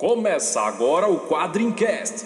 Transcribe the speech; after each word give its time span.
Começa 0.00 0.60
agora 0.60 1.08
o 1.08 1.18
Quadrincast. 1.18 2.24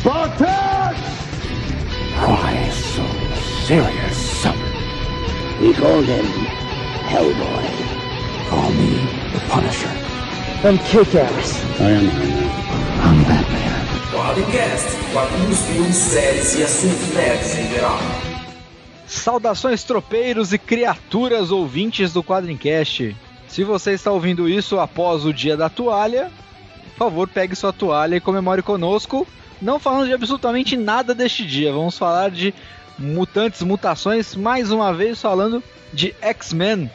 Spartan! 0.00 0.94
Why 2.16 2.70
so 2.70 3.02
serious? 3.66 4.46
We 5.60 5.74
call 5.74 6.00
him 6.00 6.24
Hellboy. 7.10 7.68
Call 8.48 8.70
me 8.70 9.06
the 9.34 9.40
Punisher. 9.50 9.92
I'm 10.64 10.78
Kick-Ass. 10.78 11.62
I 11.78 11.90
am 11.90 11.92
Iron 11.92 12.06
Man. 12.06 12.50
I'm 13.02 13.24
Batman. 13.24 14.10
Quadrincast, 14.10 14.96
quadrinhos, 15.12 15.58
filmes, 15.66 15.96
séries 15.96 16.54
e 16.54 16.62
assuntos 16.62 17.14
nerds 17.14 17.58
em 17.58 17.68
geral. 17.74 18.31
Saudações 19.12 19.84
tropeiros 19.84 20.52
e 20.52 20.58
criaturas 20.58 21.50
ouvintes 21.50 22.12
do 22.12 22.24
Quadrincast. 22.24 23.14
Se 23.46 23.62
você 23.62 23.92
está 23.92 24.10
ouvindo 24.10 24.48
isso 24.48 24.80
após 24.80 25.26
o 25.26 25.32
dia 25.32 25.56
da 25.56 25.68
toalha, 25.68 26.30
por 26.92 26.96
favor, 26.96 27.28
pegue 27.28 27.54
sua 27.54 27.72
toalha 27.72 28.16
e 28.16 28.20
comemore 28.20 28.62
conosco. 28.62 29.28
Não 29.60 29.78
falando 29.78 30.06
de 30.06 30.14
absolutamente 30.14 30.76
nada 30.76 31.14
deste 31.14 31.46
dia, 31.46 31.72
vamos 31.72 31.96
falar 31.96 32.30
de 32.30 32.54
mutantes, 32.98 33.62
mutações, 33.62 34.34
mais 34.34 34.72
uma 34.72 34.92
vez 34.94 35.20
falando 35.20 35.62
de 35.92 36.14
X-Men, 36.20 36.90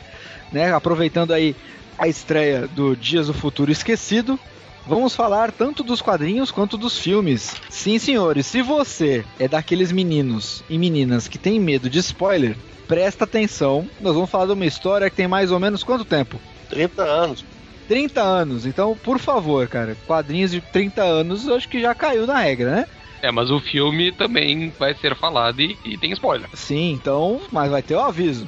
né? 0.51 0.73
Aproveitando 0.73 1.33
aí 1.33 1.55
a 1.97 2.07
estreia 2.07 2.67
do 2.67 2.95
Dias 2.95 3.27
do 3.27 3.33
Futuro 3.33 3.71
Esquecido. 3.71 4.39
Vamos 4.87 5.13
falar 5.13 5.51
tanto 5.51 5.83
dos 5.83 6.01
quadrinhos 6.01 6.49
quanto 6.49 6.77
dos 6.77 6.97
filmes. 6.97 7.55
Sim, 7.69 7.99
senhores, 7.99 8.45
se 8.47 8.61
você 8.61 9.25
é 9.37 9.45
daqueles 9.45 9.91
meninos 9.91 10.63
e 10.69 10.77
meninas 10.77 11.27
que 11.27 11.37
tem 11.37 11.59
medo 11.59 11.89
de 11.89 11.99
spoiler, 11.99 12.55
presta 12.87 13.25
atenção. 13.25 13.85
Nós 13.99 14.15
vamos 14.15 14.29
falar 14.29 14.45
de 14.45 14.53
uma 14.53 14.65
história 14.65 15.09
que 15.09 15.15
tem 15.17 15.27
mais 15.27 15.51
ou 15.51 15.59
menos 15.59 15.83
quanto 15.83 16.05
tempo? 16.05 16.39
30 16.69 17.03
anos. 17.03 17.45
30 17.89 18.21
anos. 18.21 18.65
Então, 18.65 18.97
por 19.03 19.19
favor, 19.19 19.67
cara, 19.67 19.97
quadrinhos 20.07 20.51
de 20.51 20.61
30 20.61 21.03
anos, 21.03 21.45
eu 21.45 21.55
acho 21.55 21.67
que 21.67 21.81
já 21.81 21.93
caiu 21.93 22.25
na 22.25 22.39
regra, 22.39 22.71
né? 22.71 22.85
É, 23.21 23.29
mas 23.29 23.51
o 23.51 23.59
filme 23.59 24.11
também 24.13 24.71
vai 24.79 24.93
ser 24.93 25.15
falado 25.15 25.59
e, 25.59 25.77
e 25.83 25.97
tem 25.97 26.13
spoiler. 26.13 26.47
Sim, 26.53 26.91
então, 26.91 27.41
mas 27.51 27.69
vai 27.69 27.81
ter 27.81 27.95
o 27.95 27.99
aviso. 27.99 28.47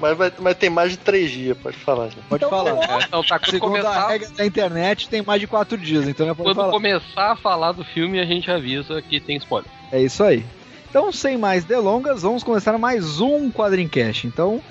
Mas, 0.00 0.16
vai, 0.16 0.32
mas 0.38 0.56
tem 0.56 0.70
mais 0.70 0.92
de 0.92 0.98
3 0.98 1.30
dias, 1.30 1.58
pode 1.58 1.76
falar. 1.76 2.08
Já. 2.08 2.16
Pode 2.28 2.48
falar. 2.48 2.70
É, 2.70 3.04
então 3.04 3.22
tá, 3.22 3.38
quando 3.38 3.50
Segundo 3.50 3.76
a 3.76 3.82
começar, 3.82 4.08
regra 4.08 4.28
da 4.30 4.46
internet, 4.46 5.08
tem 5.08 5.22
mais 5.22 5.40
de 5.40 5.46
4 5.46 5.76
dias, 5.76 6.06
então 6.06 6.26
já 6.26 6.34
pode 6.34 6.48
quando 6.48 6.56
falar. 6.56 6.72
começar 6.72 7.32
a 7.32 7.36
falar 7.36 7.72
do 7.72 7.84
filme, 7.84 8.20
a 8.20 8.24
gente 8.24 8.50
avisa 8.50 9.02
que 9.02 9.20
tem 9.20 9.36
spoiler. 9.36 9.70
É 9.90 10.00
isso 10.00 10.22
aí. 10.22 10.44
Então, 10.88 11.12
sem 11.12 11.36
mais 11.36 11.64
delongas, 11.64 12.22
vamos 12.22 12.42
começar 12.42 12.78
mais 12.78 13.20
um 13.20 13.50
Quadrincast. 13.50 14.26
Então, 14.26 14.62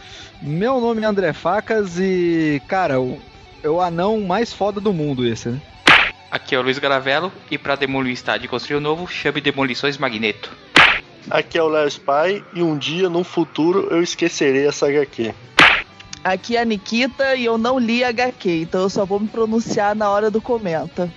meu 0.42 0.82
nome 0.82 1.04
é 1.04 1.06
André 1.06 1.34
Facas 1.34 2.00
e, 2.00 2.62
cara, 2.68 3.00
o, 3.00 3.20
é 3.62 3.70
o 3.70 3.82
anão 3.82 4.22
mais 4.22 4.52
foda 4.52 4.80
do 4.80 4.92
mundo 4.92 5.28
esse, 5.28 5.50
né? 5.50 5.62
Aqui 6.32 6.56
é 6.56 6.60
o 6.60 6.62
Luiz 6.62 6.80
Garavello 6.80 7.32
e 7.50 7.58
para 7.58 7.76
demolir 7.76 8.12
o 8.12 8.14
estádio 8.14 8.46
e 8.46 8.50
construir 8.50 8.78
o 8.78 8.82
novo, 8.82 9.08
chame 9.08 9.40
Demolições 9.40 9.98
Magneto. 9.98 10.52
Aqui 11.30 11.58
é 11.58 11.64
o 11.64 11.68
Léo 11.68 11.88
Spy 11.88 12.44
e 12.54 12.64
um 12.64 12.78
dia, 12.78 13.10
num 13.10 13.24
futuro, 13.24 13.88
eu 13.92 14.02
esquecerei 14.02 14.66
essa 14.66 14.88
HQ. 14.88 15.34
Aqui 16.24 16.56
é 16.56 16.62
a 16.62 16.66
Nikita 16.66 17.36
e 17.36 17.46
eu 17.46 17.58
não 17.58 17.78
li 17.78 18.04
HQ, 18.04 18.62
então 18.62 18.82
eu 18.82 18.90
só 18.90 19.06
vou 19.06 19.20
me 19.20 19.28
pronunciar 19.28 19.96
na 19.96 20.10
hora 20.10 20.32
do 20.32 20.42
comenta. 20.42 21.12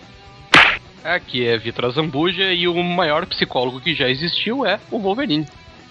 Aqui 1.03 1.47
é 1.47 1.57
Vitor 1.57 1.87
Azambuja 1.87 2.53
e 2.53 2.69
o 2.69 2.83
maior 2.83 3.25
psicólogo 3.27 3.81
que 3.81 3.95
já 3.95 4.09
existiu 4.09 4.67
é 4.67 4.79
o 4.91 4.99
Wolverine. 4.99 5.47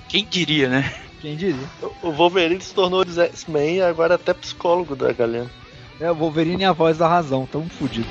Quem 0.08 0.26
diria, 0.26 0.70
né? 0.70 0.94
Quem 1.22 1.36
diria? 1.36 1.68
O 2.02 2.12
Wolverine 2.12 2.62
se 2.62 2.74
tornou 2.74 3.04
X-Men 3.04 3.78
e 3.78 3.82
agora 3.82 4.16
até 4.16 4.34
psicólogo 4.34 4.96
da 4.96 5.12
galera. 5.12 5.50
É, 6.00 6.12
o 6.12 6.16
Wolverine 6.16 6.64
é 6.64 6.68
a 6.68 6.72
voz 6.74 6.98
da 6.98 7.08
razão, 7.08 7.46
tamo 7.46 7.68
fudido. 7.70 8.08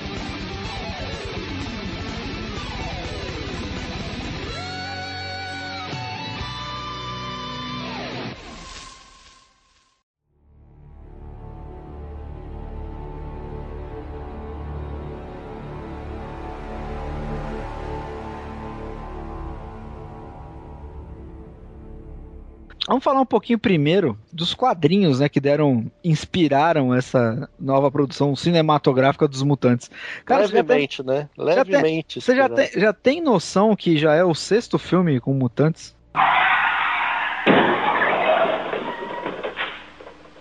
Vamos 22.89 23.05
falar 23.05 23.21
um 23.21 23.27
pouquinho 23.27 23.59
primeiro 23.59 24.19
dos 24.33 24.55
quadrinhos, 24.55 25.21
né, 25.21 25.29
que 25.29 25.39
deram, 25.39 25.93
inspiraram 26.03 26.95
essa 26.95 27.47
nova 27.61 27.91
produção 27.91 28.35
cinematográfica 28.35 29.29
dos 29.29 29.43
mutantes. 29.43 29.91
Cara, 30.25 30.49
você 30.49 30.57
já 30.57 30.65
tem, 30.65 30.69
Levemente, 30.69 31.03
né? 31.03 31.29
tem- 31.37 31.45
Levemente. 31.45 32.21
você 32.23 32.35
já 32.35 32.49
tem, 32.49 32.71
já 32.75 32.93
tem 32.95 33.21
noção 33.21 33.77
que 33.77 33.99
já 33.99 34.15
é 34.15 34.25
o 34.25 34.35
sexto 34.35 34.79
filme 34.79 35.21
com 35.21 35.35
mutantes? 35.35 35.95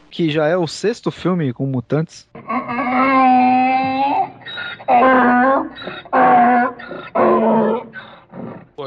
Que 0.09 0.30
já 0.31 0.47
é 0.47 0.56
o 0.56 0.66
sexto 0.66 1.12
filme 1.12 1.52
com 1.52 1.66
mutantes? 1.66 2.25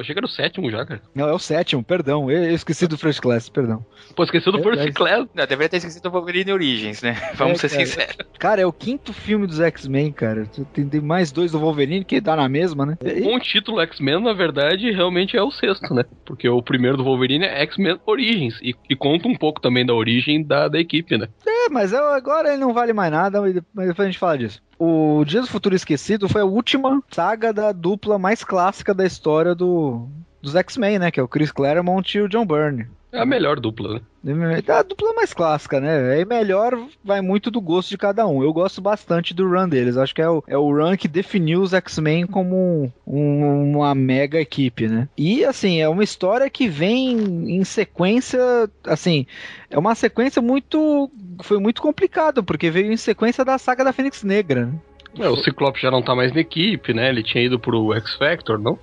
Pô, 0.01 0.03
achei 0.03 0.15
que 0.15 0.19
era 0.19 0.27
o 0.27 0.29
sétimo 0.31 0.71
já, 0.71 0.85
cara. 0.87 1.03
Não, 1.15 1.29
é 1.29 1.33
o 1.33 1.39
sétimo, 1.39 1.85
perdão. 1.85 2.31
Eu 2.31 2.41
eu 2.45 2.55
esqueci 2.55 2.87
do 2.87 2.97
First 2.97 3.21
Class, 3.21 3.49
perdão. 3.51 3.85
Pô, 4.17 4.25
esqueceu 4.25 4.51
do 4.51 4.59
É 4.59 4.63
First 4.63 4.77
verdade. 4.77 4.93
Class. 4.97 5.29
Não, 5.35 5.47
deveria 5.47 5.69
ter 5.69 5.77
esquecido 5.77 6.07
o 6.09 6.11
Wolverine 6.11 6.53
Origins, 6.53 7.03
né? 7.03 7.17
Vamos 7.35 7.63
É, 7.63 7.69
ser 7.69 7.77
cara. 7.77 7.87
sinceros. 7.87 8.17
Cara, 8.39 8.61
é 8.63 8.67
o 8.67 8.73
quinto 8.73 9.13
filme 9.13 9.47
dos 9.47 9.61
X-Men, 9.61 10.11
cara. 10.13 10.47
Tem, 10.73 10.89
tem 10.89 11.01
mais 11.01 11.31
dois 11.31 11.53
do 11.53 11.59
Wolverine 11.61 12.05
que 12.05 12.21
dá 12.21 12.35
na 12.35 12.49
mesma, 12.49 12.87
né? 12.87 12.97
E- 13.05 13.21
Com 13.23 13.35
o 13.37 13.41
título 13.41 13.81
X-Men, 13.83 14.23
na 14.23 14.33
verdade, 14.33 14.91
realmente 14.91 15.37
é 15.37 15.43
o 15.43 15.51
sexto, 15.51 15.93
né? 15.95 16.05
Porque 16.25 16.49
o 16.49 16.63
primeiro 16.63 16.97
do 16.97 17.05
Wolverine 17.05 17.45
é 17.45 17.61
X-Men 17.63 17.99
Origins. 18.07 18.59
E, 18.63 18.75
e 18.89 18.97
conta 18.97 19.29
um 19.29 19.37
pouco 19.37 19.61
também 19.61 19.85
da 19.85 19.93
origem 19.95 20.43
da, 20.43 20.67
da 20.69 20.81
equipe, 20.81 21.19
né? 21.19 21.29
É, 21.47 21.69
mas 21.69 21.93
eu- 21.93 22.07
agora 22.09 22.49
ele 22.49 22.61
não 22.61 22.73
vale 22.73 22.93
mais 22.95 23.13
nada, 23.13 23.41
mas 23.41 23.53
depois 23.89 24.01
a 24.01 24.05
gente 24.07 24.19
fala 24.19 24.39
disso. 24.39 24.61
O 24.83 25.27
Dias 25.27 25.45
do 25.45 25.51
Futuro 25.51 25.75
Esquecido 25.75 26.27
foi 26.27 26.41
a 26.41 26.47
última 26.47 27.03
saga 27.11 27.53
da 27.53 27.71
dupla 27.71 28.19
mais 28.19 28.43
clássica 28.43 28.95
da 28.95 29.05
história 29.05 29.55
do, 29.55 30.09
dos 30.41 30.55
X-Men, 30.55 30.99
né? 30.99 31.11
Que 31.11 31.21
é 31.21 31.23
o 31.23 31.29
Chris 31.29 31.53
Claremont 31.53 32.17
e 32.17 32.23
o 32.23 32.29
John 32.31 32.47
Byrne. 32.47 32.89
É 33.13 33.21
a 33.21 33.27
melhor 33.27 33.59
dupla, 33.59 34.01
né? 34.23 34.63
É 34.67 34.73
a 34.73 34.83
dupla 34.83 35.13
mais 35.15 35.33
clássica, 35.35 35.81
né? 35.81 36.13
Aí 36.15 36.25
melhor 36.25 36.79
vai 37.05 37.21
muito 37.21 37.51
do 37.51 37.61
gosto 37.61 37.89
de 37.91 37.99
cada 37.99 38.27
um. 38.27 38.43
Eu 38.43 38.53
gosto 38.53 38.81
bastante 38.81 39.35
do 39.35 39.49
run 39.49 39.69
deles. 39.69 39.97
Acho 39.97 40.15
que 40.15 40.23
é 40.23 40.29
o, 40.29 40.45
é 40.47 40.57
o 40.57 40.71
run 40.73 40.97
que 40.97 41.09
definiu 41.09 41.61
os 41.61 41.73
X-Men 41.73 42.27
como 42.27 42.93
um- 43.07 43.17
um- 43.45 43.79
uma 43.79 43.95
mega 43.95 44.41
equipe, 44.41 44.87
né? 44.87 45.09
E 45.19 45.45
assim, 45.45 45.81
é 45.81 45.89
uma 45.89 46.05
história 46.05 46.49
que 46.49 46.69
vem 46.69 47.19
em 47.59 47.65
sequência, 47.65 48.41
assim, 48.85 49.27
é 49.69 49.79
uma 49.79 49.95
sequência 49.95 50.41
muito 50.41 51.11
foi 51.43 51.59
muito 51.59 51.81
complicado, 51.83 52.45
porque 52.45 52.71
veio 52.71 52.93
em 52.93 52.97
sequência 52.97 53.45
da 53.45 53.59
saga 53.59 53.83
da 53.83 53.93
Fênix 53.93 54.23
Negra, 54.23 54.67
né? 54.67 54.73
É, 55.19 55.29
o 55.29 55.37
Ciclope 55.37 55.81
já 55.81 55.91
não 55.91 56.03
tá 56.03 56.15
mais 56.15 56.33
na 56.33 56.41
equipe, 56.41 56.95
né? 56.95 57.09
Ele 57.09 57.25
tinha 57.25 57.43
ido 57.45 57.59
pro 57.59 57.93
X-Factor, 57.95 58.59
não? 58.61 58.79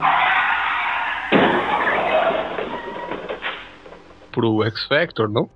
Pro 4.38 4.64
X-Factor, 4.66 5.28
não? 5.28 5.50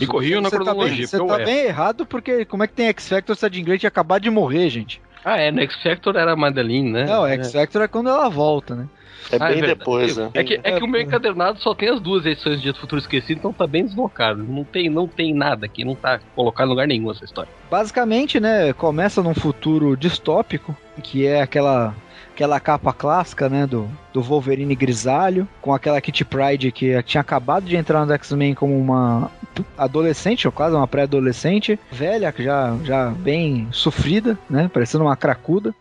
Me 0.00 0.06
corriam 0.06 0.40
na 0.40 0.48
Você 0.48 0.56
tá 0.56 0.64
bem, 0.64 0.72
cronologia, 0.74 1.06
você 1.06 1.18
tá 1.18 1.22
eu 1.24 1.44
bem 1.44 1.64
errado, 1.66 2.06
porque 2.06 2.46
como 2.46 2.62
é 2.62 2.66
que 2.66 2.72
tem 2.72 2.86
X-Factor 2.86 3.36
se 3.36 3.44
a 3.44 3.50
Jean 3.50 3.64
Grey 3.64 3.78
tinha 3.78 3.88
acabado 3.88 4.22
de 4.22 4.30
morrer, 4.30 4.70
gente? 4.70 4.98
Ah, 5.22 5.38
é, 5.38 5.50
no 5.50 5.60
X-Factor 5.60 6.16
era 6.16 6.32
a 6.32 6.36
Madeline, 6.36 6.90
né? 6.90 7.04
Não, 7.04 7.26
X-Factor 7.26 7.82
é 7.82 7.88
quando 7.88 8.08
ela 8.08 8.30
volta, 8.30 8.74
né? 8.74 8.88
É 9.30 9.36
Ah, 9.36 9.48
bem 9.48 9.56
verdade. 9.60 9.78
depois, 9.80 10.16
né? 10.16 10.30
É 10.32 10.42
que, 10.42 10.58
é 10.62 10.78
que 10.78 10.82
o 10.82 10.88
meu 10.88 11.02
encadernado 11.02 11.60
só 11.60 11.74
tem 11.74 11.90
as 11.90 12.00
duas 12.00 12.24
edições 12.24 12.56
de 12.56 12.62
Dia 12.62 12.72
do 12.72 12.78
Futuro 12.78 12.98
Esquecido, 12.98 13.36
então 13.36 13.52
tá 13.52 13.66
bem 13.66 13.84
deslocado. 13.84 14.42
Não 14.42 14.64
tem, 14.64 14.88
não 14.88 15.06
tem 15.06 15.34
nada 15.34 15.66
aqui, 15.66 15.84
não 15.84 15.94
tá 15.94 16.18
colocado 16.34 16.66
em 16.66 16.70
lugar 16.70 16.86
nenhum 16.88 17.10
essa 17.10 17.26
história. 17.26 17.50
Basicamente, 17.70 18.40
né, 18.40 18.72
começa 18.72 19.22
num 19.22 19.34
futuro 19.34 19.94
distópico, 19.98 20.74
que 21.02 21.26
é 21.26 21.42
aquela 21.42 21.94
aquela 22.38 22.60
capa 22.60 22.92
clássica, 22.92 23.48
né, 23.48 23.66
do, 23.66 23.88
do 24.12 24.22
Wolverine 24.22 24.76
grisalho, 24.76 25.48
com 25.60 25.74
aquela 25.74 26.00
Kitty 26.00 26.24
Pride 26.24 26.70
que 26.70 27.02
tinha 27.02 27.20
acabado 27.20 27.64
de 27.64 27.74
entrar 27.74 28.06
no 28.06 28.12
X-Men 28.12 28.54
como 28.54 28.78
uma 28.78 29.28
adolescente, 29.76 30.46
ou 30.46 30.52
quase 30.52 30.76
uma 30.76 30.86
pré-adolescente, 30.86 31.78
velha, 31.90 32.30
que 32.30 32.44
já, 32.44 32.76
já 32.84 33.10
bem 33.10 33.66
sofrida, 33.72 34.38
né, 34.48 34.70
parecendo 34.72 35.02
uma 35.02 35.16
cracuda. 35.16 35.74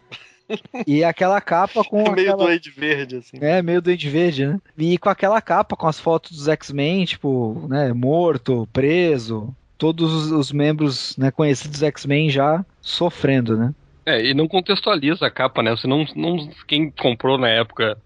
E 0.88 1.04
aquela 1.04 1.40
capa 1.40 1.84
com 1.84 1.98
Meio 2.12 2.32
aquela... 2.32 2.46
doente 2.46 2.72
verde, 2.72 3.18
assim. 3.18 3.38
É, 3.40 3.62
meio 3.62 3.82
doente 3.82 4.10
verde, 4.10 4.48
né? 4.48 4.60
E 4.76 4.98
com 4.98 5.10
aquela 5.10 5.40
capa 5.42 5.76
com 5.76 5.88
as 5.88 6.00
fotos 6.00 6.32
dos 6.32 6.48
X-Men, 6.48 7.06
tipo, 7.06 7.68
né, 7.70 7.94
morto, 7.94 8.68
preso, 8.74 9.54
todos 9.78 10.12
os, 10.12 10.32
os 10.32 10.52
membros 10.52 11.16
né, 11.18 11.30
conhecidos 11.30 11.82
dos 11.82 11.84
X-Men 11.84 12.32
já 12.32 12.66
sofrendo, 12.82 13.56
né? 13.56 13.76
É, 14.08 14.26
e 14.26 14.34
não 14.34 14.48
contextualiza 14.48 15.26
a 15.28 15.30
capa, 15.30 15.62
né? 15.62 15.72
Você 15.72 15.86
não, 15.88 16.06
não. 16.16 16.50
Quem 16.66 16.90
comprou 16.92 17.38
na 17.38 17.50
época 17.50 17.98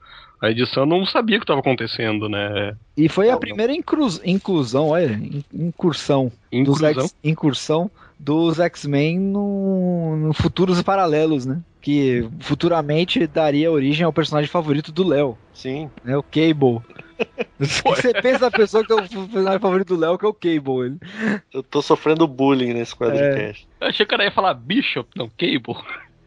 A 0.41 0.49
edição 0.49 0.83
não 0.85 1.05
sabia 1.05 1.37
o 1.37 1.39
que 1.39 1.43
estava 1.43 1.59
acontecendo, 1.59 2.27
né? 2.27 2.75
E 2.97 3.07
foi 3.07 3.29
a 3.29 3.37
primeira 3.37 3.71
incrus- 3.71 4.19
inclusão, 4.25 4.89
olha, 4.89 5.11
in- 5.13 5.43
incursão, 5.53 6.31
dos 6.51 6.59
Inclusão. 6.81 7.03
X- 7.03 7.15
incursão 7.23 7.91
dos 8.19 8.59
X-Men 8.59 9.19
no, 9.19 10.15
no 10.17 10.33
futuros 10.33 10.81
paralelos, 10.81 11.45
né? 11.45 11.59
Que 11.79 12.27
futuramente 12.39 13.25
daria 13.27 13.71
origem 13.71 14.03
ao 14.03 14.11
personagem 14.13 14.49
favorito 14.49 14.91
do 14.91 15.07
Léo, 15.07 15.37
Sim. 15.53 15.89
né? 16.03 16.17
O 16.17 16.23
Cable. 16.23 16.81
Você 17.59 18.13
pensa 18.21 18.39
na 18.45 18.51
pessoa 18.51 18.83
que 18.85 18.91
é 18.91 18.95
o 18.95 19.01
personagem 19.07 19.59
favorito 19.59 19.95
do 19.95 19.99
Léo, 19.99 20.17
que 20.17 20.25
é 20.25 20.27
o 20.29 20.33
Cable. 20.33 20.85
Ele. 20.85 20.97
Eu 21.53 21.61
tô 21.63 21.81
sofrendo 21.81 22.27
bullying 22.27 22.73
nesse 22.73 22.95
quadricast. 22.95 23.67
Eu 23.79 23.87
achei 23.87 24.05
que 24.05 24.13
o 24.13 24.17
cara 24.17 24.23
ia 24.23 24.31
falar 24.31 24.53
Bishop, 24.53 25.09
não, 25.15 25.29
Cable. 25.29 25.77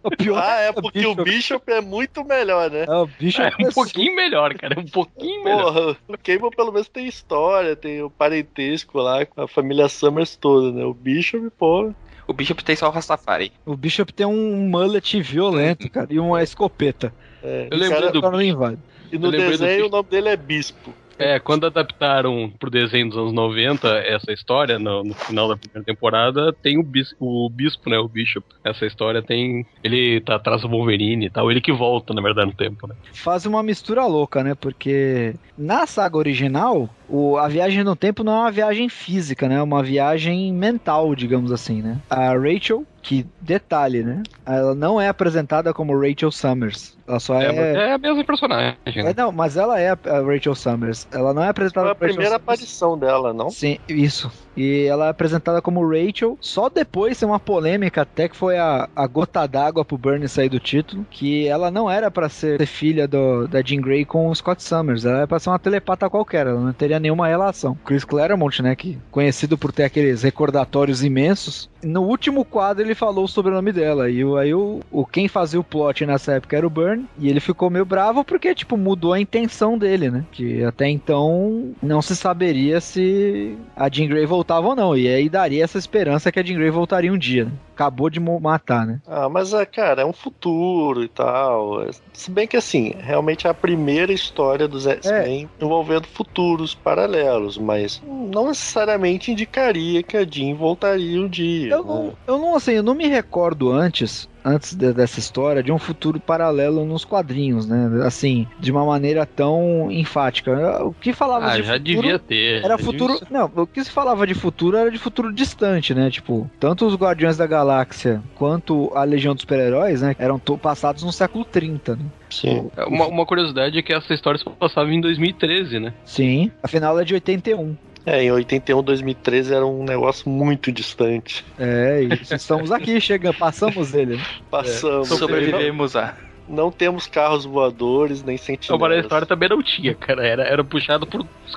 O 0.02 0.10
pior 0.10 0.38
Ah, 0.38 0.60
é 0.60 0.72
que 0.72 0.82
porque 0.82 1.06
o 1.06 1.14
Bishop 1.14 1.72
é 1.72 1.80
muito 1.80 2.22
melhor, 2.24 2.70
né? 2.70 2.84
É, 2.86 2.92
o 2.94 3.06
bicho 3.06 3.40
É 3.40 3.50
um 3.58 3.72
pouquinho 3.72 4.14
melhor, 4.14 4.52
cara. 4.54 4.74
É 4.74 4.78
um 4.78 4.84
pouquinho 4.84 5.42
melhor. 5.42 5.72
Porra, 5.72 5.96
o 6.08 6.18
Cable 6.18 6.50
pelo 6.54 6.72
menos 6.72 6.88
tem 6.88 7.06
história, 7.06 7.74
tem 7.74 8.02
o 8.02 8.10
parentesco 8.10 8.98
lá 8.98 9.24
com 9.24 9.40
a 9.40 9.48
família 9.48 9.88
Summers 9.88 10.36
toda, 10.36 10.72
né? 10.72 10.84
O 10.84 10.92
Bishop, 10.92 11.48
pô. 11.58 11.90
O 12.28 12.32
Bishop 12.34 12.62
tem 12.62 12.76
só 12.76 12.88
o 12.88 12.90
Rastafari. 12.90 13.50
O 13.64 13.76
Bishop 13.76 14.12
tem 14.12 14.26
um 14.26 14.68
mullet 14.68 15.22
violento, 15.22 15.90
cara, 15.90 16.08
e 16.10 16.18
uma 16.18 16.42
escopeta. 16.42 17.12
É, 17.42 17.68
Eu 17.70 17.90
cara- 17.90 18.10
do 18.12 18.20
cara 18.20 18.32
não 18.34 18.42
invade. 18.42 18.78
E 19.14 19.18
no 19.18 19.30
lembrei 19.30 19.56
do 19.56 19.58
desenho 19.58 19.86
o 19.86 19.90
nome 19.90 20.08
dele 20.08 20.28
é 20.28 20.36
Bispo. 20.36 20.92
É, 21.16 21.38
quando 21.38 21.66
adaptaram 21.66 22.52
pro 22.58 22.70
desenho 22.70 23.08
dos 23.08 23.16
anos 23.16 23.32
90 23.32 23.88
essa 23.98 24.32
história, 24.32 24.78
no, 24.78 25.04
no 25.04 25.14
final 25.14 25.48
da 25.48 25.56
primeira 25.56 25.84
temporada, 25.84 26.52
tem 26.52 26.78
o, 26.78 26.82
bis, 26.82 27.14
o 27.20 27.48
bispo, 27.48 27.88
né? 27.88 27.98
O 27.98 28.08
Bishop. 28.08 28.44
Essa 28.64 28.84
história 28.84 29.22
tem. 29.22 29.64
Ele 29.82 30.20
tá 30.20 30.34
atrás 30.34 30.62
do 30.62 30.68
Wolverine 30.68 31.26
e 31.26 31.30
tal. 31.30 31.50
Ele 31.50 31.60
que 31.60 31.72
volta, 31.72 32.12
na 32.12 32.20
verdade, 32.20 32.48
no 32.48 32.56
tempo, 32.56 32.86
né? 32.86 32.94
Faz 33.12 33.46
uma 33.46 33.62
mistura 33.62 34.04
louca, 34.06 34.42
né? 34.42 34.54
Porque 34.54 35.34
na 35.56 35.86
saga 35.86 36.16
original, 36.16 36.88
o, 37.08 37.36
a 37.36 37.46
viagem 37.46 37.84
no 37.84 37.94
tempo 37.94 38.24
não 38.24 38.32
é 38.32 38.40
uma 38.40 38.50
viagem 38.50 38.88
física, 38.88 39.48
né? 39.48 39.56
É 39.56 39.62
uma 39.62 39.82
viagem 39.82 40.52
mental, 40.52 41.14
digamos 41.14 41.52
assim, 41.52 41.80
né? 41.80 42.00
A 42.10 42.36
Rachel, 42.36 42.84
que 43.04 43.26
detalhe, 43.40 44.02
né? 44.02 44.22
Ela 44.46 44.74
não 44.74 44.98
é 45.00 45.08
apresentada 45.08 45.72
como 45.74 45.96
Rachel 45.98 46.32
Summers. 46.32 46.96
Ela 47.06 47.20
só 47.20 47.38
É, 47.40 47.54
é. 47.54 47.74
é 47.90 47.92
a 47.92 47.98
mesma 47.98 48.24
personagem. 48.24 48.78
É, 48.86 49.02
Né? 49.02 49.14
não, 49.14 49.30
mas 49.30 49.58
ela 49.58 49.78
é 49.78 49.90
a 49.90 49.98
Rachel 50.26 50.54
Summers. 50.54 51.06
Ela 51.12 51.34
não 51.34 51.44
é 51.44 51.48
apresentada 51.48 51.84
Foi 51.88 51.92
a 51.92 51.94
primeira 51.94 52.24
Summers. 52.30 52.42
aparição 52.42 52.98
dela, 52.98 53.34
não? 53.34 53.50
Sim, 53.50 53.78
isso. 53.86 54.32
E 54.56 54.86
ela 54.86 55.06
é 55.06 55.10
apresentada 55.10 55.60
como 55.60 55.86
Rachel. 55.86 56.38
Só 56.40 56.70
depois 56.70 57.18
tem 57.18 57.28
uma 57.28 57.38
polêmica, 57.38 58.02
até 58.02 58.26
que 58.26 58.34
foi 58.36 58.56
a, 58.56 58.88
a 58.96 59.06
gota 59.06 59.46
d'água 59.46 59.84
pro 59.84 59.98
Bernie 59.98 60.28
sair 60.28 60.48
do 60.48 60.58
título. 60.58 61.04
Que 61.10 61.46
ela 61.46 61.70
não 61.70 61.90
era 61.90 62.10
pra 62.10 62.30
ser, 62.30 62.58
ser 62.58 62.66
filha 62.66 63.06
do, 63.06 63.46
da 63.48 63.60
Jean 63.60 63.82
Grey 63.82 64.06
com 64.06 64.28
o 64.30 64.34
Scott 64.34 64.62
Summers. 64.62 65.04
Ela 65.04 65.18
era 65.18 65.26
pra 65.26 65.38
ser 65.38 65.50
uma 65.50 65.58
telepata 65.58 66.08
qualquer. 66.08 66.46
Ela 66.46 66.58
não 66.60 66.72
teria 66.72 66.98
nenhuma 66.98 67.26
relação. 67.28 67.76
Chris 67.84 68.04
Claremont, 68.04 68.62
né? 68.62 68.74
Que 68.74 68.96
conhecido 69.10 69.58
por 69.58 69.72
ter 69.72 69.84
aqueles 69.84 70.22
recordatórios 70.22 71.04
imensos. 71.04 71.68
No 71.84 72.02
último 72.02 72.44
quadro 72.44 72.82
ele 72.84 72.94
falou 72.94 73.24
o 73.24 73.28
sobrenome 73.28 73.72
dela. 73.72 74.10
E 74.10 74.22
aí 74.38 74.54
o, 74.54 74.80
o 74.90 75.04
quem 75.04 75.28
fazia 75.28 75.60
o 75.60 75.64
plot 75.64 76.04
nessa 76.06 76.32
época 76.34 76.56
era 76.56 76.66
o 76.66 76.70
Burn. 76.70 77.04
E 77.18 77.28
ele 77.28 77.40
ficou 77.40 77.70
meio 77.70 77.84
bravo 77.84 78.24
porque, 78.24 78.54
tipo, 78.54 78.76
mudou 78.76 79.12
a 79.12 79.20
intenção 79.20 79.76
dele, 79.78 80.10
né? 80.10 80.24
Que 80.32 80.64
até 80.64 80.88
então 80.88 81.72
não 81.82 82.00
se 82.02 82.16
saberia 82.16 82.80
se 82.80 83.56
a 83.76 83.88
Jean 83.90 84.08
Grey 84.08 84.26
voltava 84.26 84.68
ou 84.68 84.76
não. 84.76 84.96
E 84.96 85.08
aí 85.08 85.28
daria 85.28 85.62
essa 85.64 85.78
esperança 85.78 86.30
que 86.32 86.40
a 86.40 86.42
Jean 86.42 86.56
Grey 86.56 86.70
voltaria 86.70 87.12
um 87.12 87.18
dia, 87.18 87.44
né? 87.46 87.52
Acabou 87.74 88.08
de 88.08 88.20
matar, 88.20 88.86
né? 88.86 89.00
Ah, 89.04 89.28
mas, 89.28 89.52
é, 89.52 89.66
cara, 89.66 90.02
é 90.02 90.06
um 90.06 90.12
futuro 90.12 91.02
e 91.02 91.08
tal. 91.08 91.82
É- 91.82 91.90
Se 92.12 92.30
bem 92.30 92.46
que, 92.46 92.56
assim, 92.56 92.94
realmente 93.00 93.48
é 93.48 93.50
a 93.50 93.54
primeira 93.54 94.12
história 94.12 94.68
dos 94.68 94.86
X-Men 94.86 95.48
envolvendo 95.60 96.06
futuros 96.06 96.72
paralelos, 96.72 97.58
mas 97.58 98.00
não 98.06 98.46
necessariamente 98.46 99.32
indicaria 99.32 100.04
que 100.04 100.16
a 100.16 100.24
Jean 100.24 100.54
voltaria 100.54 101.20
um 101.20 101.26
dia. 101.28 101.73
Eu 101.74 101.84
né? 101.84 101.88
não, 101.92 102.12
eu 102.26 102.38
não, 102.38 102.56
assim, 102.56 102.72
eu 102.72 102.82
não 102.82 102.94
me 102.94 103.06
recordo 103.06 103.70
antes, 103.70 104.28
antes 104.44 104.74
de- 104.74 104.92
dessa 104.92 105.18
história, 105.18 105.62
de 105.62 105.72
um 105.72 105.78
futuro 105.78 106.18
paralelo 106.20 106.84
nos 106.84 107.04
quadrinhos, 107.04 107.66
né? 107.66 107.88
Assim, 108.04 108.46
de 108.58 108.70
uma 108.70 108.84
maneira 108.84 109.24
tão 109.26 109.90
enfática. 109.90 110.84
O 110.84 110.92
que 110.92 111.12
falava 111.12 111.46
Ah, 111.46 111.56
de 111.56 111.62
já 111.62 111.74
futuro 111.74 112.00
devia 112.02 112.18
ter. 112.18 112.58
Era 112.64 112.68
já 112.76 112.78
futuro. 112.78 113.12
devia- 113.14 113.28
Não, 113.30 113.50
o 113.56 113.66
que 113.66 113.82
se 113.84 113.90
falava 113.90 114.26
de 114.26 114.34
futuro 114.34 114.76
era 114.76 114.90
de 114.90 114.98
futuro 114.98 115.32
distante, 115.32 115.94
né? 115.94 116.10
Tipo, 116.10 116.50
tanto 116.60 116.86
os 116.86 116.94
Guardiões 116.94 117.36
da 117.36 117.46
Galáxia 117.46 118.22
quanto 118.34 118.90
a 118.94 119.04
Legião 119.04 119.34
dos 119.34 119.42
Super-Heróis, 119.42 120.02
né? 120.02 120.14
Eram 120.18 120.38
passados 120.38 121.02
no 121.02 121.12
século 121.12 121.44
30, 121.44 121.96
né? 121.96 122.04
Sim. 122.30 122.70
É, 122.76 122.84
Uma, 122.84 123.06
uma 123.06 123.24
curiosidade 123.26 123.78
é 123.78 123.82
que 123.82 123.92
essa 123.92 124.12
história 124.12 124.38
se 124.38 124.44
passava 124.44 124.92
em 124.92 125.00
2013, 125.00 125.78
né? 125.80 125.94
Sim. 126.04 126.50
Afinal, 126.62 126.92
ela 126.92 127.02
é 127.02 127.04
de 127.04 127.14
81. 127.14 127.76
É, 128.06 128.22
em 128.22 128.30
81, 128.30 128.82
2013 128.82 129.54
era 129.54 129.66
um 129.66 129.82
negócio 129.82 130.28
muito 130.28 130.70
distante. 130.70 131.44
É, 131.58 132.02
e 132.02 132.34
estamos 132.34 132.70
aqui, 132.70 133.00
chegando, 133.00 133.36
passamos 133.38 133.94
ele. 133.94 134.16
né? 134.16 134.22
Passamos. 134.50 135.08
Sobrevivemos 135.08 135.96
a. 135.96 136.14
Não, 136.48 136.70
temos 136.70 137.06
carros 137.06 137.44
voadores, 137.44 138.22
nem 138.22 138.36
sentinelas. 138.36 138.80
mas 138.80 138.98
a 138.98 139.00
história 139.00 139.26
também 139.26 139.48
não 139.48 139.62
tinha, 139.62 139.94
cara. 139.94 140.26
Era, 140.26 140.42
era 140.44 140.62
puxado 140.64 141.06
por. 141.06 141.20
Os, 141.46 141.54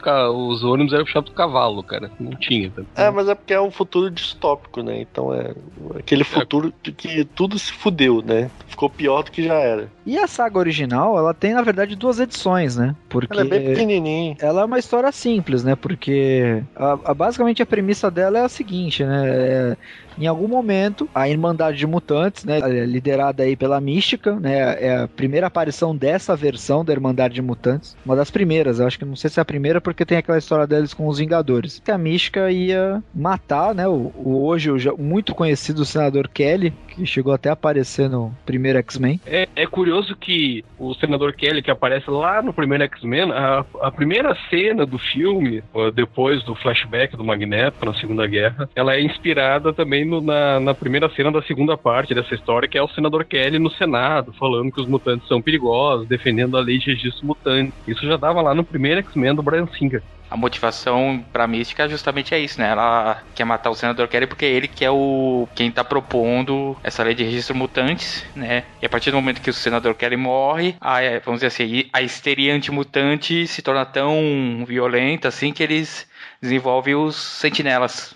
os 0.56 0.64
ônibus 0.64 0.94
eram 0.94 1.04
puxados 1.06 1.30
por 1.30 1.36
cavalo, 1.36 1.84
cara. 1.84 2.10
Não 2.20 2.32
tinha. 2.32 2.72
tá? 2.72 2.84
É, 3.04 3.10
mas 3.12 3.28
é 3.28 3.36
porque 3.36 3.54
é 3.54 3.60
um 3.62 3.72
futuro 3.72 4.10
distópico, 4.10 4.82
né? 4.82 5.02
Então 5.02 5.34
é 5.34 5.54
aquele 6.00 6.24
futuro 6.24 6.74
de 6.82 6.92
que 6.92 7.26
tudo 7.26 7.58
se 7.60 7.72
fudeu, 7.74 8.22
né? 8.26 8.50
Ficou 8.68 8.90
pior 8.90 9.24
do 9.24 9.32
que 9.32 9.44
já 9.44 9.56
era. 9.56 9.92
E 10.06 10.18
a 10.18 10.28
saga 10.28 10.58
original, 10.60 11.18
ela 11.18 11.34
tem, 11.34 11.54
na 11.54 11.62
verdade, 11.62 11.96
duas 11.96 12.20
edições, 12.20 12.78
né? 12.78 12.96
Porque. 13.10 13.34
Ela 13.34 13.42
é 13.42 13.50
bem 13.50 13.66
pequenininha. 13.66 14.36
ela 14.40 14.62
é 14.62 14.66
uma 14.66 14.80
história 14.80 15.12
simples, 15.12 15.64
né? 15.64 15.76
Porque 15.76 16.64
a- 16.76 16.98
a- 17.06 17.14
basicamente 17.14 17.62
a 17.62 17.66
premissa 17.66 18.10
dela 18.10 18.38
é 18.40 18.44
a 18.44 18.50
seguinte, 18.50 19.04
né? 19.04 19.24
É, 19.28 19.78
em 20.20 20.28
algum 20.28 20.48
momento, 20.48 21.08
a 21.14 21.30
Irmandade 21.30 21.78
de 21.78 21.88
Mutantes, 21.88 22.44
né, 22.44 22.60
é 22.60 22.86
liderada 22.86 23.44
aí 23.44 23.56
pela 23.56 23.80
Mística, 23.80 24.36
né, 24.36 24.78
é 24.84 24.98
a 25.04 25.08
primeira 25.08 25.48
aparição 25.48 25.96
dessa 25.96 26.36
versão 26.36 26.84
da 26.84 26.94
Irmandade 26.94 27.34
de 27.36 27.42
Mutantes, 27.42 27.96
uma 28.06 28.16
das 28.16 28.32
primeiras, 28.32 28.80
eu 28.80 28.88
acho 28.88 28.98
que 29.00 29.06
não 29.06 29.16
sei 29.16 29.30
se 29.30 29.40
é 29.40 29.42
a 29.42 29.46
primeira 29.46 29.80
porque 29.82 30.06
tem 30.06 30.18
aquela 30.18 30.38
história 30.38 30.66
deles 30.68 30.94
com 30.94 31.08
os 31.08 31.18
Vingadores. 31.20 31.82
Que 31.84 31.92
a 31.92 31.98
Mística 31.98 32.52
ia 32.52 33.02
matar, 33.14 33.74
né, 33.76 33.88
o, 33.88 34.12
o 34.16 34.46
hoje 34.46 34.72
o 34.72 34.80
já- 34.80 34.94
muito 34.94 35.34
conhecido 35.36 35.86
senador 35.86 36.28
Kelly, 36.28 36.74
que 36.90 37.06
chegou 37.06 37.34
até 37.34 37.50
a 37.50 37.54
aparecer 37.54 38.10
no 38.10 38.34
primeiro 38.46 38.80
X-Men. 38.80 39.20
É, 39.26 39.48
é 39.56 39.66
curioso 39.68 40.16
que 40.16 40.64
o 40.80 40.94
senador 40.96 41.34
Kelly, 41.34 41.62
que 41.62 41.72
aparece 41.72 42.10
lá 42.10 42.42
no 42.42 42.54
primeiro 42.54 42.84
X-Men, 42.86 43.32
a, 43.32 43.66
a 43.82 43.92
primeira 43.92 44.36
cena 44.50 44.86
do 44.86 44.98
filme, 44.98 45.64
depois 45.94 46.44
do 46.44 46.56
flashback 46.56 47.16
do 47.16 47.24
Magneto 47.24 47.86
na 47.86 47.94
Segunda 47.96 48.26
Guerra, 48.26 48.70
ela 48.76 48.96
é 48.96 49.02
inspirada 49.02 49.74
também 49.74 50.06
no- 50.08 50.22
na, 50.22 50.60
na 50.60 50.74
primeira 50.74 51.10
cena 51.16 51.32
da 51.32 51.42
segunda 51.44 51.78
parte 51.78 52.14
dessa 52.16 52.34
história, 52.34 52.68
que 52.68 52.78
é 52.78 52.82
o 52.82 52.88
senador 52.90 53.26
Kelly 53.26 53.60
no 53.60 53.70
Senado, 53.72 54.34
falando 54.40 54.72
que 54.72 54.82
os 54.82 54.88
mutantes 54.88 55.28
são 55.28 55.42
perigosos, 55.42 56.08
defendendo 56.08 56.58
a 56.58 56.62
lei 56.62 56.78
de 56.80 56.92
registro 56.92 57.26
mutante. 57.28 57.74
Isso 57.88 58.06
já 58.08 58.18
dava 58.18 58.42
lá 58.42 58.54
no 58.56 58.64
primeiro 58.64 59.00
X-Men 59.02 59.36
do 59.36 59.44
Brian 59.44 59.68
Singer. 59.78 60.02
A 60.30 60.36
motivação 60.36 61.24
pra 61.32 61.48
Mística 61.48 61.88
justamente 61.88 62.34
é 62.34 62.40
isso, 62.40 62.60
né? 62.60 62.70
Ela 62.72 63.24
quer 63.34 63.46
matar 63.46 63.70
o 63.70 63.76
senador 63.76 64.10
Kelly 64.10 64.28
porque 64.28 64.44
ele 64.44 64.68
que 64.68 64.84
é 64.84 64.92
o 64.92 65.48
quem 65.56 65.72
tá 65.72 65.86
propondo 65.86 66.78
essa 66.84 67.02
lei 67.02 67.16
de 67.16 67.24
registro 67.24 67.56
mutantes, 67.56 68.26
né? 68.36 68.66
E 68.82 68.86
a 68.86 68.90
partir 68.90 69.10
do 69.10 69.16
momento 69.16 69.42
que 69.42 69.50
o 69.50 69.54
senador 69.54 69.96
Kelly 69.96 70.18
morre, 70.18 70.76
a, 70.82 70.98
vamos 71.24 71.40
dizer 71.40 71.48
assim, 71.48 71.86
a 71.94 72.02
histeria 72.02 72.54
antimutante 72.54 73.48
se 73.48 73.62
torna 73.62 73.86
tão 73.86 74.66
violenta 74.68 75.30
assim 75.30 75.54
que 75.54 75.64
eles 75.64 76.06
desenvolvem 76.42 76.94
os 76.94 77.16
sentinelas. 77.16 78.14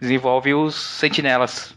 Desenvolve 0.00 0.54
os 0.54 0.74
sentinelas. 0.74 1.76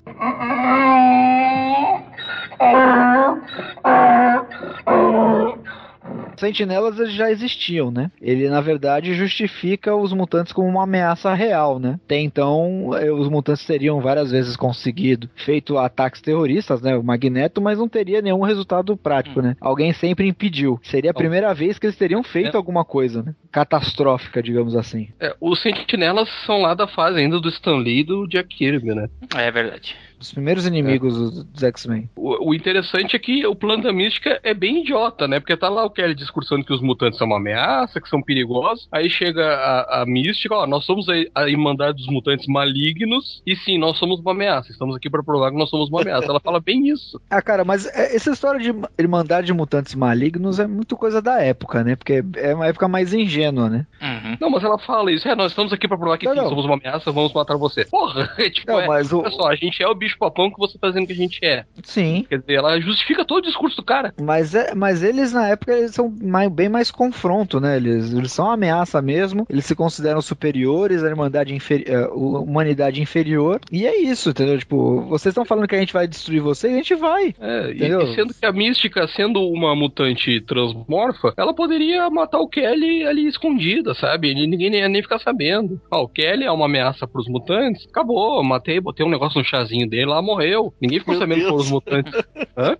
Sentinelas 6.37 6.95
já 7.13 7.29
existiam, 7.31 7.91
né? 7.91 8.11
Ele, 8.21 8.49
na 8.49 8.59
verdade, 8.59 9.13
justifica 9.13 9.95
os 9.95 10.11
mutantes 10.13 10.51
como 10.51 10.67
uma 10.67 10.83
ameaça 10.83 11.33
real, 11.33 11.79
né? 11.79 11.99
Até 12.05 12.19
então, 12.19 12.91
eh, 12.95 13.11
os 13.11 13.29
mutantes 13.29 13.65
teriam 13.65 14.01
várias 14.01 14.31
vezes 14.31 14.55
conseguido 14.55 15.29
feito 15.35 15.77
ataques 15.77 16.21
terroristas, 16.21 16.81
né? 16.81 16.95
O 16.97 17.03
Magneto, 17.03 17.61
mas 17.61 17.77
não 17.77 17.87
teria 17.87 18.21
nenhum 18.21 18.41
resultado 18.41 18.95
prático, 18.97 19.41
né? 19.41 19.55
Alguém 19.61 19.93
sempre 19.93 20.27
impediu. 20.27 20.79
Seria 20.83 21.11
a 21.11 21.13
primeira 21.13 21.53
vez 21.53 21.77
que 21.77 21.85
eles 21.85 21.95
teriam 21.97 22.23
feito 22.23 22.55
É. 22.55 22.57
alguma 22.57 22.83
coisa, 22.83 23.21
né? 23.21 23.35
Catastrófica, 23.51 24.41
digamos 24.41 24.75
assim. 24.75 25.09
É, 25.19 25.35
os 25.39 25.61
sentinelas 25.61 26.27
são 26.45 26.61
lá 26.61 26.73
da 26.73 26.87
fase 26.87 27.19
ainda 27.19 27.39
do 27.39 27.49
Stan 27.49 27.77
Lee 27.77 27.99
e 27.99 28.03
do 28.03 28.27
Jack 28.27 28.55
Kirby, 28.55 28.93
né? 28.95 29.07
É 29.35 29.51
verdade. 29.51 29.95
Dos 30.23 30.31
primeiros 30.31 30.65
inimigos 30.65 31.17
dos, 31.17 31.43
dos 31.43 31.63
X-Men. 31.63 32.09
O, 32.15 32.49
o 32.51 32.53
interessante 32.55 33.13
é 33.13 33.19
que 33.19 33.45
o 33.45 33.53
plano 33.53 33.83
da 33.83 33.91
mística 33.91 34.39
é 34.41 34.53
bem 34.53 34.79
idiota, 34.79 35.27
né? 35.27 35.37
Porque 35.41 35.57
tá 35.57 35.67
lá 35.67 35.83
o 35.83 35.89
Kelly 35.89 36.15
discursando 36.15 36.63
que 36.63 36.71
os 36.71 36.81
mutantes 36.81 37.17
são 37.19 37.27
uma 37.27 37.35
ameaça, 37.35 37.99
que 37.99 38.07
são 38.07 38.21
perigosos. 38.21 38.87
Aí 38.89 39.09
chega 39.09 39.45
a, 39.45 40.01
a 40.01 40.05
mística, 40.05 40.55
ó, 40.55 40.65
nós 40.65 40.85
somos 40.85 41.07
a, 41.09 41.13
a 41.35 41.49
Irmandade 41.49 41.97
dos 41.97 42.07
Mutantes 42.07 42.47
Malignos. 42.47 43.41
E 43.45 43.53
sim, 43.55 43.77
nós 43.77 43.97
somos 43.97 44.21
uma 44.21 44.31
ameaça. 44.31 44.71
Estamos 44.71 44.95
aqui 44.95 45.09
pra 45.09 45.21
provar 45.21 45.51
que 45.51 45.57
nós 45.57 45.69
somos 45.69 45.89
uma 45.89 46.01
ameaça. 46.01 46.27
Ela 46.27 46.39
fala 46.39 46.59
bem 46.61 46.87
isso. 46.87 47.19
Ah, 47.29 47.41
cara, 47.41 47.65
mas 47.65 47.87
é- 47.87 48.15
essa 48.15 48.29
história 48.31 48.59
de 48.59 48.71
Irmandade 48.97 49.47
de 49.47 49.53
Mutantes 49.53 49.95
Malignos 49.95 50.59
é 50.59 50.67
muito 50.67 50.95
coisa 50.95 51.19
da 51.21 51.41
época, 51.41 51.83
né? 51.83 51.95
Porque 51.95 52.23
é 52.35 52.53
uma 52.53 52.67
época 52.67 52.87
mais 52.87 53.11
ingênua, 53.13 53.69
né? 53.69 53.87
Uhum. 54.01 54.37
Não, 54.39 54.49
mas 54.51 54.63
ela 54.63 54.77
fala 54.77 55.11
isso. 55.11 55.27
É, 55.27 55.35
nós 55.35 55.51
estamos 55.51 55.73
aqui 55.73 55.87
pra 55.87 55.97
provar 55.97 56.17
que 56.19 56.25
Não, 56.27 56.33
sim, 56.33 56.39
não. 56.41 56.49
somos 56.49 56.65
uma 56.65 56.75
ameaça, 56.75 57.11
vamos 57.11 57.33
matar 57.33 57.57
você. 57.57 57.85
Porra, 57.85 58.31
é 58.37 58.49
tipo, 58.51 58.71
Não, 58.71 58.79
é, 58.81 58.87
mas 58.87 59.11
o- 59.11 59.19
olha 59.21 59.31
só, 59.31 59.47
a 59.47 59.55
gente 59.55 59.81
é 59.81 59.87
o 59.87 59.95
bicho 59.95 60.12
papão 60.17 60.49
que 60.51 60.57
você 60.59 60.77
tá 60.77 60.87
dizendo 60.87 61.07
que 61.07 61.13
a 61.13 61.15
gente 61.15 61.39
é. 61.43 61.65
Sim. 61.83 62.25
Quer 62.29 62.39
dizer, 62.39 62.53
ela 62.55 62.79
justifica 62.79 63.25
todo 63.25 63.43
o 63.43 63.47
discurso 63.47 63.77
do 63.77 63.83
cara. 63.83 64.13
Mas, 64.21 64.53
é, 64.55 64.73
mas 64.75 65.03
eles, 65.03 65.33
na 65.33 65.47
época, 65.49 65.73
eles 65.73 65.93
são 65.93 66.13
mais, 66.21 66.49
bem 66.51 66.69
mais 66.69 66.91
confronto, 66.91 67.59
né? 67.59 67.77
Eles, 67.77 68.13
eles 68.13 68.31
são 68.31 68.45
uma 68.45 68.53
ameaça 68.53 69.01
mesmo, 69.01 69.45
eles 69.49 69.65
se 69.65 69.75
consideram 69.75 70.21
superiores 70.21 71.01
Irmandade 71.03 71.53
inferi- 71.53 71.85
à 71.93 72.09
humanidade 72.13 73.01
inferior, 73.01 73.59
e 73.71 73.85
é 73.85 74.01
isso, 74.01 74.29
entendeu? 74.29 74.57
Tipo, 74.57 75.01
vocês 75.01 75.31
estão 75.31 75.45
falando 75.45 75.67
que 75.67 75.75
a 75.75 75.79
gente 75.79 75.93
vai 75.93 76.07
destruir 76.07 76.41
vocês, 76.41 76.73
a 76.73 76.77
gente 76.77 76.95
vai. 76.95 77.33
É, 77.39 77.71
e, 77.71 78.15
sendo 78.15 78.33
que 78.33 78.45
a 78.45 78.51
Mística, 78.51 79.07
sendo 79.07 79.41
uma 79.49 79.75
mutante 79.75 80.39
transmorfa, 80.41 81.33
ela 81.37 81.53
poderia 81.53 82.09
matar 82.09 82.39
o 82.39 82.47
Kelly 82.47 83.05
ali 83.05 83.27
escondida, 83.27 83.93
sabe? 83.93 84.31
E 84.31 84.43
Ninguém 84.47 84.69
nem 84.69 84.81
ia 84.81 84.89
nem 84.89 85.01
ficar 85.01 85.19
sabendo. 85.19 85.81
Ó, 85.89 86.03
o 86.03 86.07
Kelly 86.07 86.43
é 86.45 86.51
uma 86.51 86.65
ameaça 86.65 87.07
pros 87.07 87.27
mutantes, 87.27 87.87
acabou, 87.89 88.43
matei, 88.43 88.79
botei 88.79 89.05
um 89.05 89.09
negócio 89.09 89.39
no 89.39 89.45
chazinho 89.45 89.89
dele, 89.89 90.02
lá 90.05 90.21
morreu. 90.21 90.73
Ninguém 90.81 90.99
ficou 90.99 91.13
Meu 91.15 91.21
sabendo 91.21 91.39
que 91.41 91.45
foram 91.47 91.57
os 91.57 91.71
mutantes. 91.71 92.13
Hã? 92.57 92.77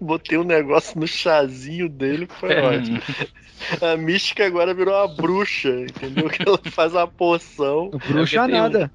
Botei 0.00 0.36
um 0.36 0.42
negócio 0.44 0.98
no 0.98 1.06
chazinho 1.06 1.88
dele, 1.88 2.26
foi 2.40 2.52
É. 2.52 2.62
ótimo. 2.62 3.00
A 3.80 3.96
mística 3.96 4.44
agora 4.46 4.72
virou 4.74 4.94
uma 4.94 5.06
bruxa, 5.14 5.68
entendeu? 5.68 6.28
Que 6.30 6.42
ela 6.48 6.58
faz 6.70 6.92
uma 6.94 7.06
poção. 7.06 7.90
Bruxa 8.08 8.40
É 8.40 8.46
tem 8.46 8.54
um- 8.54 8.58
nada. 8.58 8.90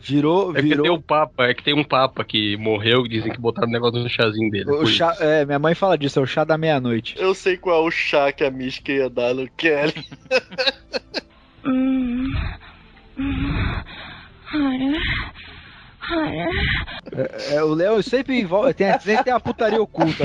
Virou, 0.00 0.50
É 0.52 0.54
que 0.56 0.60
tem 0.68 0.68
virou. 0.70 0.96
um 0.96 1.00
papa, 1.00 1.46
é 1.46 1.54
que 1.54 1.62
tem 1.62 1.74
um 1.74 1.82
papa 1.84 2.24
que 2.24 2.56
morreu 2.56 3.04
e 3.04 3.08
dizem 3.08 3.32
que 3.32 3.40
botaram 3.40 3.68
um 3.68 3.72
negócio 3.72 4.00
no 4.00 4.08
chazinho 4.08 4.48
dele. 4.50 4.70
O 4.70 4.86
chá, 4.86 5.16
é, 5.20 5.44
minha 5.44 5.58
mãe 5.58 5.74
fala 5.74 5.96
disso, 5.98 6.18
é 6.18 6.22
o 6.22 6.26
chá 6.26 6.44
da 6.44 6.56
meia-noite. 6.58 7.14
Eu 7.18 7.34
sei 7.34 7.56
qual 7.56 7.84
é 7.84 7.86
o 7.88 7.90
chá 7.90 8.30
que 8.32 8.44
a 8.44 8.50
mística 8.50 8.92
ia 8.92 9.10
dar 9.10 9.34
no 9.34 9.48
Kelly. 9.56 10.04
É, 17.50 17.62
o 17.62 17.74
Léo 17.74 18.02
sempre 18.02 18.40
envolve. 18.40 18.74
Tem, 18.74 18.92
sempre 19.00 19.24
tem 19.24 19.32
a 19.32 19.40
putaria 19.40 19.80
oculta. 19.82 20.24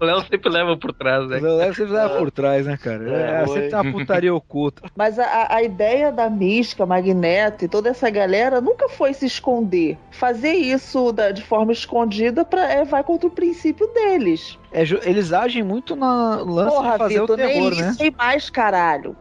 O 0.00 0.04
Léo 0.04 0.20
sempre 0.22 0.50
leva 0.50 0.76
por 0.76 0.92
trás, 0.92 1.28
né? 1.28 1.38
O 1.38 1.56
Léo 1.56 1.74
sempre 1.74 1.92
leva 1.92 2.16
por 2.18 2.30
trás, 2.30 2.66
né, 2.66 2.76
cara? 2.76 3.08
É, 3.10 3.42
É, 3.42 3.46
sempre 3.46 3.68
tem 3.70 3.78
uma 3.80 3.92
putaria 3.92 4.34
oculta. 4.34 4.82
Mas 4.96 5.18
a- 5.18 5.24
a, 5.24 5.56
a 5.56 5.62
ideia 5.62 6.10
da 6.10 6.28
Mística, 6.30 6.86
Magneto 6.86 7.64
e 7.64 7.68
toda 7.68 7.88
essa 7.90 8.08
galera 8.10 8.60
nunca 8.60 8.88
foi 8.88 9.12
se 9.14 9.26
esconder. 9.26 9.96
Fazer 10.10 10.52
isso 10.54 11.12
da- 11.12 11.30
de 11.30 11.42
forma 11.42 11.72
escondida 11.72 12.44
pra, 12.44 12.70
é, 12.72 12.84
vai 12.84 13.02
contra 13.04 13.26
o 13.26 13.30
princípio 13.30 13.86
deles. 13.88 14.58
É, 14.72 14.82
eles 15.08 15.32
agem 15.32 15.62
muito 15.62 15.94
na 15.94 16.36
lance 16.36 16.74
Porra, 16.74 16.92
de 16.92 16.98
fazer 16.98 17.20
Vitor, 17.20 17.34
o 17.34 17.36
terror, 17.36 17.70
nem 17.70 17.82
né? 17.82 17.94
tem 17.98 18.10
mais, 18.10 18.48
caralho. 18.48 19.16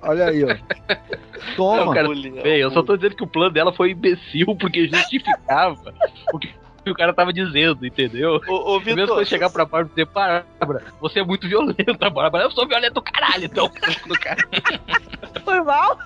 Olha 0.00 0.26
aí, 0.26 0.44
ó. 0.44 0.48
Não, 0.48 1.56
Toma. 1.56 1.94
cara, 1.94 2.06
Bullying, 2.06 2.42
Bem, 2.42 2.60
eu 2.60 2.70
só 2.70 2.82
tô 2.82 2.96
dizendo 2.96 3.16
que 3.16 3.22
o 3.22 3.26
plano 3.26 3.52
dela 3.52 3.72
foi 3.72 3.90
imbecil 3.90 4.56
porque 4.56 4.86
justificava 4.86 5.94
o 6.32 6.38
que 6.38 6.54
que 6.84 6.90
o 6.90 6.94
cara 6.94 7.14
tava 7.14 7.32
dizendo, 7.32 7.86
entendeu? 7.86 8.40
Ô, 8.46 8.74
ô 8.74 8.78
Mesmo 8.78 9.00
Vitor, 9.00 9.16
quando 9.16 9.26
chegar 9.26 9.48
pra 9.50 9.64
Bárbara 9.64 9.86
e 9.86 9.90
dizer, 9.90 10.06
Bárbara, 10.12 10.84
você 11.00 11.20
é 11.20 11.24
muito 11.24 11.48
violenta, 11.48 12.10
Bárbara. 12.10 12.44
Eu 12.44 12.50
sou 12.50 12.68
violento 12.68 12.94
do 12.94 13.02
caralho, 13.02 13.44
então. 13.46 13.70
Cara. 14.20 14.46
Foi 15.42 15.62
mal? 15.62 15.98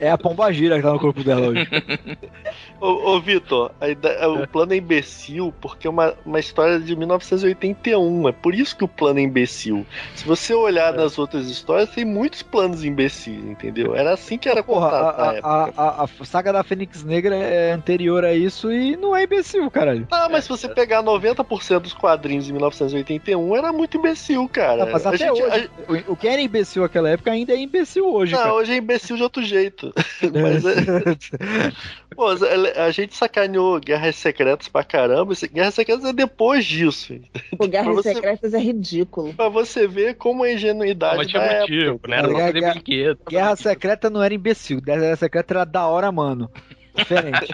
É 0.00 0.10
a 0.10 0.16
pomba 0.18 0.50
gira 0.52 0.76
que 0.76 0.82
tá 0.82 0.92
no 0.92 0.98
corpo 0.98 1.22
dela 1.22 1.48
hoje. 1.48 1.66
Ô, 2.80 3.12
ô 3.14 3.20
Vitor, 3.20 3.72
a 3.80 3.88
ideia- 3.88 4.28
o 4.28 4.46
plano 4.46 4.74
é 4.74 4.76
imbecil 4.76 5.52
porque 5.62 5.86
é 5.86 5.90
uma, 5.90 6.14
uma 6.26 6.38
história 6.38 6.78
de 6.78 6.94
1981. 6.94 8.28
É 8.28 8.32
por 8.32 8.54
isso 8.54 8.76
que 8.76 8.84
o 8.84 8.88
plano 8.88 9.18
é 9.18 9.22
imbecil. 9.22 9.86
Se 10.14 10.26
você 10.26 10.52
olhar 10.54 10.92
nas 10.92 11.18
outras 11.18 11.48
histórias, 11.48 11.88
tem 11.90 12.04
muitos 12.04 12.42
planos 12.42 12.84
imbecis, 12.84 13.42
entendeu? 13.44 13.94
Era 13.96 14.12
assim 14.12 14.36
que 14.36 14.48
era 14.48 14.62
Porra, 14.62 14.90
contado 14.90 15.16
na 15.18 15.24
a, 15.24 15.32
época. 15.34 15.48
a, 15.80 16.02
a, 16.02 16.04
a 16.04 16.24
saga 16.24 16.52
da 16.52 16.62
Fênix 16.62 17.02
Negra 17.02 17.34
é 17.34 17.72
anterior 17.72 18.24
a 18.24 18.34
isso 18.34 18.70
e 18.70 18.94
não 18.96 19.16
é 19.16 19.22
imbecil, 19.24 19.70
caralho. 19.70 20.06
Ah, 20.10 20.28
mas 20.30 20.44
se 20.44 20.50
você 20.50 20.68
pegar 20.68 21.02
90% 21.02 21.78
dos 21.80 21.94
quadrinhos 21.94 22.44
de 22.44 22.52
1981, 22.52 23.56
era 23.56 23.72
muito 23.72 23.96
imbecil, 23.96 24.46
cara. 24.48 24.84
Ah, 24.84 24.88
mas 24.92 25.06
A 25.06 25.10
até 25.10 25.18
gente- 25.18 25.42
hoje, 25.42 25.70
o, 26.08 26.12
o 26.12 26.16
que 26.16 26.28
era 26.28 26.40
imbecil 26.42 26.82
naquela 26.82 27.08
época 27.08 27.30
ainda 27.30 27.52
é 27.54 27.58
imbecil 27.58 28.06
hoje, 28.12 28.34
a- 28.34 28.38
cara. 28.38 28.50
Não, 28.50 28.56
hoje 28.56 28.72
é 28.72 28.76
imbecil 28.76 29.16
de 29.16 29.22
outro 29.22 29.42
jeito. 29.42 29.65
mas 30.42 30.64
é, 30.64 30.74
Pô, 32.14 32.28
a 32.28 32.90
gente 32.90 33.14
sacaneou 33.14 33.78
Guerras 33.80 34.16
Secretas 34.16 34.68
pra 34.68 34.82
caramba. 34.84 35.34
Guerras 35.52 35.74
Secretas 35.74 36.04
é 36.04 36.12
depois 36.12 36.64
disso. 36.64 37.14
O 37.58 37.68
Guerras 37.68 37.94
você- 37.94 38.14
Secretas 38.14 38.54
é 38.54 38.58
ridículo. 38.58 39.34
Pra 39.34 39.48
você 39.48 39.86
ver 39.86 40.14
como 40.14 40.42
a 40.44 40.52
ingenuidade 40.52 41.16
Mas 41.18 41.26
tinha 41.28 41.42
da 41.46 41.60
motivo, 41.60 41.90
época. 41.94 42.08
né? 42.08 42.16
Era 42.18 42.52
Guerra-. 42.52 43.16
Guerra 43.28 43.56
Secreta 43.56 44.10
não 44.10 44.22
era 44.22 44.34
imbecil, 44.34 44.80
Guerra 44.80 45.16
Secreta 45.16 45.54
era 45.54 45.64
da 45.64 45.86
hora, 45.86 46.10
mano. 46.10 46.50
Diferente. 46.96 47.52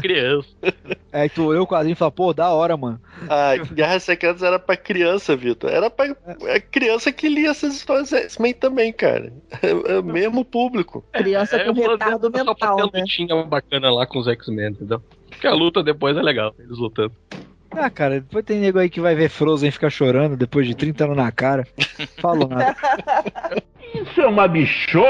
criança. 0.00 0.48
Aí 1.12 1.28
tu 1.28 1.46
olhou 1.46 1.64
o 1.64 1.66
quadrinho 1.66 1.92
e 1.92 1.96
falou, 1.96 2.12
pô, 2.12 2.32
da 2.32 2.50
hora, 2.50 2.76
mano. 2.76 3.00
Ah, 3.28 3.56
Guerras 3.72 4.02
Secretas 4.02 4.42
era 4.42 4.58
pra 4.58 4.76
criança, 4.76 5.36
Vitor. 5.36 5.70
Era 5.70 5.90
pra 5.90 6.14
é 6.42 6.60
criança 6.60 7.12
que 7.12 7.28
lia 7.28 7.50
essas 7.50 7.74
histórias 7.74 8.12
X-Men 8.12 8.54
também, 8.54 8.92
cara. 8.92 9.32
É, 9.62 9.70
é 9.94 9.98
o 9.98 10.02
mesmo 10.02 10.44
público. 10.44 11.04
Criança 11.12 11.56
É, 11.56 11.64
com 11.64 11.72
retardo 11.72 12.30
pra 12.30 12.44
mental, 12.44 12.76
né? 12.92 13.00
lutinha 13.00 13.44
bacana 13.44 13.92
lá 13.92 14.06
com 14.06 14.18
os 14.18 14.26
X-Men, 14.28 14.70
entendeu? 14.70 15.02
Porque 15.30 15.46
a 15.46 15.54
luta 15.54 15.82
depois 15.82 16.16
é 16.16 16.22
legal, 16.22 16.54
eles 16.58 16.78
lutando. 16.78 17.12
Ah, 17.70 17.88
cara, 17.88 18.20
depois 18.20 18.44
tem 18.44 18.58
nego 18.60 18.78
aí 18.78 18.90
que 18.90 19.00
vai 19.00 19.14
ver 19.14 19.30
Frozen 19.30 19.70
ficar 19.70 19.88
chorando 19.90 20.36
depois 20.36 20.66
de 20.66 20.74
30 20.74 21.04
anos 21.04 21.16
na 21.16 21.32
cara. 21.32 21.66
Falou 22.18 22.48
nada. 22.48 22.76
Isso 23.94 24.20
é 24.20 24.26
uma 24.26 24.48
bichona! 24.48 25.08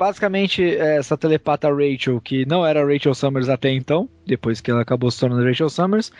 Basicamente, 0.00 0.64
é, 0.64 0.96
essa 0.96 1.14
telepata 1.14 1.68
Rachel, 1.68 2.22
que 2.22 2.46
não 2.46 2.64
era 2.64 2.82
Rachel 2.82 3.14
Summers 3.14 3.50
até 3.50 3.70
então, 3.70 4.08
depois 4.26 4.58
que 4.58 4.70
ela 4.70 4.80
acabou 4.80 5.10
se 5.10 5.20
tornando 5.20 5.44
Rachel 5.44 5.68
Summers, 5.68 6.10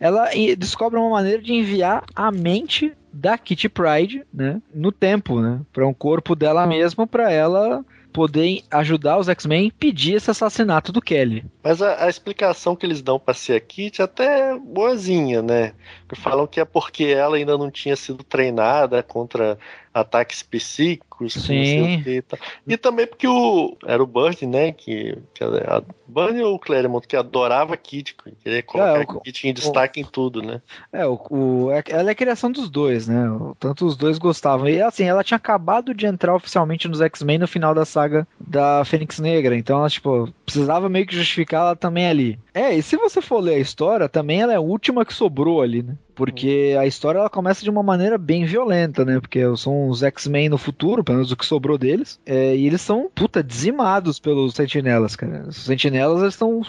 ela 0.00 0.30
descobre 0.56 0.98
uma 0.98 1.10
maneira 1.10 1.42
de 1.42 1.52
enviar 1.52 2.02
a 2.14 2.32
mente 2.32 2.94
da 3.12 3.36
Kitty 3.36 3.68
Pride, 3.68 4.24
né, 4.32 4.62
no 4.74 4.90
tempo, 4.90 5.38
né, 5.38 5.60
para 5.70 5.86
um 5.86 5.92
corpo 5.92 6.34
dela 6.34 6.66
mesma, 6.66 7.06
para 7.06 7.30
ela 7.30 7.84
poder 8.10 8.62
ajudar 8.70 9.18
os 9.18 9.28
X-Men 9.28 9.60
a 9.60 9.66
impedir 9.66 10.14
esse 10.14 10.30
assassinato 10.30 10.90
do 10.90 11.02
Kelly. 11.02 11.44
Mas 11.62 11.82
a, 11.82 12.06
a 12.06 12.08
explicação 12.08 12.74
que 12.74 12.86
eles 12.86 13.02
dão 13.02 13.18
pra 13.18 13.34
ser 13.34 13.52
a 13.52 13.60
Kitty 13.60 14.00
é 14.00 14.04
até 14.06 14.58
boazinha, 14.58 15.42
né? 15.42 15.74
Falam 16.14 16.46
que 16.46 16.58
é 16.58 16.64
porque 16.64 17.04
ela 17.04 17.36
ainda 17.36 17.58
não 17.58 17.70
tinha 17.70 17.94
sido 17.94 18.24
treinada 18.24 19.02
contra 19.02 19.58
ataques 19.92 20.42
psíquicos. 20.42 21.06
Sei 21.28 21.64
Sim. 21.64 22.00
o 22.00 22.02
que 22.04 22.10
e, 22.10 22.22
tal. 22.22 22.38
e 22.66 22.76
também 22.76 23.06
porque 23.06 23.26
o. 23.26 23.76
Era 23.86 24.02
o 24.02 24.06
Bird, 24.06 24.46
né? 24.46 24.72
Que, 24.72 25.16
que 25.34 25.42
a, 25.42 25.78
a 25.78 25.82
Bunny 26.06 26.42
ou 26.42 26.54
o 26.54 26.58
Claremont 26.58 27.06
que 27.06 27.16
adorava 27.16 27.76
que 27.76 28.02
queria 28.42 28.62
colocar 28.62 29.00
É, 29.00 29.04
o- 29.06 29.18
a 29.18 29.20
Kitty 29.22 29.48
em 29.48 29.52
destaque 29.54 30.00
em 30.00 30.04
tudo, 30.04 30.42
né? 30.42 30.60
É, 30.92 31.06
o, 31.06 31.18
o- 31.30 31.70
é- 31.72 31.82
ela 31.88 32.10
é 32.10 32.12
a 32.12 32.14
criação 32.14 32.50
dos 32.52 32.68
dois, 32.70 33.08
né? 33.08 33.28
O- 33.30 33.56
Tanto 33.58 33.86
os 33.86 33.96
dois 33.96 34.18
gostavam. 34.18 34.68
E 34.68 34.80
assim, 34.80 35.04
ela 35.04 35.24
tinha 35.24 35.36
acabado 35.36 35.94
de 35.94 36.06
entrar 36.06 36.34
oficialmente 36.34 36.88
nos 36.88 37.00
X-Men 37.00 37.38
no 37.38 37.48
final 37.48 37.74
da 37.74 37.84
saga 37.84 38.26
da 38.38 38.84
Fênix 38.84 39.18
Negra. 39.18 39.56
Então 39.56 39.78
ela, 39.78 39.88
tipo, 39.88 40.28
precisava 40.44 40.88
meio 40.88 41.06
que 41.06 41.16
justificar 41.16 41.60
ela 41.62 41.76
também 41.76 42.06
ali. 42.06 42.38
É, 42.54 42.74
e 42.74 42.82
se 42.82 42.96
você 42.96 43.20
for 43.20 43.40
ler 43.40 43.54
a 43.54 43.58
história, 43.58 44.08
também 44.08 44.40
ela 44.40 44.52
é 44.52 44.56
a 44.56 44.60
última 44.60 45.04
que 45.04 45.12
sobrou 45.14 45.60
ali, 45.60 45.82
né? 45.82 45.94
Porque 46.14 46.74
a 46.80 46.86
história 46.86 47.18
ela 47.18 47.28
começa 47.28 47.62
de 47.62 47.68
uma 47.68 47.82
maneira 47.82 48.16
bem 48.16 48.46
violenta, 48.46 49.04
né? 49.04 49.20
Porque 49.20 49.40
são 49.58 49.90
os 49.90 50.02
X-Men 50.02 50.48
no 50.48 50.56
futuro, 50.56 51.04
pelo 51.06 51.18
menos 51.18 51.32
o 51.32 51.36
que 51.36 51.46
sobrou 51.46 51.78
deles. 51.78 52.20
é, 52.26 52.54
e 52.54 52.66
eles 52.66 52.82
são, 52.82 53.08
puta, 53.14 53.42
dizimados 53.42 54.18
pelos 54.18 54.52
sentinelas, 54.54 55.16
cara. 55.16 55.44
Os 55.48 55.56
sentinelas 55.56 56.20
eles 56.20 56.34
estão 56.34 56.60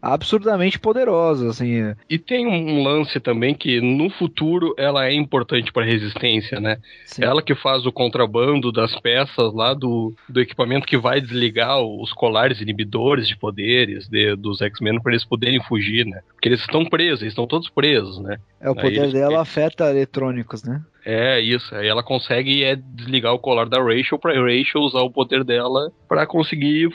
absurdamente 0.00 0.80
poderosos, 0.80 1.48
assim. 1.48 1.74
é. 1.80 1.96
E 2.10 2.18
tem 2.18 2.44
um 2.46 2.82
lance 2.82 3.20
também 3.20 3.54
que 3.54 3.80
no 3.80 4.10
futuro 4.10 4.74
ela 4.76 5.06
é 5.06 5.14
importante 5.14 5.72
pra 5.72 5.84
resistência, 5.84 6.58
né? 6.58 6.78
Sim. 7.06 7.22
Ela 7.22 7.40
que 7.40 7.54
faz 7.54 7.86
o 7.86 7.92
contrabando 7.92 8.72
das 8.72 8.98
peças 9.00 9.52
lá 9.54 9.72
do, 9.74 10.12
do 10.28 10.40
equipamento 10.40 10.86
que 10.88 10.98
vai 10.98 11.20
desligar 11.20 11.80
os 11.80 12.12
colares 12.12 12.60
inibidores 12.60 13.28
de 13.28 13.36
poderes 13.36 14.08
de- 14.08 14.34
dos 14.34 14.60
X-Men 14.60 15.00
pra 15.00 15.12
eles 15.12 15.24
poderem 15.24 15.62
fugir, 15.62 16.04
né? 16.04 16.20
Porque 16.34 16.48
eles 16.48 16.60
estão 16.60 16.84
presos, 16.84 17.20
eles 17.22 17.32
estão 17.32 17.46
todos 17.46 17.68
presos, 17.68 18.18
né? 18.18 18.38
É, 18.60 18.68
o 18.70 18.74
poder 18.74 18.96
eles- 19.02 19.12
dela 19.12 19.40
afeta 19.42 19.88
eletrônicos, 19.88 20.64
né? 20.64 20.82
É, 21.04 21.40
isso. 21.40 21.74
Aí 21.74 21.88
ela 21.88 22.02
consegue 22.02 22.62
é, 22.62 22.76
desligar 22.76 23.34
o 23.34 23.38
colar 23.38 23.68
da 23.68 23.82
Rachel 23.82 24.18
pra 24.18 24.34
Rachel 24.34 24.82
usar 24.82 25.00
o 25.00 25.10
poder 25.10 25.44
dela 25.44 25.90
pra 26.08 26.26
conseguir 26.26 26.88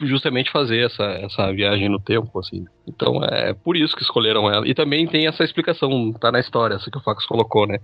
justamente 0.00 0.50
fazer 0.50 0.86
essa, 0.86 1.04
essa 1.04 1.52
viagem 1.52 1.88
no 1.88 2.00
tempo, 2.00 2.38
assim. 2.38 2.64
Então 2.86 3.22
é 3.24 3.54
por 3.54 3.76
isso 3.76 3.94
que 3.96 4.02
escolheram 4.02 4.50
ela. 4.50 4.66
E 4.66 4.74
também 4.74 5.06
tem 5.06 5.26
essa 5.26 5.44
explicação, 5.44 6.12
tá 6.12 6.32
na 6.32 6.40
história, 6.40 6.74
essa 6.74 6.90
que 6.90 6.98
o 6.98 7.00
Fax 7.02 7.24
colocou, 7.26 7.66
né? 7.66 7.78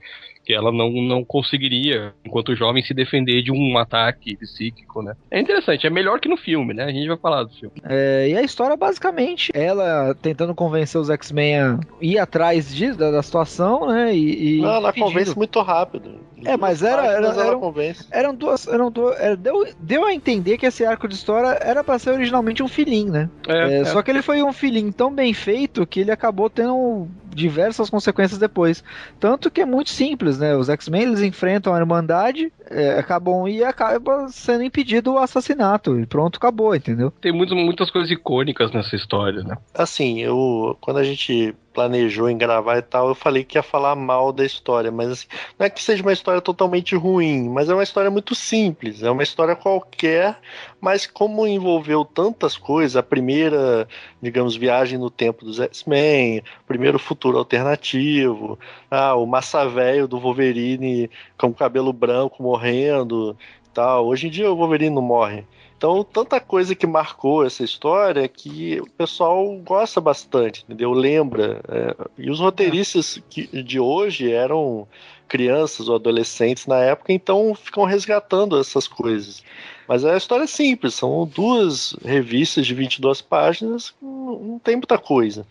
Que 0.44 0.52
ela 0.54 0.72
não, 0.72 0.90
não 0.90 1.24
conseguiria, 1.24 2.12
enquanto 2.24 2.56
jovem, 2.56 2.82
se 2.82 2.92
defender 2.94 3.42
de 3.42 3.52
um 3.52 3.78
ataque 3.78 4.36
psíquico, 4.36 5.02
né? 5.02 5.14
É 5.30 5.38
interessante, 5.38 5.86
é 5.86 5.90
melhor 5.90 6.18
que 6.18 6.28
no 6.28 6.36
filme, 6.36 6.74
né? 6.74 6.84
A 6.84 6.90
gente 6.92 7.06
vai 7.06 7.16
falar 7.16 7.44
do 7.44 7.50
filme. 7.54 7.74
É, 7.84 8.28
e 8.30 8.36
a 8.36 8.42
história, 8.42 8.76
basicamente, 8.76 9.52
ela 9.54 10.14
tentando 10.20 10.54
convencer 10.54 11.00
os 11.00 11.10
X-Men 11.10 11.56
a 11.60 11.78
ir 12.00 12.18
atrás 12.18 12.74
de, 12.74 12.92
da, 12.92 13.10
da 13.10 13.22
situação, 13.22 13.86
né? 13.86 14.14
E, 14.14 14.58
e 14.58 14.60
Não, 14.60 14.74
ela 14.74 14.92
pedindo- 14.92 15.06
convence 15.12 15.36
muito 15.36 15.60
rápido. 15.60 16.18
É, 16.44 16.56
mas 16.56 16.82
era- 16.82 17.02
era- 17.04 17.12
páginas 17.14 17.36
ela 17.36 17.46
era 17.48 17.56
convence. 17.56 18.06
Eram 18.10 18.34
duas. 18.34 18.66
Eram 18.68 18.90
duas 18.90 19.18
era- 19.18 19.36
deu, 19.36 19.66
deu 19.80 20.04
a 20.04 20.12
entender 20.14 20.56
que 20.58 20.66
esse 20.66 20.84
arco 20.84 21.08
de 21.08 21.14
história 21.14 21.58
era 21.60 21.82
pra 21.82 21.98
ser 21.98 22.10
originalmente 22.10 22.62
um 22.62 22.68
filhinho, 22.68 23.12
né? 23.12 23.30
É, 23.46 23.52
É, 23.58 23.80
é. 23.80 23.84
Só 23.86 24.02
que 24.02 24.10
ele 24.10 24.22
foi 24.22 24.42
um 24.42 24.52
filhinho 24.52 24.92
tão 24.92 25.12
bem 25.12 25.32
feito 25.32 25.86
que 25.86 26.00
ele 26.00 26.10
acabou 26.10 26.48
tendo 26.48 27.08
diversas 27.34 27.90
consequências 27.90 28.38
depois. 28.38 28.82
Tanto 29.18 29.50
que 29.50 29.60
é 29.60 29.66
muito 29.66 29.90
simples, 29.90 30.38
né? 30.38 30.56
Os 30.56 30.68
X-Men 30.68 31.02
eles 31.02 31.22
enfrentam 31.22 31.74
a 31.74 31.78
Irmandade, 31.78 32.52
é, 32.70 32.98
acabam 32.98 33.48
e 33.48 33.64
acaba 33.64 34.28
sendo 34.28 34.62
impedido 34.62 35.12
o 35.12 35.18
assassinato. 35.18 35.98
E 35.98 36.06
pronto, 36.06 36.36
acabou, 36.36 36.74
entendeu? 36.74 37.12
Tem 37.20 37.32
muitas, 37.32 37.56
muitas 37.56 37.90
coisas 37.90 38.10
icônicas 38.10 38.72
nessa 38.72 38.96
história, 38.96 39.42
né? 39.42 39.56
Assim, 39.74 40.20
eu 40.20 40.76
quando 40.80 40.98
a 40.98 41.04
gente 41.04 41.54
planejou 41.78 42.28
em 42.28 42.36
gravar 42.36 42.78
e 42.78 42.82
tal, 42.82 43.08
eu 43.08 43.14
falei 43.14 43.44
que 43.44 43.56
ia 43.56 43.62
falar 43.62 43.94
mal 43.94 44.32
da 44.32 44.44
história, 44.44 44.90
mas 44.90 45.10
assim, 45.10 45.26
não 45.56 45.64
é 45.64 45.70
que 45.70 45.80
seja 45.80 46.02
uma 46.02 46.12
história 46.12 46.40
totalmente 46.40 46.96
ruim, 46.96 47.48
mas 47.48 47.68
é 47.68 47.74
uma 47.74 47.84
história 47.84 48.10
muito 48.10 48.34
simples, 48.34 49.00
é 49.02 49.08
uma 49.08 49.22
história 49.22 49.54
qualquer, 49.54 50.36
mas 50.80 51.06
como 51.06 51.46
envolveu 51.46 52.04
tantas 52.04 52.56
coisas, 52.56 52.96
a 52.96 53.02
primeira, 53.02 53.88
digamos, 54.22 54.56
viagem 54.56 54.98
no 54.98 55.10
tempo 55.10 55.44
dos 55.44 55.58
X-Men, 55.58 56.42
primeiro 56.66 56.98
futuro 56.98 57.38
alternativo, 57.38 58.58
ah, 58.90 59.14
o 59.14 59.26
massa 59.26 59.68
velho 59.68 60.06
do 60.06 60.20
Wolverine 60.20 61.10
com 61.36 61.52
cabelo 61.52 61.92
branco 61.92 62.42
morrendo, 62.42 63.36
tal. 63.74 64.06
Hoje 64.06 64.28
em 64.28 64.30
dia 64.30 64.50
o 64.50 64.56
Wolverine 64.56 64.94
não 64.94 65.02
morre. 65.02 65.44
Então, 65.76 66.02
tanta 66.02 66.40
coisa 66.40 66.74
que 66.74 66.88
marcou 66.88 67.46
essa 67.46 67.62
história 67.62 68.26
que 68.26 68.80
o 68.80 68.90
pessoal 68.90 69.46
gosta 69.58 70.00
bastante, 70.00 70.64
entendeu? 70.64 70.90
Lembra. 70.92 71.60
é, 71.68 71.96
e 72.18 72.30
os 72.30 72.40
roteiristas 72.40 73.22
que, 73.30 73.46
de 73.62 73.78
hoje 73.78 74.32
eram 74.32 74.88
crianças 75.28 75.88
ou 75.88 75.94
adolescentes 75.94 76.66
na 76.66 76.78
época, 76.78 77.12
então 77.12 77.54
ficam 77.54 77.84
resgatando 77.84 78.58
essas 78.58 78.88
coisas. 78.88 79.44
Mas 79.88 80.04
é 80.04 80.12
a 80.12 80.16
história 80.18 80.44
é 80.44 80.46
simples, 80.46 80.94
são 80.94 81.26
duas 81.26 81.96
revistas 82.04 82.66
de 82.66 82.74
22 82.74 83.22
páginas, 83.22 83.94
não, 84.02 84.38
não 84.38 84.58
tem 84.58 84.76
muita 84.76 84.98
coisa. 84.98 85.46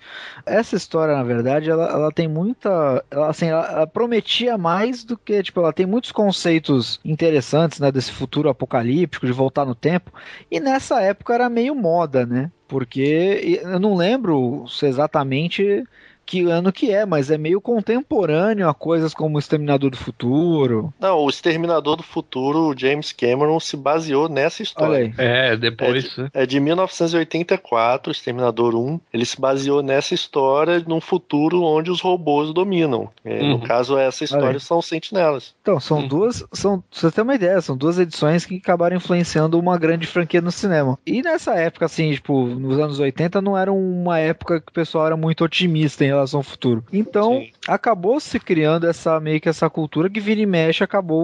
Essa 0.46 0.76
história, 0.76 1.16
na 1.16 1.24
verdade, 1.24 1.72
ela, 1.72 1.90
ela 1.90 2.12
tem 2.12 2.28
muita. 2.28 3.04
Ela, 3.10 3.30
assim, 3.32 3.48
ela, 3.48 3.66
ela 3.66 3.88
prometia 3.88 4.56
mais 4.56 5.04
do 5.04 5.18
que. 5.18 5.42
Tipo, 5.42 5.62
ela 5.62 5.74
tem 5.74 5.88
muitos 5.88 6.12
conceitos 6.12 7.00
interessantes, 7.04 7.80
né? 7.80 7.92
Desse 7.92 8.12
futuro 8.12 8.48
apocalíptico, 8.48 9.26
de 9.26 9.32
voltar 9.32 9.66
no 9.66 9.74
tempo. 9.74 10.14
E 10.52 10.60
nessa 10.60 11.02
época 11.02 11.34
era 11.34 11.50
meio 11.50 11.74
moda, 11.74 12.24
né? 12.24 12.52
Porque 12.68 13.60
eu 13.64 13.80
não 13.80 13.96
lembro 13.96 14.68
se 14.68 14.86
exatamente 14.86 15.84
que 16.28 16.44
ano 16.44 16.72
que 16.74 16.92
é, 16.92 17.06
mas 17.06 17.32
é 17.32 17.38
meio 17.38 17.62
contemporâneo 17.62 18.68
a 18.70 18.74
coisas 18.74 19.14
como 19.14 19.38
o 19.38 19.40
Exterminador 19.40 19.90
do 19.90 19.98
Futuro. 19.98 20.94
Não, 21.00 21.20
o 21.20 21.30
Exterminador 21.30 21.96
do 21.96 22.04
Futuro, 22.04 22.68
o 22.70 22.78
James 22.78 23.12
Cameron 23.14 23.60
se 23.60 23.78
baseou 23.78 24.28
nessa 24.30 24.62
Olha 24.62 24.64
história. 24.68 24.98
aí. 24.98 25.14
É, 25.18 25.56
depois. 25.58 26.16
É 26.34 26.46
de 26.46 26.60
1984, 26.60 28.12
Exterminador 28.12 28.76
1. 28.76 29.00
Ele 29.14 29.26
se 29.26 29.40
baseou 29.40 29.82
nessa 29.82 30.14
história 30.14 30.84
num 30.88 31.00
futuro 31.02 31.64
onde 31.64 31.90
os 31.90 32.02
robôs 32.02 32.54
dominam. 32.54 33.10
É, 33.24 33.38
Uhum. 33.38 33.50
No 33.52 33.60
caso, 33.62 33.98
essa 33.98 34.24
história 34.24 34.60
são 34.60 34.82
sentinelas. 34.82 35.54
Então, 35.62 35.80
são 35.80 36.00
Hum. 36.00 36.08
duas. 36.08 36.44
São, 36.52 36.84
você 36.92 37.10
ter 37.12 37.22
uma 37.22 37.36
ideia, 37.36 37.62
são 37.62 37.78
duas 37.78 37.98
edições 38.00 38.46
que 38.46 38.58
acabaram 38.58 38.98
influenciando 38.98 39.58
uma 39.60 39.78
grande 39.78 40.06
franquia 40.08 40.42
no 40.42 40.52
cinema. 40.52 40.98
E 41.06 41.22
nessa 41.22 41.54
época, 41.56 41.86
assim, 41.86 42.12
tipo, 42.12 42.46
nos 42.46 42.78
anos 42.80 43.00
80, 43.00 43.42
não 43.42 43.58
era 43.58 43.72
uma 43.72 44.20
época 44.20 44.60
que 44.60 44.70
o 44.70 44.74
pessoal 44.74 45.06
era 45.06 45.16
muito 45.18 45.44
otimista 45.44 46.04
em 46.04 46.12
relação 46.18 46.40
ao 46.40 46.44
futuro. 46.44 46.84
Então, 46.92 47.40
Sim. 47.40 47.52
acabou 47.68 48.20
se 48.20 48.40
criando 48.40 48.88
essa 48.88 49.20
meio 49.20 49.42
que 49.42 49.50
essa 49.50 49.70
cultura 49.70 50.10
que 50.10 50.20
vira 50.20 50.42
e 50.42 50.46
mexe 50.46 50.84
acabou 50.84 51.18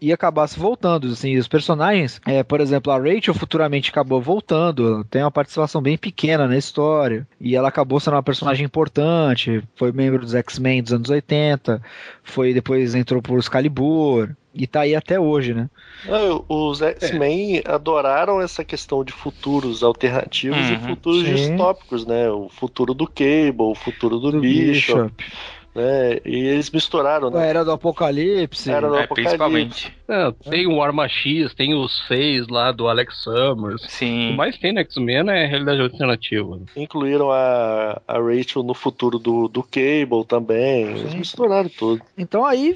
e 0.00 0.12
acabar 0.12 0.46
se 0.46 0.58
voltando, 0.58 1.08
assim, 1.08 1.36
os 1.36 1.46
personagens, 1.46 2.20
é, 2.26 2.42
por 2.42 2.60
exemplo, 2.60 2.90
a 2.90 2.98
Rachel 2.98 3.34
futuramente 3.34 3.90
acabou 3.90 4.20
voltando, 4.20 5.04
tem 5.04 5.22
uma 5.22 5.30
participação 5.30 5.82
bem 5.82 5.98
pequena 5.98 6.48
na 6.48 6.56
história, 6.56 7.28
e 7.38 7.54
ela 7.54 7.68
acabou 7.68 8.00
sendo 8.00 8.14
uma 8.14 8.22
personagem 8.22 8.64
importante, 8.64 9.62
foi 9.76 9.92
membro 9.92 10.20
dos 10.20 10.34
X-Men 10.34 10.82
dos 10.82 10.92
anos 10.94 11.10
80, 11.10 11.82
foi 12.22 12.54
depois 12.54 12.94
entrou 12.94 13.20
por 13.20 13.38
Excalibur, 13.38 14.30
e 14.54 14.66
tá 14.66 14.80
aí 14.82 14.94
até 14.94 15.18
hoje, 15.20 15.54
né? 15.54 15.68
Não, 16.02 16.44
Os 16.48 16.80
X-Men 16.80 17.62
adoraram 17.66 18.40
essa 18.40 18.64
questão 18.64 19.04
de 19.04 19.12
futuros 19.12 19.82
alternativos 19.82 20.70
e 20.70 20.76
Uhum, 20.76 20.78
futuros 20.78 21.24
sim. 21.24 21.26
distópicos, 21.26 22.06
né? 22.06 22.30
O 22.30 22.48
futuro 22.48 22.94
do 22.94 23.06
Cable, 23.06 23.54
o 23.58 23.74
futuro 23.74 24.18
do, 24.18 24.32
Do 24.32 24.44
Bishop, 24.44 25.04
Bishop, 25.04 25.12
né? 25.74 26.18
E 26.24 26.36
eles 26.48 26.70
misturaram, 26.70 27.28
a 27.28 27.30
né? 27.30 27.48
Era 27.48 27.64
do 27.64 27.72
Apocalipse, 27.72 28.70
Era 28.70 28.88
do 28.88 28.96
É, 28.96 29.04
Apocalipse. 29.04 29.14
principalmente. 29.38 29.96
É, 30.08 30.32
tem 30.50 30.66
o 30.66 30.82
Arma 30.82 31.08
X, 31.08 31.54
tem 31.54 31.74
os 31.74 32.06
Seis 32.08 32.48
lá 32.48 32.72
do 32.72 32.88
Alex 32.88 33.22
Summers. 33.22 33.82
O 33.84 33.88
Sim. 33.88 34.34
mais 34.36 34.58
tem 34.58 34.72
no 34.72 34.80
X-Men 34.80 35.30
é 35.30 35.46
realidade 35.46 35.80
alternativa. 35.80 36.56
né? 36.56 36.62
Incluíram 36.76 37.30
a, 37.30 38.00
a 38.08 38.18
Rachel 38.18 38.62
no 38.62 38.74
futuro 38.74 39.18
do, 39.18 39.46
do 39.48 39.62
Cable 39.62 40.24
também. 40.26 40.86
Eles 40.88 41.12
Sim. 41.12 41.18
misturaram 41.18 41.68
tudo. 41.68 42.02
Então 42.18 42.44
aí 42.44 42.74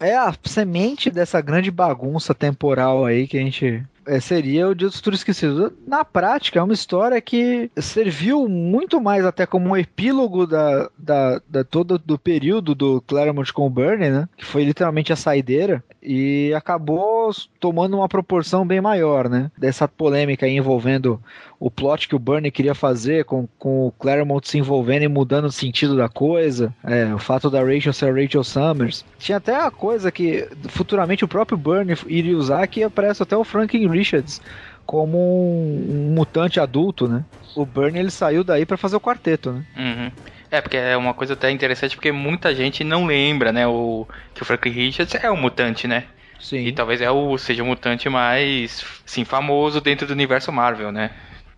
é 0.00 0.14
a 0.16 0.34
semente 0.44 1.10
dessa 1.10 1.40
grande 1.40 1.70
bagunça 1.70 2.34
temporal 2.34 3.04
aí 3.04 3.26
que 3.28 3.38
a 3.38 3.40
gente. 3.40 3.82
É, 4.06 4.20
seria 4.20 4.68
o 4.68 4.74
Dia 4.74 4.88
do 4.88 4.94
Futuro 4.94 5.16
Esquecido. 5.16 5.72
Na 5.86 6.04
prática, 6.04 6.58
é 6.58 6.62
uma 6.62 6.72
história 6.72 7.20
que 7.20 7.70
serviu 7.76 8.48
muito 8.48 9.00
mais 9.00 9.24
até 9.24 9.46
como 9.46 9.70
um 9.70 9.76
epílogo 9.76 10.46
da, 10.46 10.88
da, 10.98 11.40
da 11.48 11.64
todo 11.64 11.98
do 11.98 12.18
período 12.18 12.74
do 12.74 13.00
Claremont 13.02 13.52
com 13.52 13.66
o 13.66 13.70
Bernie, 13.70 14.10
né? 14.10 14.28
Que 14.36 14.44
foi 14.44 14.64
literalmente 14.64 15.12
a 15.12 15.16
saideira. 15.16 15.82
E 16.02 16.52
acabou 16.54 17.30
tomando 17.60 17.96
uma 17.96 18.08
proporção 18.08 18.66
bem 18.66 18.80
maior, 18.80 19.28
né? 19.28 19.50
Dessa 19.56 19.86
polêmica 19.86 20.48
envolvendo 20.48 21.22
o 21.62 21.70
plot 21.70 22.08
que 22.08 22.16
o 22.16 22.18
Bernie 22.18 22.50
queria 22.50 22.74
fazer 22.74 23.24
com, 23.24 23.46
com 23.56 23.86
o 23.86 23.92
Claremont 23.92 24.48
se 24.48 24.58
envolvendo 24.58 25.04
e 25.04 25.08
mudando 25.08 25.44
o 25.44 25.52
sentido 25.52 25.96
da 25.96 26.08
coisa. 26.08 26.74
É, 26.82 27.14
o 27.14 27.20
fato 27.20 27.48
da 27.48 27.62
Rachel 27.62 27.92
ser 27.92 28.06
a 28.06 28.12
Rachel 28.12 28.42
Summers. 28.42 29.04
Tinha 29.16 29.38
até 29.38 29.54
a 29.54 29.70
coisa 29.70 30.10
que 30.10 30.48
futuramente 30.70 31.24
o 31.24 31.28
próprio 31.28 31.56
Bernie 31.56 31.96
iria 32.08 32.36
usar 32.36 32.66
que 32.66 32.82
aparece 32.82 33.22
até 33.22 33.36
o 33.36 33.44
Franklin 33.44 33.86
Richards 33.86 34.40
como 34.84 35.16
um, 35.16 36.08
um 36.08 36.14
mutante 36.16 36.58
adulto, 36.58 37.06
né? 37.06 37.24
O 37.54 37.64
Bernie 37.64 38.00
ele 38.00 38.10
saiu 38.10 38.42
daí 38.42 38.66
pra 38.66 38.76
fazer 38.76 38.96
o 38.96 39.00
quarteto, 39.00 39.52
né? 39.52 39.64
Uhum. 39.76 40.10
É, 40.50 40.60
porque 40.60 40.76
é 40.76 40.96
uma 40.96 41.14
coisa 41.14 41.34
até 41.34 41.48
interessante, 41.48 41.94
porque 41.94 42.10
muita 42.10 42.52
gente 42.52 42.82
não 42.82 43.06
lembra, 43.06 43.52
né, 43.52 43.66
o, 43.68 44.04
que 44.34 44.42
o 44.42 44.44
Franklin 44.44 44.72
Richards 44.72 45.14
é 45.14 45.30
um 45.30 45.36
mutante, 45.36 45.86
né? 45.86 46.06
Sim. 46.40 46.66
E 46.66 46.72
talvez 46.72 47.00
é 47.00 47.08
o, 47.08 47.38
seja 47.38 47.62
o 47.62 47.66
mutante 47.66 48.08
mais, 48.08 48.84
sim, 49.06 49.24
famoso 49.24 49.80
dentro 49.80 50.08
do 50.08 50.12
universo 50.12 50.50
Marvel, 50.50 50.90
né? 50.90 51.12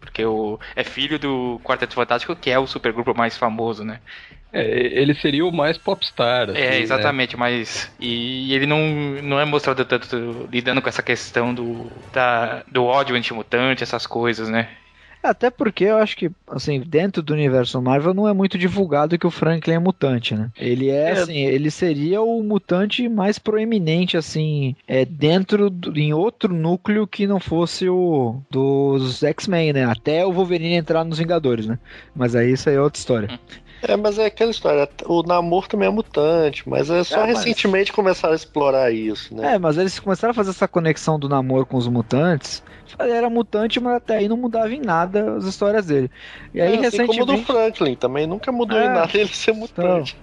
Porque 0.04 0.24
o, 0.24 0.58
é 0.76 0.84
filho 0.84 1.18
do 1.18 1.60
Quarteto 1.64 1.94
Fantástico, 1.94 2.36
que 2.36 2.50
é 2.50 2.58
o 2.58 2.66
supergrupo 2.66 3.16
mais 3.16 3.36
famoso, 3.36 3.84
né? 3.84 4.00
É, 4.52 4.62
ele 5.00 5.14
seria 5.14 5.44
o 5.44 5.50
mais 5.52 5.76
popstar. 5.76 6.50
assim, 6.50 6.60
É, 6.60 6.70
né? 6.70 6.78
exatamente, 6.78 7.36
mas. 7.36 7.90
E 7.98 8.54
ele 8.54 8.66
não, 8.66 8.78
não 9.22 9.40
é 9.40 9.44
mostrado 9.44 9.84
tanto 9.84 10.48
lidando 10.50 10.80
com 10.80 10.88
essa 10.88 11.02
questão 11.02 11.52
do, 11.52 11.90
da, 12.12 12.62
do 12.70 12.84
ódio 12.84 13.16
antimutante, 13.16 13.82
essas 13.82 14.06
coisas, 14.06 14.48
né? 14.48 14.68
Até 15.24 15.48
porque 15.50 15.84
eu 15.84 15.96
acho 15.96 16.16
que, 16.16 16.30
assim, 16.48 16.80
dentro 16.80 17.22
do 17.22 17.32
universo 17.32 17.80
Marvel 17.80 18.12
não 18.12 18.28
é 18.28 18.32
muito 18.34 18.58
divulgado 18.58 19.18
que 19.18 19.26
o 19.26 19.30
Franklin 19.30 19.74
é 19.74 19.78
mutante, 19.78 20.34
né? 20.34 20.50
Ele 20.56 20.90
é, 20.90 21.08
É. 21.08 21.12
assim, 21.12 21.38
ele 21.38 21.70
seria 21.70 22.20
o 22.20 22.42
mutante 22.42 23.08
mais 23.08 23.38
proeminente, 23.38 24.16
assim, 24.18 24.76
é, 24.86 25.04
dentro, 25.04 25.70
do, 25.70 25.98
em 25.98 26.12
outro 26.12 26.52
núcleo 26.54 27.06
que 27.06 27.26
não 27.26 27.40
fosse 27.40 27.88
o 27.88 28.36
dos 28.50 29.22
X-Men, 29.24 29.72
né? 29.72 29.84
Até 29.84 30.26
o 30.26 30.32
Wolverine 30.32 30.74
entrar 30.74 31.04
nos 31.04 31.18
Vingadores, 31.18 31.66
né? 31.66 31.78
Mas 32.14 32.36
aí 32.36 32.52
isso 32.52 32.68
aí 32.68 32.74
é 32.76 32.80
outra 32.80 32.98
história. 32.98 33.40
É, 33.86 33.96
mas 33.96 34.18
é 34.18 34.26
aquela 34.26 34.50
história. 34.50 34.88
O 35.06 35.22
Namor 35.22 35.68
também 35.68 35.88
é 35.88 35.90
mutante, 35.90 36.66
mas 36.68 36.88
é 36.88 37.04
só 37.04 37.16
É, 37.22 37.26
mas- 37.26 37.38
recentemente 37.38 37.92
começaram 37.92 38.32
a 38.32 38.36
explorar 38.36 38.90
isso, 38.92 39.34
né? 39.34 39.54
É, 39.54 39.58
mas 39.58 39.76
eles 39.76 39.98
começaram 39.98 40.30
a 40.32 40.34
fazer 40.34 40.50
essa 40.50 40.66
conexão 40.68 41.18
do 41.18 41.28
namoro 41.28 41.66
com 41.66 41.76
os 41.76 41.86
mutantes. 41.88 42.62
Ele 42.98 43.10
era 43.12 43.28
mutante, 43.30 43.80
mas 43.80 43.94
até 43.96 44.16
aí 44.18 44.28
não 44.28 44.36
mudava 44.36 44.72
em 44.72 44.80
nada 44.80 45.36
as 45.36 45.44
histórias 45.44 45.86
dele. 45.86 46.10
E 46.52 46.60
aí, 46.60 46.76
É, 46.76 46.86
assim 46.86 47.06
como 47.06 47.22
o 47.22 47.26
do 47.26 47.32
recentemente. 47.32 47.44
Franklin, 47.46 47.94
também 47.96 48.26
nunca 48.26 48.52
mudou 48.52 48.78
É. 48.78 48.86
em 48.86 48.88
nada 48.88 49.10
ele 49.14 49.28
ser 49.28 49.52
mutante. 49.52 50.16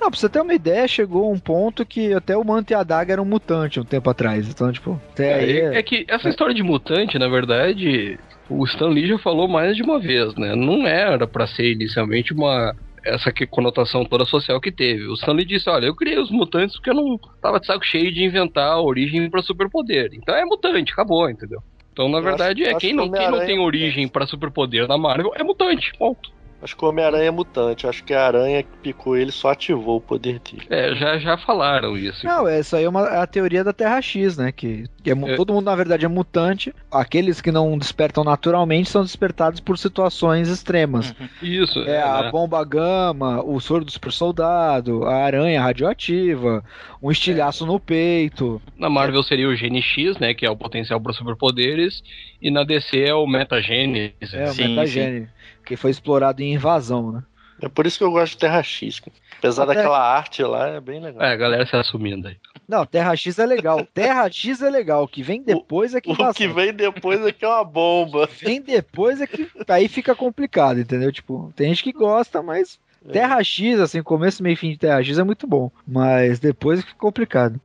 Não, 0.00 0.10
pra 0.10 0.18
você 0.18 0.28
ter 0.28 0.40
uma 0.40 0.54
ideia, 0.54 0.86
chegou 0.88 1.32
um 1.32 1.38
ponto 1.38 1.84
que 1.86 2.12
até 2.12 2.36
o 2.36 2.44
Manta 2.44 2.72
e 2.72 2.76
a 2.76 2.82
Daga 2.82 3.12
eram 3.12 3.24
mutante 3.24 3.78
um 3.80 3.84
tempo 3.84 4.08
atrás. 4.10 4.48
Então, 4.48 4.70
tipo, 4.72 5.00
até 5.12 5.34
aí. 5.34 5.60
É, 5.60 5.78
é 5.78 5.82
que 5.82 6.04
essa 6.08 6.28
história 6.28 6.54
de 6.54 6.62
mutante, 6.62 7.18
na 7.18 7.28
verdade, 7.28 8.18
o 8.48 8.64
Stan 8.64 8.88
Lee 8.88 9.06
já 9.06 9.18
falou 9.18 9.46
mais 9.48 9.76
de 9.76 9.82
uma 9.82 9.98
vez, 10.00 10.34
né? 10.36 10.54
Não 10.54 10.86
era 10.86 11.26
pra 11.26 11.46
ser 11.46 11.70
inicialmente 11.72 12.32
uma 12.32 12.74
essa 13.04 13.32
que 13.32 13.44
conotação 13.48 14.04
toda 14.04 14.24
social 14.24 14.60
que 14.60 14.70
teve. 14.70 15.08
O 15.08 15.14
Stan 15.14 15.32
Lee 15.32 15.44
disse, 15.44 15.68
olha, 15.68 15.86
eu 15.86 15.94
criei 15.96 16.16
os 16.20 16.30
mutantes 16.30 16.76
porque 16.76 16.90
eu 16.90 16.94
não 16.94 17.18
tava 17.40 17.58
de 17.58 17.66
saco 17.66 17.84
cheio 17.84 18.12
de 18.12 18.22
inventar 18.22 18.68
a 18.68 18.80
origem 18.80 19.28
pra 19.28 19.42
superpoder. 19.42 20.10
Então 20.14 20.32
é 20.36 20.44
mutante, 20.44 20.92
acabou, 20.92 21.28
entendeu? 21.28 21.60
Então, 21.92 22.08
na 22.08 22.18
Eu 22.18 22.22
verdade, 22.22 22.62
acho- 22.62 22.70
é 22.70 22.74
acho 22.74 22.80
quem 22.80 22.90
que 22.90 22.96
não, 22.96 23.10
quem 23.10 23.30
não 23.30 23.38
tem 23.40 23.56
é 23.56 23.60
origem 23.60 24.08
pra 24.08 24.26
superpoder 24.26 24.88
na 24.88 24.96
Marvel 24.96 25.32
é 25.36 25.42
mutante, 25.44 25.92
ponto. 25.98 26.30
Acho 26.62 26.76
que 26.76 26.84
o 26.84 26.88
Homem-Aranha 26.88 27.24
é 27.26 27.30
mutante. 27.30 27.86
Acho 27.88 28.04
que 28.04 28.14
a 28.14 28.24
aranha 28.24 28.62
que 28.62 28.68
picou 28.82 29.16
ele 29.16 29.32
só 29.32 29.50
ativou 29.50 29.96
o 29.96 30.00
poder 30.00 30.38
dele. 30.38 30.62
É, 30.70 30.94
já, 30.94 31.18
já 31.18 31.36
falaram 31.36 31.96
isso. 31.96 32.24
Não, 32.24 32.46
essa 32.46 32.76
aí 32.76 32.84
é 32.84 32.88
uma, 32.88 33.00
é 33.08 33.16
a 33.18 33.26
teoria 33.26 33.64
da 33.64 33.72
Terra 33.72 34.00
X, 34.00 34.36
né? 34.36 34.52
Que, 34.52 34.84
que 35.02 35.10
é 35.10 35.12
É. 35.12 35.36
todo 35.36 35.52
mundo, 35.52 35.64
na 35.64 35.74
verdade, 35.74 36.04
é 36.04 36.08
mutante. 36.08 36.72
Aqueles 36.90 37.40
que 37.40 37.50
não 37.50 37.76
despertam 37.76 38.22
naturalmente 38.22 38.88
são 38.88 39.02
despertados 39.02 39.58
por 39.58 39.76
situações 39.76 40.48
extremas. 40.48 41.12
Isso, 41.42 41.80
É, 41.80 42.00
a 42.00 42.22
né? 42.24 42.30
bomba 42.30 42.64
gama, 42.64 43.42
o 43.44 43.58
soro 43.58 43.84
do 43.84 43.90
super 43.90 44.12
soldado, 44.12 45.04
a 45.04 45.16
aranha 45.16 45.60
radioativa, 45.60 46.62
um 47.02 47.10
estilhaço 47.10 47.66
no 47.66 47.80
peito. 47.80 48.62
Na 48.78 48.88
Marvel 48.88 49.22
seria 49.24 49.48
o 49.48 49.56
Gene 49.56 49.82
X, 49.82 50.16
né? 50.18 50.32
Que 50.32 50.46
é 50.46 50.50
o 50.50 50.56
potencial 50.56 51.00
para 51.00 51.12
superpoderes. 51.12 52.02
E 52.42 52.50
na 52.50 52.64
DC 52.64 52.98
é 53.04 53.14
o 53.14 53.24
Metagênese. 53.24 54.12
É, 54.32 54.44
o 54.44 54.52
Sim, 54.52 54.68
metagênio. 54.74 55.28
Que 55.64 55.76
foi 55.76 55.92
explorado 55.92 56.42
em 56.42 56.54
invasão, 56.54 57.12
né? 57.12 57.22
É 57.62 57.68
por 57.68 57.86
isso 57.86 57.96
que 57.98 58.02
eu 58.02 58.10
gosto 58.10 58.32
de 58.32 58.38
Terra 58.38 58.60
X. 58.64 59.00
Apesar 59.38 59.62
Até- 59.62 59.74
daquela 59.74 60.00
arte 60.00 60.42
lá, 60.42 60.68
é 60.70 60.80
bem 60.80 61.00
legal. 61.00 61.22
É, 61.22 61.32
a 61.32 61.36
galera 61.36 61.64
se 61.64 61.76
assumindo 61.76 62.26
aí. 62.26 62.36
Não, 62.68 62.84
Terra 62.84 63.14
X 63.14 63.38
é 63.38 63.46
legal. 63.46 63.86
Terra 63.94 64.28
X 64.28 64.60
é 64.60 64.68
legal. 64.68 65.04
O 65.04 65.08
que 65.08 65.22
vem 65.22 65.40
depois 65.40 65.94
é 65.94 66.00
que 66.00 66.10
O 66.10 66.34
que 66.34 66.48
vem 66.48 66.74
depois 66.74 67.24
é 67.24 67.30
que 67.30 67.44
é 67.44 67.48
uma 67.48 67.62
bomba. 67.62 68.28
vem 68.40 68.60
depois 68.60 69.20
é 69.20 69.26
que 69.28 69.48
aí 69.68 69.86
fica 69.86 70.12
complicado, 70.16 70.80
entendeu? 70.80 71.12
Tipo, 71.12 71.52
tem 71.54 71.68
gente 71.68 71.84
que 71.84 71.92
gosta, 71.92 72.42
mas 72.42 72.80
Terra 73.12 73.40
X, 73.44 73.78
assim, 73.78 74.02
começo, 74.02 74.42
meio 74.42 74.54
e 74.54 74.56
fim 74.56 74.70
de 74.70 74.78
Terra 74.78 75.00
X 75.02 75.16
é 75.18 75.22
muito 75.22 75.46
bom, 75.46 75.70
mas 75.86 76.40
depois 76.40 76.80
fica 76.80 76.98
complicado. 76.98 77.60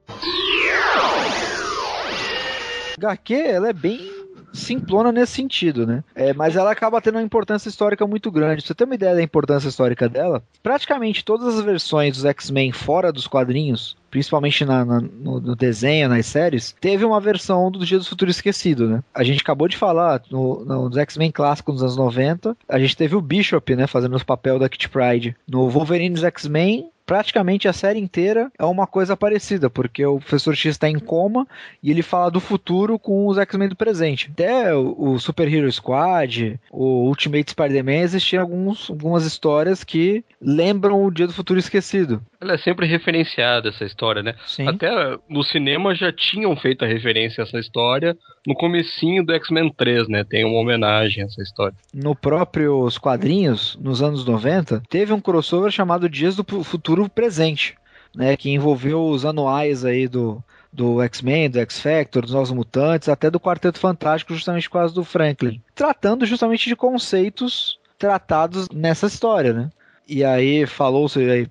HQ, 2.98 3.34
ela 3.34 3.70
é 3.70 3.74
bem 3.74 4.27
simplona 4.58 5.12
nesse 5.12 5.34
sentido, 5.34 5.86
né? 5.86 6.04
É, 6.16 6.34
mas 6.34 6.56
ela 6.56 6.72
acaba 6.72 7.02
tendo 7.02 7.16
uma 7.16 7.22
importância 7.24 7.70
histórica 7.70 8.06
muito 8.08 8.32
grande. 8.32 8.62
Pra 8.62 8.68
você 8.68 8.76
ter 8.76 8.84
uma 8.84 8.96
ideia 8.96 9.16
da 9.16 9.22
importância 9.22 9.68
histórica 9.70 10.10
dela, 10.10 10.44
praticamente 10.64 11.24
todas 11.24 11.56
as 11.58 11.64
versões 11.64 12.16
dos 12.18 12.26
X-Men 12.26 12.72
fora 12.72 13.12
dos 13.12 13.28
quadrinhos, 13.28 13.96
principalmente 14.10 14.66
na- 14.66 14.84
na- 14.86 15.02
no, 15.02 15.40
no 15.40 15.56
desenho, 15.56 16.10
nas 16.10 16.26
séries, 16.26 16.76
teve 16.82 17.06
uma 17.06 17.20
versão 17.20 17.70
do 17.72 17.86
Dia 17.86 18.00
do 18.00 18.06
Futuro 18.06 18.32
Esquecido, 18.32 18.88
né? 18.88 19.04
A 19.14 19.24
gente 19.24 19.42
acabou 19.42 19.68
de 19.68 19.78
falar 19.78 20.22
no, 20.32 20.66
no- 20.66 20.98
X-Men 21.00 21.32
clássicos 21.32 21.76
dos 21.76 21.84
anos 21.84 21.98
90, 21.98 22.56
a 22.68 22.80
gente 22.80 22.98
teve 22.98 23.16
o 23.16 23.22
Bishop, 23.22 23.76
né, 23.76 23.86
fazendo 23.88 24.16
o 24.18 24.26
papel 24.26 24.58
da 24.60 24.68
Kit 24.70 24.90
Pride. 24.90 25.36
No 25.48 25.70
Wolverine 25.70 26.16
dos 26.16 26.24
X-Men, 26.24 26.90
praticamente 27.08 27.70
a 27.70 27.74
série 27.74 28.00
inteira 28.00 28.52
é 28.60 28.66
uma 28.66 28.86
coisa 28.86 29.16
parecida, 29.16 29.70
porque 29.70 30.06
o 30.06 30.20
Professor 30.20 30.54
X 30.54 30.76
está 30.76 30.90
em 30.90 31.00
coma 31.00 31.48
e 31.82 31.90
ele 31.90 32.04
fala 32.04 32.30
do 32.30 32.42
futuro 32.42 33.00
com 33.00 33.26
os 33.28 33.38
X-Men 33.38 33.70
do 33.70 33.76
presente. 33.76 34.30
Até 34.32 34.76
o, 34.76 35.18
Super 35.18 35.52
Hero 35.52 35.72
Squad, 35.72 36.60
o 36.70 37.08
Ultimate 37.08 37.52
Spider-Man, 37.52 38.02
existiam 38.02 38.42
alguns, 38.42 38.90
algumas 38.90 39.26
histórias 39.26 39.86
que 39.86 40.24
lembram 40.42 41.04
o 41.04 41.10
Dia 41.10 41.26
do 41.26 41.34
Futuro 41.34 41.58
Esquecido. 41.58 42.22
Ela 42.40 42.54
é 42.54 42.58
sempre 42.58 42.86
referenciada, 42.86 43.70
essa 43.70 43.84
história, 43.84 44.22
né? 44.22 44.36
Sim. 44.46 44.68
Até 44.68 45.18
no 45.28 45.44
cinema 45.44 45.96
já 45.96 46.12
tinham 46.12 46.56
feito 46.56 46.86
a 46.86 46.88
referência 46.88 47.44
a 47.44 47.48
essa 47.48 47.60
história 47.60 48.16
no 48.46 48.54
comecinho 48.54 49.26
do 49.26 49.34
X-Men 49.34 49.74
3, 49.76 50.08
né? 50.08 50.24
Tem 50.24 50.46
uma 50.46 50.60
homenagem 50.60 51.24
a 51.24 51.26
essa 51.26 51.42
história. 51.42 51.76
no 51.94 52.16
próprios 52.16 52.98
quadrinhos, 52.98 53.78
nos 53.82 54.02
anos 54.02 54.24
90, 54.24 54.84
teve 54.90 55.12
um 55.14 55.20
crossover 55.20 55.72
chamado 55.72 56.08
Dias 56.08 56.36
do 56.36 56.64
Futuro 56.64 57.10
Presente, 57.10 57.76
né, 58.16 58.38
que 58.38 58.50
envolveu 58.50 59.06
os 59.08 59.26
anuais 59.26 59.84
aí 59.84 60.08
do, 60.08 60.44
do 60.72 61.02
X-Men, 61.04 61.50
do 61.50 61.60
X-Factor, 61.60 62.24
dos 62.24 62.34
Novos 62.34 62.52
Mutantes, 62.52 63.10
até 63.10 63.30
do 63.30 63.40
Quarteto 63.40 63.80
Fantástico, 63.80 64.34
justamente 64.34 64.70
por 64.70 64.80
causa 64.80 64.94
do 64.94 65.04
Franklin, 65.04 65.62
tratando 65.76 66.26
justamente 66.26 66.70
de 66.70 66.76
conceitos 66.76 67.80
tratados 67.98 68.68
nessa 68.70 69.08
história, 69.08 69.54
né? 69.54 69.70
E 70.08 70.24
aí 70.24 70.66
falou-se, 70.66 71.20
aí 71.20 71.48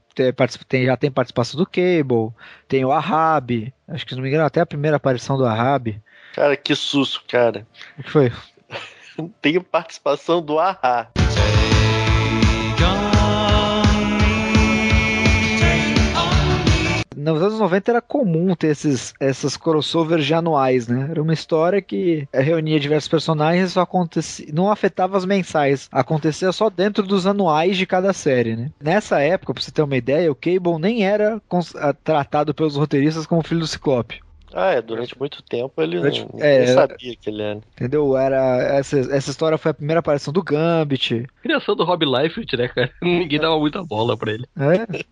tem, 0.66 0.86
já 0.86 0.96
tem 0.96 1.10
participação 1.10 1.58
do 1.58 1.66
Cable, 1.66 2.32
tem 2.66 2.84
o 2.84 2.90
Ahab, 2.90 3.72
acho 3.86 4.04
que 4.04 4.10
se 4.10 4.16
não 4.16 4.22
me 4.22 4.28
engano 4.30 4.44
até 4.46 4.60
a 4.60 4.66
primeira 4.66 4.96
aparição 4.96 5.36
do 5.36 5.44
Ahab. 5.44 6.02
Cara, 6.34 6.56
que 6.56 6.74
susto, 6.74 7.24
cara. 7.28 7.66
O 7.98 8.02
que 8.02 8.10
foi? 8.10 8.32
Tem 9.40 9.60
participação 9.60 10.42
do 10.42 10.58
Ahá. 10.58 11.10
Nos 17.26 17.42
anos 17.42 17.58
90 17.58 17.90
era 17.90 18.00
comum 18.00 18.54
ter 18.54 18.68
esses, 18.68 19.12
essas 19.18 19.56
crossovers 19.56 20.24
de 20.24 20.32
anuais, 20.32 20.86
né? 20.86 21.08
Era 21.10 21.20
uma 21.20 21.34
história 21.34 21.82
que 21.82 22.28
reunia 22.32 22.78
diversos 22.78 23.08
personagens, 23.08 23.72
só 23.72 23.80
acontecia, 23.80 24.46
não 24.52 24.70
afetava 24.70 25.16
as 25.16 25.24
mensais, 25.24 25.88
acontecia 25.90 26.52
só 26.52 26.70
dentro 26.70 27.02
dos 27.02 27.26
anuais 27.26 27.76
de 27.76 27.84
cada 27.84 28.12
série, 28.12 28.54
né? 28.54 28.70
Nessa 28.80 29.20
época, 29.20 29.52
pra 29.52 29.60
você 29.60 29.72
ter 29.72 29.82
uma 29.82 29.96
ideia, 29.96 30.30
o 30.30 30.36
Cable 30.36 30.78
nem 30.78 31.04
era 31.04 31.42
ah, 31.74 31.92
tratado 31.92 32.54
pelos 32.54 32.76
roteiristas 32.76 33.26
como 33.26 33.42
filho 33.42 33.60
do 33.60 33.66
Ciclope. 33.66 34.20
Ah, 34.58 34.72
é, 34.72 34.80
durante 34.80 35.18
muito 35.18 35.42
tempo 35.42 35.82
ele 35.82 35.98
Durante- 35.98 36.26
não, 36.32 36.42
é, 36.42 36.58
nem 36.64 36.66
sabia 36.68 37.14
que 37.14 37.28
ele 37.28 37.42
era. 37.42 37.60
Entendeu? 37.74 38.16
Era 38.16 38.56
essa, 38.78 38.98
essa 38.98 39.30
história 39.30 39.58
foi 39.58 39.70
a 39.70 39.74
primeira 39.74 40.00
aparição 40.00 40.32
do 40.32 40.42
Gambit. 40.42 41.26
Criação 41.42 41.76
do 41.76 41.84
Rob 41.84 42.06
Liefeld, 42.06 42.56
né, 42.56 42.68
cara? 42.68 42.90
Ninguém 43.02 43.38
dava 43.38 43.58
muita 43.58 43.84
bola 43.84 44.16
pra 44.16 44.32
ele. 44.32 44.46
É? 44.58 45.04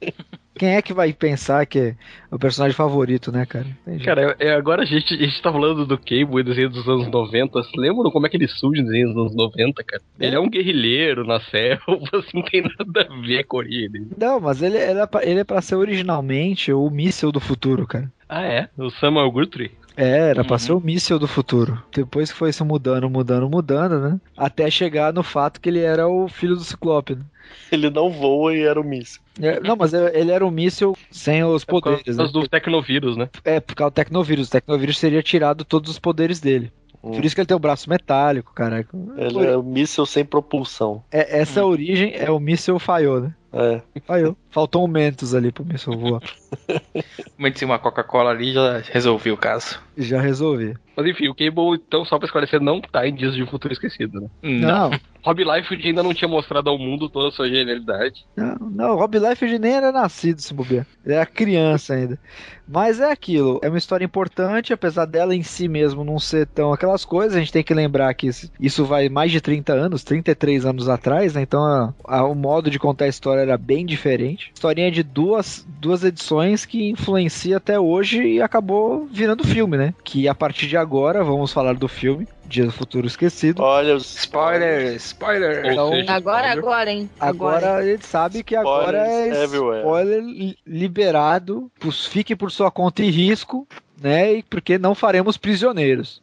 Quem 0.56 0.76
é 0.76 0.82
que 0.82 0.94
vai 0.94 1.12
pensar 1.12 1.66
que 1.66 1.78
é 1.78 1.94
o 2.30 2.38
personagem 2.38 2.76
favorito, 2.76 3.32
né, 3.32 3.44
cara? 3.44 3.66
Cara, 4.04 4.36
é, 4.38 4.54
agora 4.54 4.82
a 4.82 4.86
gente, 4.86 5.12
a 5.12 5.16
gente 5.18 5.42
tá 5.42 5.50
falando 5.52 5.84
do 5.84 5.98
Cable 5.98 6.40
e 6.40 6.44
desenho 6.44 6.70
dos 6.70 6.88
anos 6.88 7.08
90. 7.08 7.52
Vocês 7.52 7.74
lembram 7.76 8.10
como 8.10 8.26
é 8.26 8.30
que 8.30 8.36
ele 8.36 8.46
surge 8.48 8.80
no 8.80 8.86
desenho 8.86 9.08
dos 9.08 9.16
anos 9.16 9.34
90, 9.36 9.82
cara? 9.82 10.02
Ele 10.18 10.36
é 10.36 10.40
um 10.40 10.48
guerrilheiro 10.48 11.26
na 11.26 11.40
selva, 11.40 11.82
assim, 12.14 12.30
não 12.38 12.42
tem 12.44 12.62
nada 12.62 13.08
a 13.10 13.20
ver 13.20 13.44
com 13.44 13.62
dele. 13.64 14.06
Não, 14.16 14.38
mas 14.40 14.62
ele, 14.62 14.78
ele, 14.78 15.00
é 15.00 15.06
pra, 15.06 15.24
ele 15.26 15.40
é 15.40 15.44
pra 15.44 15.60
ser 15.60 15.74
originalmente 15.74 16.72
o 16.72 16.88
míssil 16.88 17.32
do 17.32 17.40
futuro, 17.40 17.86
cara. 17.86 18.10
Ah, 18.28 18.42
é? 18.42 18.68
O 18.76 18.90
Samuel 18.90 19.30
Guthrie? 19.30 19.72
É, 19.96 20.30
era 20.30 20.42
pra 20.44 20.54
Uhum. 20.54 20.58
ser 20.58 20.72
o 20.72 20.80
míssil 20.80 21.18
do 21.20 21.28
futuro. 21.28 21.80
Depois 21.94 22.32
que 22.32 22.36
foi 22.38 22.52
se 22.52 22.64
mudando, 22.64 23.08
mudando, 23.08 23.48
mudando, 23.48 24.00
né? 24.00 24.20
Até 24.36 24.68
chegar 24.68 25.12
no 25.12 25.22
fato 25.22 25.60
que 25.60 25.68
ele 25.68 25.80
era 25.80 26.08
o 26.08 26.26
filho 26.26 26.56
do 26.56 26.64
Ciclope, 26.64 27.14
né? 27.14 27.22
Ele 27.70 27.88
não 27.90 28.10
voa 28.10 28.54
e 28.56 28.62
era 28.62 28.80
o 28.80 28.84
míssil. 28.84 29.20
É, 29.40 29.60
não, 29.60 29.76
mas 29.76 29.94
é- 29.94 30.18
ele 30.18 30.32
era 30.32 30.44
um 30.44 30.50
míssil 30.50 30.96
sem 31.12 31.44
os 31.44 31.64
Por 31.64 31.80
poderes, 31.80 32.16
causa 32.16 32.22
né? 32.24 32.28
do 32.32 32.48
tecnovírus, 32.48 33.16
né? 33.16 33.28
É, 33.44 33.60
por 33.60 33.76
causa 33.76 33.90
do 33.92 33.94
tecnovírus. 33.94 34.48
O 34.48 34.50
tecnovírus 34.50 34.98
teria 34.98 35.22
tirado 35.22 35.64
todos 35.64 35.90
os 35.90 35.98
poderes 36.00 36.40
dele. 36.40 36.72
Hum. 37.02 37.12
Por 37.12 37.24
isso 37.24 37.34
que 37.34 37.40
ele 37.42 37.46
tem 37.46 37.56
o 37.56 37.60
braço 37.60 37.88
metálico, 37.88 38.52
cara. 38.54 38.84
Ele 39.16 39.46
é 39.46 39.56
o 39.56 39.62
míssil 39.62 40.06
sem 40.06 40.24
propulsão. 40.24 41.04
É, 41.12 41.38
essa 41.40 41.64
origem 41.64 42.14
é 42.16 42.30
o 42.30 42.40
míssil 42.40 42.78
falhou, 42.80 43.20
né? 43.20 43.34
É. 43.54 43.80
Falhou. 44.06 44.36
Faltou 44.50 44.84
um 44.84 44.88
Mentos 44.88 45.34
ali 45.34 45.50
pro 45.52 45.64
míssil 45.64 45.96
voar. 45.96 46.20
Momento 47.38 47.64
uma 47.64 47.78
Coca-Cola 47.78 48.30
ali 48.30 48.52
já 48.52 48.78
resolveu 48.90 49.34
o 49.34 49.38
caso. 49.38 49.80
Já 49.96 50.20
resolvi. 50.20 50.74
Mas 50.96 51.06
enfim, 51.06 51.28
o 51.28 51.34
Cable, 51.34 51.74
então, 51.74 52.04
só 52.04 52.18
pra 52.18 52.26
esclarecer, 52.26 52.60
não 52.60 52.80
tá 52.80 53.06
em 53.06 53.14
Dias 53.14 53.34
de 53.34 53.42
um 53.42 53.46
Futuro 53.48 53.72
Esquecido, 53.74 54.20
né? 54.20 54.28
Não. 54.42 54.90
Não, 54.90 55.00
Rob 55.24 55.42
Liefeld 55.42 55.86
ainda 55.88 56.02
não 56.04 56.14
tinha 56.14 56.28
mostrado 56.28 56.70
ao 56.70 56.78
mundo 56.78 57.08
toda 57.08 57.28
a 57.28 57.32
sua 57.32 57.48
genialidade. 57.48 58.24
não, 58.36 58.56
não. 58.70 58.90
O 58.92 58.96
Rob 58.96 59.18
Liefeld 59.18 59.58
nem 59.58 59.72
era 59.72 59.90
nascido, 59.90 60.40
se 60.40 60.54
bobear. 60.54 60.86
Ele 61.04 61.14
era 61.14 61.26
criança 61.26 61.94
ainda. 61.94 62.18
Mas 62.68 63.00
é 63.00 63.10
aquilo. 63.10 63.58
É 63.62 63.68
uma 63.68 63.78
história 63.78 64.04
importante, 64.04 64.72
apesar 64.72 65.04
dela 65.06 65.34
em 65.34 65.42
si 65.42 65.66
mesmo 65.66 66.04
não 66.04 66.18
ser 66.20 66.46
tão 66.46 66.72
aquelas 66.72 67.04
coisas. 67.04 67.36
A 67.36 67.40
gente 67.40 67.52
tem 67.52 67.64
que 67.64 67.74
lembrar 67.74 68.12
que 68.14 68.28
isso- 68.28 68.50
isso 68.60 68.84
vai 68.84 69.08
mais 69.08 69.32
de 69.32 69.40
30 69.40 69.72
anos, 69.72 70.04
33 70.04 70.64
anos 70.64 70.88
atrás, 70.88 71.34
né? 71.34 71.42
Então 71.42 71.62
a- 71.64 71.92
a- 72.06 72.24
o 72.24 72.34
modo 72.34 72.70
de 72.70 72.78
contar 72.78 73.06
a 73.06 73.08
história 73.08 73.43
era 73.44 73.56
bem 73.56 73.86
diferente. 73.86 74.50
Historinha 74.54 74.90
de 74.90 75.02
duas, 75.02 75.64
duas 75.80 76.02
edições 76.04 76.64
que 76.64 76.88
influencia 76.90 77.56
até 77.58 77.78
hoje 77.78 78.22
e 78.22 78.42
acabou 78.42 79.06
virando 79.10 79.46
filme, 79.46 79.76
né? 79.76 79.94
Que 80.02 80.26
a 80.28 80.34
partir 80.34 80.66
de 80.66 80.76
agora 80.76 81.22
vamos 81.22 81.52
falar 81.52 81.74
do 81.74 81.86
filme 81.88 82.26
Dia 82.46 82.66
do 82.66 82.72
Futuro 82.72 83.06
Esquecido. 83.06 83.62
Olha 83.62 83.94
os 83.96 84.14
Spoiler, 84.16 84.94
spoiler. 84.96 85.64
Ou 85.64 85.70
Então, 85.72 85.90
seja, 85.92 86.12
Agora, 86.12 86.46
spoiler. 86.48 86.58
agora, 86.64 86.90
hein? 86.92 87.10
Agora 87.20 87.74
a 87.76 87.84
gente 87.86 88.06
sabe 88.06 88.42
que 88.42 88.54
agora 88.56 88.98
é 88.98 89.28
Spoilers 89.28 89.38
everywhere. 89.44 89.78
spoiler 89.80 90.22
li- 90.22 90.58
liberado. 90.66 91.70
Fique 92.10 92.34
por 92.36 92.50
sua 92.50 92.70
conta 92.70 93.02
e 93.02 93.10
risco, 93.10 93.66
né? 94.00 94.34
E 94.34 94.42
porque 94.42 94.78
não 94.78 94.94
faremos 94.94 95.36
prisioneiros. 95.36 96.20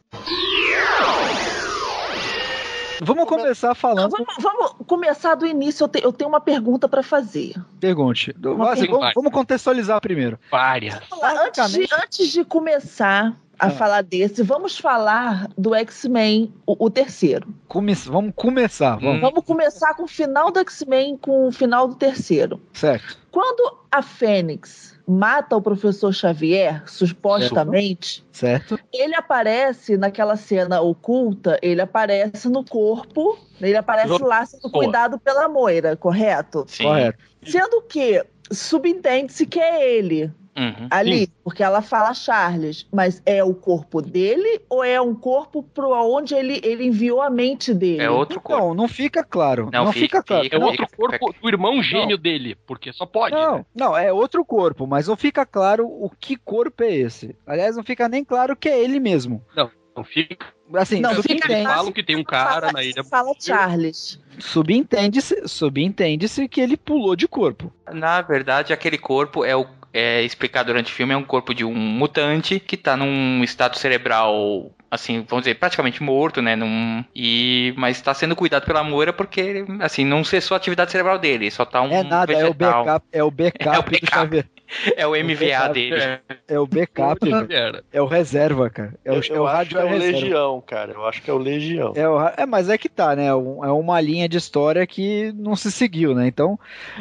Vamos 3.04 3.24
começar 3.28 3.68
Não, 3.68 3.74
falando. 3.74 4.10
vamos, 4.10 4.34
vamos 4.38 4.72
começar 4.86 5.34
do 5.34 5.46
início. 5.46 5.84
Eu, 5.84 5.88
te- 5.88 6.02
eu 6.04 6.12
tenho 6.12 6.28
uma 6.28 6.40
pergunta 6.40 6.88
pra 6.88 7.02
fazer. 7.02 7.54
Pergunte. 7.80 8.34
Uma 8.44 8.72
Assim, 8.72 8.86
vamos, 8.86 9.12
vamos 9.14 9.32
contextualizar 9.32 10.00
primeiro. 10.00 10.38
Várias. 10.50 10.98
Antes 11.22 11.70
de, 11.72 11.88
antes 11.92 12.28
de 12.32 12.44
começar 12.44 13.36
a 13.58 13.66
Ah. 13.66 13.70
falar 13.70 14.02
desse, 14.02 14.42
vamos 14.42 14.76
falar 14.78 15.48
do 15.56 15.74
X-Men, 15.74 16.52
o, 16.66 16.86
o 16.86 16.90
terceiro. 16.90 17.46
Come- 17.68 17.94
vamos 17.94 18.32
começar, 18.34 18.96
vamos. 18.96 19.18
Hum. 19.18 19.20
Vamos 19.20 19.44
começar 19.44 19.94
com 19.94 20.04
o 20.04 20.08
final 20.08 20.50
do 20.50 20.58
X-Men, 20.60 21.16
com 21.16 21.46
o 21.48 21.52
final 21.52 21.86
do 21.86 21.94
terceiro. 21.94 22.60
Certo. 22.72 23.18
Quando 23.30 23.78
a 23.90 24.02
Fênix 24.02 24.91
mata 25.06 25.56
o 25.56 25.62
professor 25.62 26.12
Xavier, 26.12 26.82
supostamente, 26.86 28.24
Certo. 28.32 28.78
ele 28.92 29.14
aparece 29.14 29.96
naquela 29.96 30.36
cena 30.36 30.80
oculta, 30.80 31.58
ele 31.62 31.80
aparece 31.80 32.48
no 32.48 32.64
corpo, 32.64 33.38
ele 33.60 33.76
aparece 33.76 34.22
lá 34.22 34.44
sendo 34.46 34.70
cuidado 34.70 35.18
pela 35.18 35.48
Moira, 35.48 35.96
correto? 35.96 36.64
Sim. 36.68 36.84
Correto. 36.84 37.18
Sendo 37.44 37.82
que 37.82 38.24
subentende-se 38.50 39.46
que 39.46 39.58
é 39.58 39.96
ele 39.96 40.32
Uhum. 40.54 40.86
ali, 40.90 41.28
porque 41.42 41.62
ela 41.62 41.80
fala 41.80 42.12
Charles, 42.12 42.86
mas 42.92 43.22
é 43.24 43.42
o 43.42 43.54
corpo 43.54 44.02
dele 44.02 44.60
ou 44.68 44.84
é 44.84 45.00
um 45.00 45.14
corpo 45.14 45.62
para 45.62 45.86
onde 46.02 46.34
ele, 46.34 46.60
ele 46.62 46.84
enviou 46.84 47.22
a 47.22 47.30
mente 47.30 47.72
dele? 47.72 48.02
É 48.02 48.10
outro 48.10 48.38
corpo. 48.40 48.62
Então, 48.62 48.74
não 48.74 48.86
fica 48.86 49.24
claro. 49.24 49.70
Não, 49.72 49.86
Não, 49.86 49.92
fica, 49.92 50.18
fica- 50.18 50.22
claro. 50.22 50.44
fica- 50.44 50.56
É 50.56 50.58
Não, 50.58 50.66
outro 50.66 50.86
corpo 50.94 51.34
do 51.40 51.48
irmão 51.48 51.82
gêmeo 51.82 52.18
dele, 52.18 52.54
porque 52.66 52.92
só 52.92 53.06
pode. 53.06 53.34
Não, 53.34 53.58
né? 53.58 53.66
não, 53.74 53.96
é 53.96 54.12
outro 54.12 54.44
corpo, 54.44 54.86
mas 54.86 55.08
não 55.08 55.16
fica 55.16 55.46
claro 55.46 55.86
o 55.86 56.10
que 56.20 56.36
corpo 56.36 56.82
é 56.84 56.94
esse. 56.94 57.34
Aliás, 57.46 57.74
não 57.76 57.82
fica 57.82 58.06
nem 58.08 58.22
claro 58.22 58.54
que 58.54 58.68
é 58.68 58.78
ele 58.82 59.00
mesmo. 59.00 59.42
Não 59.94 60.04
fica. 60.04 60.46
Assim, 60.74 61.00
Não, 61.00 61.10
Eles 61.12 61.22
fica 61.22 61.42
subentende- 61.46 61.66
falam 61.68 61.92
que 61.92 62.02
tem 62.02 62.16
um 62.16 62.24
cara 62.24 62.60
fala, 62.68 62.72
na 62.72 62.82
ilha. 62.82 63.04
Fala 63.04 63.32
Charles. 63.38 64.18
subentende-se 64.38 65.46
subentende-se 65.46 66.48
que 66.48 66.60
ele 66.60 66.76
pulou 66.76 67.14
de 67.16 67.28
corpo. 67.28 67.72
Na 67.92 68.22
verdade, 68.22 68.72
aquele 68.72 68.96
corpo 68.96 69.44
é 69.44 69.54
o 69.54 69.66
é 69.92 70.22
explicado 70.22 70.68
durante 70.68 70.92
o 70.92 70.94
filme, 70.94 71.12
é 71.12 71.16
um 71.16 71.24
corpo 71.24 71.54
de 71.54 71.64
um 71.64 71.74
mutante 71.74 72.58
que 72.58 72.76
tá 72.76 72.96
num 72.96 73.42
estado 73.44 73.78
cerebral, 73.78 74.70
assim, 74.92 75.24
vamos 75.26 75.44
dizer, 75.44 75.54
praticamente 75.54 76.02
morto, 76.02 76.42
né? 76.42 76.54
Num, 76.54 77.02
e, 77.16 77.72
mas 77.78 77.98
tá 78.02 78.12
sendo 78.12 78.36
cuidado 78.36 78.66
pela 78.66 78.84
Moira 78.84 79.10
porque, 79.10 79.64
assim, 79.80 80.04
não 80.04 80.22
cessou 80.22 80.54
a 80.54 80.58
atividade 80.58 80.92
cerebral 80.92 81.18
dele, 81.18 81.50
só 81.50 81.64
tá 81.64 81.80
um 81.80 81.90
é 81.90 82.02
nada, 82.02 82.30
é 82.30 82.36
o 82.36 82.52
vegetal. 82.52 82.84
backup, 82.84 83.06
é 83.10 83.24
o 83.24 83.30
backup, 83.30 83.62
É 83.64 83.78
o 83.78 83.82
do 83.82 83.90
backup. 83.90 84.10
Xavier. 84.10 84.46
É 84.96 85.06
o 85.06 85.10
MVA 85.10 85.34
backup, 85.34 85.72
dele. 85.72 85.96
É, 85.96 86.20
É 86.48 86.60
o 86.60 86.66
backup, 86.66 87.28
é 87.90 88.02
o 88.02 88.06
reserva, 88.06 88.68
cara. 88.68 88.94
É 89.02 89.12
o, 89.12 89.14
eu 89.14 89.36
é 89.36 89.40
o 89.40 89.46
acho 89.46 89.56
rádio 89.56 89.76
que 89.76 89.82
é 89.82 89.84
o 89.84 89.88
reserva. 89.88 90.18
Legião, 90.18 90.64
cara. 90.66 90.92
Eu 90.92 91.06
acho 91.06 91.22
que 91.22 91.30
é 91.30 91.32
o 91.32 91.38
Legião. 91.38 91.92
É, 91.96 92.08
o 92.08 92.20
é, 92.36 92.46
mas 92.46 92.68
é 92.68 92.76
que 92.76 92.88
tá, 92.88 93.16
né? 93.16 93.26
É 93.26 93.34
uma 93.34 94.00
linha 94.00 94.28
de 94.28 94.36
história 94.36 94.86
que 94.86 95.32
não 95.36 95.56
se 95.56 95.72
seguiu, 95.72 96.14
né? 96.14 96.26
Então, 96.26 96.58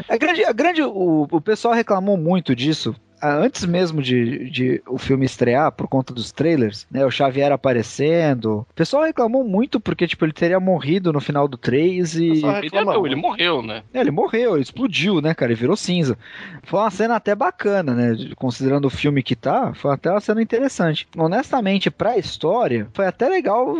a 0.07 0.17
grande, 0.17 0.45
a 0.45 0.53
grande 0.53 0.81
o, 0.81 1.27
o 1.29 1.41
pessoal 1.41 1.73
reclamou 1.73 2.15
muito 2.15 2.55
disso. 2.55 2.95
Antes 3.21 3.65
mesmo 3.65 4.01
de, 4.01 4.49
de 4.49 4.81
o 4.87 4.97
filme 4.97 5.25
estrear, 5.25 5.71
por 5.71 5.87
conta 5.87 6.13
dos 6.13 6.31
trailers, 6.31 6.87
né? 6.89 7.05
O 7.05 7.11
Xavier 7.11 7.51
aparecendo. 7.51 8.65
O 8.69 8.73
pessoal 8.73 9.03
reclamou 9.03 9.43
muito 9.43 9.79
porque, 9.79 10.07
tipo, 10.07 10.25
ele 10.25 10.33
teria 10.33 10.59
morrido 10.59 11.13
no 11.13 11.21
final 11.21 11.47
do 11.47 11.57
3 11.57 12.15
e. 12.15 12.35
Só 12.37 12.51
Ele, 13.05 13.15
morreu, 13.15 13.61
né? 13.61 13.83
É, 13.93 13.99
ele 13.99 14.11
morreu, 14.11 14.53
ele 14.53 14.63
explodiu, 14.63 15.21
né, 15.21 15.33
cara? 15.33 15.51
Ele 15.51 15.59
virou 15.59 15.75
cinza. 15.75 16.17
Foi 16.63 16.79
uma 16.79 16.91
cena 16.91 17.15
até 17.15 17.35
bacana, 17.35 17.93
né? 17.93 18.17
Considerando 18.35 18.85
o 18.85 18.89
filme 18.89 19.21
que 19.21 19.35
tá, 19.35 19.73
foi 19.73 19.93
até 19.93 20.09
uma 20.09 20.21
cena 20.21 20.41
interessante. 20.41 21.07
Honestamente, 21.15 21.91
pra 21.91 22.17
história, 22.17 22.87
foi 22.93 23.05
até 23.05 23.29
legal. 23.29 23.77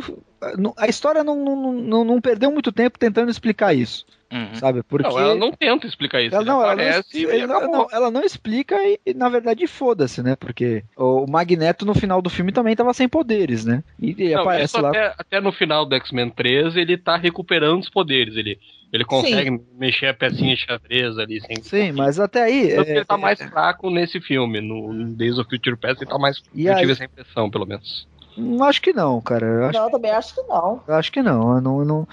A 0.78 0.88
história 0.88 1.24
não, 1.24 1.36
não, 1.36 1.74
não, 1.74 2.04
não 2.04 2.22
perdeu 2.22 2.52
muito 2.52 2.72
tempo 2.72 2.98
tentando 2.98 3.30
explicar 3.30 3.74
isso, 3.76 4.06
Uhum. 4.32 4.56
sabe? 4.56 4.82
Porque. 4.84 5.08
Não, 5.08 5.20
ela 5.20 5.36
não 5.36 5.52
tenta 5.52 5.86
explicar 5.86 6.22
isso. 6.22 6.34
Ela 6.34 6.46
não, 6.46 6.62
ela 6.64 6.76
não, 6.76 6.84
e 7.14 7.24
ele 7.26 7.48
não- 7.48 7.88
ela 7.92 8.10
não 8.12 8.22
explica 8.24 8.76
e, 8.84 9.00
e, 9.06 9.14
na 9.14 9.28
verdade, 9.30 9.68
foda-se, 9.68 10.24
né? 10.24 10.36
Porque 10.36 10.84
o 10.96 11.26
Magneto 11.30 11.86
no 11.86 11.94
final 11.94 12.22
do 12.22 12.30
filme 12.30 12.52
também 12.52 12.76
tava 12.76 12.94
sem 12.94 13.10
poderes, 13.10 13.66
né? 13.66 13.84
E, 14.00 14.16
e 14.18 14.34
aparece 14.34 14.80
lá. 14.80 14.90
até, 14.90 15.14
até 15.18 15.42
no 15.42 15.52
final 15.52 15.86
do 15.86 15.96
X-Men 15.96 16.30
3 16.30 16.76
ele 16.76 16.98
tá 16.98 17.18
recuperando 17.18 17.82
os 17.82 17.90
poderes. 17.90 18.36
Ele, 18.36 18.58
ele 18.94 19.04
consegue 19.06 19.60
mexer 19.78 20.08
a 20.08 20.14
pecinha 20.14 20.56
de 20.56 20.62
xadrez 20.62 21.18
ali. 21.18 21.42
Sem... 21.42 21.62
Sim, 21.64 21.92
mas 21.92 22.20
até 22.20 22.44
aí. 22.44 22.68
Que 22.68 22.92
é, 22.92 22.96
ele 22.98 23.06
tá 23.06 23.18
mais 23.18 23.40
fraco 23.42 23.90
nesse 23.90 24.22
filme. 24.22 24.62
No 24.62 25.14
Days 25.14 25.38
of 25.38 25.50
Future 25.50 25.76
Past 25.76 26.02
ele 26.02 26.10
tá 26.10 26.18
mais. 26.18 26.42
E 26.56 26.68
eu 26.68 26.74
aí- 26.74 26.80
tive 26.80 26.94
essa 26.94 27.04
impressão, 27.06 27.50
pelo 27.50 27.66
menos. 27.66 28.08
Não 28.38 28.66
acho 28.66 28.82
que 28.82 28.94
não, 28.94 29.20
cara. 29.22 29.46
Eu 29.46 29.66
acho 29.66 29.78
Não, 29.80 29.86
eu 29.86 29.92
também 29.92 30.12
acho 30.12 30.36
que 30.36 30.42
não. 30.44 30.82
Eu 30.88 30.96
acho 30.96 31.12
que 31.12 31.22
não. 31.22 31.56
Eu, 31.56 31.62
não, 31.62 31.80
eu 31.80 31.86
não- 31.86 32.08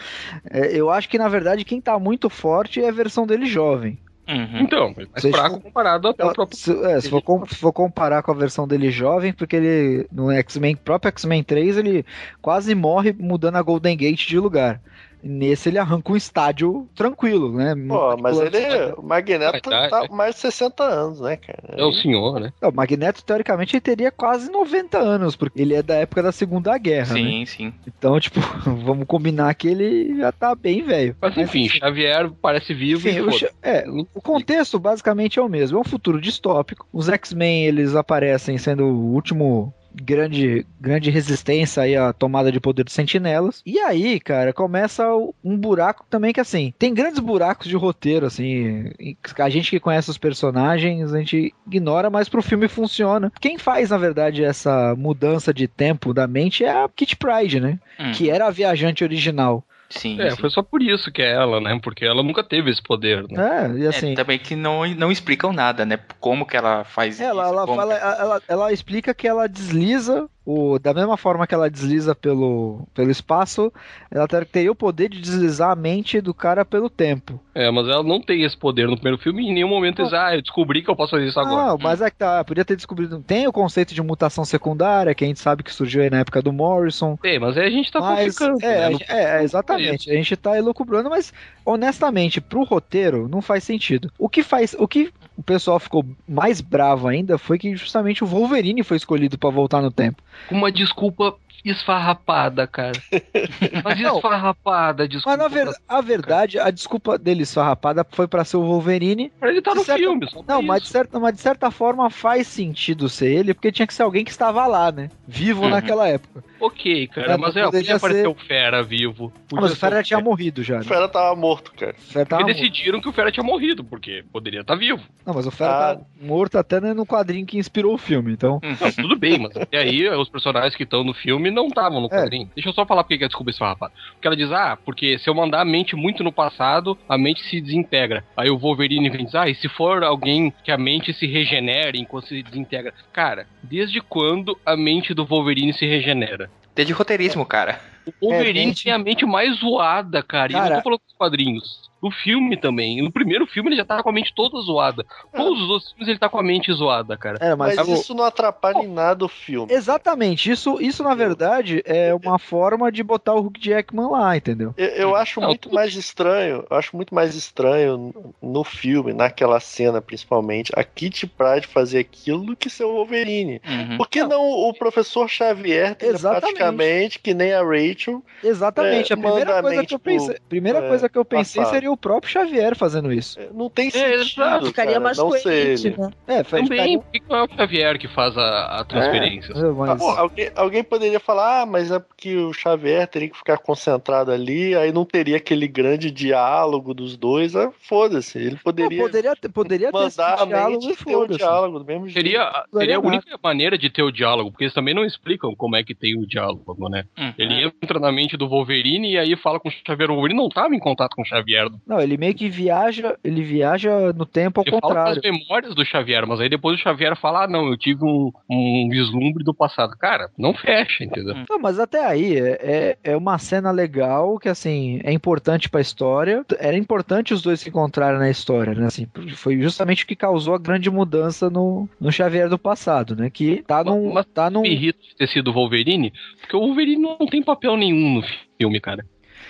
é, 0.50 0.76
eu 0.76 0.90
acho 0.90 1.08
que, 1.08 1.18
na 1.18 1.28
verdade, 1.28 1.64
quem 1.64 1.80
tá 1.80 1.98
muito 1.98 2.28
forte 2.30 2.82
é 2.82 2.88
a 2.88 2.92
versão 2.92 3.26
dele 3.26 3.46
jovem. 3.46 3.98
Uhum. 4.28 4.60
Então, 4.60 4.88
ele 4.98 5.08
mais 5.10 5.22
Vocês 5.22 5.34
fraco 5.34 5.54
ficam- 5.54 5.70
comparado 5.70 6.08
até 6.08 6.22
o 6.22 6.32
próprio. 6.34 6.58
se, 6.58 6.70
é, 6.84 7.00
se 7.00 7.08
for, 7.08 7.22
com- 7.22 7.46
se 7.46 7.54
for 7.54 7.72
comparar 7.72 8.22
com 8.22 8.30
a 8.30 8.34
versão 8.34 8.68
dele 8.68 8.90
jovem, 8.90 9.32
porque 9.32 9.56
ele, 9.56 10.06
no 10.12 10.30
X-Men, 10.30 10.76
próprio 10.76 11.08
X-Men 11.08 11.42
3, 11.42 11.78
ele 11.78 12.04
quase 12.42 12.74
morre 12.74 13.16
mudando 13.18 13.56
a 13.56 13.62
Golden 13.62 13.96
Gate 13.96 14.26
de 14.28 14.38
lugar. 14.38 14.82
Nesse 15.22 15.68
ele 15.68 15.78
arranca 15.78 16.12
um 16.12 16.16
estádio 16.16 16.88
tranquilo, 16.94 17.52
né? 17.52 17.74
Pô, 17.88 18.16
mas 18.16 18.38
ele, 18.38 18.56
é 18.56 18.94
o 18.96 19.02
Magneto 19.02 19.70
Vai, 19.70 19.90
tá 19.90 20.00
vai. 20.00 20.08
mais 20.08 20.34
de 20.36 20.42
60 20.42 20.84
anos, 20.84 21.20
né, 21.20 21.36
cara? 21.36 21.74
É 21.76 21.84
o 21.84 21.92
senhor, 21.92 22.40
né? 22.40 22.52
Não, 22.60 22.70
o 22.70 22.74
Magneto, 22.74 23.24
teoricamente, 23.24 23.74
ele 23.74 23.80
teria 23.80 24.10
quase 24.10 24.50
90 24.50 24.98
anos, 24.98 25.36
porque 25.36 25.60
ele 25.60 25.74
é 25.74 25.82
da 25.82 25.96
época 25.96 26.22
da 26.22 26.32
Segunda 26.32 26.76
Guerra, 26.78 27.14
né? 27.14 27.20
Sim, 27.20 27.46
sim. 27.46 27.74
Então, 27.86 28.18
tipo, 28.20 28.40
vamos 28.84 29.06
combinar 29.06 29.54
que 29.54 29.68
ele 29.68 30.16
já 30.16 30.32
tá 30.32 30.54
bem 30.54 30.82
velho. 30.82 31.16
Mas 31.20 31.36
enfim, 31.36 31.68
Xavier 31.68 32.30
parece 32.40 32.72
vivo 32.72 33.08
Enfim, 33.08 33.18
e 33.18 33.22
o, 33.22 33.50
é, 33.62 33.84
o 34.14 34.20
contexto 34.20 34.78
basicamente 34.78 35.38
é 35.38 35.42
o 35.42 35.48
mesmo. 35.48 35.78
É 35.78 35.80
um 35.80 35.84
futuro 35.84 36.20
distópico. 36.20 36.86
Os 36.92 37.08
X-Men 37.08 37.66
eles 37.66 37.94
aparecem 37.94 38.58
sendo 38.58 38.84
o 38.84 39.12
último 39.12 39.72
grande 40.02 40.66
grande 40.80 41.10
resistência 41.10 41.82
aí 41.82 41.96
à 41.96 42.12
tomada 42.12 42.50
de 42.52 42.60
poder 42.60 42.84
dos 42.84 42.94
sentinelas. 42.94 43.62
E 43.66 43.78
aí, 43.78 44.18
cara, 44.20 44.52
começa 44.52 45.04
um 45.44 45.56
buraco 45.56 46.04
também 46.08 46.32
que 46.32 46.40
assim, 46.40 46.72
tem 46.78 46.94
grandes 46.94 47.18
buracos 47.18 47.66
de 47.68 47.76
roteiro 47.76 48.26
assim, 48.26 48.90
a 49.38 49.48
gente 49.48 49.70
que 49.70 49.80
conhece 49.80 50.10
os 50.10 50.18
personagens, 50.18 51.12
a 51.12 51.18
gente 51.18 51.52
ignora, 51.66 52.10
mas 52.10 52.28
pro 52.28 52.42
filme 52.42 52.68
funciona. 52.68 53.32
Quem 53.40 53.58
faz, 53.58 53.90
na 53.90 53.98
verdade, 53.98 54.44
essa 54.44 54.94
mudança 54.96 55.52
de 55.52 55.66
tempo 55.68 56.14
da 56.14 56.26
mente 56.26 56.64
é 56.64 56.70
a 56.70 56.88
Kit 56.88 57.16
Pride, 57.16 57.60
né? 57.60 57.78
Hum, 57.98 58.12
Que 58.12 58.30
era 58.30 58.46
a 58.46 58.50
viajante 58.50 59.04
original. 59.04 59.64
Sim, 59.90 60.20
É, 60.20 60.30
sim. 60.30 60.36
foi 60.36 60.50
só 60.50 60.62
por 60.62 60.82
isso 60.82 61.10
que 61.12 61.22
é 61.22 61.32
ela, 61.32 61.60
né? 61.60 61.78
Porque 61.82 62.04
ela 62.04 62.22
nunca 62.22 62.42
teve 62.44 62.70
esse 62.70 62.82
poder, 62.82 63.26
né? 63.28 63.66
É, 63.76 63.78
e 63.78 63.86
assim, 63.86 64.12
É, 64.12 64.14
também 64.14 64.38
que 64.38 64.54
não, 64.56 64.86
não 64.94 65.10
explicam 65.12 65.52
nada, 65.52 65.84
né? 65.86 65.98
Como 66.20 66.46
que 66.46 66.56
ela 66.56 66.84
faz 66.84 67.20
Ela, 67.20 67.42
isso. 67.42 67.52
ela, 67.52 67.66
fala, 67.66 67.94
que- 67.96 68.04
ela, 68.04 68.42
ela 68.48 68.72
explica 68.72 69.14
que 69.14 69.26
ela 69.28 69.48
desliza 69.48 70.28
o, 70.50 70.78
da 70.78 70.94
mesma 70.94 71.18
forma 71.18 71.46
que 71.46 71.54
ela 71.54 71.68
desliza 71.68 72.14
pelo, 72.14 72.80
pelo 72.94 73.10
espaço, 73.10 73.70
ela 74.10 74.26
ter- 74.26 74.46
teria 74.46 74.72
o 74.72 74.74
poder 74.74 75.10
de 75.10 75.20
deslizar 75.20 75.70
a 75.72 75.76
mente 75.76 76.22
do 76.22 76.32
cara 76.32 76.64
pelo 76.64 76.88
tempo. 76.88 77.38
É, 77.54 77.70
mas 77.70 77.86
ela 77.86 78.02
não 78.02 78.18
tem 78.18 78.44
esse 78.44 78.56
poder 78.56 78.88
no 78.88 78.94
primeiro 78.96 79.18
filme 79.18 79.42
e 79.44 79.50
em 79.50 79.52
nenhum 79.52 79.68
momento 79.68 80.02
diz, 80.02 80.14
ah, 80.14 80.34
eu 80.34 80.40
descobri 80.40 80.80
que 80.82 80.88
eu 80.88 80.96
posso 80.96 81.10
fazer 81.10 81.26
isso 81.26 81.38
agora. 81.38 81.66
Não, 81.66 81.76
mas 81.78 82.00
é 82.00 82.08
que 82.10 82.16
tá, 82.16 82.42
podia 82.44 82.64
ter 82.64 82.76
descobrido. 82.76 83.22
Tem 83.26 83.46
o 83.46 83.52
conceito 83.52 83.92
de 83.92 84.00
mutação 84.02 84.42
secundária, 84.42 85.14
que 85.14 85.22
a 85.22 85.26
gente 85.26 85.38
sabe 85.38 85.62
que 85.62 85.74
surgiu 85.74 86.00
aí 86.00 86.08
na 86.08 86.20
época 86.20 86.40
do 86.40 86.50
Morrison. 86.50 87.18
Tem, 87.20 87.38
mas 87.38 87.58
aí 87.58 87.66
a 87.66 87.70
gente 87.70 87.92
tá 87.92 88.00
mas, 88.00 88.38
complicando. 88.38 88.64
é, 88.64 88.68
né? 88.78 88.84
Não- 88.88 88.98
gente- 88.98 89.10
é, 89.12 89.42
exatamente. 89.42 90.10
A 90.10 90.14
gente 90.14 90.34
tá 90.34 90.56
elucubrando, 90.56 91.10
mas 91.10 91.30
honestamente, 91.62 92.40
pro 92.40 92.64
roteiro, 92.64 93.28
não 93.28 93.42
faz 93.42 93.64
sentido. 93.64 94.10
O 94.18 94.28
que 94.30 94.42
faz. 94.42 94.74
O 94.78 94.88
que 94.88 95.12
o 95.38 95.42
pessoal 95.42 95.78
ficou 95.78 96.04
mais 96.28 96.60
bravo 96.60 97.06
ainda 97.06 97.38
foi 97.38 97.58
que 97.60 97.76
justamente 97.76 98.24
o 98.24 98.26
Wolverine 98.26 98.82
foi 98.82 98.96
escolhido 98.96 99.38
pra 99.38 99.50
voltar 99.50 99.80
no 99.80 99.90
tempo. 99.90 100.20
Uma 100.50 100.72
desculpa 100.72 101.36
esfarrapada, 101.64 102.66
cara. 102.66 102.92
Mas 103.84 104.00
Não. 104.00 104.16
esfarrapada, 104.16 105.08
desculpa. 105.08 105.36
Mas 105.36 105.52
na 105.52 105.64
ver- 105.64 105.74
a 105.88 106.00
verdade, 106.00 106.58
a 106.58 106.70
desculpa 106.70 107.18
dele 107.18 107.42
esfarrapada 107.42 108.06
foi 108.10 108.26
pra 108.28 108.44
ser 108.44 108.56
o 108.56 108.62
Wolverine. 108.64 109.30
Pra 109.38 109.50
ele 109.50 109.60
tá 109.62 109.74
no 109.74 109.84
certa- 109.84 110.00
filme, 110.00 110.28
só 110.30 110.42
Não, 110.46 110.62
mas 110.62 110.82
de, 110.82 110.88
certa, 110.88 111.18
mas 111.18 111.34
de 111.34 111.40
certa 111.40 111.70
forma 111.70 112.08
faz 112.10 112.46
sentido 112.46 113.08
ser 113.08 113.30
ele, 113.32 113.54
porque 113.54 113.72
tinha 113.72 113.86
que 113.86 113.94
ser 113.94 114.02
alguém 114.02 114.24
que 114.24 114.30
estava 114.30 114.66
lá, 114.66 114.90
né? 114.92 115.10
Vivo 115.26 115.62
Uhum. 115.64 115.70
naquela 115.70 116.08
época. 116.08 116.42
Ok, 116.60 117.06
cara, 117.08 117.38
mas 117.38 117.54
não 117.54 117.62
é, 117.62 117.70
podia 117.70 117.96
aparecer 117.96 118.22
ser- 118.22 118.28
o 118.28 118.34
Fera 118.34 118.82
vivo. 118.82 119.32
Ah, 119.34 119.40
Podia 119.48 119.62
mas 119.62 119.72
o 119.72 119.76
Fera 119.76 119.96
já 119.96 120.02
tinha 120.02 120.20
morrido 120.20 120.62
já. 120.62 120.76
O 120.76 120.78
Né? 120.78 120.84
Fera 120.84 121.08
tava 121.08 121.36
morto, 121.36 121.72
cara. 121.72 121.94
O 121.96 122.00
Fera 122.12 122.26
tava 122.26 122.42
E 122.42 122.44
morto. 122.46 122.56
decidiram 122.56 123.00
que 123.00 123.08
o 123.08 123.12
Fera 123.12 123.30
tinha 123.30 123.44
morrido, 123.44 123.84
porque 123.84 124.24
poderia 124.32 124.60
estar 124.62 124.74
vivo. 124.74 125.00
Não, 125.24 125.34
mas 125.34 125.46
o 125.46 125.50
Fera 125.52 125.70
Ah. 125.92 125.96
tá 125.96 126.00
morto 126.20 126.58
até 126.58 126.80
né, 126.80 126.92
no 126.92 127.06
quadrinho 127.06 127.46
que 127.46 127.58
inspirou 127.58 127.94
o 127.94 127.98
filme, 127.98 128.32
então. 128.32 128.60
Não, 128.62 128.92
tudo 128.92 129.16
bem, 129.16 129.38
mas 129.38 129.56
até 129.56 129.78
aí 129.78 130.08
os 130.08 130.28
personagens 130.28 130.74
que 130.74 130.82
estão 130.82 131.04
no 131.04 131.14
filme 131.14 131.47
não 131.50 131.66
estavam 131.68 132.00
no 132.00 132.06
É. 132.06 132.10
quadrinho. 132.10 132.50
Deixa 132.54 132.68
eu 132.68 132.72
só 132.72 132.84
falar 132.86 133.02
porque 133.04 133.18
que 133.18 133.24
é 133.24 133.28
desculpa 133.28 133.50
esse 133.50 133.60
rapaz. 133.60 133.92
Porque 134.14 134.26
ela 134.26 134.36
diz, 134.36 134.50
ah, 134.52 134.76
porque 134.84 135.18
se 135.18 135.28
eu 135.28 135.34
mandar 135.34 135.60
a 135.60 135.64
mente 135.64 135.94
muito 135.96 136.22
no 136.24 136.32
passado, 136.32 136.96
a 137.08 137.16
mente 137.18 137.42
se 137.42 137.60
desintegra. 137.60 138.24
Aí 138.36 138.50
o 138.50 138.58
Wolverine 138.58 139.10
vem 139.10 139.24
dizer, 139.24 139.38
ah, 139.38 139.48
e 139.48 139.54
se 139.54 139.68
for 139.68 140.02
alguém 140.02 140.52
que 140.64 140.70
a 140.70 140.78
mente 140.78 141.12
se 141.12 141.26
regenere 141.26 141.98
enquanto 142.00 142.26
se 142.28 142.42
desintegra? 142.42 142.92
Cara, 143.12 143.46
desde 143.62 144.00
quando 144.00 144.58
a 144.64 144.76
mente 144.76 145.12
do 145.14 145.24
Wolverine 145.24 145.72
se 145.72 145.86
regenera? 145.86 146.50
Desde 146.74 146.92
roteirismo, 146.92 147.44
cara. 147.44 147.80
O 148.20 148.26
Wolverine 148.30 148.60
É, 148.60 148.66
mente- 148.66 148.84
tem 148.84 148.92
a 148.92 148.98
mente 148.98 149.26
mais 149.26 149.56
zoada, 149.58 150.22
cara. 150.22 150.52
E 150.52 150.54
eu 150.54 150.60
Cara- 150.60 150.70
não 150.74 150.80
tô 150.80 150.84
falando 150.84 151.00
dos 151.06 151.16
quadrinhos. 151.16 151.87
No 152.02 152.10
filme 152.10 152.56
também. 152.56 153.02
No 153.02 153.10
primeiro 153.10 153.46
filme 153.46 153.70
ele 153.70 153.76
já 153.76 153.84
tava 153.84 154.02
com 154.02 154.10
a 154.10 154.12
mente 154.12 154.32
toda 154.34 154.60
zoada. 154.60 155.04
Todos 155.34 155.60
os 155.62 155.68
outros 155.68 155.90
filmes 155.92 156.08
ele 156.08 156.18
tá 156.18 156.28
com 156.28 156.38
a 156.38 156.42
mente 156.42 156.72
zoada, 156.72 157.16
cara. 157.16 157.38
É, 157.40 157.54
mas, 157.56 157.74
Mas 157.76 157.88
o- 157.88 157.92
isso 157.94 158.14
não 158.14 158.24
atrapalha 158.24 158.78
em 158.78 158.86
nada 158.88 159.24
o 159.24 159.28
filme. 159.28 159.72
Exatamente, 159.72 160.50
isso, 160.50 160.80
isso 160.80 161.02
na 161.02 161.14
verdade 161.14 161.82
é 161.84 162.14
uma 162.14 162.38
forma 162.38 162.92
de 162.92 163.02
botar 163.02 163.34
o 163.34 163.40
Hugh 163.40 163.58
Jackman 163.58 164.10
lá, 164.10 164.36
entendeu? 164.36 164.72
Eu, 164.76 164.86
eu 164.88 165.16
acho 165.16 165.40
Não, 165.40 165.48
muito 165.48 165.62
tudo- 165.62 165.74
mais 165.74 165.94
estranho, 165.94 166.64
eu 166.70 166.76
acho 166.76 166.94
muito 166.96 167.14
mais 167.14 167.34
estranho 167.34 168.14
no 168.40 168.62
filme, 168.64 169.12
naquela 169.12 169.58
cena 169.58 170.00
principalmente, 170.00 170.70
a 170.76 170.84
Kitty 170.84 171.26
Pryde 171.26 171.66
fazer 171.66 171.98
aquilo 171.98 172.44
do 172.44 172.56
que 172.56 172.70
ser 172.70 172.84
o 172.84 172.92
Wolverine. 172.92 173.60
Uhum. 173.66 173.96
Por 173.96 174.08
que 174.08 174.22
não, 174.22 174.42
o 174.48 174.72
professor 174.72 175.28
Xavier 175.28 175.96
praticamente 176.20 177.18
que 177.18 177.34
nem 177.34 177.52
a 177.52 177.62
Rachel? 177.62 178.22
Exatamente, 178.42 179.12
É, 179.12 179.14
a 179.14 179.18
primeira 179.18 179.60
coisa 179.62 179.76
mente 179.76 179.88
que 179.88 179.94
eu 179.94 179.98
pensei, 179.98 180.36
primeira 180.48 180.78
é, 180.78 180.88
coisa 180.88 181.08
que 181.08 181.18
eu 181.18 181.24
pensei 181.24 181.60
passado. 181.62 181.74
seria 181.74 181.87
o 181.88 181.96
próprio 181.96 182.30
Xavier 182.32 182.76
fazendo 182.76 183.12
isso. 183.12 183.38
Não 183.52 183.68
tem 183.70 183.88
É, 183.88 183.90
sentido, 183.90 184.42
exato. 184.42 184.66
Ficaria 184.66 184.92
cara, 184.92 185.04
mais 185.04 185.18
não 185.18 185.28
coerente, 185.28 185.90
né? 185.98 186.10
É, 186.26 186.44
faz 186.44 186.62
Também, 186.68 186.98
por 186.98 187.10
que 187.10 187.22
não 187.28 187.36
é 187.36 187.42
o 187.44 187.48
Xavier 187.48 187.98
que 187.98 188.08
faz 188.08 188.36
a, 188.36 188.80
a 188.80 188.84
transferência? 188.84 189.52
É, 189.52 189.62
mas- 189.72 189.98
Pô, 189.98 190.08
alguém, 190.10 190.50
alguém 190.54 190.84
poderia 190.84 191.20
falar, 191.20 191.62
ah, 191.62 191.66
mas 191.66 191.90
é 191.90 191.98
porque 191.98 192.36
o 192.36 192.52
Xavier 192.52 193.06
teria 193.08 193.28
que 193.30 193.36
ficar 193.36 193.58
concentrado 193.58 194.30
ali, 194.30 194.74
aí 194.74 194.92
não 194.92 195.04
teria 195.04 195.36
aquele 195.36 195.66
grande 195.68 196.10
diálogo 196.10 196.92
dos 196.94 197.16
dois. 197.16 197.54
Ah, 197.56 197.70
foda-se, 197.80 198.38
ele 198.38 198.50
Não, 198.52 198.58
poderia, 198.58 198.98
poderia, 199.02 199.36
ter- 199.36 199.48
poderia 199.48 199.86
ter 199.88 199.92
mandar 199.92 200.08
esse 200.08 200.20
a 200.20 200.44
diálogo 200.46 200.80
mente 200.86 200.92
e 200.92 201.04
ter 201.04 201.10
o 201.10 201.20
foda-se. 201.20 201.38
diálogo 201.38 201.78
do 201.78 201.84
mesmo 201.84 202.08
jeito. 202.08 202.14
Seria, 202.26 202.64
Não 202.72 202.80
seria 202.80 202.96
a 202.96 203.00
única 203.00 203.38
maneira 203.42 203.78
de 203.78 203.90
ter 203.90 204.02
o 204.02 204.10
diálogo, 204.12 204.50
porque 204.50 204.64
eles 204.64 204.74
também 204.74 204.94
não 204.94 205.04
explicam 205.04 205.54
como 205.56 205.76
é 205.76 205.82
que 205.82 205.94
tem 205.94 206.16
o 206.18 206.26
diálogo, 206.26 206.88
né? 206.88 207.04
Uhum. 207.18 207.32
Ele 207.38 207.72
entra 207.82 207.98
na 207.98 208.12
mente 208.12 208.36
do 208.36 208.48
Wolverine 208.48 209.12
e 209.12 209.18
aí 209.18 209.36
fala 209.36 209.58
com 209.60 209.68
o 209.68 209.72
Xavier. 209.72 210.10
O 210.10 210.14
Wolverine 210.14 210.40
não 210.40 210.48
tava 210.48 210.74
em 210.74 210.78
contato 210.78 211.14
com 211.16 211.22
o 211.22 211.24
Xavier. 211.24 211.68
Não, 211.86 212.00
ele 212.00 212.16
meio 212.16 212.34
que 212.34 212.48
viaja, 212.48 213.16
ele 213.22 213.42
viaja 213.42 214.12
no 214.12 214.26
tempo 214.26 214.60
ao 214.60 214.64
Ele 214.64 214.70
fala 214.70 214.80
contrário. 214.80 215.22
com 215.22 215.28
as 215.28 215.38
memórias 215.38 215.74
do 215.74 215.84
Xavier, 215.84 216.26
mas 216.26 216.40
aí 216.40 216.48
depois 216.48 216.78
o 216.78 216.82
Xavier 216.82 217.16
fala: 217.16 217.44
ah, 217.44 217.48
não, 217.48 217.68
eu 217.68 217.76
tive 217.76 218.04
um, 218.04 218.30
um 218.50 218.88
vislumbre 218.90 219.44
do 219.44 219.54
passado. 219.54 219.96
Cara, 219.98 220.30
não 220.38 220.54
fecha, 220.54 221.04
entendeu? 221.04 221.34
Não, 221.48 221.58
mas 221.58 221.78
até 221.78 222.04
aí 222.04 222.38
é, 222.38 222.58
é, 222.60 222.98
é 223.12 223.16
uma 223.16 223.38
cena 223.38 223.70
legal 223.70 224.38
que 224.38 224.48
assim 224.48 225.00
é 225.04 225.12
importante 225.12 225.68
pra 225.68 225.80
história. 225.80 226.44
Era 226.58 226.76
importante 226.76 227.34
os 227.34 227.42
dois 227.42 227.60
se 227.60 227.68
encontrarem 227.68 228.18
na 228.18 228.30
história, 228.30 228.74
né? 228.74 228.86
Assim, 228.86 229.06
foi 229.34 229.60
justamente 229.60 230.04
o 230.04 230.06
que 230.06 230.16
causou 230.16 230.54
a 230.54 230.58
grande 230.58 230.90
mudança 230.90 231.50
no, 231.50 231.88
no 232.00 232.12
Xavier 232.12 232.48
do 232.48 232.58
passado, 232.58 233.16
né? 233.16 233.30
Que 233.30 233.62
tá 233.66 233.82
num, 233.84 234.12
Mas 234.12 234.26
tá 234.26 234.50
num 234.50 234.62
Me 234.62 234.72
irrita 234.72 234.98
de 235.02 235.16
ter 235.16 235.28
sido 235.28 235.50
o 235.50 235.52
Wolverine, 235.52 236.12
porque 236.40 236.56
o 236.56 236.60
Wolverine 236.60 237.02
não 237.02 237.26
tem 237.26 237.42
papel 237.42 237.76
nenhum 237.76 238.14
no 238.14 238.22
filme, 238.58 238.80
cara. 238.80 239.04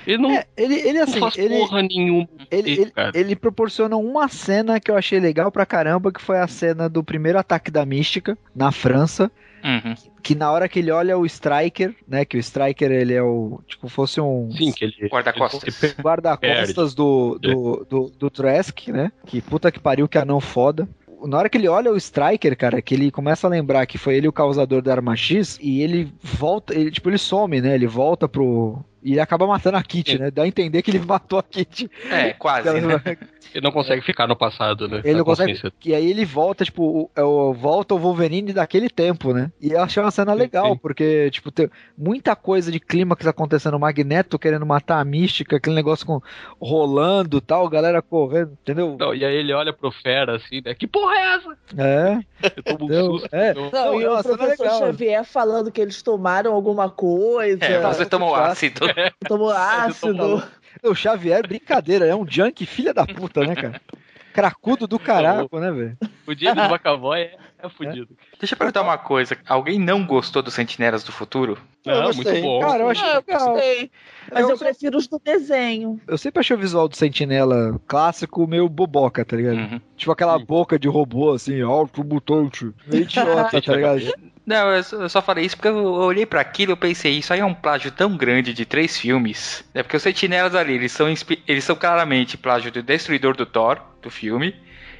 Ele 0.09 0.23
não, 0.23 0.31
é, 0.31 0.47
ele, 0.57 0.75
ele 0.75 0.94
não 0.94 1.03
assim, 1.03 1.21
faz 1.21 1.37
ele, 1.37 1.59
porra 1.59 1.83
nenhuma. 1.83 2.27
ele, 2.51 2.71
ele, 2.73 2.92
ele 3.12 3.37
proporciona 3.37 3.94
uma 3.97 4.27
cena 4.27 4.81
que 4.81 4.90
eu 4.90 4.97
achei 4.97 5.21
legal 5.21 5.53
pra 5.53 5.66
caramba, 5.66 6.11
que 6.11 6.21
foi 6.21 6.38
a 6.38 6.49
cena 6.49 6.88
do 6.88 7.05
primeiro 7.05 7.38
ataque 7.38 7.71
da 7.71 7.85
Mística 7.85 8.37
na 8.57 8.73
França. 8.73 9.31
Uhum. 9.62 9.94
Que 10.23 10.35
na 10.35 10.51
hora 10.51 10.68
que 10.68 10.79
ele 10.79 10.90
olha 10.90 11.18
o 11.18 11.27
Striker, 11.27 11.94
né? 12.07 12.25
Que 12.25 12.37
o 12.37 12.40
Striker 12.40 12.90
ele 12.90 13.12
é 13.12 13.23
o. 13.23 13.61
Tipo, 13.66 13.88
fosse 13.88 14.21
um. 14.21 14.51
Sim, 14.53 14.73
que 14.73 14.85
ele. 14.85 15.09
Guarda-costas. 15.11 15.83
ele- 15.83 15.94
guarda-costas 16.01 16.94
do, 16.94 17.38
do, 17.38 17.87
do, 17.88 18.12
do 18.18 18.31
Trask, 18.31 18.88
né? 18.88 19.12
Que 19.27 19.42
puta 19.42 19.71
que 19.71 19.81
pariu, 19.81 20.09
que 20.09 20.16
anão 20.16 20.40
foda. 20.40 20.88
Na 21.25 21.37
hora 21.38 21.49
que 21.49 21.59
ele 21.59 21.66
olha 21.68 21.90
o 21.90 21.97
Striker, 21.97 22.57
cara, 22.57 22.81
que 22.81 22.94
ele 22.94 23.11
começa 23.11 23.47
a 23.47 23.51
lembrar 23.51 23.85
que 23.87 23.99
foi 23.99 24.14
ele 24.14 24.29
o 24.29 24.33
causador 24.33 24.81
da 24.81 24.92
arma 24.92 25.16
X, 25.16 25.59
e 25.61 25.83
ele 25.83 26.12
volta, 26.23 26.73
ele, 26.73 26.92
tipo, 26.92 27.11
ele 27.11 27.18
some, 27.18 27.61
né? 27.61 27.75
Ele 27.75 27.88
volta 27.88 28.29
pro. 28.29 28.79
E 29.03 29.13
ele 29.13 29.21
acaba 29.21 29.47
matando 29.47 29.77
a 29.77 29.83
Kitty, 29.83 30.13
Sim. 30.13 30.19
né? 30.19 30.31
Dá 30.31 30.43
a 30.43 30.49
entender 30.49 30.83
que 30.83 30.91
ele 30.91 30.99
matou 30.99 31.39
a 31.39 31.43
Kitty. 31.43 31.91
É, 32.11 32.33
quase, 32.33 32.69
né? 32.81 33.01
Ele 33.55 33.63
não 33.65 33.73
consegue 33.73 34.03
ficar 34.03 34.27
no 34.27 34.37
passado, 34.37 34.87
né? 34.89 34.99
Ele 35.05 35.13
Na 35.13 35.19
não 35.19 35.25
consegue. 35.25 35.59
E 35.85 35.95
aí 35.95 36.11
ele 36.11 36.25
volta, 36.25 36.65
tipo, 36.65 36.83
o, 36.83 37.11
é 37.17 37.23
o- 37.23 37.55
volta 37.55 37.95
o 37.95 37.99
Wolverine 37.99 38.53
daquele 38.53 38.91
tempo, 38.91 39.33
né? 39.33 39.51
E 39.61 39.71
eu 39.73 39.81
achei 39.81 40.03
uma 40.03 40.11
cena 40.11 40.35
legal, 40.35 40.73
sim. 40.73 40.77
porque, 40.77 41.31
tipo, 41.31 41.51
tem 41.51 41.71
muita 41.97 42.37
coisa 42.37 42.71
de 42.71 42.79
clímax 42.79 43.27
acontecendo, 43.27 43.75
o 43.75 43.81
Magneto 43.81 44.39
querendo 44.39 44.67
matar 44.67 44.99
a 45.01 45.05
mística, 45.05 45.57
aquele 45.57 45.77
negócio 45.77 46.05
com 46.05 46.21
rolando 46.61 47.41
tal, 47.41 47.69
galera 47.69 48.03
correndo, 48.03 48.53
entendeu? 48.61 48.97
Não, 48.99 49.15
e 49.15 49.25
aí 49.25 49.35
ele 49.37 49.53
olha 49.53 49.73
pro 49.73 49.91
Fera 49.91 50.37
assim, 50.37 50.61
né? 50.65 50.75
Que 50.75 50.87
porra 50.87 51.15
é 51.15 51.35
essa? 51.37 51.57
É, 51.77 52.19
Eu 52.57 52.63
tomo 52.63 52.79
um 52.83 52.85
Entendeu? 52.87 53.07
susto. 53.13 53.29
É. 53.33 53.51
então. 53.53 53.71
Não, 53.73 53.85
Não, 53.93 54.01
e 54.01 54.07
o 54.07 54.19
é 54.19 54.23
professor 54.23 54.63
legal. 54.65 54.79
Xavier 54.79 55.25
falando 55.25 55.73
que 55.73 55.81
eles 55.81 56.03
tomaram 56.03 56.53
alguma 56.53 56.91
coisa, 56.91 57.65
É, 57.65 57.81
você 57.81 58.05
tomou 58.05 58.35
ácido. 58.35 58.88
tomou 59.27 59.51
ácido. 59.51 60.42
o 60.83 60.94
Xavier, 60.94 61.46
brincadeira, 61.46 62.07
é 62.07 62.14
um 62.14 62.27
junk 62.29 62.64
filha 62.66 62.92
da 62.92 63.07
puta, 63.07 63.44
né, 63.44 63.55
cara? 63.55 63.81
Cracudo 64.33 64.87
do 64.87 64.98
caraco, 64.98 65.59
né, 65.59 65.70
velho? 65.70 65.98
O 66.27 66.35
James 66.35 66.70
McAvoy 66.70 67.22
é, 67.22 67.38
é 67.62 67.68
fudido. 67.68 68.16
Deixa 68.38 68.55
eu 68.55 68.59
perguntar 68.59 68.83
uma 68.83 68.99
coisa. 68.99 69.37
Alguém 69.49 69.79
não 69.79 70.07
gostou 70.07 70.42
dos 70.42 70.55
Sentinelas 70.55 71.03
do 71.05 71.12
Futuro? 71.12 71.59
Eu 71.85 72.03
Não, 72.03 72.12
muito 72.12 72.40
bom. 72.42 72.61
Cara, 72.61 72.83
eu 72.83 72.88
achei 72.90 73.09
Ah, 73.09 73.14
eu 73.14 73.25
legal. 73.27 73.49
gostei. 73.53 73.90
Mas 74.33 74.42
eu, 74.42 74.51
Eu 74.51 74.59
prefiro 74.59 74.99
os 74.99 75.07
do 75.07 75.18
desenho. 75.18 76.01
Eu 76.07 76.18
sempre 76.18 76.40
achei 76.40 76.55
o 76.55 76.59
visual 76.59 76.88
do 76.88 76.97
Sentinela 76.97 77.81
clássico 77.87 78.47
meio 78.47 78.68
boboca, 78.68 79.25
tá 79.25 79.37
ligado? 79.37 79.57
Uhum. 79.57 79.81
Tipo 79.97 80.12
aquela 80.12 80.38
Sim. 80.38 80.44
boca 80.44 80.79
de 80.79 80.88
robô, 80.88 81.33
assim, 81.33 81.61
alto 81.62 82.05
mutante. 82.05 82.71
Meio 82.87 83.03
idiota, 83.05 83.61
tá 83.62 83.75
ligado? 83.75 84.01
Não, 84.49 84.71
eu 84.71 84.83
só, 84.83 85.18
eu 85.18 85.23
falei 85.23 85.44
isso 85.44 85.57
porque 85.57 85.68
eu 85.68 85.77
olhei 85.85 86.25
pra 86.25 86.40
aquilo 86.40 86.71
e 86.71 86.75
eu 86.75 86.77
pensei, 86.79 87.18
isso 87.18 87.35
aí 87.35 87.40
é 87.40 87.44
um 87.44 87.53
plágio 87.53 87.92
tão 87.92 88.16
grande 88.16 88.55
de 88.55 88.64
três 88.64 88.97
filmes. 88.97 89.62
É 89.75 89.83
porque 89.83 89.99
os 89.99 90.03
Sentinelas 90.03 90.55
ali, 90.55 90.73
eles 90.73 90.90
são, 90.90 91.07
eles 91.47 91.64
são 91.64 91.77
claramente 91.77 92.38
plágio 92.38 92.73
do 92.73 92.83
Destruidor 92.83 93.37
do 93.37 93.44
Thor, 93.44 93.79
do 94.01 94.09
filme. 94.11 94.55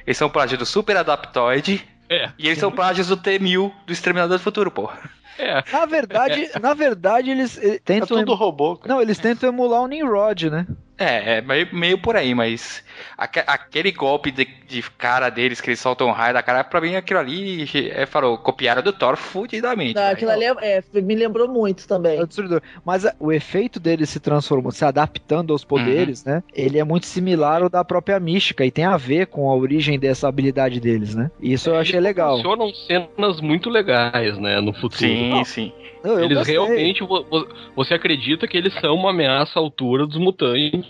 Eles 0.05 0.17
são 0.17 0.29
plágio 0.29 0.55
do 0.55 0.67
Super 0.67 0.97
Adaptoid. 0.97 1.83
É, 2.09 2.31
E 2.39 2.47
eles 2.47 2.57
são 2.59 2.71
plágios 2.71 3.07
do 3.07 3.15
T-1000 3.17 3.71
do 3.85 3.93
Exterminador 3.93 4.37
do 4.37 4.43
Futuro, 4.43 4.71
pô. 4.71 4.89
é. 5.37 5.63
Na 5.71 5.85
verdade, 5.85 6.49
na 6.59 6.73
verdade, 6.73 7.29
eles 7.29 7.57
eh, 7.57 7.75
É 7.75 7.79
tentam. 7.79 8.17
tudo 8.17 8.33
robô, 8.33 8.75
cara. 8.77 8.93
Não, 8.93 9.01
eles 9.01 9.19
tentam 9.19 9.47
emular 9.49 9.81
o 9.81 9.87
Nimrod, 9.87 10.49
né? 10.49 10.65
É, 10.99 11.37
é 11.37 11.41
meio, 11.41 11.67
meio 11.71 11.97
por 11.97 12.15
aí, 12.17 12.35
mas 12.35 12.83
aque- 13.17 13.43
aquele 13.47 13.89
golpe 13.91 14.31
de, 14.31 14.45
de 14.67 14.81
cara 14.97 15.29
deles 15.29 15.61
que 15.61 15.69
eles 15.69 15.79
soltam 15.79 16.07
um 16.07 16.11
raio 16.11 16.33
da 16.33 16.43
cara, 16.43 16.61
pra 16.63 16.81
mim 16.81 16.95
aquilo 16.95 17.19
ali 17.21 17.65
é, 17.93 18.05
falou, 18.05 18.37
copiaram 18.37 18.81
do 18.83 18.91
Thor 18.91 19.15
fudidamente. 19.15 19.95
Não, 19.95 20.01
velho. 20.01 20.13
aquilo 20.13 20.31
ali 20.31 20.43
é, 20.43 20.77
é, 20.93 21.01
me 21.01 21.15
lembrou 21.15 21.47
muito 21.47 21.85
É 21.85 21.87
também. 21.87 22.21
o 22.21 22.27
destruidor. 22.27 22.61
Mas 22.83 23.05
a- 23.05 23.15
o 23.19 23.31
efeito 23.31 23.79
dele 23.79 24.05
se 24.05 24.19
transformando, 24.19 24.73
se 24.73 24.83
adaptando 24.83 25.53
aos 25.53 25.63
poderes, 25.63 26.25
né? 26.25 26.43
Ele 26.53 26.77
é 26.77 26.83
muito 26.83 27.05
similar 27.05 27.63
ao 27.63 27.69
da 27.69 27.85
própria 27.85 28.19
mística 28.19 28.65
e 28.65 28.71
tem 28.71 28.83
a 28.83 28.97
ver 28.97 29.27
com 29.27 29.49
a 29.49 29.55
origem 29.55 29.97
dessa 29.97 30.27
habilidade 30.27 30.81
deles, 30.81 31.15
né? 31.15 31.31
Isso 31.39 31.69
eu 31.69 31.77
achei 31.77 31.95
Eles 31.95 32.03
legal. 32.03 32.35
Funcionam 32.37 32.73
cenas 32.73 33.39
muito 33.39 33.69
legais, 33.69 34.37
né, 34.37 34.59
no 34.59 34.73
futuro. 34.73 34.97
Sim, 34.97 35.29
Não, 35.29 35.45
sim. 35.45 35.71
Não, 36.03 36.17
Eles 36.19 36.37
gostei. 36.37 36.53
realmente, 36.55 37.03
vo- 37.03 37.23
vo- 37.29 37.47
você 37.75 37.93
acredita 37.93 38.47
que 38.47 38.55
eles 38.57 38.73
são 38.79 38.95
uma 38.95 39.09
ameaça 39.09 39.59
à 39.59 39.61
altura 39.61 40.07
dos 40.07 40.17
mutantes, 40.17 40.85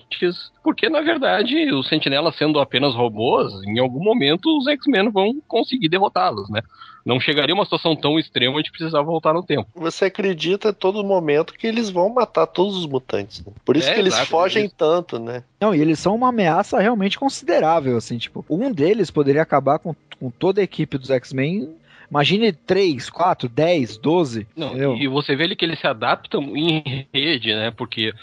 porque 0.64 0.90
na 0.90 1.02
verdade 1.02 1.72
os 1.74 1.88
sentinelas 1.88 2.36
sendo 2.36 2.60
apenas 2.60 2.94
robôs, 2.94 3.54
em 3.64 3.80
algum 3.80 4.04
momento 4.04 4.46
os 4.58 4.68
X-Men 4.68 5.10
vão 5.10 5.42
conseguir 5.48 5.90
derrotá-los, 5.90 6.50
né? 6.50 6.62
Não 7.06 7.20
chegaria 7.20 7.56
uma 7.56 7.64
situação 7.64 7.96
tão 7.96 8.20
extrema 8.20 8.62
de 8.62 8.70
precisar 8.72 9.02
voltar 9.02 9.34
no 9.34 9.42
tempo. 9.42 9.68
Você 9.74 10.06
acredita 10.06 10.70
a 10.70 10.74
todo 10.74 11.04
momento 11.04 11.54
que 11.54 11.66
eles 11.66 11.90
vão 11.90 12.10
matar 12.14 12.46
todos 12.46 12.76
os 12.78 12.86
mutantes. 12.86 13.44
né? 13.44 13.52
Por 13.66 13.78
isso 13.78 13.90
É, 13.90 13.94
que 13.94 14.00
eles 14.00 14.14
exato, 14.14 14.30
fogem 14.30 14.70
tanto, 14.70 15.18
né? 15.18 15.44
Não, 15.60 15.74
e 15.74 15.80
eles 15.80 15.98
são 15.98 16.14
uma 16.14 16.30
ameaça 16.30 16.78
realmente 16.80 17.18
considerável, 17.18 17.98
assim, 17.98 18.18
tipo, 18.18 18.46
um 18.50 18.72
deles 18.72 19.10
poderia 19.10 19.42
acabar 19.42 19.80
com, 19.80 19.96
com 20.20 20.30
toda 20.30 20.60
a 20.62 20.64
equipe 20.64 20.98
dos 20.98 21.10
X-Men. 21.10 21.70
Imagine 22.12 22.52
3, 22.52 23.10
4, 23.10 23.48
10, 23.48 23.98
12. 23.98 24.48
Não, 24.56 24.68
entendeu? 24.70 24.96
e 24.98 25.08
você 25.08 25.36
vê 25.36 25.46
ele 25.46 25.56
que 25.56 25.64
eles 25.64 25.80
se 25.80 25.88
adaptam 25.88 26.56
em 26.56 27.06
rede, 27.14 27.54
né? 27.56 27.72
Porque 27.72 28.14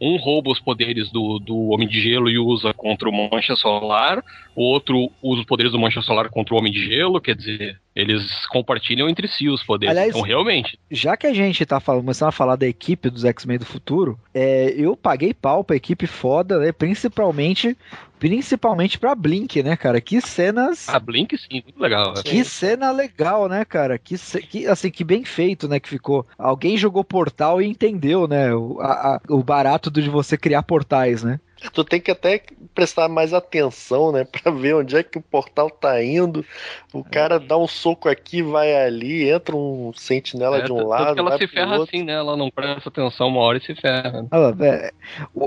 um 0.00 0.16
rouba 0.16 0.50
os 0.50 0.60
poderes 0.60 1.10
do, 1.10 1.38
do 1.38 1.68
Homem 1.68 1.88
de 1.88 2.00
Gelo 2.00 2.28
e 2.28 2.38
usa 2.38 2.72
contra 2.74 3.08
o 3.08 3.12
Mancha 3.12 3.56
Solar, 3.56 4.22
o 4.54 4.62
outro 4.62 5.10
usa 5.22 5.40
os 5.40 5.46
poderes 5.46 5.72
do 5.72 5.78
Mancha 5.78 6.02
Solar 6.02 6.28
contra 6.30 6.54
o 6.54 6.58
Homem 6.58 6.72
de 6.72 6.84
Gelo, 6.86 7.20
quer 7.20 7.36
dizer, 7.36 7.80
Eles 7.94 8.44
compartilham 8.46 9.08
entre 9.08 9.28
si 9.28 9.48
os 9.48 9.62
poderes. 9.62 9.92
Aliás- 9.96 10.10
então, 10.10 10.22
realmente. 10.22 10.76
Já 10.90 11.16
que 11.16 11.26
a 11.28 11.32
gente 11.32 11.64
tá 11.64 11.78
falando, 11.78 12.02
começando 12.02 12.28
a 12.28 12.32
falar 12.32 12.56
da 12.56 12.66
equipe 12.66 13.08
dos 13.08 13.24
X-Men 13.24 13.58
do 13.58 13.64
futuro, 13.64 14.18
é, 14.34 14.74
eu 14.76 14.96
paguei 14.96 15.32
pau 15.32 15.62
pra 15.62 15.76
equipe 15.76 16.06
foda, 16.06 16.58
né? 16.58 16.72
Principalmente, 16.72 17.76
principalmente 18.18 18.98
pra 18.98 19.14
Blink, 19.14 19.62
né, 19.62 19.76
cara? 19.76 20.00
Que 20.00 20.20
cenas. 20.20 20.88
A 20.88 20.98
Blink, 20.98 21.36
sim, 21.38 21.62
muito 21.62 21.78
legal. 21.80 22.14
né? 22.14 22.22
Que 22.24 22.42
cena 22.44 22.90
legal, 22.90 23.48
né, 23.48 23.64
cara? 23.64 23.98
Que, 23.98 24.16
ce- 24.18 24.40
que, 24.42 24.66
assim, 24.66 24.90
que 24.90 25.04
bem 25.04 25.24
feito, 25.24 25.68
né, 25.68 25.78
que 25.78 25.88
ficou. 25.88 26.26
Alguém 26.38 26.76
jogou 26.76 27.04
portal 27.04 27.60
e 27.62 27.66
entendeu, 27.66 28.26
né, 28.26 28.52
o, 28.54 28.80
a- 28.80 29.16
a- 29.16 29.20
o 29.28 29.42
barato 29.42 29.90
de 29.90 30.08
você 30.08 30.36
criar 30.36 30.62
portais, 30.62 31.22
né? 31.22 31.38
Tu 31.72 31.82
tem 31.84 32.00
que 32.00 32.10
até 32.10 32.42
prestar 32.74 33.08
mais 33.08 33.32
atenção, 33.32 34.12
né? 34.12 34.24
Pra 34.30 34.50
ver 34.52 34.74
onde 34.74 34.96
é 34.96 35.02
que 35.02 35.18
o 35.18 35.22
portal 35.22 35.70
tá 35.70 36.02
indo. 36.02 36.44
O 36.92 37.02
cara 37.02 37.38
dá 37.40 37.56
um 37.56 37.66
soco 37.66 38.08
aqui, 38.08 38.42
vai 38.42 38.74
ali, 38.74 39.28
entra 39.30 39.56
um 39.56 39.90
sentinela 39.94 40.58
É, 40.58 40.62
de 40.62 40.72
um 40.72 40.86
lado. 40.86 41.14
que 41.14 41.20
ela 41.20 41.30
vai 41.30 41.38
se 41.38 41.46
pro 41.46 41.56
ferra 41.56 41.76
outro. 41.78 41.94
assim, 41.96 42.04
né? 42.04 42.12
Ela 42.12 42.36
não 42.36 42.50
presta 42.50 42.88
atenção 42.88 43.28
uma 43.28 43.40
hora 43.40 43.58
e 43.58 43.60
se 43.62 43.74
ferra. 43.74 44.26
Ah, 44.30 44.52
é, 44.60 44.92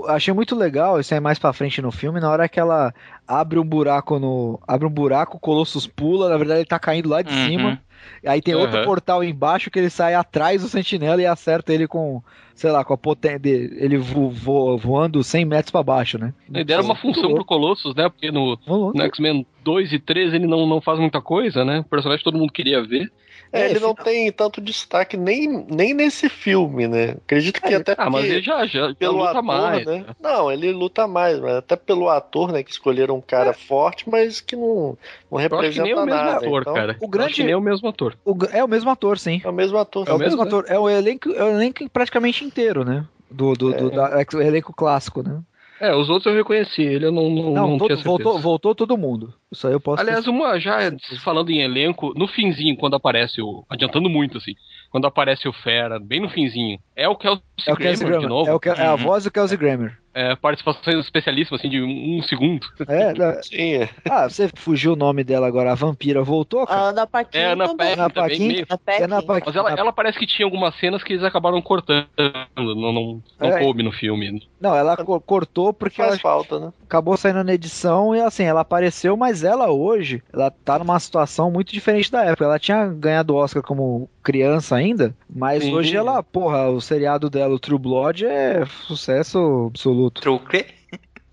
achei 0.07 0.33
muito 0.33 0.55
legal, 0.55 0.99
isso 0.99 1.13
aí 1.13 1.19
mais 1.19 1.37
pra 1.37 1.53
frente 1.53 1.81
no 1.81 1.91
filme, 1.91 2.19
na 2.19 2.29
hora 2.31 2.49
que 2.49 2.59
ela 2.59 2.93
abre 3.27 3.59
um 3.59 3.65
buraco 3.65 4.17
no. 4.17 4.59
Abre 4.67 4.87
um 4.87 4.91
buraco, 4.91 5.37
o 5.37 5.39
Colossus 5.39 5.85
pula, 5.87 6.29
na 6.29 6.37
verdade 6.37 6.61
ele 6.61 6.65
tá 6.67 6.79
caindo 6.79 7.09
lá 7.09 7.21
de 7.21 7.31
Uhum. 7.33 7.45
cima. 7.45 7.81
Aí 8.25 8.41
tem 8.41 8.55
outro 8.55 8.77
Aham. 8.77 8.85
portal 8.85 9.23
embaixo 9.23 9.69
que 9.69 9.79
ele 9.79 9.89
sai 9.89 10.13
atrás 10.13 10.61
do 10.61 10.67
sentinela 10.67 11.21
e 11.21 11.25
acerta 11.25 11.73
ele 11.73 11.87
com, 11.87 12.21
sei 12.55 12.71
lá, 12.71 12.83
com 12.83 12.93
a 12.93 12.97
potência 12.97 13.39
dele, 13.39 13.77
ele 13.79 13.97
vo, 13.97 14.29
vo- 14.29 14.77
voando 14.77 15.23
100 15.23 15.45
metros 15.45 15.71
pra 15.71 15.83
baixo, 15.83 16.17
né? 16.17 16.33
E 16.53 16.63
deram 16.63 16.83
uma 16.83 16.95
função 16.95 17.33
pro 17.33 17.45
Colossus, 17.45 17.95
né? 17.95 18.09
Porque 18.09 18.31
no, 18.31 18.57
no 18.93 19.03
X-Men 19.03 19.45
2 19.63 19.93
e 19.93 19.99
3 19.99 20.33
ele 20.33 20.47
não, 20.47 20.65
não 20.65 20.81
faz 20.81 20.99
muita 20.99 21.21
coisa, 21.21 21.63
né? 21.65 21.79
O 21.79 21.83
personagem 21.83 22.23
todo 22.23 22.37
mundo 22.37 22.51
queria 22.51 22.83
ver. 22.83 23.11
É, 23.51 23.69
ele 23.69 23.79
não 23.79 23.95
tem 23.95 24.31
tanto 24.31 24.59
destaque 24.59 25.15
nem, 25.15 25.65
nem 25.69 25.93
nesse 25.93 26.27
filme, 26.29 26.87
né? 26.87 27.15
Acredito 27.25 27.61
que 27.61 27.73
até 27.73 27.95
Ah, 27.97 28.09
mas 28.09 28.25
ele 28.25 28.41
já, 28.41 28.65
já, 28.65 28.89
já 28.89 28.95
pelo 28.95 29.17
luta 29.19 29.29
ator, 29.31 29.43
mais. 29.43 29.85
né? 29.85 30.05
Não, 30.21 30.51
ele 30.51 30.71
luta 30.71 31.07
mais, 31.07 31.39
mas 31.39 31.53
até 31.55 31.75
pelo 31.75 32.09
ator, 32.09 32.51
né? 32.51 32.61
Que 32.63 32.71
escolheram 32.71 33.15
um 33.15 33.21
cara 33.21 33.53
forte, 33.53 34.09
mas 34.09 34.41
que 34.41 34.55
não, 34.55 34.97
não 35.31 35.39
Eu 35.39 35.39
acho 35.39 35.49
que 35.49 35.55
representa 35.55 35.83
nem 35.83 35.91
é 35.91 35.95
o 35.95 36.05
mesmo 36.05 36.19
nada. 36.23 36.37
ator, 36.37 36.61
então- 36.61 36.73
cara. 36.73 36.97
O 36.99 37.07
grande- 37.07 37.27
acho 37.27 37.35
que 37.35 37.43
nem 37.43 37.53
é 37.53 37.57
o 37.57 37.61
mesmo 37.61 37.87
ator. 37.87 38.17
O 38.25 38.35
é 38.51 38.63
o 38.63 38.67
mesmo 38.67 38.89
ator, 38.89 39.17
sim. 39.17 39.41
É 39.43 39.49
o 39.49 39.53
mesmo 39.53 39.77
ator. 39.77 40.07
É 40.07 40.11
o 40.11 40.15
É 40.15 40.19
mesmo 40.19 40.41
ator. 40.41 40.65
É 40.67 40.77
o 40.79 40.89
elenco, 40.89 41.29
é 41.31 41.43
o 41.43 41.49
elenco 41.49 41.89
praticamente 41.89 42.43
inteiro, 42.43 42.83
né? 42.83 43.05
Do, 43.29 43.53
do, 43.53 43.71
do- 43.73 43.87
É. 43.87 43.95
da- 43.95 44.25
o 44.37 44.41
elenco 44.41 44.73
clássico, 44.73 45.21
né? 45.21 45.39
É, 45.79 45.93
os 45.95 46.09
outros 46.09 46.25
eu 46.25 46.33
reconheci, 46.33 46.81
ele 46.81 47.05
eu 47.05 47.11
não, 47.11 47.29
não, 47.29 47.43
Não, 47.51 47.67
não 47.69 47.77
todo- 47.77 47.87
tinha 47.87 47.97
certeza. 47.97 48.03
voltou, 48.09 48.39
voltou 48.39 48.73
todo 48.73 48.97
mundo. 48.97 49.31
Isso 49.51 49.65
aí 49.65 49.73
eu 49.73 49.79
posso. 49.79 50.01
Aliás, 50.01 50.27
uma 50.27 50.59
já 50.59 50.77
falando 51.23 51.49
em 51.49 51.61
elenco, 51.61 52.13
no 52.17 52.27
finzinho, 52.27 52.75
quando 52.75 52.95
aparece 52.97 53.41
o. 53.41 53.65
Adiantando 53.69 54.09
muito, 54.09 54.37
assim. 54.37 54.53
Quando 54.91 55.07
aparece 55.07 55.47
o 55.47 55.53
Fera, 55.53 55.99
bem 55.99 56.19
no 56.21 56.29
finzinho, 56.29 56.79
é 56.95 57.07
o 57.07 57.15
Kelsey 57.15 57.41
é 57.65 57.73
o 57.73 57.77
Kelsey 57.77 58.05
Grammer 58.05 58.19
de 58.21 58.25
Grammer. 58.25 58.29
novo. 58.29 58.49
É, 58.49 58.53
o, 58.53 58.59
Ke- 58.59 58.69
é 58.69 58.85
a 58.85 58.91
Uhum. 58.91 58.97
voz 58.97 59.23
do 59.23 59.31
Kelsey 59.31 59.57
Grammer. 59.57 59.97
É, 60.13 60.35
participação 60.35 60.99
especialíssima, 60.99 61.57
assim, 61.57 61.69
de 61.69 61.79
um, 61.81 62.17
um 62.17 62.23
segundo. 62.23 62.65
É, 62.87 63.13
da- 63.13 63.41
Sim, 63.43 63.73
é. 63.83 63.89
ah, 64.09 64.27
você 64.27 64.49
fugiu 64.55 64.93
o 64.93 64.95
nome 64.95 65.23
dela 65.23 65.45
agora. 65.47 65.71
A 65.71 65.75
vampira 65.75 66.23
voltou, 66.23 66.65
cara? 66.65 66.79
A 66.81 66.83
Ana 66.89 67.05
Paquin 67.07 67.37
É, 67.37 67.45
Ana. 67.51 67.75
Paquin 67.75 67.91
Ana 67.93 68.09
Paquin? 68.09 68.65
Ana 69.03 69.21
Paquin. 69.21 69.43
Mas 69.47 69.55
ela, 69.55 69.71
ela 69.73 69.93
parece 69.93 70.17
que 70.17 70.25
tinha 70.25 70.45
algumas 70.45 70.75
cenas 70.79 71.03
que 71.03 71.13
eles 71.13 71.23
acabaram 71.23 71.61
cortando. 71.61 72.07
Não, 72.55 72.73
não, 72.75 73.23
não 73.39 73.47
É. 73.49 73.59
coube 73.59 73.83
no 73.83 73.91
filme. 73.91 74.47
Não, 74.59 74.75
ela 74.75 74.97
co- 74.97 75.21
cortou 75.21 75.71
porque 75.71 75.97
Faz 75.97 76.09
ela 76.13 76.19
falta, 76.19 76.59
né? 76.59 76.73
Acabou 76.87 77.17
saindo 77.17 77.43
na 77.43 77.53
edição 77.53 78.15
e 78.15 78.21
assim, 78.21 78.43
ela 78.43 78.61
apareceu, 78.61 79.15
mas 79.17 79.43
ela 79.43 79.69
hoje, 79.69 80.23
ela 80.31 80.49
tá 80.49 80.79
numa 80.79 80.99
situação 80.99 81.51
muito 81.51 81.71
diferente 81.71 82.11
da 82.11 82.23
época. 82.23 82.45
Ela 82.45 82.59
tinha 82.59 82.87
ganhado 82.87 83.33
o 83.33 83.37
Oscar 83.37 83.61
como 83.61 84.09
criança 84.23 84.75
ainda, 84.75 85.13
mas 85.29 85.63
Sim. 85.63 85.73
hoje 85.73 85.95
ela, 85.95 86.23
porra, 86.23 86.69
o 86.69 86.81
seriado 86.81 87.29
dela, 87.29 87.53
o 87.53 87.59
True 87.59 87.77
Blood, 87.77 88.25
é 88.25 88.65
sucesso 88.87 89.67
absoluto. 89.69 90.21
Truque. 90.21 90.76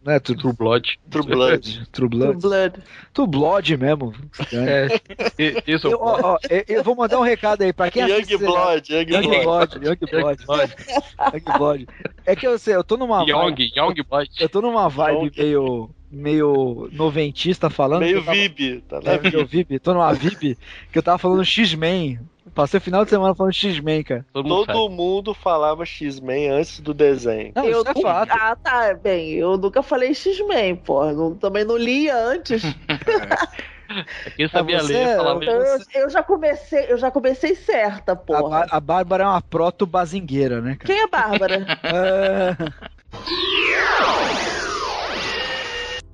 Né? 0.05 0.19
True, 0.21 0.37
True 0.39 0.53
Blood. 0.53 0.99
True 1.11 1.23
Blood. 1.27 1.61
True 1.63 1.87
True 1.93 2.09
Blood. 2.09 2.41
Blood. 2.41 2.73
True 3.13 3.27
Blood 3.27 3.77
mesmo. 3.77 4.13
É, 4.53 5.01
e- 5.39 5.63
isso 5.67 5.89
Eu, 5.89 5.99
ó, 6.01 6.35
ó, 6.35 6.39
eu- 6.69 6.83
vou 6.85 6.95
mandar 6.95 7.19
um 7.19 7.23
recado 7.23 7.63
aí 7.63 7.73
pra 7.73 7.91
quem 7.91 8.03
Young. 8.07 8.37
Blood, 8.39 8.93
Young 8.93 9.11
Young 9.13 9.23
Blood. 9.43 9.45
Blood, 9.45 9.87
Young 9.87 9.97
Blood, 10.11 10.43
Young 11.33 11.59
Blood. 11.59 11.87
É 12.27 12.37
que 12.37 12.47
eu 12.47 12.59
sei, 12.59 12.75
eu 12.77 12.85
tô 12.85 12.97
numa 12.97 13.23
Young, 13.23 13.51
vibe, 13.55 13.73
Young 13.77 13.95
Blood. 14.09 14.31
eu 14.41 14.49
tô 14.49 14.61
numa 14.61 14.89
vibe 14.89 15.25
Young. 15.25 15.33
meio 15.39 15.91
meio 16.11 16.89
noventista 16.93 17.69
falando. 17.69 18.03
Meio 18.03 18.21
tava- 18.23 18.33
Vib, 18.37 18.81
tá 18.89 19.01
É, 19.05 19.19
meio 19.21 19.45
VIP, 19.47 19.79
tô 19.81 19.93
numa 19.95 20.13
VIP 20.15 20.57
que 20.93 20.99
eu 20.99 21.03
tava 21.03 21.19
falando 21.19 21.45
X-Men. 21.45 22.21
Passei 22.55 22.79
o 22.79 22.81
final 22.81 23.05
de 23.05 23.11
semana 23.11 23.35
falando 23.35 23.53
X-Men, 23.53 24.03
cara. 24.05 24.25
Todo 24.33 24.49
mundo 24.49 24.67
Todo 24.67 24.91
mundo 24.93 25.35
falava 25.35 25.85
X-Men 25.85 26.51
antes 26.51 26.79
do 26.81 26.95
desenho. 26.95 27.53
Não, 27.55 27.65
eu 27.65 27.81
isso 27.81 27.91
é 27.91 27.95
nunca- 27.95 28.01
fato. 28.09 28.31
Ah, 28.33 28.57
tá, 28.57 28.95
bem, 28.95 29.33
eu 29.33 29.57
nunca 29.59 29.83
falei 29.83 30.15
X-Men, 30.15 30.77
pô. 30.77 31.05
não- 31.13 31.35
também 31.35 31.65
não 31.65 31.77
lia 31.77 32.17
antes. 32.17 32.63
sabe. 32.89 34.35
Quem 34.37 34.49
sabia 34.49 34.81
você- 34.81 34.93
ler, 34.93 35.17
falava 35.17 35.45
eu- 35.45 35.63
eu, 35.63 35.79
eu 35.95 36.11
já 36.11 36.23
comecei, 36.23 36.87
eu 36.89 36.97
já 36.97 37.11
comecei 37.11 37.55
certa, 37.55 38.13
A, 38.13 38.17
porra. 38.17 38.49
Bá- 38.61 38.67
a 38.71 38.81
Bárbara 38.81 39.25
é 39.25 39.27
uma 39.27 39.43
proto-bazingueira, 39.43 40.61
né, 40.61 40.77
cara? 40.77 40.87
Quem 40.87 41.03
é 41.03 41.07
Bárbara? 41.09 41.67
É. 41.85 42.57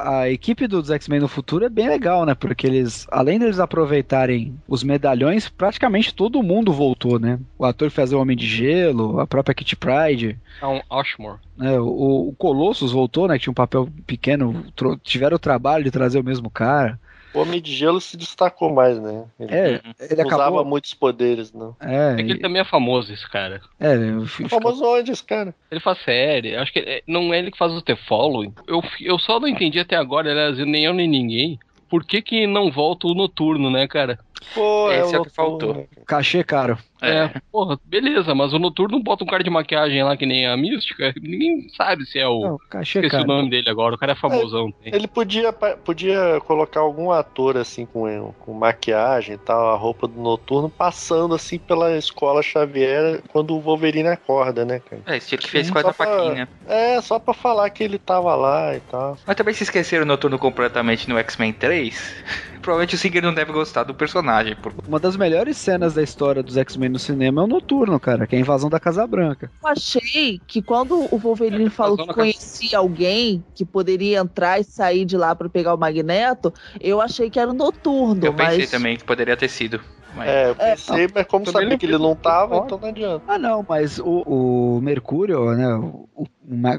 A 0.02 0.30
equipe 0.30 0.66
dos 0.66 0.90
X-Men 0.90 1.20
no 1.20 1.28
futuro 1.28 1.64
é 1.64 1.68
bem 1.68 1.88
legal, 1.88 2.24
né? 2.24 2.34
Porque 2.34 2.66
eles, 2.66 3.06
além 3.10 3.38
deles 3.38 3.58
aproveitarem 3.58 4.54
os 4.68 4.82
medalhões, 4.82 5.48
praticamente 5.48 6.14
todo 6.14 6.42
mundo 6.42 6.72
voltou, 6.72 7.18
né? 7.18 7.38
O 7.58 7.64
ator 7.64 7.88
que 7.90 7.94
fazia 7.96 8.16
o 8.16 8.20
Homem 8.20 8.36
de 8.36 8.46
Gelo, 8.46 9.20
a 9.20 9.26
própria 9.26 9.54
Kitty 9.54 9.76
Pryde, 9.76 10.38
É 10.60 10.66
um 10.66 10.80
Ashmore. 10.90 11.38
né? 11.56 11.78
O, 11.78 12.28
o 12.28 12.34
Colossus 12.38 12.92
voltou, 12.92 13.28
né? 13.28 13.34
Que 13.34 13.42
tinha 13.44 13.50
um 13.52 13.54
papel 13.54 13.88
pequeno, 14.06 14.64
tiveram 15.02 15.36
o 15.36 15.40
trabalho 15.40 15.84
de 15.84 15.90
trazer 15.90 16.18
o 16.20 16.24
mesmo 16.24 16.48
cara. 16.50 16.98
O 17.32 17.40
Homem 17.40 17.60
de 17.60 17.72
Gelo 17.74 18.00
se 18.00 18.16
destacou 18.16 18.72
mais, 18.72 19.00
né? 19.00 19.24
Ele 19.38 19.54
É, 19.54 19.80
ele 20.00 20.16
não 20.22 20.26
usava 20.26 20.42
acabou. 20.44 20.64
muitos 20.64 20.94
poderes, 20.94 21.52
não. 21.52 21.76
É, 21.80 22.12
É 22.18 22.22
que 22.24 22.32
ele 22.32 22.40
também 22.40 22.60
é 22.60 22.64
famoso, 22.64 23.12
esse 23.12 23.28
cara. 23.28 23.60
é, 23.78 23.94
eu 23.94 24.26
fi- 24.26 24.48
Famoso 24.48 24.84
onde 24.84 25.12
esse 25.12 25.22
cara? 25.24 25.54
Ele 25.70 25.80
faz 25.80 25.98
série. 26.02 26.56
Acho 26.56 26.72
que 26.72 27.02
não 27.06 27.32
é 27.32 27.38
ele 27.38 27.50
que 27.52 27.58
faz 27.58 27.72
o 27.72 27.82
The 27.82 27.94
Following. 27.96 28.52
Eu, 28.66 28.82
eu 29.00 29.18
só 29.18 29.38
não 29.38 29.46
entendi 29.48 29.78
até 29.78 29.96
agora, 29.96 30.30
aliás, 30.30 30.58
nem 30.58 30.84
eu 30.84 30.92
nem 30.92 31.08
ninguém. 31.08 31.58
Por 31.88 32.04
que, 32.04 32.22
que 32.22 32.46
não 32.46 32.70
volta 32.70 33.06
o 33.08 33.14
noturno, 33.14 33.68
né, 33.70 33.86
cara? 33.88 34.18
Pô, 34.54 34.90
Esse 34.90 35.14
é 35.14 35.18
o 35.18 35.22
o 35.22 35.24
que 35.24 35.30
faltou. 35.30 35.86
cachê 36.06 36.42
caro. 36.42 36.78
É. 37.02 37.30
porra, 37.50 37.78
beleza, 37.82 38.34
mas 38.34 38.52
o 38.52 38.58
noturno 38.58 39.02
bota 39.02 39.24
um 39.24 39.26
cara 39.26 39.42
de 39.42 39.48
maquiagem 39.48 40.02
lá 40.02 40.16
que 40.18 40.26
nem 40.26 40.46
a 40.46 40.54
mística. 40.56 41.14
Ninguém 41.20 41.66
sabe 41.74 42.04
se 42.04 42.18
é 42.18 42.28
o. 42.28 42.40
Não, 42.40 42.58
cachê 42.68 42.98
Esqueci 42.98 43.10
caro. 43.16 43.24
o 43.24 43.26
nome 43.36 43.48
dele 43.50 43.70
agora, 43.70 43.94
o 43.94 43.98
cara 43.98 44.12
é 44.12 44.14
famosão. 44.14 44.70
tem. 44.72 44.94
Ele 44.94 45.08
podia, 45.08 45.50
podia 45.52 46.40
colocar 46.46 46.80
algum 46.80 47.10
ator 47.10 47.56
assim 47.56 47.86
com, 47.86 48.34
com 48.40 48.52
maquiagem 48.52 49.34
e 49.36 49.38
tal, 49.38 49.70
a 49.72 49.76
roupa 49.76 50.06
do 50.06 50.20
noturno, 50.20 50.68
passando 50.68 51.34
assim 51.34 51.58
pela 51.58 51.96
escola 51.96 52.42
Xavier 52.42 53.22
quando 53.28 53.56
o 53.56 53.60
Wolverine 53.60 54.08
acorda, 54.08 54.64
né, 54.66 54.80
cara? 54.80 55.00
É, 55.06 55.16
estilo 55.16 55.40
que 55.40 55.48
fez 55.50 55.70
com 55.70 55.78
a 55.78 55.94
pra- 55.94 56.34
né? 56.34 56.48
É, 56.68 57.00
só 57.00 57.18
pra 57.18 57.32
falar 57.32 57.70
que 57.70 57.82
ele 57.82 57.98
tava 57.98 58.34
lá 58.34 58.76
e 58.76 58.80
tal. 58.80 59.16
Mas 59.26 59.36
também 59.36 59.54
se 59.54 59.62
esqueceram 59.62 60.02
o 60.04 60.06
Noturno 60.06 60.38
completamente 60.38 61.08
no 61.08 61.16
X-Men 61.18 61.52
3. 61.54 62.14
Provavelmente 62.60 62.94
o 62.94 62.98
Singer 62.98 63.22
não 63.22 63.32
deve 63.32 63.52
gostar 63.52 63.84
do 63.84 63.94
personagem. 63.94 64.29
Por... 64.62 64.72
Uma 64.86 65.00
das 65.00 65.16
melhores 65.16 65.56
cenas 65.56 65.94
da 65.94 66.02
história 66.02 66.42
dos 66.42 66.56
X-Men 66.56 66.90
no 66.90 66.98
cinema 66.98 67.42
é 67.42 67.44
o 67.44 67.46
Noturno, 67.46 67.98
cara, 67.98 68.26
que 68.26 68.34
é 68.34 68.38
a 68.38 68.40
invasão 68.40 68.70
da 68.70 68.78
Casa 68.78 69.06
Branca. 69.06 69.50
Eu 69.62 69.68
achei 69.68 70.40
que 70.46 70.62
quando 70.62 71.08
o 71.12 71.18
Wolverine 71.18 71.70
falou 71.70 71.96
que 71.96 72.14
conhecia 72.14 72.78
alguém 72.78 73.44
que 73.54 73.64
poderia 73.64 74.18
entrar 74.18 74.60
e 74.60 74.64
sair 74.64 75.04
de 75.04 75.16
lá 75.16 75.34
pra 75.34 75.48
pegar 75.48 75.74
o 75.74 75.78
Magneto, 75.78 76.52
eu 76.80 77.00
achei 77.00 77.30
que 77.30 77.38
era 77.38 77.50
o 77.50 77.54
Noturno, 77.54 78.24
Eu 78.24 78.34
pensei 78.34 78.58
mas 78.58 78.70
também 78.70 78.96
que 78.96 79.04
poderia 79.04 79.36
ter 79.36 79.48
sido. 79.48 79.80
Mas... 80.14 80.28
É, 80.28 80.50
eu 80.50 80.54
pensei, 80.56 81.08
mas 81.14 81.26
como 81.26 81.50
sabia 81.50 81.78
que 81.78 81.86
ele 81.86 81.98
não 81.98 82.16
tava, 82.16 82.56
então 82.56 82.78
não 82.78 82.88
adianta. 82.88 83.24
Ah, 83.28 83.38
não, 83.38 83.64
mas 83.68 83.98
o, 83.98 84.22
o 84.26 84.80
Mercúrio, 84.80 85.52
né, 85.52 85.68
o, 86.14 86.26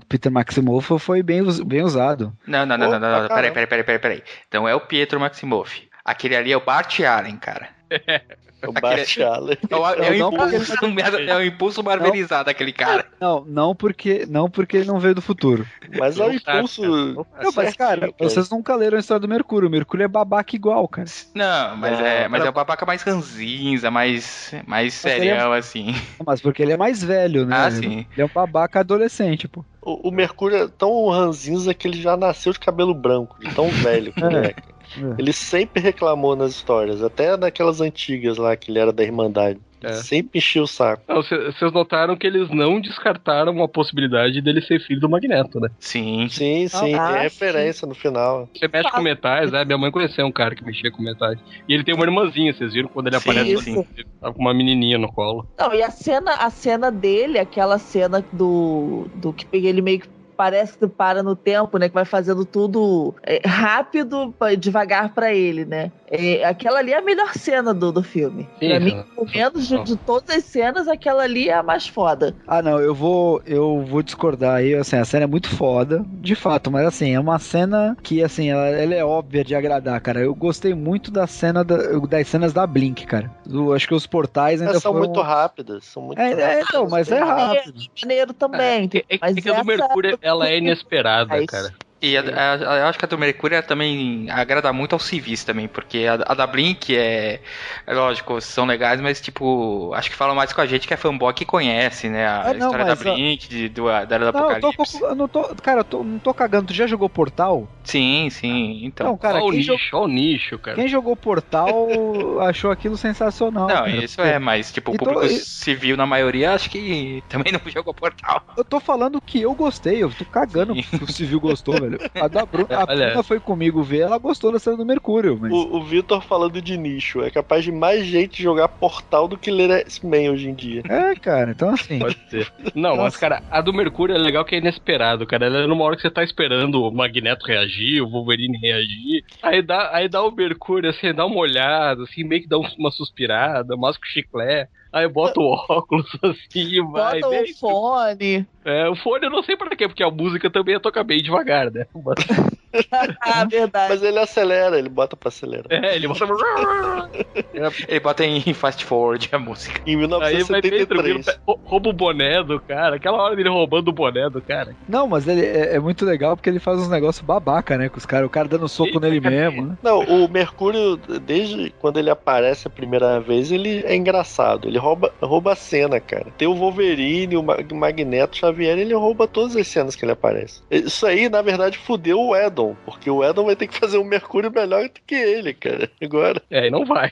Peter 0.08 0.32
Maximoff 0.32 1.00
foi 1.00 1.24
bem, 1.24 1.42
bem 1.66 1.82
usado. 1.82 2.34
Não, 2.46 2.66
não, 2.66 2.78
não, 2.78 2.92
não, 2.92 3.00
não, 3.00 3.12
não. 3.12 3.26
Opa, 3.26 3.36
Peraí, 3.36 3.52
peraí, 3.52 3.68
peraí, 3.68 3.84
peraí, 3.84 4.00
peraí. 4.00 4.24
Então 4.48 4.68
é 4.68 4.76
o 4.76 4.82
Pietro 4.82 5.20
Maximoff. 5.20 5.90
Aquele 6.04 6.36
ali 6.36 6.52
é 6.52 6.58
o 6.58 6.64
Bart 6.66 7.00
Allen, 7.02 7.38
cara. 7.38 7.70
É 8.62 8.70
o 8.70 8.74
Bart 8.74 9.18
Allen. 9.18 9.58
É 9.68 9.76
o, 9.76 9.90
é 9.90 10.18
Não, 10.20 10.28
impulso, 10.30 10.74
é 11.20 11.36
o 11.36 11.44
impulso 11.44 11.84
marvelizado 11.84 12.48
aquele 12.48 12.72
cara. 12.72 13.08
Não, 13.20 13.44
não 13.44 13.76
porque, 13.76 14.26
não 14.30 14.52
porque 14.52 14.78
ele 14.78 14.86
não 14.86 15.00
veio 15.00 15.16
do 15.16 15.22
futuro. 15.22 15.66
Mas 15.98 16.20
é 16.20 16.26
o 16.26 16.32
impulso. 16.32 16.84
Não, 16.84 17.52
mas, 17.56 17.74
cara, 17.74 18.14
vocês 18.20 18.52
nunca 18.52 18.76
leram 18.76 18.98
a 18.98 19.00
história 19.00 19.20
do 19.20 19.28
Mercúrio. 19.28 19.68
O 19.68 19.72
Mercúrio 19.72 20.04
é 20.04 20.08
babaca 20.08 20.56
igual, 20.56 20.88
cara. 20.88 21.08
Não, 21.34 21.76
mas, 21.76 21.98
Não, 21.98 22.06
é, 22.06 22.28
mas 22.28 22.40
era- 22.42 22.50
é 22.50 22.52
o 22.52 22.54
babaca 22.54 22.86
mais 22.86 23.02
ranzinza, 23.02 23.90
mais, 23.90 24.54
mais 24.68 25.04
é- 25.06 25.10
serião, 25.16 25.54
assim. 25.54 25.96
Mas 26.24 26.40
porque 26.40 26.62
ele 26.62 26.74
é 26.74 26.78
mais 26.78 27.04
velho, 27.04 27.48
né? 27.48 27.56
Ah, 27.58 27.72
sim. 27.72 28.06
Ele 28.14 28.22
é 28.22 28.26
um 28.26 28.30
babaca 28.32 28.82
adolescente, 28.82 29.48
pô. 29.48 29.66
O, 29.82 30.10
o 30.10 30.12
Mercúrio 30.12 30.58
é 30.58 30.68
tão 30.68 31.10
ranzinza 31.10 31.74
que 31.74 31.88
ele 31.88 32.00
já 32.00 32.16
nasceu 32.16 32.54
de 32.54 32.60
cabelo 32.60 32.94
branco, 32.94 33.38
de 33.40 33.52
tão 33.56 33.70
velho 33.70 34.14
que 34.14 34.24
ele 34.24 34.38
é. 34.38 34.56
É. 34.98 35.16
Ele 35.22 35.34
sempre 35.34 35.82
reclamou 35.82 36.36
nas 36.36 36.52
histórias, 36.52 37.04
até 37.04 37.38
naquelas 37.38 37.82
antigas 37.82 38.38
lá 38.38 38.56
que 38.56 38.72
ele 38.72 38.80
era 38.80 38.92
da 38.92 39.04
Irmandade. 39.04 39.60
É. 39.84 39.94
Sempre 39.94 40.38
enchia 40.38 40.62
o 40.62 40.68
saco. 40.68 41.02
Vocês 41.08 41.72
notaram 41.74 42.16
que 42.16 42.28
eles 42.28 42.50
não 42.52 42.80
descartaram 42.80 43.64
a 43.64 43.68
possibilidade 43.68 44.40
dele 44.40 44.62
ser 44.62 44.80
filho 44.80 45.00
do 45.00 45.10
Magneto, 45.10 45.60
né? 45.60 45.70
Sim. 45.80 46.28
Sim, 46.30 46.68
sim, 46.68 46.94
Ah, 46.94 47.14
tem 47.14 47.22
referência 47.24 47.88
no 47.88 47.96
final. 47.96 48.48
Você 48.54 48.68
mexe 48.68 48.92
com 48.92 49.02
metais, 49.02 49.52
né? 49.52 49.66
Minha 49.66 49.80
mãe 49.80 49.90
conheceu 49.90 50.26
um 50.26 50.32
cara 50.32 50.56
que 50.56 50.64
mexia 50.64 50.92
com 50.92 51.02
metais. 51.02 51.40
E 51.68 51.74
ele 51.74 51.84
tem 51.84 51.96
uma 51.96 52.06
irmãzinha, 52.06 52.54
vocês 52.54 52.74
viram 52.74 52.90
quando 52.90 53.08
ele 53.08 53.20
Sim, 53.20 53.30
aparece? 53.32 53.64
sim. 53.64 53.88
Ele 53.98 54.08
tá 54.22 54.32
com 54.32 54.40
uma 54.40 54.54
menininha 54.54 55.00
no 55.00 55.12
colo. 55.12 55.48
Não, 55.58 55.74
e 55.74 55.82
a 55.82 55.90
cena, 55.90 56.36
a 56.36 56.50
cena 56.52 56.92
dele, 56.92 57.40
aquela 57.40 57.80
cena 57.80 58.24
do, 58.32 59.08
do 59.16 59.34
que 59.34 59.48
ele 59.52 59.82
meio 59.82 60.02
que 60.02 60.21
parece 60.42 60.76
que 60.76 60.88
para 60.88 61.22
no 61.22 61.36
tempo, 61.36 61.78
né? 61.78 61.88
Que 61.88 61.94
vai 61.94 62.04
fazendo 62.04 62.44
tudo 62.44 63.14
é, 63.22 63.40
rápido, 63.48 64.34
devagar 64.58 65.14
pra 65.14 65.32
ele, 65.32 65.66
né? 65.66 65.92
É, 66.10 66.44
aquela 66.44 66.80
ali 66.80 66.92
é 66.92 66.98
a 66.98 67.02
melhor 67.02 67.32
cena 67.36 67.74
do, 67.76 67.92
do 67.92 68.02
filme. 68.02 68.50
Sim, 68.60 68.68
pra 68.70 68.80
mim, 68.80 68.90
sim. 68.90 69.04
pelo 69.16 69.28
menos 69.32 69.68
de, 69.68 69.84
de 69.84 69.96
todas 69.98 70.36
as 70.36 70.44
cenas, 70.46 70.88
aquela 70.88 71.22
ali 71.24 71.48
é 71.48 71.54
a 71.54 71.62
mais 71.62 71.88
foda. 71.88 72.36
Ah, 72.48 72.60
não, 72.62 72.80
eu 72.80 72.94
vou, 72.96 73.40
eu 73.46 73.86
vou 73.86 74.02
discordar 74.02 74.56
aí, 74.56 74.74
assim, 74.74 74.96
a 74.96 75.06
cena 75.06 75.26
é 75.26 75.28
muito 75.28 75.48
foda, 75.48 76.04
de 76.08 76.34
fato, 76.34 76.72
mas 76.72 76.88
assim, 76.88 77.14
é 77.14 77.20
uma 77.20 77.38
cena 77.38 77.96
que, 78.02 78.24
assim, 78.24 78.50
ela, 78.50 78.68
ela 78.68 78.96
é 78.96 79.06
óbvia 79.06 79.44
de 79.44 79.54
agradar, 79.54 80.02
cara. 80.02 80.22
Eu 80.22 80.34
gostei 80.34 80.74
muito 80.74 81.12
da 81.12 81.28
cena, 81.28 81.64
da- 81.64 81.78
das 82.10 82.28
cenas 82.28 82.52
da 82.52 82.66
Blink, 82.66 83.06
cara. 83.06 83.30
Do- 83.46 83.74
acho 83.74 83.88
que 83.88 83.94
os 83.94 84.08
portais 84.08 84.60
ainda 84.60 84.74
Elas 84.74 84.82
são 84.84 84.92
foram... 84.94 85.06
muito 85.06 85.22
rápidas, 85.22 85.86
são 85.86 86.02
muito 86.02 86.20
É, 86.20 86.32
é, 86.32 86.46
rápidas. 86.46 86.66
então, 86.68 86.88
mas 86.90 87.12
é 87.12 87.20
rápido. 87.20 87.80
Maneiro 88.02 88.34
também. 88.34 88.90
É, 88.94 89.16
é, 89.16 89.18
mas 89.22 89.38
é 89.38 89.42
que 89.42 89.50
a 89.50 89.60
do 89.62 89.66
Mercúrio, 89.66 90.20
ela 90.32 90.50
é 90.50 90.58
inesperada, 90.58 91.46
cara. 91.46 91.74
E 92.02 92.18
a, 92.18 92.22
a- 92.56 92.78
eu 92.80 92.88
acho 92.88 92.98
que 92.98 93.06
a 93.06 93.08
do 93.08 93.18
Mercúrio 93.18 93.62
também 93.64 94.30
agrada 94.32 94.74
muito 94.74 94.94
aos 94.94 95.04
civis 95.06 95.44
também, 95.44 95.68
porque 95.68 96.00
a, 96.08 96.16
a 96.16 96.34
da 96.34 96.48
Blink 96.48 96.96
é, 96.98 97.42
é 97.86 97.94
lógico, 97.94 98.42
são 98.42 98.66
legais, 98.66 99.00
mas 99.00 99.22
tipo, 99.22 99.94
acho 99.94 100.10
que 100.10 100.16
falam 100.16 100.36
mais 100.36 100.52
com 100.52 100.62
a 100.62 100.66
gente 100.66 100.88
que 100.88 100.94
é 100.94 100.98
fanboy 100.98 101.34
que 101.34 101.46
conhece, 101.46 102.10
né? 102.10 102.28
A 102.28 102.50
É, 102.50 102.54
não, 102.54 102.68
história 102.68 102.84
da 102.86 102.96
Blink, 102.96 103.48
de, 103.48 103.70
do, 103.70 103.86
da 103.86 104.16
Era 104.16 104.26
do 104.26 104.30
Não, 104.32 104.50
eu 104.52 104.56
tô, 104.58 104.74
Apocalipse. 104.74 104.98
eu 105.02 105.16
não 105.16 105.28
tô, 105.28 105.56
cara, 105.58 105.82
eu 105.82 105.86
tô- 105.86 106.04
não 106.04 106.20
tô 106.20 106.34
cagando. 106.34 106.68
Tu 106.68 106.74
já 106.74 106.88
jogou 106.88 107.10
Portal? 107.10 107.72
Sim, 107.84 108.30
sim. 108.30 108.86
Então. 108.86 109.08
Não, 109.08 109.18
cara, 109.18 109.42
olha 109.42 109.46
o 109.46 109.52
quem, 109.52 109.60
nicho, 109.60 109.72
jo- 109.76 109.82
olha 109.94 110.04
o 110.06 110.08
nicho, 110.08 110.60
cara. 110.60 110.76
quem 110.76 110.88
jogou 110.88 111.16
Portal 111.18 112.40
achou 112.42 112.72
aquilo 112.72 112.98
sensacional. 112.98 113.68
Não, 113.68 113.88
cara, 113.88 114.06
isso 114.06 114.22
é, 114.22 114.40
mas 114.40 114.72
tipo, 114.72 114.92
o 114.92 114.94
Então, 114.94 114.98
público 114.98 115.24
e- 115.26 115.46
civil 115.46 115.96
na 115.98 116.06
maioria 116.06 116.54
acho 116.54 116.70
que 116.70 117.24
também 117.28 117.52
não 117.54 117.62
jogou 117.72 117.94
Portal. 117.94 118.42
Eu 118.56 118.66
tô 118.66 118.80
falando 118.80 119.22
que 119.22 119.42
eu 119.42 119.56
gostei, 119.56 120.04
eu 120.04 120.14
tô 120.14 120.26
cagando 120.26 120.76
Sim. 120.76 120.84
que 120.98 121.04
o 121.04 121.08
Civil 121.08 121.40
gostou, 121.40 121.80
velho. 121.80 121.91
A, 122.16 122.28
da 122.28 122.46
Bruna, 122.46 122.68
a. 122.78 122.86
Bruna 122.86 123.24
foi 123.24 123.40
comigo 123.40 123.82
ver, 123.84 124.02
ela 124.02 124.18
gostou 124.18 124.52
da 124.52 124.60
cena 124.60 124.78
do 124.78 124.86
Mercúrio, 124.86 125.38
mas... 125.40 125.52
O, 125.52 125.78
o 125.78 125.84
Vitor 125.84 126.22
falando 126.22 126.62
de 126.62 126.78
nicho, 126.78 127.22
é 127.24 127.30
capaz 127.30 127.64
de 127.64 127.72
mais 127.72 128.06
gente 128.06 128.42
jogar 128.42 128.68
Portal 128.68 129.28
do 129.28 129.38
que 129.38 129.52
ler 129.52 129.70
X-Men 129.82 130.30
hoje 130.30 130.50
em 130.50 130.54
dia. 130.54 130.84
É, 130.88 131.16
cara, 131.16 131.52
então 131.52 131.70
assim... 131.70 132.00
Pode 132.00 132.18
ser. 132.30 132.52
Não, 132.76 132.96
mas, 132.96 133.16
cara, 133.18 133.42
a 133.50 133.62
do 133.62 133.74
Mercúrio 133.74 134.16
é 134.16 134.20
legal 134.20 134.46
que 134.46 134.56
é 134.56 134.58
inesperado, 134.58 135.26
cara. 135.26 135.46
Ela 135.46 135.60
é 135.64 135.68
numa 135.68 135.84
hora 135.84 135.96
que 135.96 136.02
você 136.02 136.10
tá 136.12 136.24
esperando 136.24 136.82
o 136.84 136.92
Magneto 136.92 137.46
reagir, 137.46 138.02
o 138.02 138.10
Wolverine 138.10 138.58
reagir. 138.58 139.24
Aí 139.42 139.62
dá, 139.62 139.90
aí 139.96 140.08
dá 140.08 140.24
o 140.24 140.32
Mercúrio, 140.32 140.90
assim, 140.90 141.14
dá 141.14 141.26
uma 141.26 141.38
olhada, 141.40 142.04
assim, 142.04 142.24
meio 142.24 142.42
que 142.42 142.48
dá 142.48 142.58
um- 142.58 142.68
uma 142.78 142.92
suspirada, 142.92 143.76
masca 143.78 144.04
o 144.04 144.08
chiclete. 144.10 144.70
Aí 144.94 145.08
bota 145.08 145.40
o 145.40 145.44
óculos 145.70 146.06
assim 146.22 146.60
e 146.68 146.82
vai. 146.82 147.22
Bota 147.22 147.30
o 147.44 147.48
fone. 147.58 148.46
É, 148.64 148.88
o 148.90 148.96
fone 148.96 149.26
eu 149.26 149.32
não 149.32 149.42
sei 149.44 149.58
pra 149.58 149.76
quê, 149.76 149.88
porque 149.88 150.04
a 150.04 150.12
música 150.12 150.50
também 150.50 150.80
toca 150.80 151.04
bem 151.04 151.22
devagar, 151.22 151.72
né? 151.72 151.86
ah, 153.22 153.46
verdade. 153.46 153.94
Mas 153.94 154.04
ele 154.04 154.20
acelera, 154.20 154.78
ele 154.78 154.90
bota 154.90 155.18
pra 155.18 155.30
acelerar. 155.30 155.68
É, 155.72 155.96
ele 155.96 156.08
bota. 156.08 156.26
Ele 157.88 158.00
bota 158.00 158.26
em 158.26 158.54
fast 158.54 158.86
forward 158.86 159.28
a 159.32 159.40
música. 159.40 159.80
Em 159.86 159.96
Aí 160.22 160.44
vai 160.44 160.62
bem 160.62 160.86
tranquilo, 160.86 161.20
1973. 161.20 161.40
rou- 161.46 161.60
rouba 161.64 161.90
o 161.90 161.94
boné 161.94 162.44
do 162.44 162.60
cara. 162.62 162.96
Aquela 162.96 163.22
hora 163.22 163.36
dele 163.36 163.50
roubando 163.50 163.90
o 163.90 163.94
boné 163.94 164.30
do 164.30 164.42
cara. 164.42 164.76
Não, 164.88 165.08
mas 165.08 165.28
ele 165.28 165.46
é, 165.46 165.76
é 165.76 165.80
muito 165.80 166.06
legal 166.06 166.36
porque 166.36 166.50
ele 166.50 166.60
faz 166.60 166.80
uns 166.80 166.90
negócios 166.90 167.26
babaca, 167.26 167.78
né? 167.78 167.90
Com 167.90 167.98
os 167.98 168.06
caras, 168.06 168.28
o 168.28 168.30
cara 168.30 168.48
dando 168.48 168.68
soco 168.70 168.94
Sim, 168.94 169.00
nele 169.00 169.20
mesmo, 169.20 169.66
né? 169.66 169.78
Não, 169.82 170.00
o 170.00 170.28
Mercúrio, 170.30 170.98
desde 171.22 171.72
quando 171.80 171.98
ele 172.00 172.10
aparece 172.10 172.68
a 172.68 172.72
primeira 172.72 173.20
vez, 173.20 173.52
ele 173.52 173.84
é 173.86 173.96
engraçado. 173.96 174.68
Ele 174.68 174.78
rouba, 174.78 175.14
rouba 175.22 175.54
a 175.54 175.56
cena, 175.56 176.00
cara. 176.00 176.32
Tem 176.38 176.48
o 176.48 176.56
Wolverine, 176.56 177.36
o 177.38 177.44
Ma- 177.44 177.58
Magneto, 177.74 178.38
o 178.38 178.51
Xavier, 178.52 178.78
ele 178.78 178.94
rouba 178.94 179.28
todas 179.28 179.56
as 179.56 179.68
cenas 179.68 179.96
que 179.96 180.06
ele 180.06 180.12
aparece. 180.12 180.62
Isso 180.70 181.06
aí, 181.06 181.30
na 181.30 181.42
verdade, 181.42 181.78
fudeu 181.78 182.20
o 182.20 182.36
Edon, 182.36 182.76
porque 182.86 183.10
o 183.10 183.24
Edon 183.24 183.46
vai 183.46 183.56
ter 183.56 183.68
que 183.68 183.78
fazer 183.80 183.98
um 183.98 184.04
Mercúrio 184.04 184.52
melhor 184.52 184.84
do 184.86 185.00
que 185.06 185.16
ele, 185.16 185.54
cara. 185.54 185.90
Agora. 186.02 186.42
É, 186.50 186.68
e 186.68 186.70
não 186.72 186.86
vai. 186.86 187.12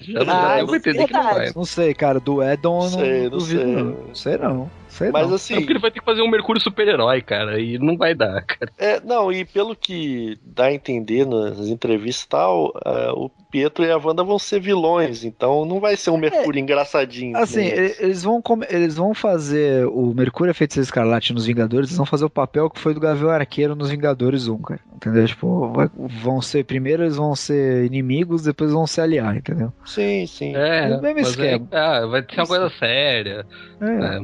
Já, 0.00 0.20
Ah, 0.22 0.24
já 0.24 0.58
eu 0.60 0.66
vou 0.66 0.76
entender 0.76 1.06
que 1.06 1.12
não 1.12 1.22
vai. 1.22 1.52
Não 1.54 1.64
sei, 1.64 1.94
cara, 1.94 2.18
do 2.20 2.42
Edon 2.42 2.84
eu 2.84 2.90
não, 2.90 2.98
Sei, 2.98 3.22
não 3.24 3.30
duvido, 3.30 3.62
sei. 3.62 3.72
não. 3.74 3.84
Não 3.84 4.14
sei 4.14 4.36
não. 4.38 4.70
Sei 4.94 5.10
Mas 5.10 5.26
não. 5.26 5.32
É 5.32 5.34
assim, 5.34 5.54
porque 5.56 5.72
ele 5.72 5.80
vai 5.80 5.90
ter 5.90 5.98
que 5.98 6.04
fazer 6.06 6.22
um 6.22 6.30
Mercúrio 6.30 6.62
super-herói, 6.62 7.20
cara, 7.20 7.60
e 7.60 7.78
não 7.78 7.96
vai 7.96 8.14
dar, 8.14 8.40
cara. 8.42 8.70
é, 8.78 9.00
não, 9.00 9.32
e 9.32 9.44
pelo 9.44 9.74
que 9.74 10.38
dá 10.44 10.66
a 10.66 10.72
entender 10.72 11.26
nas 11.26 11.58
entrevistas 11.66 12.22
e 12.24 12.28
tal, 12.28 12.72
ah, 12.84 13.12
o 13.14 13.28
Pietro 13.50 13.84
e 13.84 13.90
a 13.90 13.98
Wanda 13.98 14.22
vão 14.22 14.38
ser 14.38 14.60
vilões, 14.60 15.24
então 15.24 15.64
não 15.64 15.80
vai 15.80 15.96
ser 15.96 16.10
um 16.10 16.16
Mercúrio 16.16 16.60
engraçadinho. 16.60 17.36
Assim, 17.36 17.62
né? 17.64 17.76
ele- 17.76 17.94
eles 17.98 18.22
vão, 18.22 18.40
eles 18.70 18.94
vão 18.94 19.12
fazer 19.14 19.84
o 19.88 20.14
Mercúrio 20.14 20.50
é 20.52 20.54
Feiticeiro 20.54 20.84
Escarlate 20.84 21.32
nos 21.32 21.46
Vingadores, 21.46 21.88
eles 21.88 21.96
vão 21.96 22.06
fazer 22.06 22.24
o 22.24 22.30
papel 22.30 22.70
que 22.70 22.78
foi 22.78 22.94
do 22.94 23.00
Gavião 23.00 23.30
Arqueiro 23.30 23.74
nos 23.74 23.90
Vingadores 23.90 24.46
1, 24.46 24.58
cara. 24.58 24.80
Entendeu? 24.94 25.26
Tipo, 25.26 25.72
vai- 25.72 25.90
vão 26.22 26.40
ser, 26.40 26.64
primeiro 26.64 27.02
eles 27.02 27.16
vão 27.16 27.34
ser 27.34 27.84
inimigos, 27.84 28.42
depois 28.44 28.70
vão 28.72 28.86
se 28.86 29.00
aliar, 29.00 29.36
entendeu? 29.36 29.72
Sim, 29.84 30.24
sim. 30.26 30.54
É, 30.54 30.86
o 30.96 31.02
mesmo 31.02 31.14
mas 31.20 31.28
esquema. 31.30 31.68
é- 31.70 31.76
ah, 31.76 32.06
vai 32.06 32.22
ser 32.22 32.40
uma 32.40 32.46
coisa 32.46 32.70
séria. 32.78 33.46
É, 33.80 33.86
É, 33.86 34.20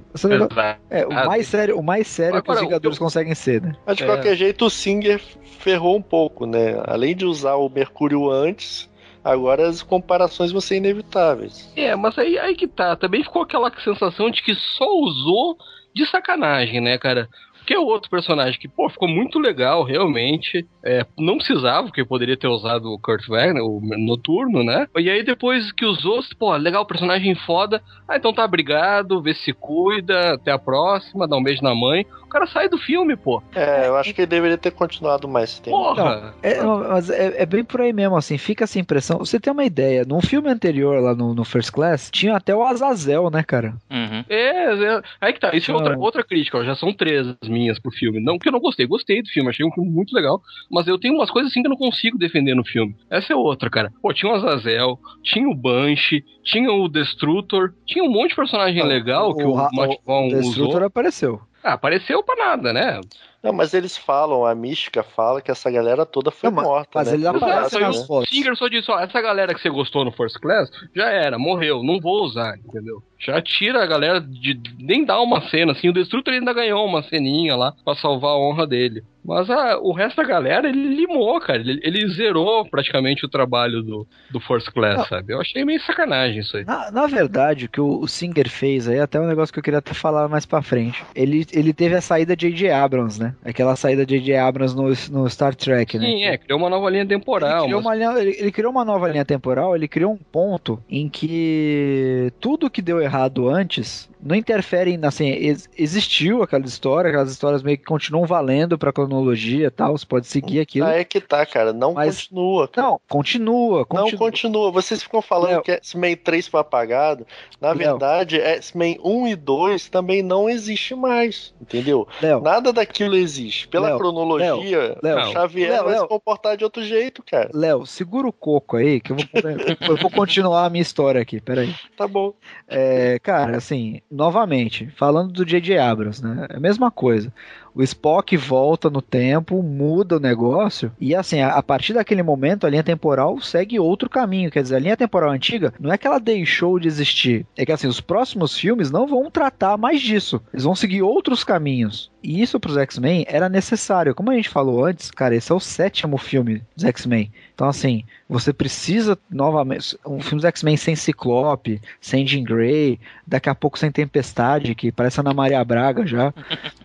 é, 0.91 1.07
o 1.07 1.13
mais 1.13 1.47
sério, 1.47 1.79
o 1.79 1.83
mais 1.83 2.07
sério 2.07 2.43
que 2.43 2.51
os 2.51 2.57
Agora, 2.57 2.67
Vingadores 2.67 2.99
eu- 2.99 3.05
conseguem 3.05 3.35
ser, 3.35 3.61
né? 3.63 3.73
Mas 3.87 3.97
de 3.97 4.03
É. 4.03 4.07
qualquer 4.07 4.37
jeito, 4.37 4.65
o 4.67 4.71
Singer 4.71 5.21
ferrou 5.59 5.97
um 5.97 6.03
pouco, 6.03 6.47
né? 6.47 6.81
Além 6.87 7.15
de 7.15 7.25
usar 7.25 7.55
o 7.57 7.69
Mercúrio 7.69 8.31
antes, 8.31 8.89
agora 9.23 9.69
as 9.69 9.83
comparações 9.83 10.51
vão 10.53 10.61
ser 10.61 10.77
inevitáveis. 10.77 11.71
É, 11.77 11.95
mas 11.97 12.19
aí, 12.19 12.39
aí 12.39 12.55
que 12.55 12.67
tá. 12.69 12.97
Também 12.97 13.23
ficou 13.23 13.43
aquela 13.43 13.71
sensação 13.83 14.31
de 14.31 14.43
que 14.43 14.55
só 14.55 14.87
usou 14.87 15.57
de 15.95 16.07
sacanagem, 16.07 16.81
né, 16.81 16.97
cara? 16.99 17.29
É 17.73 17.79
outro 17.79 18.11
personagem 18.11 18.59
que, 18.59 18.68
pô, 18.68 18.89
ficou 18.89 19.09
muito 19.09 19.39
legal, 19.39 19.85
realmente. 19.85 20.66
É, 20.85 21.07
não 21.18 21.37
precisava, 21.37 21.85
porque 21.87 22.05
poderia 22.05 22.37
ter 22.37 22.49
usado 22.49 22.87
o 22.87 22.99
Kurt 22.99 23.27
Wagner, 23.29 23.62
o 23.62 23.81
Noturno, 23.81 24.64
né? 24.64 24.87
E 24.99 25.09
aí 25.09 25.23
depois 25.23 25.71
que 25.73 25.85
usou, 25.85 26.21
pô, 26.39 26.55
legal, 26.57 26.85
personagem 26.85 27.35
foda. 27.35 27.83
Ah, 28.09 28.16
então 28.16 28.33
tá, 28.33 28.45
obrigado, 28.45 29.23
vê 29.23 29.35
se 29.35 29.53
cuida, 29.53 30.35
até 30.35 30.51
a 30.51 30.59
próxima, 30.59 31.29
dá 31.29 31.37
um 31.37 31.43
beijo 31.43 31.62
na 31.62 31.75
mãe. 31.75 32.05
O 32.31 32.33
cara 32.33 32.47
sai 32.47 32.68
do 32.68 32.78
filme, 32.78 33.16
pô. 33.16 33.43
É, 33.53 33.89
eu 33.89 33.97
acho 33.97 34.14
que 34.14 34.20
ele 34.20 34.28
deveria 34.28 34.57
ter 34.57 34.70
continuado 34.70 35.26
mais 35.26 35.59
tempo. 35.59 35.76
Porra! 35.76 36.33
É, 36.45 36.62
mas 36.62 37.11
é, 37.11 37.43
é 37.43 37.45
bem 37.45 37.64
por 37.64 37.81
aí 37.81 37.93
mesmo, 37.93 38.16
assim, 38.16 38.39
fica 38.39 38.62
essa 38.62 38.78
impressão. 38.78 39.18
Você 39.18 39.41
tem 39.41 39.53
uma 39.53 39.64
ideia, 39.64 40.05
num 40.05 40.20
filme 40.20 40.49
anterior 40.49 41.03
lá 41.03 41.12
no, 41.12 41.35
no 41.35 41.45
First 41.45 41.72
Class, 41.72 42.09
tinha 42.09 42.37
até 42.37 42.55
o 42.55 42.62
Azazel, 42.62 43.31
né, 43.31 43.43
cara? 43.43 43.74
Uhum. 43.91 44.24
É, 44.28 44.74
é, 44.97 45.03
aí 45.20 45.33
que 45.33 45.41
tá. 45.41 45.51
Isso 45.57 45.72
é 45.72 45.74
outra, 45.74 45.99
outra 45.99 46.22
crítica, 46.22 46.59
ó, 46.59 46.62
já 46.62 46.76
são 46.76 46.93
três 46.93 47.26
as 47.43 47.49
minhas 47.49 47.81
pro 47.81 47.91
filme. 47.91 48.20
Não 48.22 48.39
que 48.39 48.47
eu 48.49 48.53
não 48.53 48.61
gostei, 48.61 48.87
gostei 48.87 49.20
do 49.22 49.28
filme, 49.28 49.51
achei 49.51 49.66
um 49.66 49.72
filme 49.72 49.91
muito 49.91 50.14
legal, 50.14 50.41
mas 50.70 50.87
eu 50.87 51.01
tenho 51.01 51.14
umas 51.14 51.33
coisas 51.33 51.51
assim 51.51 51.62
que 51.62 51.66
eu 51.66 51.70
não 51.70 51.76
consigo 51.76 52.16
defender 52.16 52.55
no 52.55 52.64
filme. 52.64 52.95
Essa 53.11 53.33
é 53.33 53.37
outra, 53.37 53.68
cara. 53.68 53.93
Pô, 54.01 54.14
tinha 54.14 54.31
o 54.31 54.37
Azazel, 54.37 55.01
tinha 55.24 55.49
o 55.49 55.55
Banshee, 55.55 56.22
tinha 56.45 56.72
o 56.72 56.89
Destrutor, 56.89 57.72
tinha 57.85 58.05
um 58.05 58.09
monte 58.11 58.31
de 58.31 58.37
personagem 58.37 58.81
Não, 58.81 58.87
legal 58.89 59.35
que 59.35 59.43
o, 59.43 59.53
Ra- 59.53 59.68
Matt 59.72 59.97
Vaughn 60.07 60.28
o 60.28 60.31
Destrutor 60.31 60.76
usou. 60.76 60.87
apareceu. 60.87 61.41
Ah, 61.63 61.75
apareceu 61.75 62.23
pra 62.23 62.37
nada, 62.37 62.73
né? 62.73 63.01
Não, 63.43 63.55
mas 63.55 63.73
eles 63.73 63.97
falam, 63.97 64.45
a 64.45 64.55
mística 64.55 65.03
fala 65.03 65.41
que 65.41 65.51
essa 65.51 65.71
galera 65.71 66.05
toda 66.05 66.31
foi 66.31 66.51
Não, 66.51 66.63
morta. 66.63 66.91
mas 66.95 67.09
né? 67.09 67.15
ele 67.15 67.27
aparece 67.27 67.77
Exato, 67.77 67.81
nas 67.81 67.97
o 68.05 68.07
fotos. 68.07 68.29
Singer 68.29 68.55
só 68.55 68.69
disse, 68.69 68.91
ó, 68.91 69.01
essa 69.01 69.21
galera 69.21 69.55
que 69.55 69.61
você 69.61 69.71
gostou 69.71 70.05
no 70.05 70.13
First 70.13 70.39
Class, 70.41 70.71
já 70.95 71.09
era, 71.09 71.39
morreu, 71.39 71.83
não 71.83 71.99
vou 71.99 72.23
usar, 72.23 72.59
entendeu? 72.59 73.03
Já 73.19 73.41
tira 73.41 73.83
a 73.83 73.87
galera 73.87 74.21
de. 74.21 74.61
Nem 74.79 75.05
dá 75.05 75.21
uma 75.21 75.49
cena, 75.49 75.73
assim, 75.73 75.89
o 75.89 75.93
Destrutor 75.93 76.35
ainda 76.35 76.53
ganhou 76.53 76.85
uma 76.85 77.03
ceninha 77.03 77.57
lá 77.57 77.73
pra 77.85 77.95
salvar 77.95 78.33
a 78.33 78.39
honra 78.39 78.67
dele. 78.67 79.03
Mas 79.25 79.49
ah, 79.51 79.79
o 79.81 79.93
resto 79.93 80.16
da 80.16 80.25
galera, 80.25 80.68
ele 80.68 80.95
limou, 80.95 81.39
cara. 81.41 81.59
Ele, 81.59 81.81
ele 81.83 82.09
zerou 82.09 82.64
praticamente 82.64 83.25
o 83.25 83.29
trabalho 83.29 83.83
do, 83.83 84.07
do 84.31 84.41
First 84.41 84.71
Class, 84.73 84.97
Não. 84.99 85.05
sabe? 85.07 85.33
Eu 85.33 85.41
achei 85.41 85.64
meio 85.64 85.81
sacanagem 85.83 86.41
isso 86.41 86.57
aí. 86.57 86.64
Na, 86.64 86.91
na 86.91 87.07
verdade, 87.07 87.66
o 87.66 87.68
que 87.68 87.81
o, 87.81 88.01
o 88.01 88.09
Singer 88.09 88.49
fez 88.49 88.89
aí, 88.89 88.99
até 88.99 89.21
um 89.21 89.27
negócio 89.27 89.53
que 89.53 89.59
eu 89.59 89.62
queria 89.62 89.79
até 89.79 89.95
falar 89.95 90.29
mais 90.29 90.47
pra 90.47 90.62
frente. 90.62 91.05
Ele, 91.14 91.47
ele 91.53 91.73
teve 91.73 91.95
a 91.95 92.01
saída 92.01 92.35
de 92.35 92.51
J.J. 92.51 92.71
Abrams, 92.71 93.21
né? 93.21 93.35
Aquela 93.45 93.77
saída 93.77 94.05
de 94.05 94.18
J.J. 94.18 94.37
Abrams 94.37 94.75
no, 94.77 94.89
no 95.23 95.29
Star 95.31 95.55
Trek, 95.55 95.99
né? 95.99 96.07
Sim, 96.07 96.25
é, 96.25 96.39
criou 96.39 96.59
uma 96.59 96.71
nova 96.71 96.91
linha 96.91 97.07
temporal. 97.07 97.59
Ele 97.59 97.64
criou, 97.66 97.83
mas- 97.83 97.99
linha, 97.99 98.18
ele, 98.18 98.37
ele 98.39 98.53
criou 98.53 98.73
uma 98.73 98.85
nova 98.85 99.09
linha 99.09 99.25
temporal, 99.25 99.77
ele 99.77 99.87
criou 99.87 100.12
um 100.12 100.16
ponto 100.18 100.83
em 100.89 101.09
que 101.09 102.33
tudo 102.41 102.71
que 102.71 102.83
deu 102.83 103.01
errado 103.01 103.49
antes 103.49 104.10
não 104.23 104.37
interfere 104.37 104.93
em, 104.93 105.05
assim, 105.05 105.29
ex- 105.29 105.68
existiu 105.77 106.43
aquela 106.43 106.64
história, 106.64 107.09
aquelas 107.11 107.31
histórias 107.31 107.62
meio 107.62 107.79
que 107.79 107.85
continuam 107.85 108.27
valendo 108.27 108.79
pra 108.79 108.93
cronologia 108.93 109.66
e 109.66 109.71
tal, 109.71 109.97
você 109.97 110.07
pode 110.07 110.27
seguir 110.27 110.61
aquilo. 110.61 110.87
Ah, 110.87 110.93
é 110.95 111.05
que 111.05 111.21
tá, 111.21 111.45
cara. 111.47 111.73
Não 111.73 111.95
Mas- 111.95 112.23
continua. 112.25 112.68
cara. 112.68 112.87
Não, 112.89 113.01
continua, 113.09 113.79
Não 113.79 113.85
continua. 113.85 114.18
continua. 114.18 114.71
Vocês 114.73 115.03
ficam 115.03 115.23
falando 115.23 115.51
Léo. 115.51 115.62
que 115.62 115.73
X-Men 115.73 116.16
3 116.16 116.47
foi 116.49 116.61
apagado. 116.61 117.27
Na 117.61 117.68
Léo. 117.68 117.79
verdade, 117.79 118.41
X-Men 118.41 118.99
1 119.05 119.29
e 119.29 119.37
2 119.37 119.89
também 119.89 120.23
não 120.23 120.49
existe 120.49 120.95
mais. 120.95 121.55
Entendeu? 121.61 122.07
Léo, 122.21 122.41
Nada 122.41 122.73
daquilo 122.73 123.14
existe. 123.16 123.68
Pela 123.68 123.97
cronologia, 123.97 124.97
Léo, 125.03 125.33
Xavier 125.33 125.71
Léo, 125.71 125.85
vai 125.85 125.99
se 125.99 126.07
comportar 126.09 126.57
de 126.57 126.64
outro 126.64 126.83
jeito, 126.85 127.23
cara. 127.23 127.51
Léo, 127.55 127.87
segura 127.87 128.27
o 128.29 128.33
coco 128.33 128.77
aí, 128.77 129.01
que 129.01 129.12
eu 129.12 129.16
vou, 129.16 129.25
eu 129.91 129.97
vou 129.97 130.11
continuar 130.11 130.64
a 130.66 130.71
minha 130.71 130.83
história 130.83 131.21
aqui, 131.21 131.41
peraí. 131.41 131.75
Tá 131.97 132.07
bom. 132.07 132.33
É, 132.68 133.18
cara, 133.21 133.57
assim, 133.57 134.01
novamente, 134.11 134.89
falando 134.97 135.33
do 135.33 135.45
J.J. 135.45 135.79
Abrams, 135.79 136.23
né? 136.23 136.47
É 136.51 136.57
a 136.57 136.61
mesma 136.61 136.91
coisa. 136.91 137.33
O 137.73 137.83
Spock 137.83 138.37
volta 138.37 138.91
no 138.91 139.01
tempo, 139.01 139.63
muda 139.63 140.17
o 140.17 140.21
negócio, 140.21 140.91
e 141.01 141.15
assim, 141.15 141.41
a, 141.41 141.55
a 141.55 141.63
partir 141.63 141.93
daquele 141.93 142.23
momento, 142.23 142.67
a 142.67 142.71
linha 142.71 142.83
temporal 142.83 143.41
segue 143.41 143.79
outro 143.79 144.11
caminho. 144.11 144.51
Quer 144.51 144.63
dizer, 144.63 144.77
a 144.77 144.81
linha 144.81 144.97
temporal 144.97 145.31
antiga 145.31 145.73
não 145.79 145.93
é 145.93 145.97
que 145.97 146.07
ela 146.07 146.19
deixou 146.19 146.81
de 146.81 146.89
existir, 146.89 147.47
é 147.57 147.65
que 147.65 147.71
assim, 147.71 147.87
os 147.87 148.01
próximos 148.01 148.57
filmes 148.57 148.91
não 148.91 149.07
vão 149.07 149.31
tratar 149.31 149.77
mais 149.77 150.01
disso. 150.01 150.43
Eles 150.53 150.65
vão 150.65 150.75
seguir 150.75 151.03
outros 151.03 151.45
caminhos. 151.45 152.11
E 152.23 152.43
isso 152.43 152.61
pros 152.61 152.77
X-Men 152.77 153.25
era 153.29 153.49
necessário. 153.49 154.14
Como 154.14 154.31
a 154.31 154.35
gente 154.35 154.49
falou 154.49 154.85
antes, 154.85 155.11
cara, 155.11 155.35
esse 155.35 155.51
é 155.51 155.55
o 155.55 155.61
sétimo 155.61 156.18
filme 156.18 156.62
dos 156.77 156.85
X-Men. 156.85 157.33
Então, 157.55 157.68
assim, 157.68 158.05
você 158.29 158.53
precisa 158.53 159.18
novamente. 159.31 159.99
Um 160.07 160.21
filme 160.21 160.37
dos 160.37 160.45
X-Men 160.47 160.77
sem 160.77 160.95
Ciclope, 160.97 161.81
sem 162.01 162.27
Jean 162.27 162.43
Grey, 162.45 162.99
daqui 163.27 163.49
a 163.49 163.55
pouco 163.55 163.79
sem 163.79 163.91
Tempestade, 163.91 164.75
que 164.75 164.91
parece 164.93 165.18
a 165.21 165.23
Ana 165.23 165.33
Maria 165.35 165.62
Braga 165.64 166.07
já. 166.07 166.33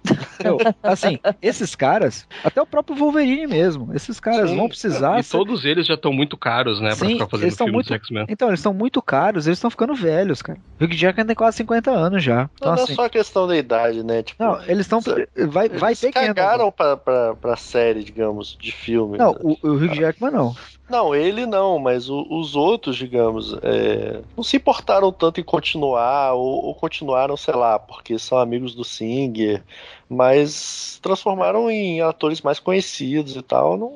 Meu, 0.44 0.58
assim, 0.84 1.18
esses 1.42 1.76
caras, 1.76 2.28
até 2.44 2.62
o 2.62 2.66
próprio 2.66 2.96
Wolverine 2.96 3.48
mesmo, 3.48 3.94
esses 3.96 4.20
caras 4.20 4.50
Sim. 4.50 4.58
vão 4.58 4.68
precisar. 4.68 5.20
E 5.20 5.24
ser- 5.24 5.38
todos 5.38 5.66
eles 5.66 5.88
já 5.88 5.94
estão 5.96 6.12
muito 6.14 6.38
caros, 6.38 6.80
né? 6.82 6.90
Pra 6.96 7.08
Sim, 7.08 7.14
ficar 7.14 7.28
fazendo 7.28 7.56
filme 7.56 7.72
muito- 7.72 7.88
dos 7.88 7.96
X-Men. 7.96 8.26
Então, 8.30 8.50
eles 8.50 8.60
estão 8.60 8.74
muito 8.74 9.02
caros, 9.02 9.48
eles 9.48 9.58
estão 9.58 9.70
ficando 9.72 9.96
velhos, 9.96 10.42
cara. 10.42 10.60
O 10.80 10.84
Hugh 10.84 10.94
Jackman 10.94 11.26
tem 11.26 11.36
quase 11.36 11.58
50 11.58 11.90
anos 11.92 12.24
já. 12.24 12.50
Então, 12.56 12.70
Não, 12.70 12.76
não 12.78 12.84
assim. 12.84 12.94
é 12.94 12.96
só 12.96 13.10
questão 13.10 13.48
da 13.48 13.58
idade, 13.58 14.04
né? 14.04 14.24
Tipo, 14.24 14.44
Não, 14.44 14.62
eles 14.64 14.82
estão. 14.86 15.00
Vai, 15.48 15.70
vai 15.70 15.90
eles 15.92 16.00
ter 16.00 16.08
que 16.12 16.20
cagaram 16.20 16.72
pra, 16.72 16.96
pra, 16.98 17.36
pra 17.36 17.56
série, 17.56 18.04
digamos, 18.04 18.58
de 18.60 18.72
filme. 18.72 19.18
Não, 19.18 19.34
né? 19.34 19.40
o, 19.42 19.58
o 19.68 19.74
Hugh 19.76 19.94
Jackman 19.96 20.32
não. 20.32 20.56
Não, 20.88 21.16
ele 21.16 21.48
não, 21.48 21.80
mas 21.80 22.10
o- 22.10 22.28
os 22.30 22.56
outros, 22.56 22.96
digamos, 22.96 23.58
é, 23.64 24.22
não 24.38 24.44
se 24.44 24.58
importaram 24.58 25.12
tanto 25.12 25.40
em 25.42 25.44
continuar, 25.44 26.34
ou, 26.34 26.66
ou 26.66 26.76
continuaram, 26.76 27.36
sei 27.36 27.56
lá, 27.56 27.80
porque 27.80 28.20
são 28.20 28.38
amigos 28.38 28.76
do 28.76 28.84
Singer, 28.84 29.64
mas 30.08 31.00
transformaram 31.02 31.70
em 31.70 32.02
atores 32.02 32.42
mais 32.42 32.60
conhecidos 32.60 33.36
e 33.36 33.42
tal. 33.42 33.78
Não, 33.78 33.94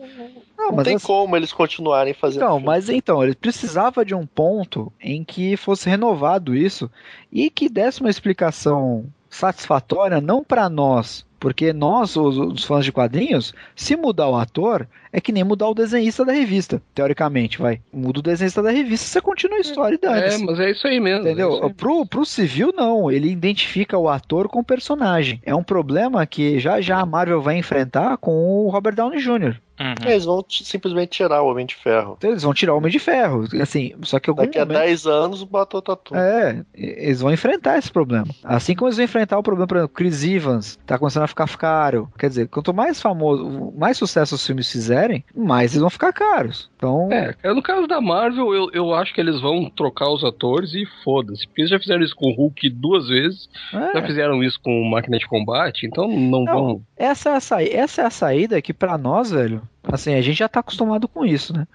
Não, 0.58 0.72
não 0.72 0.84
tem 0.84 0.96
assim- 0.96 1.06
como 1.06 1.36
eles 1.36 1.54
continuarem 1.54 2.14
fazendo. 2.14 2.42
Então, 2.44 2.54
filme. 2.56 2.66
mas 2.66 2.90
então, 2.90 3.24
ele 3.24 3.36
precisava 3.36 4.04
de 4.04 4.16
um 4.16 4.26
ponto 4.26 4.92
em 5.00 5.24
que 5.24 5.56
fosse 5.56 5.88
renovado 5.90 6.56
isso 6.56 6.90
e 7.32 7.50
que 7.50 7.70
desse 7.70 8.02
uma 8.02 8.10
explicação 8.10 9.06
satisfatória, 9.30 10.20
não 10.20 10.44
para 10.44 10.70
nós, 10.70 11.26
porque 11.40 11.72
nós, 11.72 12.16
os, 12.16 12.38
os 12.38 12.64
fãs 12.66 12.84
de 12.84 12.92
quadrinhos, 12.92 13.54
se 13.76 13.96
mudar 13.96 14.28
o 14.28 14.36
ator, 14.36 14.88
é 15.12 15.22
que 15.22 15.32
nem 15.32 15.44
mudar 15.44 15.70
o 15.70 15.74
desenhista 15.74 16.26
da 16.26 16.34
revista, 16.34 16.82
teoricamente, 16.94 17.58
vai. 17.58 17.82
Muda 17.92 18.20
o 18.20 18.24
desenhista 18.24 18.62
da 18.62 18.72
revista, 18.72 19.08
você 19.08 19.22
continua 19.22 19.58
a 19.58 19.62
história 19.62 19.96
e 19.96 19.98
É, 20.44 20.46
mas 20.46 20.60
é 20.60 20.72
isso 20.72 20.88
aí 20.88 21.00
mesmo. 21.00 21.28
é 21.28 21.32
Entendeu? 21.32 21.64
aí. 21.64 21.74
Pro, 21.74 22.06
pro 22.06 22.26
civil, 22.26 22.74
não. 22.76 23.10
Ele 23.10 23.30
identifica 23.32 23.98
o 23.98 24.10
ator 24.10 24.48
com 24.48 24.60
o 24.60 24.64
personagem. 24.64 25.42
É 25.46 25.56
um 25.56 25.64
problema 25.64 26.26
que 26.26 26.60
já 26.60 26.82
já 26.82 27.00
a 27.00 27.06
Marvel 27.06 27.42
vai 27.42 27.58
enfrentar 27.58 28.18
com 28.18 28.32
o 28.32 28.70
Robert 28.70 28.96
Downey 28.96 29.20
Jr. 29.20 29.56
Uhum. 29.80 30.10
Eles 30.10 30.26
vão 30.26 30.44
simplesmente 30.50 31.12
tirar 31.12 31.42
o 31.42 31.48
Homem 31.50 31.66
de 31.66 31.76
Ferro. 31.76 32.16
Então 32.18 32.32
eles 32.32 32.44
vão 32.44 32.54
tirar 32.54 32.74
o 32.74 32.78
Homem 32.78 32.92
de 32.92 33.00
Ferro. 33.00 33.46
Assim, 33.62 33.94
só 34.04 34.20
que 34.20 34.30
algum 34.30 34.42
Daqui 34.42 34.60
a 34.60 34.66
momento... 34.66 34.80
10 34.80 35.06
anos, 35.08 35.42
o 35.42 35.82
tatu. 35.82 36.16
É, 36.16 36.64
eles 36.74 37.22
vão 37.22 37.32
enfrentar 37.32 37.78
esse 37.78 37.92
problema. 37.92 38.28
Assim 38.44 38.76
como 38.76 38.88
eles 38.88 38.98
vão 38.98 39.06
enfrentar 39.06 39.38
o 39.38 39.44
problema, 39.44 39.68
por 39.68 39.78
exemplo, 39.78 39.96
Chris 39.96 40.24
Evans 40.24 40.78
tá 40.86 40.98
começando 40.98 41.24
a 41.24 41.28
ficar 41.28 41.48
caro. 41.58 42.10
Quer 42.18 42.30
dizer, 42.30 42.48
quanto 42.48 42.74
mais 42.74 43.02
famoso, 43.02 43.74
mais 43.78 43.98
sucesso 43.98 44.36
os 44.36 44.46
filmes 44.46 44.72
fizerem, 44.72 45.24
mais 45.36 45.72
eles 45.72 45.82
vão 45.82 45.90
ficar 45.90 46.12
caros. 46.12 46.70
Então, 46.76 47.10
É, 47.12 47.34
cara, 47.34 47.56
no 47.56 47.62
caso 47.62 47.88
da 47.88 48.02
Marvel, 48.02 48.54
eu, 48.54 48.70
eu 48.74 48.94
acho 48.94 49.14
que 49.14 49.22
eles 49.22 49.40
vão 49.40 49.70
trocar 49.70 50.10
os 50.10 50.24
atores 50.24 50.74
e 50.74 50.86
foda-se. 51.04 51.48
Porque 51.48 51.62
eles 51.62 51.72
já 51.72 51.80
fizeram 51.80 52.04
isso 52.04 52.16
com 52.16 52.28
o 52.28 52.34
Hulk 52.34 52.70
duas 52.70 53.08
vezes, 53.08 53.50
é. 53.74 53.94
já 53.94 54.06
fizeram 54.06 54.44
isso 54.44 54.60
com 54.62 54.82
o 54.82 54.90
Máquina 54.90 55.18
de 55.18 55.28
Combate, 55.28 55.86
então 55.86 56.08
não, 56.08 56.44
Não. 56.44 56.54
vão. 56.54 56.82
Essa 56.98 57.30
é 57.30 57.36
a 57.36 57.40
saída, 57.40 57.76
essa 57.76 58.02
é 58.02 58.06
a 58.06 58.10
saída 58.10 58.62
que 58.62 58.74
pra 58.74 58.98
nós, 58.98 59.32
velho, 59.32 59.62
assim, 59.84 60.14
a 60.14 60.22
gente 60.22 60.38
já 60.38 60.48
tá 60.48 60.60
acostumado 60.60 61.08
com 61.08 61.26
isso, 61.26 61.54
né? 61.54 61.68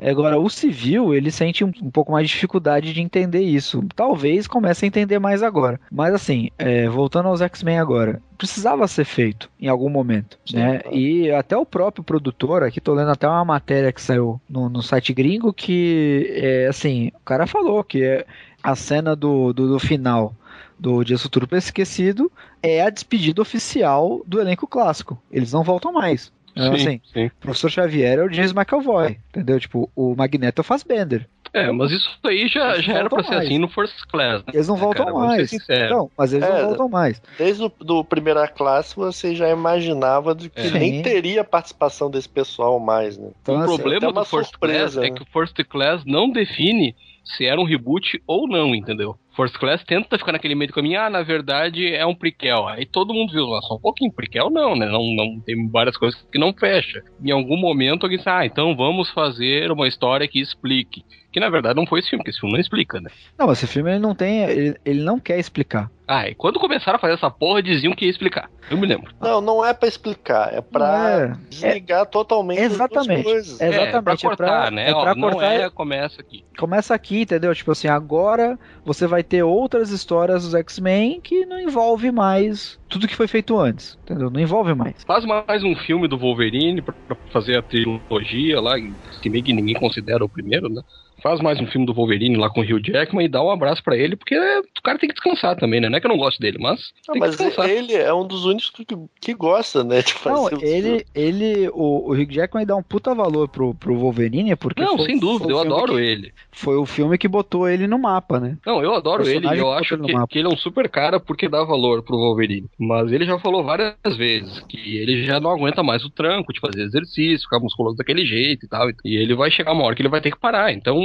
Agora, 0.00 0.38
o 0.38 0.48
civil, 0.48 1.14
ele 1.14 1.30
sente 1.30 1.64
um, 1.64 1.72
um 1.82 1.90
pouco 1.90 2.12
mais 2.12 2.26
de 2.26 2.34
dificuldade 2.34 2.92
de 2.92 3.00
entender 3.00 3.42
isso. 3.42 3.84
Talvez 3.94 4.46
comece 4.46 4.84
a 4.84 4.88
entender 4.88 5.18
mais 5.18 5.42
agora. 5.42 5.80
Mas 5.90 6.14
assim, 6.14 6.50
é, 6.58 6.88
voltando 6.88 7.28
aos 7.28 7.40
X-Men 7.40 7.78
agora, 7.78 8.20
precisava 8.36 8.88
ser 8.88 9.04
feito 9.04 9.50
em 9.60 9.68
algum 9.68 9.88
momento, 9.88 10.38
Sim, 10.46 10.56
né? 10.56 10.78
claro. 10.78 10.96
E 10.96 11.30
até 11.30 11.56
o 11.56 11.66
próprio 11.66 12.02
produtor, 12.02 12.62
aqui 12.62 12.80
tô 12.80 12.94
lendo 12.94 13.10
até 13.10 13.28
uma 13.28 13.44
matéria 13.44 13.92
que 13.92 14.00
saiu 14.00 14.40
no, 14.48 14.68
no 14.68 14.82
site 14.82 15.12
gringo 15.12 15.52
que, 15.52 16.32
é, 16.34 16.66
assim, 16.66 17.12
o 17.14 17.24
cara 17.24 17.46
falou 17.46 17.84
que 17.84 18.02
é 18.02 18.26
a 18.62 18.74
cena 18.74 19.14
do, 19.14 19.52
do, 19.52 19.68
do 19.68 19.78
final 19.78 20.34
do 20.78 21.04
Dia 21.04 21.16
Futuro 21.16 21.48
Esquecido 21.52 22.30
é 22.60 22.82
a 22.82 22.90
despedida 22.90 23.40
oficial 23.40 24.20
do 24.26 24.40
elenco 24.40 24.66
clássico. 24.66 25.16
Eles 25.30 25.52
não 25.52 25.62
voltam 25.62 25.92
mais. 25.92 26.32
Então, 26.54 26.76
sim, 26.76 26.82
assim, 26.86 27.00
sim. 27.12 27.26
o 27.26 27.30
professor 27.40 27.70
Xavier 27.70 28.18
é 28.18 28.22
o 28.24 28.32
James 28.32 28.52
McAvoy, 28.52 29.18
entendeu? 29.30 29.58
Tipo, 29.58 29.90
o 29.96 30.14
Magneto 30.14 30.60
é 30.60 30.62
o 30.62 30.64
Fassbender. 30.64 31.26
É, 31.54 31.70
mas 31.70 31.90
isso 31.92 32.08
aí 32.24 32.48
já, 32.48 32.80
já 32.80 32.94
era 32.94 33.10
pra 33.10 33.22
ser 33.22 33.34
mais. 33.34 33.46
assim 33.46 33.58
no 33.58 33.68
First 33.68 34.06
Class. 34.10 34.38
Né? 34.46 34.52
Eles 34.54 34.68
não 34.68 34.76
É, 34.76 34.78
voltam 34.78 35.04
cara, 35.04 35.16
ser 35.16 35.58
mais. 35.58 35.90
Não, 35.90 36.10
mas 36.16 36.32
eles 36.32 36.48
É, 36.48 36.50
não 36.60 36.68
voltam 36.68 36.88
mais. 36.88 37.20
Desde 37.36 37.62
o 37.64 37.72
do 37.80 38.02
primeira 38.02 38.48
classe, 38.48 38.96
você 38.96 39.34
já 39.34 39.50
imaginava 39.50 40.34
que 40.34 40.50
É. 40.54 40.70
nem 40.70 40.94
Sim. 40.96 41.02
teria 41.02 41.44
participação 41.44 42.10
desse 42.10 42.28
pessoal 42.28 42.80
mais, 42.80 43.18
né? 43.18 43.28
Então, 43.42 43.56
o 43.56 43.58
assim, 43.58 43.76
problema 43.76 44.12
do 44.12 44.24
First 44.24 44.50
surpresa, 44.50 44.78
Class 44.78 44.96
é 44.96 45.10
né? 45.10 45.16
que 45.16 45.22
o 45.22 45.26
First 45.26 45.56
Class 45.68 46.02
não 46.06 46.30
define 46.30 46.96
se 47.24 47.44
era 47.44 47.60
um 47.60 47.64
reboot 47.64 48.22
ou 48.26 48.48
não, 48.48 48.74
entendeu? 48.74 49.16
First 49.34 49.56
Class 49.58 49.82
tenta 49.84 50.18
ficar 50.18 50.32
naquele 50.32 50.54
meio 50.54 50.68
do 50.68 50.74
caminho, 50.74 51.00
ah, 51.00 51.08
na 51.08 51.22
verdade 51.22 51.86
é 51.94 52.04
um 52.04 52.14
prequel. 52.14 52.68
Aí 52.68 52.84
todo 52.84 53.14
mundo 53.14 53.32
viu, 53.32 53.46
só 53.62 53.76
um 53.76 53.80
pouquinho, 53.80 54.12
prequel 54.12 54.50
não, 54.50 54.76
né? 54.76 54.86
Não, 54.86 55.02
não 55.14 55.40
tem 55.40 55.68
várias 55.68 55.96
coisas 55.96 56.20
que 56.30 56.38
não 56.38 56.52
fecha. 56.52 57.02
Em 57.22 57.30
algum 57.30 57.56
momento 57.56 58.04
alguém 58.04 58.18
disse, 58.18 58.28
ah, 58.28 58.44
então 58.44 58.76
vamos 58.76 59.10
fazer 59.10 59.70
uma 59.70 59.88
história 59.88 60.28
que 60.28 60.40
explique. 60.40 61.02
Que 61.32 61.40
na 61.40 61.48
verdade 61.48 61.76
não 61.76 61.86
foi 61.86 62.00
esse 62.00 62.10
filme, 62.10 62.22
porque 62.22 62.30
esse 62.30 62.40
filme 62.40 62.52
não 62.52 62.60
explica, 62.60 63.00
né? 63.00 63.10
Não, 63.38 63.50
esse 63.50 63.66
filme 63.66 63.90
ele 63.90 63.98
não 63.98 64.14
tem. 64.14 64.42
Ele, 64.44 64.76
ele 64.84 65.02
não 65.02 65.18
quer 65.18 65.38
explicar. 65.38 65.90
Ah, 66.06 66.28
e 66.28 66.34
quando 66.34 66.58
começaram 66.60 66.96
a 66.96 67.00
fazer 67.00 67.14
essa 67.14 67.30
porra, 67.30 67.62
diziam 67.62 67.94
que 67.94 68.04
ia 68.04 68.10
explicar. 68.10 68.50
Eu 68.70 68.76
me 68.76 68.86
lembro. 68.86 69.14
Não, 69.18 69.40
não 69.40 69.64
é 69.64 69.72
pra 69.72 69.88
explicar, 69.88 70.52
é 70.52 70.60
pra 70.60 71.10
É, 71.10 71.32
desligar 71.48 72.04
totalmente 72.06 72.58
as 72.60 72.68
duas 72.68 72.74
Exatamente. 72.90 73.22
coisas. 73.24 73.60
É. 73.60 73.68
Exatamente, 73.68 73.88
É, 73.96 74.02
pra 74.02 74.12
é 74.12 74.16
pra- 74.16 74.28
cortar, 74.28 74.70
né? 74.72 74.90
é 74.90 74.94
Ó, 74.94 75.02
pra 75.02 75.14
não 75.14 75.30
cortar- 75.30 75.54
é, 75.54 75.70
começa 75.70 76.20
aqui. 76.20 76.44
Começa 76.58 76.94
aqui, 76.94 77.22
entendeu? 77.22 77.54
Tipo 77.54 77.72
assim, 77.72 77.88
agora 77.88 78.58
você 78.84 79.06
vai 79.06 79.22
ter 79.22 79.42
outras 79.42 79.90
histórias 79.90 80.42
dos 80.44 80.54
X-Men 80.54 81.18
que 81.22 81.46
não 81.46 81.58
envolve 81.58 82.10
mais 82.12 82.78
tudo 82.90 83.08
que 83.08 83.16
foi 83.16 83.26
feito 83.26 83.58
antes, 83.58 83.96
entendeu? 84.02 84.28
Não 84.28 84.40
envolve 84.40 84.74
mais. 84.74 85.02
Faz 85.06 85.24
mais 85.24 85.64
um 85.64 85.74
filme 85.76 86.06
do 86.08 86.18
Wolverine 86.18 86.82
pra, 86.82 86.94
pra 87.06 87.16
fazer 87.32 87.56
a 87.56 87.62
trilogia 87.62 88.60
lá, 88.60 88.74
que 89.22 89.30
meio 89.30 89.42
que 89.44 89.54
ninguém 89.54 89.74
considera 89.76 90.22
o 90.22 90.28
primeiro, 90.28 90.68
né? 90.68 90.82
Faz 91.22 91.40
mais 91.40 91.60
um 91.60 91.66
filme 91.66 91.86
do 91.86 91.94
Wolverine 91.94 92.36
lá 92.36 92.50
com 92.50 92.60
o 92.60 92.64
Hugh 92.64 92.80
Jackman 92.84 93.24
e 93.26 93.28
dá 93.28 93.42
um 93.42 93.50
abraço 93.50 93.82
pra 93.84 93.96
ele, 93.96 94.16
porque 94.16 94.36
o 94.36 94.82
cara 94.82 94.98
tem 94.98 95.08
que 95.08 95.14
descansar 95.14 95.54
também, 95.56 95.80
né? 95.80 95.88
Não 95.88 95.96
é 95.96 96.00
que 96.00 96.06
eu 96.06 96.10
não 96.10 96.16
gosto 96.18 96.40
dele, 96.40 96.58
mas 96.60 96.92
Não, 97.06 97.14
que 97.14 97.20
mas 97.20 97.36
descansar. 97.36 97.70
ele 97.70 97.94
é 97.94 98.12
um 98.12 98.26
dos 98.26 98.44
únicos 98.44 98.70
que, 98.70 98.84
que 99.20 99.34
gosta, 99.34 99.84
né, 99.84 100.02
de 100.02 100.12
fazer 100.14 100.56
Não, 100.56 100.62
ele, 100.62 101.06
ele 101.14 101.68
o, 101.68 102.10
o 102.10 102.12
Hugh 102.12 102.26
Jackman 102.32 102.66
dá 102.66 102.74
um 102.74 102.82
puta 102.82 103.14
valor 103.14 103.48
pro, 103.48 103.72
pro 103.74 103.94
Wolverine, 103.96 104.56
porque 104.56 104.82
Não, 104.82 104.96
foi- 104.96 105.06
sem 105.06 105.18
dúvida, 105.20 105.52
eu 105.52 105.60
adoro 105.60 105.94
que- 105.94 106.00
ele. 106.00 106.32
Foi 106.50 106.76
o 106.76 106.84
filme 106.84 107.16
que 107.16 107.28
botou 107.28 107.68
ele 107.68 107.86
no 107.86 107.98
mapa, 107.98 108.40
né? 108.40 108.58
Não, 108.66 108.82
eu 108.82 108.92
adoro 108.94 109.26
ele 109.28 109.46
e 109.46 109.58
eu 109.58 109.72
acho 109.72 109.96
que, 109.98 110.26
que 110.28 110.38
ele 110.38 110.48
é 110.48 110.50
um 110.52 110.56
super 110.56 110.88
cara 110.88 111.20
porque 111.20 111.48
dá 111.48 111.62
valor 111.64 112.02
pro 112.02 112.16
Wolverine. 112.16 112.66
Mas 112.78 113.12
ele 113.12 113.24
já 113.24 113.38
falou 113.38 113.62
várias 113.64 113.94
vezes 114.16 114.58
que 114.68 114.96
ele 114.98 115.24
já 115.24 115.38
não 115.40 115.50
aguenta 115.50 115.82
mais 115.82 116.04
o 116.04 116.10
tranco 116.10 116.52
de 116.52 116.60
fazer 116.60 116.82
exercício, 116.82 117.44
ficar 117.44 117.60
musculoso 117.60 117.96
daquele 117.96 118.26
jeito 118.26 118.66
e 118.66 118.68
tal. 118.68 118.88
E 119.04 119.16
ele 119.16 119.34
vai 119.34 119.50
chegar 119.50 119.72
uma 119.72 119.84
hora 119.84 119.94
que 119.94 120.02
ele 120.02 120.08
vai 120.08 120.20
ter 120.20 120.30
que 120.30 120.38
parar. 120.38 120.72
Então, 120.72 120.96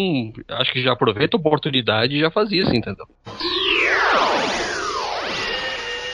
acho 0.49 0.72
que 0.72 0.82
já 0.82 0.93
aproveita 0.93 1.38
a 1.38 1.39
oportunidade 1.39 2.16
e 2.16 2.20
já 2.20 2.32
faz 2.32 2.51
isso, 2.51 2.74
entendeu? 2.76 3.05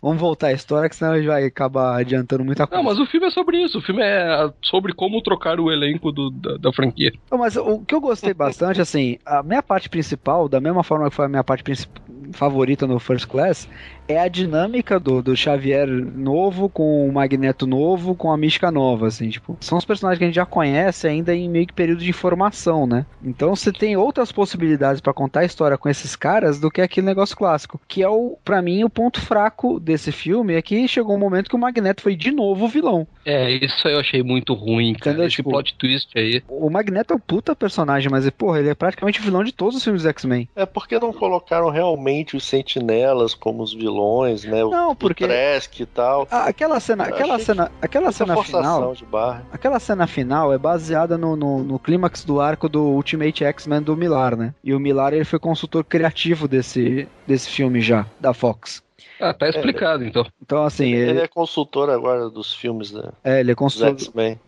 Vamos 0.04 0.20
voltar 0.20 0.47
à 0.47 0.51
história, 0.51 0.89
que 0.89 0.95
senão 0.97 1.14
a 1.14 1.18
gente 1.18 1.28
vai 1.28 1.45
acabar 1.45 1.97
adiantando 1.97 2.43
muita 2.43 2.68
coisa. 2.68 2.84
Não, 2.84 2.89
mas 2.89 2.99
o 2.99 3.06
filme 3.06 3.26
é 3.28 3.30
sobre 3.32 3.64
isso. 3.64 3.78
O 3.78 3.82
filme 3.82 4.01
é 4.04 4.51
sobre 4.62 4.93
como 4.93 5.22
trocar 5.22 5.62
o 5.62 5.72
elenco 5.72 6.12
do- 6.12 6.30
da, 6.30 6.58
da 6.58 6.74
franquia. 6.74 7.14
Não, 7.32 7.38
mas 7.38 7.56
o 7.56 7.80
que 7.80 7.95
eu 7.95 8.01
gostei 8.01 8.34
bastante, 8.34 8.82
assim, 8.82 9.18
a 9.26 9.41
minha 9.41 9.64
parte 9.64 9.89
principal, 9.89 10.49
da 10.49 10.60
mesma 10.60 10.84
forma 10.84 11.10
que 11.10 11.16
foi 11.16 11.26
a 11.26 11.30
minha 11.30 11.43
parte 11.43 11.64
principal, 11.64 12.04
favorita 12.34 12.88
no 12.88 12.99
First 12.99 13.28
Class 13.28 13.68
é 14.08 14.20
a 14.20 14.28
dinâmica 14.28 14.99
do, 14.99 15.22
do 15.22 15.36
Xavier 15.36 15.88
novo 15.88 16.68
com 16.68 17.08
o 17.08 17.12
Magneto 17.14 17.66
novo 17.68 18.16
com 18.16 18.32
a 18.32 18.38
Mística 18.38 18.72
nova, 18.72 19.08
assim, 19.08 19.30
tipo, 19.30 19.56
são 19.62 19.78
os 19.78 19.86
personagens 19.86 20.18
que 20.20 20.24
a 20.26 20.28
gente 20.28 20.36
já 20.36 20.45
conhece 20.45 21.08
ainda 21.08 21.34
em 21.36 21.47
meio 21.49 21.68
que 21.68 21.74
período 21.74 21.99
de 21.99 22.10
informação, 22.10 22.86
né? 22.88 23.06
Então 23.24 23.56
você 23.56 23.72
tem 23.72 23.95
outras 23.95 24.32
possibilidades 24.32 24.99
para 24.99 25.14
contar 25.14 25.41
a 25.41 25.45
história 25.45 25.78
com 25.78 25.88
esses 25.88 26.16
caras 26.16 26.60
do 26.60 26.72
que 26.72 26.82
aquele 26.82 27.06
negócio 27.08 27.38
clássico, 27.38 27.80
que 27.88 28.01
é 28.04 28.10
o, 28.10 28.38
para 28.43 28.62
mim, 28.62 28.84
o 28.84 28.89
ponto 28.89 29.22
fraco 29.22 29.80
desse 29.94 30.12
filme 30.12 30.54
é 30.56 30.62
que 30.62 30.88
chegou 30.88 31.16
um 31.16 31.20
momento 31.20 31.50
que 31.50 31.56
o 31.56 31.60
Magneto 31.60 32.02
foi 32.02 32.16
de 32.16 32.32
novo 32.32 32.66
o 32.66 32.68
vilão. 32.68 33.08
É, 33.26 33.52
isso 33.52 33.88
eu 33.88 34.00
achei 34.00 34.22
muito 34.24 34.54
ruim, 34.54 34.94
cara. 34.94 35.12
Entendeu? 35.12 35.28
Esse 35.28 35.36
Tipo, 35.38 35.52
plot 35.52 35.74
twist 35.76 36.10
aí. 36.18 36.44
O 36.48 36.70
Magneto 36.70 37.14
é 37.14 37.16
um 37.16 37.20
puta 37.20 37.56
personagem, 37.56 38.10
mas, 38.10 38.30
porra, 38.32 38.60
ele 38.60 38.70
é 38.70 38.76
praticamente 38.76 39.20
o 39.20 39.24
vilão 39.24 39.44
de 39.44 39.52
todos 39.52 39.76
os 39.78 39.84
filmes 39.84 40.04
do 40.04 40.10
X-Men. 40.10 40.48
É 40.56 40.66
porque 40.66 41.00
não 41.00 41.14
colocaram 41.14 41.70
realmente 41.70 42.36
os 42.36 42.44
sentinelas 42.46 43.34
como 43.34 43.64
os 43.64 43.74
vilões, 43.74 44.44
né? 44.44 44.64
O, 44.64 44.70
Não, 44.70 44.96
porque- 44.96 45.24
o 45.26 45.28
Trask 45.28 45.80
e 45.80 45.86
tal. 45.86 46.28
Ah, 46.30 46.46
aquela 46.48 46.80
cena, 46.80 47.04
aquela 47.06 47.39
cena, 47.39 47.72
aquela 47.82 48.12
cena 48.12 48.36
final, 48.44 48.94
de 48.94 49.06
barra. 49.06 49.46
aquela 49.52 49.80
cena 49.80 50.08
final 50.08 50.52
é 50.54 50.58
baseada 50.58 51.18
no, 51.18 51.36
no, 51.36 51.64
no 51.64 51.80
clímax 51.80 52.26
do 52.26 52.41
arco 52.41 52.68
do 52.68 52.82
Ultimate 52.84 53.44
X-Men 53.46 53.82
do 53.82 53.96
Millar, 53.96 54.36
né? 54.36 54.54
E 54.64 54.74
o 54.74 54.80
Millar 54.80 55.14
ele 55.14 55.26
foi 55.26 55.39
consultor 55.39 55.84
criativo 55.84 56.48
desse, 56.48 57.08
desse 57.26 57.50
filme 57.50 57.80
já 57.82 58.06
da 58.20 58.34
Fox. 58.34 58.83
Ah, 59.20 59.34
tá 59.34 59.47
explicado, 59.49 60.03
então. 60.03 60.26
Então 60.41 60.64
assim, 60.64 60.91
Ele 60.93 61.11
ele, 61.11 61.20
é 61.22 61.28
consultor 61.28 61.89
agora 61.89 62.30
dos 62.30 62.53
filmes 62.53 62.91
né, 62.91 63.03
é, 63.24 63.39
ele 63.39 63.51
é 63.51 63.55
consultor 63.55 63.95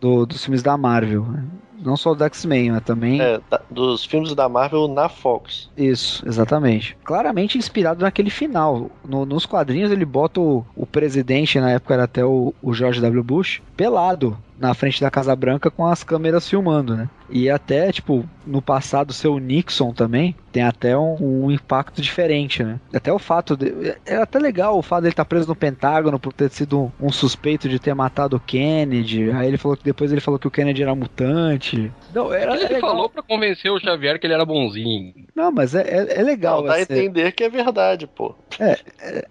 do- 0.00 0.26
dos 0.26 0.44
filmes 0.44 0.62
da 0.62 0.76
Marvel, 0.76 1.22
né? 1.24 1.44
Não 1.78 1.96
só 1.96 2.14
do 2.14 2.24
X-Men, 2.24 2.72
mas 2.72 2.82
também 2.82 3.20
É, 3.20 3.40
da- 3.50 3.60
dos 3.70 4.04
filmes 4.04 4.34
da 4.34 4.48
Marvel 4.48 4.88
na 4.88 5.08
Fox. 5.08 5.70
Isso, 5.76 6.26
exatamente. 6.26 6.96
Claramente 7.04 7.58
inspirado 7.58 8.02
naquele 8.02 8.30
final. 8.30 8.90
No- 9.04 9.26
nos 9.26 9.46
quadrinhos 9.46 9.90
ele 9.90 10.04
bota 10.04 10.40
o, 10.40 10.64
o 10.74 10.86
presidente, 10.86 11.60
na 11.60 11.70
época 11.70 11.94
era 11.94 12.04
até 12.04 12.24
o, 12.24 12.54
o 12.62 12.72
George 12.74 13.00
W. 13.00 13.22
Bush, 13.22 13.60
pelado 13.76 14.36
na 14.58 14.72
frente 14.72 15.02
da 15.02 15.10
Casa 15.10 15.36
Branca 15.36 15.70
com 15.70 15.84
as 15.86 16.02
câmeras 16.02 16.48
filmando, 16.48 16.96
né? 16.96 17.10
E 17.28 17.50
até, 17.50 17.92
tipo, 17.92 18.24
no 18.46 18.62
passado 18.62 19.12
ser 19.12 19.28
o 19.28 19.38
Nixon 19.38 19.92
também, 19.92 20.34
tem 20.52 20.62
até 20.62 20.96
um, 20.96 21.44
um 21.46 21.50
impacto 21.50 22.00
diferente, 22.00 22.62
né? 22.64 22.80
Até 22.94 23.12
o 23.12 23.18
fato 23.18 23.54
de. 23.56 23.74
É 24.06 24.16
até 24.16 24.38
legal 24.38 24.78
o 24.78 24.82
fato 24.82 25.02
dele 25.02 25.12
estar 25.12 25.24
preso 25.26 25.48
no 25.48 25.54
Pentágono 25.56 26.18
por 26.18 26.32
ter 26.32 26.50
sido 26.50 26.90
um 27.00 27.10
suspeito 27.12 27.68
de 27.68 27.78
ter 27.78 27.92
matado 27.94 28.36
o 28.36 28.40
Kennedy. 28.40 29.30
Aí 29.32 29.48
ele 29.48 29.58
falou 29.58 29.76
que 29.76 29.84
depois 29.84 30.10
ele 30.10 30.20
falou 30.22 30.38
que 30.38 30.46
o 30.46 30.50
Kennedy 30.50 30.82
era 30.82 30.94
mutante. 30.94 31.65
Não, 32.14 32.32
era, 32.32 32.54
Ele 32.54 32.64
é 32.64 32.68
legal. 32.68 32.80
falou 32.80 33.08
pra 33.08 33.22
convencer 33.22 33.70
o 33.70 33.78
Xavier 33.80 34.18
que 34.18 34.26
ele 34.26 34.34
era 34.34 34.44
bonzinho. 34.44 35.12
Não, 35.34 35.50
mas 35.50 35.74
é, 35.74 35.82
é, 35.82 36.20
é 36.20 36.22
legal. 36.22 36.60
Não, 36.62 36.68
dá 36.68 36.74
a 36.74 36.80
entender 36.80 37.32
que 37.32 37.44
é 37.44 37.48
verdade, 37.48 38.06
pô. 38.06 38.34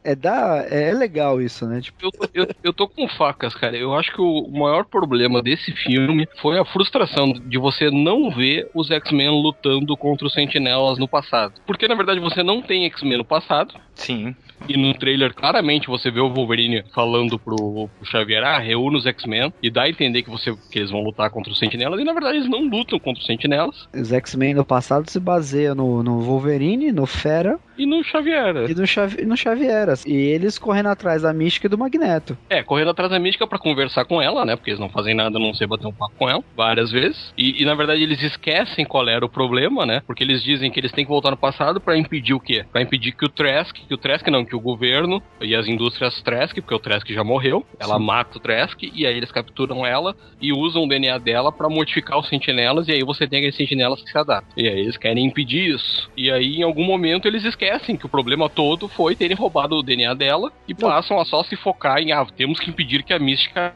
É, 0.04 0.16
dá, 0.16 0.66
é, 0.70 0.90
é 0.90 0.94
legal 0.94 1.42
isso, 1.42 1.66
né? 1.68 1.82
Tipo, 1.82 1.98
Eu, 2.06 2.12
tô- 2.12 2.30
eu, 2.34 2.48
eu 2.64 2.74
tô 2.74 2.88
com 2.88 3.08
facas, 3.08 3.54
cara. 3.56 3.76
Eu 3.76 3.94
acho 3.96 4.12
que 4.14 4.22
o 4.22 4.48
maior 4.52 4.86
problema 4.86 5.42
desse 5.42 5.72
filme 5.72 6.28
foi 6.42 6.60
a 6.60 6.66
frustração 6.66 7.32
de 7.34 7.58
você 7.58 7.90
não 7.90 8.30
ver 8.30 8.70
os 8.74 8.92
X-Men 8.92 9.30
lutando 9.30 9.96
contra 9.98 10.28
os 10.28 10.34
Sentinelas 10.34 10.98
no 11.00 11.08
passado. 11.08 11.54
Porque, 11.66 11.88
na 11.88 11.96
verdade, 11.96 12.20
você 12.20 12.44
não 12.44 12.62
tem 12.62 12.86
X-Men 12.86 13.18
no 13.18 13.26
passado. 13.26 13.74
Sim. 13.96 14.36
E 14.68 14.78
no 14.78 14.94
trailer, 14.94 15.34
claramente, 15.34 15.88
você 15.88 16.10
vê 16.10 16.20
o 16.20 16.34
Wolverine 16.34 16.84
falando 16.94 17.38
pro, 17.38 17.90
pro 17.98 18.10
Xavier, 18.10 18.44
ah, 18.44 18.58
reúne 18.58 18.98
os 18.98 19.06
X-Men. 19.06 19.54
E 19.62 19.70
dá 19.70 19.84
a 19.84 19.90
entender 19.90 20.24
que, 20.24 20.30
você, 20.30 20.56
que 20.72 20.80
eles 20.80 20.92
vão 20.92 21.04
lutar 21.04 21.30
contra 21.30 21.52
os 21.52 21.60
Sentinelas. 21.60 22.00
E, 22.00 22.04
na 22.04 22.14
verdade, 22.14 22.38
eles 22.38 22.50
não 22.50 22.68
lutam 22.68 23.00
contra 23.00 23.20
os 23.22 23.26
Sentinelas. 23.28 23.88
os 23.94 24.12
X-Men 24.12 24.54
no 24.56 24.66
passado 24.66 25.10
se 25.10 25.20
baseia 25.20 25.76
no, 25.76 26.02
no 26.02 26.22
Wolverine, 26.22 26.92
no 26.92 27.06
Fera 27.06 27.60
E 27.78 27.86
no 27.86 28.04
Xavier. 28.04 28.70
e 28.70 28.74
no, 28.74 28.88
Xavi, 28.88 29.26
no 29.26 29.38
Xavieras. 29.38 30.06
E 30.06 30.14
eles 30.14 30.58
correndo 30.58 30.88
atrás 30.90 31.22
da 31.22 31.34
Mística 31.34 31.68
e 31.68 31.70
do 31.70 31.78
Magneto. 31.78 32.38
É, 32.50 32.64
correndo 32.64 32.92
atrás 32.92 33.12
da 33.12 33.20
mística 33.20 33.46
pra 33.46 33.60
conversar 33.60 34.06
com 34.06 34.22
ela, 34.22 34.46
né? 34.46 34.56
Porque 34.56 34.72
eles 34.72 34.80
não 34.80 34.90
fazem 34.90 35.14
nada 35.14 35.38
a 35.38 35.42
não 35.42 35.54
ser 35.54 35.68
bater 35.68 35.88
um 35.88 35.92
papo 35.94 36.14
com 36.18 36.30
ela 36.30 36.44
várias 36.56 36.92
vezes. 36.92 37.34
E, 37.38 37.62
e, 37.62 37.66
na 37.66 37.76
verdade 37.76 38.02
eles 38.02 38.22
esquecem 38.22 38.86
qual 38.86 39.08
era 39.08 39.26
o 39.26 39.30
problema, 39.30 39.86
né? 39.86 40.02
Porque 40.06 40.24
eles 40.24 40.42
dizem 40.44 40.72
que 40.72 40.80
eles 40.80 40.92
têm 40.92 41.06
que 41.06 41.12
voltar 41.12 41.32
no 41.32 41.38
passado 41.38 41.80
pra 41.80 41.98
impedir 41.98 42.34
o 42.34 42.40
quê? 42.40 42.66
Pra 42.72 42.82
impedir 42.82 43.12
que 43.12 43.26
o 43.26 43.30
Trask, 43.30 43.76
que 43.76 43.94
o 43.94 43.98
Trask 43.98 44.28
não, 44.28 44.45
que 44.46 44.56
o 44.56 44.60
governo 44.60 45.22
e 45.42 45.56
as 45.56 45.68
indústrias 45.68 46.22
Trask, 46.22 46.56
porque 46.56 46.74
o 46.74 46.80
Trask 46.80 47.10
já 47.10 47.24
morreu, 47.24 47.66
ela 47.80 48.00
mata 48.00 48.38
o 48.38 48.42
Trask 48.42 48.84
e 48.84 49.06
aí 49.06 49.16
eles 49.16 49.32
capturam 49.32 49.86
ela 49.86 50.16
e 50.42 50.52
usam 50.54 50.84
o 50.84 50.88
DNA 50.88 51.18
dela 51.18 51.52
pra 51.52 51.70
modificar 51.70 52.20
os 52.20 52.28
sentinelas 52.30 52.88
e 52.88 52.92
aí 52.92 53.04
você 53.04 53.28
tem 53.28 53.40
aqueles 53.40 53.56
sentinelas 53.56 54.02
que 54.02 54.12
se 54.12 54.18
adaptam. 54.18 54.54
E 54.56 54.68
aí 54.68 54.80
eles 54.80 54.98
querem 54.98 55.26
impedir 55.26 55.76
isso. 55.76 56.10
E 56.16 56.32
aí 56.32 56.58
em 56.58 56.64
algum 56.64 56.84
momento 56.84 57.28
eles 57.28 57.44
esquecem 57.44 57.98
que 57.98 58.06
o 58.06 58.10
problema 58.10 58.50
todo 58.50 58.88
foi 58.88 59.16
terem 59.16 59.36
roubado 59.36 59.76
o 59.76 59.84
DNA 59.84 60.14
dela 60.14 60.52
e 60.68 60.74
passam 60.74 61.20
a 61.20 61.26
só 61.26 61.44
se 61.44 61.56
focar 61.56 62.00
em, 62.00 62.12
ah, 62.12 62.26
temos 62.36 62.60
que 62.60 62.70
impedir 62.70 63.04
que 63.04 63.14
a 63.14 63.20
mística 63.20 63.74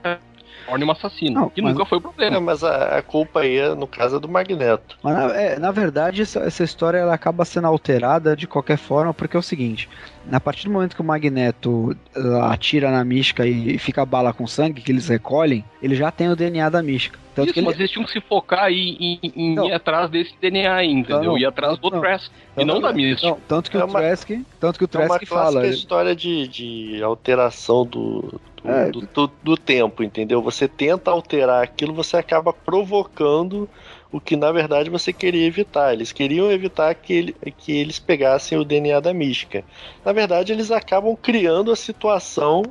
torne 0.70 0.84
uma 0.84 0.94
assassina. 0.94 1.42
Não, 1.42 1.50
que 1.50 1.62
mas- 1.62 1.74
nunca 1.74 1.86
foi 1.86 1.98
o 1.98 2.00
É, 2.00 2.02
problema. 2.02 2.40
mas 2.40 2.64
a, 2.64 2.98
a 2.98 3.02
culpa 3.02 3.42
aí, 3.42 3.58
é, 3.58 3.74
no 3.76 3.88
caso, 3.88 4.18
é 4.18 4.20
do 4.20 4.30
Magneto. 4.30 4.98
Mas 5.04 5.14
na, 5.16 5.36
é, 5.36 5.60
na 5.60 5.72
verdade, 5.72 6.22
essa, 6.22 6.40
essa 6.42 6.64
história 6.64 6.98
ela 6.98 7.14
acaba 7.14 7.44
sendo 7.46 7.68
alterada 7.68 8.36
de 8.36 8.48
qualquer 8.48 8.78
forma, 8.78 9.14
porque 9.14 9.36
é 9.36 9.40
o 9.40 9.44
seguinte: 9.44 9.90
a 10.32 10.40
partir 10.40 10.66
do 10.68 10.72
momento 10.74 10.96
que 10.96 11.02
o 11.02 11.06
Magneto 11.06 11.96
ah, 12.16 12.52
atira 12.54 12.92
na 12.92 13.04
mística 13.04 13.46
e, 13.46 13.76
e 13.76 13.78
fica 13.80 14.02
a 14.02 14.06
bala 14.06 14.34
com 14.34 14.46
sangue, 14.48 14.82
que 14.82 14.92
eles 14.92 15.08
recolhem, 15.08 15.64
ele 15.82 15.96
já 15.96 16.12
tem 16.12 16.30
o 16.30 16.36
DNA 16.36 16.70
da 16.70 16.82
mística. 16.84 17.18
Tanto 17.36 17.46
Isso, 17.48 17.54
que 17.54 17.60
ele, 17.62 17.68
mas 17.68 17.80
eles 17.80 17.92
tinham 17.92 18.06
que 18.06 18.12
se 18.12 18.20
focar 18.20 18.66
aí 18.66 18.98
em, 19.00 19.20
em 19.36 19.56
Não. 19.56 19.68
ir 19.68 19.74
atrás 19.74 20.10
desse 20.10 20.34
DNA 20.42 20.74
aí, 20.76 20.92
entendeu? 20.92 21.18
Não, 21.20 21.26
não. 21.34 21.38
ir 21.38 21.46
atrás 21.46 21.78
do 21.78 21.90
Não. 21.90 22.02
Trask 22.02 22.30
e 22.58 22.66
não 22.66 22.82
da 22.82 22.92
mística. 22.92 23.30
Não, 23.30 23.38
tanto 23.48 23.72
que 23.72 23.78
É 23.78 23.84
o 23.84 23.88
uma- 23.88 24.00
Trask, 24.00 24.30
tanto 24.60 24.78
que 24.80 24.84
o 24.84 24.90
É 24.92 24.98
uma 25.06 25.08
Trask 25.08 25.28
clássica 25.30 25.36
fala. 25.62 25.68
história 25.68 26.16
de, 26.16 26.48
de 26.50 27.02
alteração 27.04 27.86
do, 27.86 28.42
do, 28.64 28.70
É. 28.70 28.92
do, 28.92 29.02
do- 29.02 29.32
do 29.44 29.58
tempo, 29.58 30.04
entendeu? 30.04 30.42
Você 30.42 30.68
tenta 30.68 31.12
alterar 31.12 31.64
aquilo, 31.64 31.94
você 31.94 32.18
acaba 32.18 32.52
provocando 32.54 33.70
o 34.12 34.20
que 34.20 34.36
na 34.36 34.52
verdade 34.52 34.90
você 34.90 35.14
queria 35.14 35.46
evitar. 35.46 35.94
Eles 35.94 36.12
queriam 36.12 36.52
evitar 36.52 36.94
que, 36.96 37.14
ele, 37.14 37.36
que 37.58 37.72
eles 37.78 38.00
pegassem 38.00 38.58
o 38.58 38.64
DNA 38.66 39.00
da 39.00 39.14
mística. 39.14 39.64
Na 40.04 40.12
verdade, 40.12 40.52
eles 40.52 40.72
acabam 40.72 41.16
criando 41.16 41.72
a 41.72 41.76
situação 41.76 42.64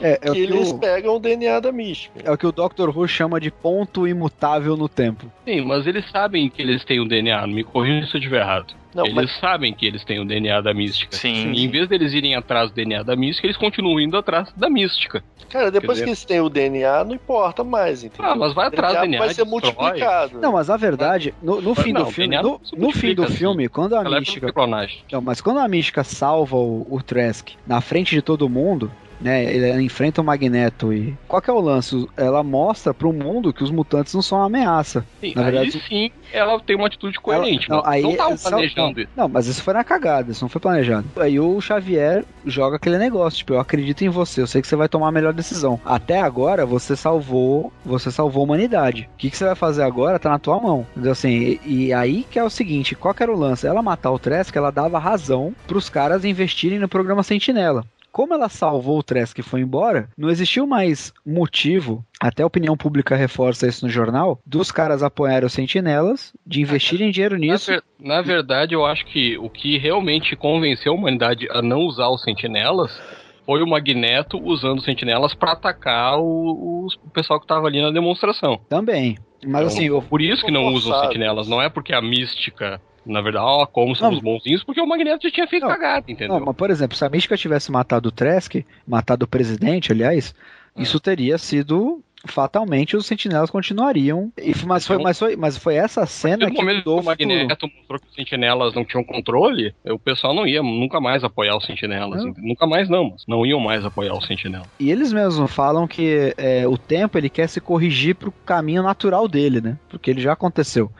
É, 0.00 0.12
é 0.12 0.16
que 0.18 0.32
que 0.32 0.38
eles 0.40 0.72
o, 0.72 0.78
pegam 0.78 1.16
o 1.16 1.20
DNA 1.20 1.60
da 1.60 1.72
mística. 1.72 2.20
é 2.24 2.30
o 2.30 2.36
que 2.36 2.46
o 2.46 2.52
Dr. 2.52 2.90
Who 2.94 3.06
chama 3.08 3.40
de 3.40 3.50
ponto 3.50 4.06
imutável 4.06 4.76
no 4.76 4.88
tempo. 4.88 5.30
Sim, 5.46 5.62
mas 5.62 5.86
eles 5.86 6.04
sabem 6.10 6.50
que 6.50 6.60
eles 6.60 6.84
têm 6.84 7.00
o 7.00 7.06
DNA, 7.08 7.46
me 7.46 7.64
corrija 7.64 8.06
se 8.06 8.14
eu 8.16 8.18
estiver 8.18 8.40
errado. 8.42 8.74
Não, 8.94 9.04
eles 9.04 9.14
mas 9.14 9.40
sabem 9.40 9.72
que 9.74 9.86
eles 9.86 10.04
têm 10.04 10.20
o 10.20 10.24
DNA 10.24 10.60
da 10.60 10.72
mística. 10.72 11.16
Sim. 11.16 11.52
E 11.52 11.64
em 11.64 11.68
vez 11.68 11.88
deles 11.88 12.12
irem 12.12 12.34
atrás 12.34 12.70
do 12.70 12.74
DNA 12.74 13.02
da 13.02 13.16
mística, 13.16 13.46
eles 13.46 13.56
continuam 13.56 14.00
indo 14.00 14.16
atrás 14.16 14.52
da 14.56 14.70
mística. 14.70 15.22
Cara, 15.48 15.70
depois 15.70 15.98
Quer 15.98 16.04
que 16.04 16.10
eles 16.10 16.24
têm 16.24 16.40
o 16.40 16.48
DNA, 16.48 17.04
não 17.04 17.14
importa 17.14 17.62
mais, 17.62 18.04
entendeu? 18.04 18.30
Ah, 18.30 18.34
mas 18.34 18.52
vai 18.52 18.68
atrás 18.68 18.94
do 18.94 19.00
DNA. 19.02 19.18
vai 19.18 19.34
ser 19.34 19.44
multiplicado. 19.44 20.40
Não, 20.40 20.52
mas 20.52 20.70
a 20.70 20.76
verdade, 20.76 21.34
no, 21.42 21.60
no 21.60 21.74
fim 21.74 21.92
Não, 21.92 22.04
do 22.04 22.10
filme, 22.10 22.40
no, 22.40 22.60
no 22.76 22.92
fim 22.92 23.14
do 23.14 23.26
filme, 23.26 23.68
quando 23.68 23.96
a 23.96 24.02
é 24.02 24.20
mística 24.20 24.52
clonagem. 24.52 25.02
Não, 25.10 25.20
mas 25.20 25.40
quando 25.40 25.58
a 25.58 25.68
mística 25.68 26.04
salva 26.04 26.56
o, 26.56 26.86
o 26.88 27.02
Trask 27.02 27.50
na 27.66 27.80
frente 27.80 28.14
de 28.14 28.22
todo 28.22 28.48
mundo, 28.48 28.90
né? 29.20 29.44
Ele 29.44 29.82
enfrenta 29.82 30.20
o 30.20 30.24
Magneto 30.24 30.92
e. 30.92 31.14
Qual 31.28 31.40
que 31.42 31.50
é 31.50 31.52
o 31.52 31.60
lance? 31.60 32.06
Ela 32.16 32.42
mostra 32.42 32.92
pro 32.94 33.12
mundo 33.12 33.52
que 33.52 33.62
os 33.64 33.70
mutantes 33.70 34.14
não 34.14 34.22
são 34.22 34.38
uma 34.38 34.46
ameaça. 34.46 35.04
Sim, 35.20 35.32
Na 35.34 35.42
aí 35.46 35.52
verdade- 35.52 35.82
sim 35.88 36.10
ela 36.32 36.58
tem 36.60 36.74
uma 36.76 36.86
atitude 36.86 37.18
coerente. 37.20 37.70
Ela- 37.70 37.82
mas 37.84 37.94
aí 37.94 38.02
não 38.02 38.16
tava 38.16 38.34
é 38.34 38.36
planejando 38.38 38.80
não, 38.94 39.02
isso. 39.02 39.10
Não, 39.16 39.28
mas 39.28 39.46
isso 39.46 39.62
foi 39.62 39.74
na 39.74 39.84
cagada, 39.84 40.32
isso 40.32 40.42
não 40.44 40.48
foi 40.48 40.60
planejado. 40.60 41.06
Aí 41.16 41.38
o 41.38 41.60
Xavier 41.60 42.24
joga 42.44 42.76
aquele 42.76 42.98
negócio, 42.98 43.38
tipo, 43.38 43.52
eu 43.54 43.60
acredito 43.60 44.02
em 44.02 44.08
você, 44.08 44.40
eu 44.42 44.46
sei 44.46 44.60
que 44.60 44.66
você 44.68 44.74
vai 44.76 44.88
tomar 44.88 45.08
a 45.08 45.12
melhor 45.12 45.32
decisão. 45.32 45.80
Até 45.84 46.20
agora 46.20 46.66
você 46.66 46.96
salvou, 46.96 47.72
você 47.84 48.10
salvou 48.10 48.40
a 48.42 48.44
humanidade. 48.44 49.08
O 49.14 49.16
que, 49.16 49.30
que 49.30 49.36
você 49.36 49.44
vai 49.44 49.54
fazer 49.54 49.82
agora 49.84 50.18
tá 50.18 50.28
na 50.30 50.38
tua 50.38 50.60
mão. 50.60 50.86
Entendeu? 50.92 51.12
Assim, 51.12 51.58
e, 51.64 51.86
e 51.86 51.92
aí 51.92 52.26
que 52.28 52.38
é 52.38 52.44
o 52.44 52.50
seguinte, 52.50 52.94
qual 52.94 53.14
que 53.14 53.22
era 53.22 53.32
o 53.32 53.38
lance? 53.38 53.66
Ela 53.66 53.82
matar 53.82 54.10
o 54.10 54.18
Trask, 54.18 54.54
ela 54.56 54.70
dava 54.72 54.98
razão 54.98 55.54
pros 55.66 55.88
caras 55.88 56.24
investirem 56.24 56.78
no 56.78 56.88
programa 56.88 57.22
Sentinela. 57.22 57.84
Como 58.14 58.32
ela 58.32 58.48
salvou 58.48 59.00
o 59.00 59.02
Trask 59.02 59.36
e 59.36 59.42
foi 59.42 59.60
embora, 59.62 60.08
não 60.16 60.30
existiu 60.30 60.68
mais 60.68 61.12
motivo, 61.26 62.04
até 62.20 62.44
a 62.44 62.46
opinião 62.46 62.76
pública 62.76 63.16
reforça 63.16 63.66
isso 63.66 63.84
no 63.84 63.90
jornal, 63.90 64.38
dos 64.46 64.70
caras 64.70 65.02
apoiarem 65.02 65.44
os 65.44 65.52
sentinelas, 65.52 66.32
de 66.46 66.60
investirem 66.62 67.10
dinheiro 67.10 67.34
Na, 67.34 67.40
nisso. 67.40 67.72
ver- 67.72 67.82
na 67.98 68.22
verdade, 68.22 68.72
eu 68.72 68.86
acho 68.86 69.04
que 69.06 69.36
o 69.38 69.50
que 69.50 69.78
realmente 69.78 70.36
convenceu 70.36 70.92
a 70.92 70.94
humanidade 70.94 71.48
a 71.50 71.60
não 71.60 71.80
usar 71.80 72.08
os 72.08 72.22
sentinelas 72.22 72.96
foi 73.44 73.60
o 73.64 73.66
Magneto 73.66 74.40
usando 74.40 74.78
os 74.78 74.84
sentinelas 74.84 75.34
pra 75.34 75.50
atacar 75.50 76.16
o, 76.20 76.86
o 76.86 77.10
pessoal 77.12 77.40
que 77.40 77.48
tava 77.48 77.66
ali 77.66 77.82
na 77.82 77.90
demonstração. 77.90 78.60
Também. 78.68 79.18
Mas 79.42 79.54
Então, 79.56 79.66
assim, 79.66 79.84
eu, 79.86 80.00
por 80.00 80.22
isso 80.22 80.44
que 80.44 80.52
não 80.52 80.72
usam 80.72 81.00
sentinelas, 81.00 81.48
não 81.48 81.60
é 81.60 81.68
porque 81.68 81.92
a 81.92 82.00
mística, 82.00 82.80
na 83.06 83.20
verdade, 83.20 83.44
ó, 83.46 83.66
como 83.66 83.94
somos 83.94 84.20
bonzinhos, 84.20 84.62
porque 84.64 84.80
o 84.80 84.86
Magneto 84.86 85.26
já 85.28 85.32
tinha 85.34 85.46
feito 85.46 85.62
Não. 85.64 85.70
cagada, 85.70 86.04
entendeu? 86.10 86.38
Não, 86.38 86.46
mas 86.46 86.56
por 86.56 86.70
exemplo, 86.70 86.96
se 86.96 87.04
a 87.04 87.08
Mística 87.08 87.36
tivesse 87.36 87.70
matado 87.70 88.08
o 88.08 88.12
Trask, 88.12 88.54
matado 88.86 89.24
o 89.24 89.28
presidente, 89.28 89.92
aliás, 89.92 90.34
É. 90.76 90.82
isso 90.82 90.98
teria 90.98 91.36
sido 91.38 92.02
fatalmente 92.24 92.96
os 92.96 93.06
sentinelas 93.06 93.50
continuariam. 93.50 94.32
E, 94.38 94.52
mas, 94.66 94.86
foi, 94.86 94.98
mas, 94.98 95.18
foi, 95.18 95.36
mas 95.36 95.56
foi 95.56 95.76
essa 95.76 96.06
cena 96.06 96.50
que 96.50 96.52
momento 96.52 96.82
que 96.82 96.88
mudou 96.88 97.00
o 97.00 97.04
Magneto 97.04 97.68
mostrou 97.68 98.00
que 98.00 98.06
os 98.08 98.14
sentinelas 98.14 98.74
não 98.74 98.84
tinham 98.84 99.04
controle, 99.04 99.74
o 99.84 99.98
pessoal 99.98 100.34
não 100.34 100.46
ia 100.46 100.62
nunca 100.62 101.00
mais 101.00 101.22
apoiar 101.24 101.56
os 101.56 101.64
sentinelas. 101.64 102.24
Não. 102.24 102.34
Nunca 102.38 102.66
mais 102.66 102.88
não, 102.88 103.10
mas 103.10 103.24
não 103.26 103.44
iam 103.44 103.60
mais 103.60 103.84
apoiar 103.84 104.14
os 104.14 104.26
sentinelas. 104.26 104.66
E 104.78 104.90
eles 104.90 105.12
mesmos 105.12 105.50
falam 105.52 105.86
que 105.86 106.34
é, 106.36 106.66
o 106.66 106.78
tempo 106.78 107.18
ele 107.18 107.28
quer 107.28 107.48
se 107.48 107.60
corrigir 107.60 108.14
pro 108.14 108.32
caminho 108.44 108.82
natural 108.82 109.28
dele, 109.28 109.60
né? 109.60 109.78
Porque 109.88 110.10
ele 110.10 110.20
já 110.20 110.32
aconteceu. 110.32 110.90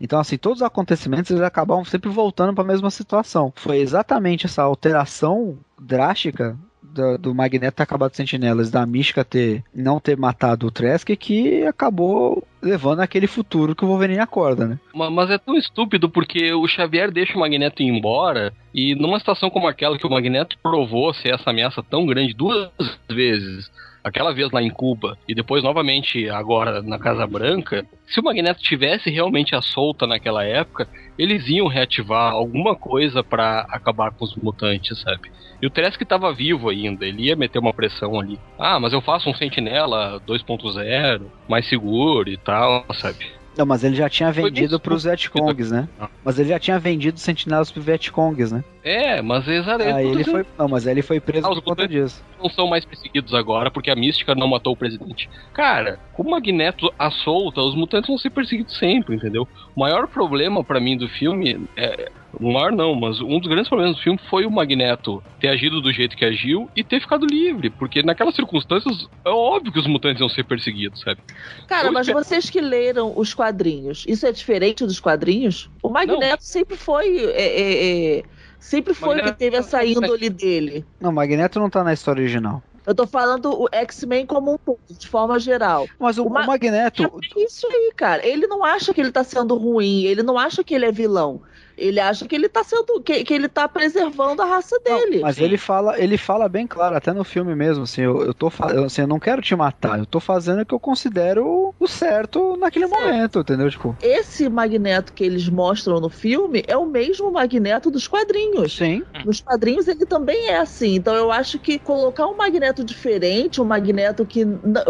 Então, 0.00 0.18
assim, 0.18 0.36
todos 0.36 0.58
os 0.58 0.66
acontecimentos 0.66 1.30
eles 1.30 1.42
acabam 1.42 1.84
sempre 1.84 2.10
voltando 2.10 2.54
para 2.54 2.64
a 2.64 2.66
mesma 2.66 2.90
situação. 2.90 3.52
Foi 3.54 3.78
exatamente 3.78 4.46
essa 4.46 4.62
alteração 4.62 5.58
drástica 5.80 6.56
do, 6.92 7.18
do 7.18 7.34
Magneto 7.34 7.76
ter 7.76 7.82
acabado 7.82 8.14
sentinelas, 8.14 8.70
da 8.70 8.84
Mística 8.86 9.24
ter 9.24 9.62
não 9.74 9.98
ter 10.00 10.16
matado 10.16 10.66
o 10.66 10.70
Trask, 10.70 11.08
que 11.16 11.64
acabou 11.64 12.46
levando 12.62 13.00
aquele 13.00 13.26
futuro 13.26 13.74
que 13.74 13.84
o 13.84 13.88
Wolverine 13.88 14.20
acorda, 14.20 14.66
né? 14.66 14.78
Ma- 14.94 15.10
Mas 15.10 15.30
é 15.30 15.38
tão 15.38 15.56
estúpido 15.56 16.08
porque 16.08 16.52
o 16.52 16.66
Xavier 16.68 17.10
deixa 17.10 17.36
o 17.36 17.40
Magneto 17.40 17.82
ir 17.82 17.86
embora 17.88 18.52
e 18.74 18.94
numa 18.94 19.18
situação 19.18 19.50
como 19.50 19.66
aquela 19.66 19.98
que 19.98 20.06
o 20.06 20.10
Magneto 20.10 20.56
provou 20.62 21.12
ser 21.14 21.34
essa 21.34 21.50
ameaça 21.50 21.82
tão 21.82 22.06
grande 22.06 22.34
duas 22.34 22.70
vezes, 23.10 23.70
aquela 24.02 24.32
vez 24.32 24.50
lá 24.50 24.62
em 24.62 24.70
Cuba 24.70 25.16
e 25.28 25.34
depois 25.34 25.62
novamente 25.62 26.28
agora 26.28 26.82
na 26.82 26.98
Casa 26.98 27.26
Branca, 27.26 27.86
se 28.06 28.20
o 28.20 28.22
Magneto 28.22 28.62
tivesse 28.62 29.10
realmente 29.10 29.54
a 29.54 29.62
solta 29.62 30.06
naquela 30.06 30.44
época, 30.44 30.88
eles 31.18 31.48
iam 31.48 31.66
reativar 31.66 32.32
alguma 32.32 32.74
coisa 32.74 33.22
pra 33.22 33.60
acabar 33.70 34.10
com 34.12 34.24
os 34.24 34.34
mutantes, 34.36 35.00
sabe? 35.00 35.30
E 35.60 35.66
o 35.66 35.70
Trask 35.70 36.00
tava 36.02 36.32
vivo 36.32 36.68
ainda, 36.68 37.06
ele 37.06 37.28
ia 37.28 37.36
meter 37.36 37.58
uma 37.58 37.72
pressão 37.72 38.18
ali. 38.18 38.38
Ah, 38.58 38.80
mas 38.80 38.92
eu 38.92 39.00
faço 39.00 39.30
um 39.30 39.34
Sentinela 39.34 40.20
2.0, 40.26 41.22
mais 41.48 41.68
seguro 41.68 42.28
e 42.28 42.36
tal, 42.36 42.84
sabe? 42.94 43.41
Não, 43.56 43.66
mas 43.66 43.84
ele 43.84 43.94
já 43.94 44.08
tinha 44.08 44.32
Foi 44.32 44.44
vendido 44.44 44.78
bem 44.78 44.80
pros 44.80 45.04
Vietcongs, 45.04 45.70
né? 45.70 45.88
Ah. 46.00 46.08
Mas 46.24 46.38
ele 46.38 46.48
já 46.48 46.58
tinha 46.58 46.78
vendido 46.78 47.16
os 47.16 47.22
sentinelas 47.22 47.70
pros 47.70 47.84
Vietcongs, 47.84 48.50
né? 48.50 48.64
É, 48.82 49.20
mas 49.20 49.46
exatamente. 49.46 49.94
Aí 49.96 50.06
ele 50.08 50.24
foi. 50.24 50.46
Não, 50.58 50.68
mas 50.68 50.86
aí 50.86 50.94
ele 50.94 51.02
foi 51.02 51.20
preso 51.20 51.46
Ah, 51.46 51.50
os 51.50 51.56
por 51.60 51.64
conta 51.64 51.86
disso. 51.86 52.24
não 52.42 52.48
são 52.50 52.66
mais 52.66 52.84
perseguidos 52.84 53.34
agora 53.34 53.70
porque 53.70 53.90
a 53.90 53.94
mística 53.96 54.34
não 54.34 54.48
matou 54.48 54.72
o 54.72 54.76
presidente. 54.76 55.28
Cara, 55.52 56.00
com 56.14 56.22
o 56.22 56.30
Magneto 56.30 56.92
à 56.98 57.10
solta, 57.10 57.60
os 57.60 57.74
mutantes 57.74 58.08
vão 58.08 58.18
ser 58.18 58.30
perseguidos 58.30 58.76
sempre, 58.78 59.14
entendeu? 59.16 59.46
O 59.76 59.80
maior 59.80 60.08
problema 60.08 60.64
pra 60.64 60.80
mim 60.80 60.96
do 60.96 61.08
filme 61.08 61.66
é. 61.76 62.10
O 62.40 62.52
maior 62.52 62.72
não, 62.72 62.94
mas 62.94 63.20
um 63.20 63.38
dos 63.38 63.46
grandes 63.48 63.68
problemas 63.68 63.96
do 63.96 64.02
filme 64.02 64.18
foi 64.30 64.46
o 64.46 64.50
Magneto 64.50 65.22
ter 65.38 65.48
agido 65.48 65.80
do 65.80 65.92
jeito 65.92 66.16
que 66.16 66.24
agiu 66.24 66.68
e 66.74 66.82
ter 66.82 67.00
ficado 67.00 67.26
livre, 67.26 67.68
porque 67.70 68.02
naquelas 68.02 68.34
circunstâncias 68.34 69.06
é 69.24 69.28
óbvio 69.30 69.70
que 69.72 69.78
os 69.78 69.86
mutantes 69.86 70.20
iam 70.20 70.28
ser 70.28 70.44
perseguidos, 70.44 71.00
sabe? 71.00 71.20
Cara, 71.68 71.88
Eu 71.88 71.92
mas 71.92 72.06
espero- 72.08 72.24
vocês 72.24 72.48
que 72.48 72.60
leram 72.60 73.12
os 73.16 73.34
quadrinhos, 73.34 74.04
isso 74.08 74.26
é 74.26 74.32
diferente 74.32 74.84
dos 74.86 74.98
quadrinhos? 74.98 75.70
O 75.82 75.88
Magneto 75.90 76.42
sempre 76.42 76.76
foi. 76.76 77.18
é, 77.18 77.42
é, 77.42 78.18
é, 78.18 78.22
sempre 78.58 78.94
foi 78.94 79.16
Magneto- 79.16 79.32
que 79.32 79.38
teve 79.38 79.56
essa 79.56 79.84
índole 79.84 80.30
dele. 80.30 80.84
Não, 81.00 81.10
o 81.10 81.12
Magneto 81.12 81.60
não 81.60 81.68
tá 81.68 81.84
na 81.84 81.92
história 81.92 82.22
original. 82.22 82.62
Eu 82.84 82.94
tô 82.96 83.06
falando 83.06 83.52
o 83.52 83.68
X-Men 83.70 84.26
como 84.26 84.54
um 84.54 84.58
todo, 84.58 84.80
de 84.90 85.06
forma 85.06 85.38
geral. 85.38 85.86
Mas 86.00 86.18
o, 86.18 86.24
O 86.24 86.30
Ma- 86.30 86.42
o 86.42 86.46
Magneto. 86.48 87.04
É 87.36 87.40
isso 87.44 87.64
aí, 87.68 87.92
cara. 87.94 88.26
Ele 88.26 88.46
não 88.48 88.64
acha 88.64 88.92
que 88.92 89.00
ele 89.00 89.12
tá 89.12 89.22
sendo 89.22 89.54
ruim, 89.56 90.02
ele 90.04 90.22
não 90.24 90.36
acha 90.36 90.64
que 90.64 90.74
ele 90.74 90.86
é 90.86 90.90
vilão. 90.90 91.42
Ele 91.82 92.00
acha 92.00 92.26
que 92.26 92.34
ele 92.34 92.48
tá 92.48 92.62
sendo. 92.64 93.02
que, 93.02 93.24
que 93.24 93.34
ele 93.34 93.48
tá 93.48 93.68
preservando 93.68 94.42
a 94.42 94.44
raça 94.46 94.78
dele. 94.84 95.20
Mas 95.20 95.38
ele 95.38 95.56
fala, 95.56 95.98
ele 96.00 96.16
fala 96.16 96.48
bem 96.48 96.66
claro, 96.66 96.96
até 96.96 97.12
no 97.12 97.24
filme 97.24 97.54
mesmo, 97.54 97.84
assim, 97.84 98.02
eu, 98.02 98.22
eu 98.22 98.34
tô 98.34 98.50
eu, 98.74 98.84
assim, 98.84 99.02
eu 99.02 99.06
não 99.08 99.18
quero 99.18 99.42
te 99.42 99.54
matar, 99.54 99.98
eu 99.98 100.06
tô 100.06 100.20
fazendo 100.20 100.62
o 100.62 100.66
que 100.66 100.74
eu 100.74 100.80
considero 100.80 101.74
o 101.78 101.86
certo 101.88 102.56
naquele 102.56 102.88
Certo. 102.88 103.00
momento, 103.04 103.38
entendeu? 103.40 103.70
Tipo, 103.70 103.96
Esse 104.00 104.48
Magneto 104.48 105.12
que 105.12 105.24
eles 105.24 105.48
mostram 105.48 106.00
no 106.00 106.08
filme 106.10 106.62
é 106.66 106.76
o 106.76 106.86
mesmo 106.86 107.30
Magneto 107.32 107.90
dos 107.90 108.06
quadrinhos. 108.08 108.72
sim. 108.76 109.02
Nos 109.24 109.40
quadrinhos 109.40 109.86
ele 109.88 110.04
também 110.06 110.48
é 110.48 110.58
assim. 110.58 110.94
Então 110.96 111.14
eu 111.14 111.30
acho 111.30 111.58
que 111.58 111.78
colocar 111.78 112.26
um 112.26 112.36
Magneto 112.36 112.84
diferente, 112.84 113.60
um 113.60 113.64
Magneto 113.64 114.26
que, 114.26 114.44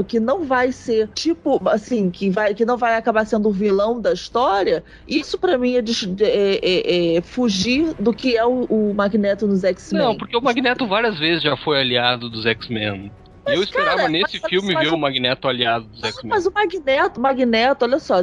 que 0.09 0.19
não 0.21 0.45
vai 0.45 0.73
ser 0.73 1.09
tipo 1.15 1.61
assim, 1.69 2.11
que, 2.11 2.31
vai, 2.31 2.55
que 2.55 2.65
não 2.65 2.77
vai 2.77 2.95
acabar 2.97 3.27
sendo 3.27 3.49
o 3.49 3.53
vilão 3.53 4.01
da 4.01 4.13
história, 4.13 4.85
isso 5.07 5.39
pra 5.39 5.59
mim 5.59 5.77
é, 5.77 5.83
des- 5.83 6.03
é- 6.21 6.82
é- 6.85 7.17
é 7.17 7.21
fugir 7.23 7.95
do 7.99 8.13
que 8.13 8.37
é 8.37 8.45
o, 8.45 8.65
o 8.65 8.95
Magneto 8.95 9.47
nos 9.47 9.65
X-Men. 9.65 10.03
Não, 10.03 10.17
porque 10.17 10.37
o 10.37 10.41
Magneto 10.43 10.87
várias 10.87 11.19
vezes 11.19 11.43
já 11.43 11.57
foi 11.57 11.81
aliado 11.81 12.29
dos 12.29 12.45
X-Men. 12.47 13.11
E 13.49 13.55
eu 13.55 13.63
esperava 13.63 13.97
cara, 13.97 14.09
nesse 14.09 14.39
mas- 14.41 14.49
filme 14.51 14.73
mas 14.73 14.89
ver 14.89 14.95
o- 14.95 14.99
Magneto 14.99 15.49
aliado 15.49 15.87
dos 15.87 16.03
X-Men. 16.03 16.31
Mas 16.31 16.47
o 16.47 16.53
Magneto, 16.53 17.21
Magneto, 17.21 17.85
olha 17.85 17.99
só, 17.99 18.21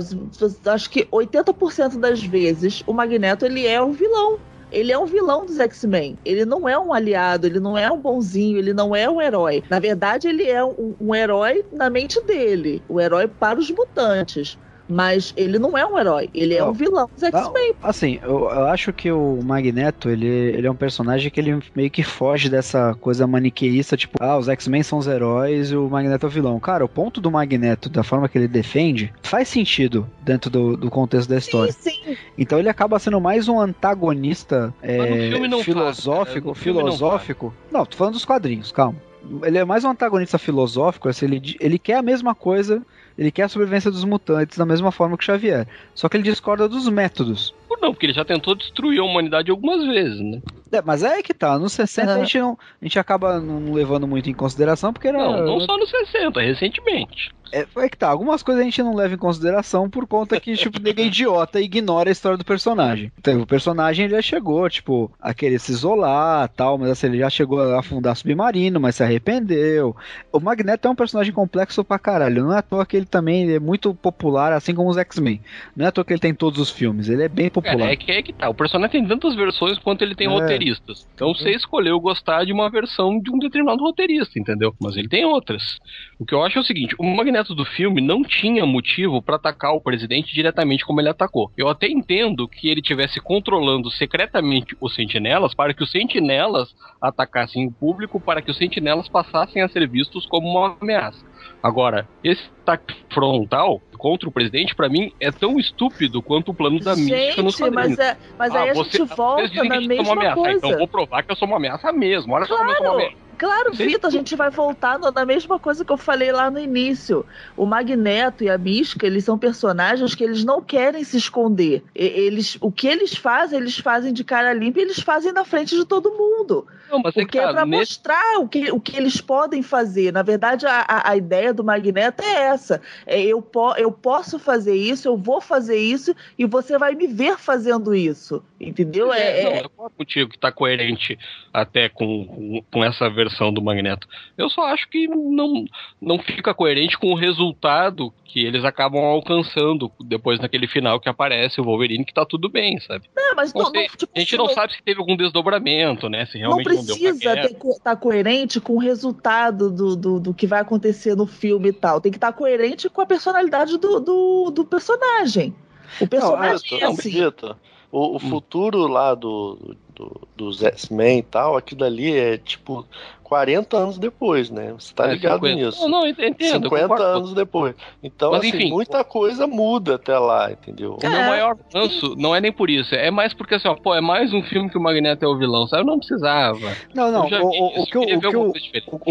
acho 0.74 0.89
que 0.89 1.05
80% 1.12 1.97
das 1.99 2.24
vezes 2.24 2.84
o 2.88 2.93
Magneto 2.93 3.45
ele 3.45 3.66
é 3.68 3.82
um 3.82 3.91
vilão. 3.91 4.38
Ele 4.72 4.91
é 4.91 4.97
um 4.99 5.05
vilão 5.07 5.47
dos 5.47 5.60
X-Men. 5.60 6.16
Ele 6.24 6.45
não 6.45 6.70
é 6.70 6.78
um 6.78 6.93
aliado, 6.93 7.47
ele 7.47 7.60
não 7.60 7.76
é 7.76 7.91
um 7.91 7.97
bonzinho, 7.99 8.57
ele 8.60 8.72
não 8.72 8.95
é 8.95 9.10
um 9.10 9.20
herói. 9.20 9.64
Na 9.68 9.80
verdade, 9.80 10.28
ele 10.28 10.43
é 10.47 10.64
um, 10.64 10.93
um 11.01 11.16
herói 11.16 11.66
na 11.74 11.89
mente 11.89 12.22
dele. 12.24 12.82
O 12.88 13.01
herói 13.01 13.28
para 13.28 13.60
os 13.60 13.70
mutantes. 13.72 14.57
Mas 14.90 15.34
ele 15.38 15.60
não 15.60 15.78
é 15.78 15.86
um 15.86 16.00
herói, 16.00 16.30
ele 16.34 16.56
é 16.56 16.60
Não. 16.60 16.72
um 16.72 16.74
vilão 16.74 17.10
dos 17.14 17.22
X-Men. 17.22 17.76
Assim, 17.84 18.20
eu, 18.24 18.40
eu 18.50 18.66
acho 18.66 18.92
que 18.92 19.12
o 19.12 19.40
Magneto, 19.44 20.10
ele, 20.10 20.26
ele 20.26 20.66
é 20.66 20.72
um 20.72 20.76
personagem 20.76 21.30
que 21.30 21.40
ele 21.40 21.60
meio 21.76 21.92
que 21.92 22.02
foge 22.02 22.50
dessa 22.50 22.96
coisa 23.00 23.28
maniqueísta, 23.28 23.96
tipo, 23.96 24.18
ah, 24.20 24.38
os 24.38 24.50
X-Men 24.50 24.82
são 24.82 24.98
os 24.98 25.06
heróis 25.08 25.72
e 25.72 25.76
o 25.76 25.88
Magneto 25.88 26.26
é 26.26 26.30
o 26.30 26.32
vilão. 26.32 26.60
Cara, 26.60 26.84
o 26.84 26.90
ponto 26.90 27.22
do 27.22 27.30
Magneto, 27.30 27.88
da 27.90 28.02
forma 28.04 28.28
que 28.28 28.38
ele 28.38 28.48
defende, 28.48 29.14
faz 29.22 29.48
sentido 29.48 30.10
dentro 30.24 30.50
do, 30.50 30.76
do 30.76 30.90
contexto 30.90 31.30
da 31.30 31.38
história. 31.38 31.72
Sim, 31.72 31.92
sim. 31.92 32.18
Então 32.38 32.58
ele 32.58 32.70
acaba 32.70 32.98
sendo 32.98 33.22
mais 33.22 33.48
um 33.48 33.60
antagonista 33.60 34.74
é, 34.82 35.30
não 35.48 35.64
filosófico, 35.64 36.26
faz. 36.26 36.46
No 36.46 36.56
filme 36.56 36.80
não 36.80 36.86
filosófico. 36.88 37.54
Não, 37.72 37.86
tô 37.86 37.96
falando 37.96 38.14
dos 38.14 38.26
quadrinhos, 38.26 38.72
calma. 38.72 38.96
Ele 39.44 39.58
é 39.58 39.66
mais 39.66 39.84
um 39.84 39.90
antagonista 39.90 40.38
filosófico, 40.38 41.10
assim, 41.10 41.26
ele, 41.26 41.56
ele 41.60 41.78
quer 41.78 41.96
a 41.96 42.02
mesma 42.02 42.34
coisa, 42.34 42.82
ele 43.20 43.32
quer 43.32 43.43
a 43.43 43.49
sobrevivência 43.49 43.91
dos 43.91 44.05
mutantes 44.05 44.57
da 44.57 44.65
mesma 44.65 44.93
forma 44.93 45.17
que 45.17 45.26
Xavier. 45.26 45.67
Só 45.93 46.07
que 46.07 46.15
ele 46.15 46.24
discorda 46.24 46.70
dos 46.70 46.88
métodos. 46.88 47.53
Não, 47.82 47.93
porque 47.93 48.05
ele 48.05 48.13
já 48.13 48.24
tentou 48.24 48.55
destruir 48.55 48.99
a 48.99 49.03
humanidade 49.03 49.51
algumas 49.51 49.86
vezes, 49.86 50.20
né? 50.22 50.41
É, 50.72 50.82
mas 50.82 51.03
é 51.03 51.22
que 51.22 51.34
tá, 51.34 51.57
nos 51.57 51.74
60 51.74 52.09
a, 52.09 52.13
Aham. 52.13 52.24
gente 52.24 52.39
não, 52.39 52.57
a 52.82 52.86
gente 52.86 52.99
acaba 52.99 53.39
não 53.39 53.74
levando 53.74 54.07
muito 54.07 54.30
em 54.30 54.34
consideração, 54.34 54.93
porque 54.93 55.07
era. 55.07 55.17
Não, 55.17 55.45
não 55.45 55.59
só 55.61 55.78
nos 55.78 55.89
60, 55.89 56.39
recentemente. 56.41 57.32
É, 57.51 57.65
é 57.78 57.89
que 57.89 57.97
tá, 57.97 58.07
algumas 58.07 58.43
coisas 58.43 58.61
a 58.61 58.63
gente 58.63 58.82
não 58.84 58.95
leva 58.95 59.13
em 59.13 59.17
consideração 59.17 59.89
por 59.89 60.05
conta 60.05 60.39
que, 60.39 60.55
tipo, 60.55 60.78
ninguém 60.82 61.05
é 61.05 61.07
idiota 61.07 61.59
e 61.59 61.63
ignora 61.63 62.09
a 62.09 62.11
história 62.11 62.38
do 62.38 62.45
personagem. 62.45 63.11
Então, 63.17 63.41
o 63.41 63.47
personagem 63.47 64.05
ele 64.05 64.15
já 64.15 64.22
chegou, 64.22 64.70
tipo, 64.70 65.11
a 65.20 65.34
querer 65.34 65.59
se 65.59 65.72
isolar 65.72 66.47
tal, 66.49 66.78
mas 66.78 66.91
assim, 66.91 67.07
ele 67.07 67.20
já 67.20 67.30
chegou 67.30 67.59
a 67.59 67.80
afundar 67.80 68.15
submarino, 68.15 68.80
mas 68.80 68.95
se 68.95 69.03
arrependeu. 69.03 69.95
O 70.32 70.39
Magneto 70.39 70.88
é 70.88 70.91
um 70.91 70.95
personagem 70.95 71.34
complexo 71.34 71.84
pra 71.84 71.97
caralho. 71.97 72.43
Não 72.43 72.53
é 72.53 72.59
à 72.59 72.61
toa 72.61 72.86
que 72.86 72.95
ele 72.95 73.05
também 73.05 73.51
é 73.51 73.59
muito 73.59 73.93
popular, 73.95 74.53
assim 74.53 74.76
como 74.76 74.89
os 74.89 74.97
X-Men. 74.97 75.41
Não 75.76 75.86
é 75.86 75.89
à 75.89 75.91
toa 75.91 76.05
que 76.05 76.13
ele 76.13 76.20
tem 76.20 76.34
todos 76.34 76.59
os 76.59 76.70
filmes, 76.70 77.09
ele 77.09 77.24
é 77.24 77.30
bem 77.30 77.49
popular. 77.49 77.78
Cara, 77.78 77.93
é 77.93 77.95
que 77.95 78.11
é 78.11 78.22
que 78.22 78.34
tá. 78.34 78.49
O 78.49 78.53
personagem 78.53 78.91
tem 78.91 79.07
tantas 79.07 79.36
versões 79.36 79.80
quanto 79.80 80.03
ele 80.03 80.15
tem 80.15 80.28
É. 80.28 80.32
roteiristas. 80.60 81.07
Então 81.16 81.34
você 81.34 81.51
escolheu 81.51 81.99
gostar 81.99 82.45
de 82.45 82.53
uma 82.53 82.70
versão 82.70 83.20
de 83.20 83.32
um 83.32 83.39
determinado 83.39 83.84
roteirista, 83.84 84.39
entendeu? 84.39 84.76
Mas 84.82 84.97
ele 84.97 85.07
tem 85.07 85.26
outras. 85.26 85.80
O 86.20 86.26
que 86.26 86.34
eu 86.34 86.43
acho 86.43 86.57
é 86.57 86.62
o 86.62 86.66
seguinte: 86.66 86.95
o 86.97 87.03
Magneto 87.03 87.55
do 87.55 87.66
filme 87.66 88.01
não 88.01 88.22
tinha 88.24 88.66
motivo 88.66 89.22
pra 89.22 89.36
atacar 89.36 89.74
o 89.74 89.82
presidente 89.82 90.34
diretamente 90.34 90.86
como 90.86 90.99
ele 91.01 91.10
atacou. 91.10 91.51
Eu 91.57 91.68
até 91.68 91.88
entendo 91.88 92.47
que 92.47 92.68
ele 92.68 92.82
tivesse 92.82 93.20
controlando 93.20 93.89
secretamente 93.89 94.76
os 94.80 94.93
sentinelas 94.93 95.53
para 95.53 95.74
que 95.74 95.84
os 95.84 95.91
sentinelas 95.91 96.76
atacassem 97.01 97.68
o 97.68 97.72
público, 97.72 98.20
para 98.20 98.41
que 98.41 98.51
os 98.51 98.57
sentinelas 98.57 99.07
passassem 99.07 99.62
a 99.62 99.70
ser 99.70 99.88
vistos 99.88 100.26
como 100.26 100.47
uma 100.47 100.78
ameaça. 100.80 101.28
Agora, 101.62 102.08
esse 102.24 102.42
ataque 102.64 102.96
frontal 103.14 103.82
contra 103.98 104.30
o 104.30 104.32
presidente, 104.32 104.74
pra 104.76 104.88
mim, 104.88 105.12
é 105.20 105.30
tão 105.32 105.60
estúpido 105.60 106.22
quanto 106.24 106.52
o 106.52 106.54
plano 106.54 106.80
da 106.80 106.96
mística 106.96 107.42
nos 107.44 107.56
quadrinhos. 107.58 107.98
mas, 107.98 108.00
é, 108.00 108.18
mas 108.38 108.56
aí 108.56 108.70
Ah, 108.70 108.72
a 108.72 108.74
você- 108.76 108.98
gente 109.00 109.16
volta 109.16 109.64
na 109.66 109.76
é 109.76 109.80
mesma 109.82 110.14
ameaça, 110.14 110.36
coisa. 110.36 110.58
então 110.58 110.78
vou 110.78 110.88
provar 110.88 111.24
que 111.24 111.32
eu 111.32 111.36
sou 111.36 111.48
uma 111.48 111.58
ameaça 111.58 111.92
mesmo. 111.92 112.34
Olha 112.34 112.46
só 112.46 112.56
como 112.58 112.70
eu 112.70 112.76
sou 112.78 112.86
uma 112.86 112.92
Claro, 112.94 113.06
ameaça. 113.08 113.28
Claro, 113.40 113.74
Vitor, 113.74 114.08
a 114.08 114.12
gente 114.12 114.36
vai 114.36 114.50
voltar 114.50 114.98
na 115.00 115.26
mesma 115.26 115.58
coisa 115.60 115.84
que 115.84 115.92
eu 115.92 115.98
falei 115.98 116.32
lá 116.32 116.50
no 116.52 116.60
início. 116.60 117.26
O 117.58 117.66
Magneto 117.66 118.44
e 118.44 118.50
a 118.50 118.58
Mística, 118.58 119.06
eles 119.06 119.24
são 119.26 119.38
personagens 119.38 120.16
que 120.16 120.24
eles 120.24 120.44
não 120.46 120.62
querem 120.62 121.04
se 121.04 121.18
esconder. 121.18 121.84
Eles, 121.94 122.58
o 122.62 122.72
que 122.72 122.88
eles 122.88 123.16
fazem, 123.16 123.60
eles 123.60 123.78
fazem 123.78 124.14
de 124.14 124.24
cara 124.24 124.54
limpa 124.54 124.80
e 124.80 124.84
eles 124.84 125.00
fazem 125.00 125.32
na 125.34 125.44
frente 125.44 125.76
de 125.76 125.86
todo 125.86 126.12
mundo. 126.12 126.66
Não, 126.90 127.00
mas 127.00 127.16
é 127.16 127.20
que 127.20 127.26
Porque 127.26 127.38
é 127.40 127.42
tá, 127.44 127.54
pra 127.54 127.66
nesse- 127.66 127.80
mostrar 127.80 128.40
o 128.40 128.48
que, 128.48 128.72
o 128.72 128.80
que 128.80 128.96
eles 128.98 129.20
podem 129.22 129.62
fazer. 129.62 130.12
Na 130.14 130.24
verdade, 130.24 130.66
a, 130.66 130.80
a, 130.88 131.10
a 131.12 131.18
ideia 131.18 131.54
do 131.54 131.64
Magneto 131.64 132.24
é 132.24 132.34
essa. 132.48 132.82
É, 133.06 133.22
eu, 133.22 133.42
po- 133.42 133.74
eu 133.76 133.90
eu 133.90 133.92
posso 133.94 134.38
fazer 134.38 134.76
isso, 134.76 135.08
eu 135.08 135.18
vou 135.18 135.42
fazer 135.42 135.78
isso 135.80 136.16
e 136.38 136.46
você 136.46 136.78
vai 136.78 136.94
me 136.94 137.08
ver 137.08 137.40
fazendo 137.40 137.96
isso. 137.96 138.44
Entendeu? 138.62 139.12
É, 139.12 139.44
não, 139.44 139.52
é- 139.52 139.60
eu 139.62 139.70
concordo 139.70 139.96
contigo 139.98 140.30
que 140.30 140.38
tá 140.38 140.52
coerente 140.52 141.18
até 141.52 141.90
com, 141.90 142.26
com, 142.28 142.64
com 142.72 142.84
essa 142.84 143.10
versão 143.10 143.28
do 143.53 143.61
Magneto. 143.61 144.07
Eu 144.38 144.49
só 144.49 144.65
acho 144.67 144.89
que 144.89 145.07
não, 145.07 145.65
não 146.01 146.19
fica 146.19 146.53
coerente 146.53 146.97
com 146.97 147.11
o 147.11 147.15
resultado 147.15 148.13
que 148.25 148.45
eles 148.45 148.63
acabam 148.63 149.03
alcançando 149.03 149.91
depois 149.99 150.39
naquele 150.39 150.67
final 150.67 150.99
que 150.99 151.09
aparece 151.09 151.59
o 151.59 151.63
Wolverine, 151.63 152.05
que 152.05 152.13
tá 152.13 152.25
tudo 152.25 152.47
bem, 152.47 152.80
sabe? 152.80 153.09
Não, 153.15 153.36
mas 153.36 153.53
Não 153.53 153.63
não, 153.63 153.71
sei, 153.71 153.88
não, 153.88 153.95
tipo, 153.95 154.11
a 154.15 154.19
gente 154.19 154.38
não 154.38 154.49
sabe 154.49 154.73
se 154.73 154.84
teve 154.84 154.99
algum 154.99 155.17
desdobramento, 155.17 156.07
né? 156.09 156.25
Se 156.25 156.38
não 156.38 156.49
realmente 156.49 156.67
não, 156.67 156.86
deu 156.86 156.95
precisa 156.95 157.41
estar 157.41 157.73
tá 157.84 157.95
coerente 157.95 158.61
com 158.61 158.73
o 158.75 158.80
resultado 158.80 159.71
do, 159.71 159.95
do, 159.95 160.19
do 160.19 160.34
que 160.34 160.45
vai 160.45 160.61
acontecer 160.61 161.15
no 161.15 161.25
filme 161.25 161.69
e 161.69 161.73
tal. 161.73 161.99
Tem 161.99 162.11
que 162.11 162.17
estar 162.17 162.32
coerente 162.34 162.89
com 162.89 163.01
a 163.01 163.05
personalidade 163.05 163.77
do, 163.77 163.99
do, 163.99 164.51
do 164.51 164.65
personagem. 164.65 165.53
O 165.99 166.07
personagem 166.07 166.57
Vitor, 166.57 166.82
é 166.82 166.86
assim. 166.86 167.09
Vitor, 167.09 167.55
o, 167.91 168.15
o 168.15 168.19
futuro 168.19 168.88
lá 168.88 169.15
do, 169.15 169.75
do- 169.95 170.27
dos 170.36 170.61
X-Men 170.63 171.19
e 171.19 171.23
tal, 171.23 171.57
aquilo 171.57 171.84
ali 171.84 172.15
é 172.15 172.38
tipo 172.38 172.86
40 173.30 173.77
anos 173.77 173.97
depois, 173.97 174.49
né? 174.49 174.73
Você 174.77 174.93
tá 174.93 175.07
É, 175.07 175.13
ligado 175.13 175.36
50. 175.45 175.55
nisso? 175.65 175.82
Não, 175.84 175.89
não, 176.01 176.07
entendo. 176.07 176.36
eu 176.39 176.47
50 176.63 176.82
concordo. 176.88 177.03
anos 177.03 177.34
depois. 177.34 177.75
Então, 178.03 178.32
Mas, 178.32 178.39
assim, 178.39 178.49
enfim. 178.49 178.69
muita 178.69 179.03
coisa 179.03 179.45
muda 179.47 179.95
até 179.95 180.17
lá, 180.17 180.51
entendeu? 180.51 180.97
O 181.01 181.07
meu 181.09 181.21
maior 181.21 181.55
ranço 181.73 182.15
não 182.17 182.36
é 182.36 182.41
nem 182.41 182.51
por 182.51 182.69
isso, 182.69 182.93
é 182.95 183.09
mais 183.11 183.34
porque 183.34 183.55
assim, 183.55 183.67
ó, 183.67 183.75
pô, 183.75 183.93
é 183.95 184.01
mais 184.01 184.34
um 184.34 184.41
filme 184.43 184.69
que 184.69 184.77
o 184.77 184.82
Magneto 184.82 185.23
é 185.23 185.27
o 185.27 185.38
vilão, 185.38 185.67
sabe? 185.67 185.84
Eu 185.84 185.88
não 185.88 185.99
precisava. 185.99 186.75
Não, 186.93 187.11
não, 187.11 187.25
o, 187.25 187.27
que 187.30 187.36
eu- 187.36 187.47
o 187.47 187.86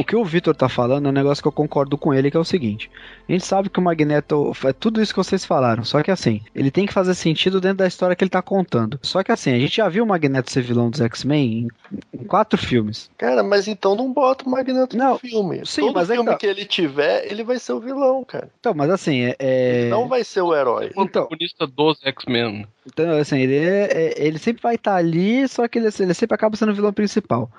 que 0.04 0.14
eu- 0.14 0.22
que 0.24 0.28
Vitor 0.28 0.54
tá 0.54 0.68
falando 0.68 1.06
é 1.06 1.08
um 1.08 1.12
negócio 1.12 1.42
que 1.42 1.48
eu 1.48 1.52
concordo 1.52 1.96
com 1.96 2.12
ele, 2.12 2.30
que 2.30 2.36
é 2.36 2.40
o 2.40 2.44
seguinte. 2.44 2.90
A 3.28 3.32
gente 3.32 3.44
sabe 3.46 3.70
que 3.70 3.78
o 3.78 3.82
Magneto 3.82 4.52
é 4.64 4.72
tudo 4.72 5.00
isso 5.00 5.12
que 5.12 5.18
vocês 5.18 5.44
falaram, 5.44 5.84
só 5.84 6.02
que 6.02 6.10
assim, 6.10 6.40
ele 6.54 6.70
tem 6.70 6.86
que 6.86 6.92
fazer 6.92 7.14
sentido 7.14 7.60
dentro 7.60 7.78
da 7.78 7.86
história 7.86 8.16
que 8.16 8.22
ele 8.24 8.30
tá 8.30 8.42
contando. 8.42 8.98
Só 9.02 9.22
que 9.22 9.30
assim, 9.32 9.52
a 9.52 9.58
gente 9.58 9.76
já 9.76 9.88
viu 9.88 10.04
o 10.04 10.06
Magneto 10.06 10.50
ser 10.50 10.62
vilão 10.62 10.90
dos 10.90 11.00
X-Men 11.00 11.68
em, 12.12 12.20
em 12.20 12.24
quatro 12.24 12.58
filmes. 12.58 13.10
Cara, 13.16 13.42
mas 13.42 13.68
então 13.68 13.94
não 13.94 14.07
bota 14.12 14.44
o 14.46 14.50
Magneto 14.50 14.96
Não, 14.96 15.12
no 15.14 15.18
filme. 15.18 15.66
sim, 15.66 15.82
Todo 15.82 15.94
mas 15.94 16.08
é 16.10 16.12
que 16.12 16.16
filme 16.18 16.30
tá. 16.30 16.36
que 16.38 16.46
ele 16.46 16.64
tiver, 16.64 17.30
ele 17.30 17.42
vai 17.44 17.58
ser 17.58 17.72
o 17.72 17.80
vilão, 17.80 18.24
cara. 18.24 18.50
Então, 18.58 18.74
mas 18.74 18.90
assim, 18.90 19.20
é. 19.22 19.36
é- 19.38 19.80
Ele 19.82 19.90
não 19.90 20.08
vai 20.08 20.24
ser 20.24 20.40
o 20.42 20.54
herói. 20.54 20.86
O 20.96 21.02
Então, 21.02 21.26
protagonista 21.26 21.66
dos 21.66 21.98
X-Men. 22.04 22.66
Então, 22.92 23.10
assim, 23.18 23.38
ele, 23.40 23.56
é- 23.56 23.88
é- 23.92 24.26
ele 24.26 24.38
sempre 24.38 24.62
vai 24.62 24.74
estar 24.74 24.96
ali, 24.96 25.46
só 25.48 25.66
que 25.68 25.78
ele, 25.78 25.88
ele 26.00 26.14
sempre 26.14 26.34
acaba 26.34 26.56
sendo 26.56 26.72
o 26.72 26.74
vilão 26.74 26.92
principal. 26.92 27.50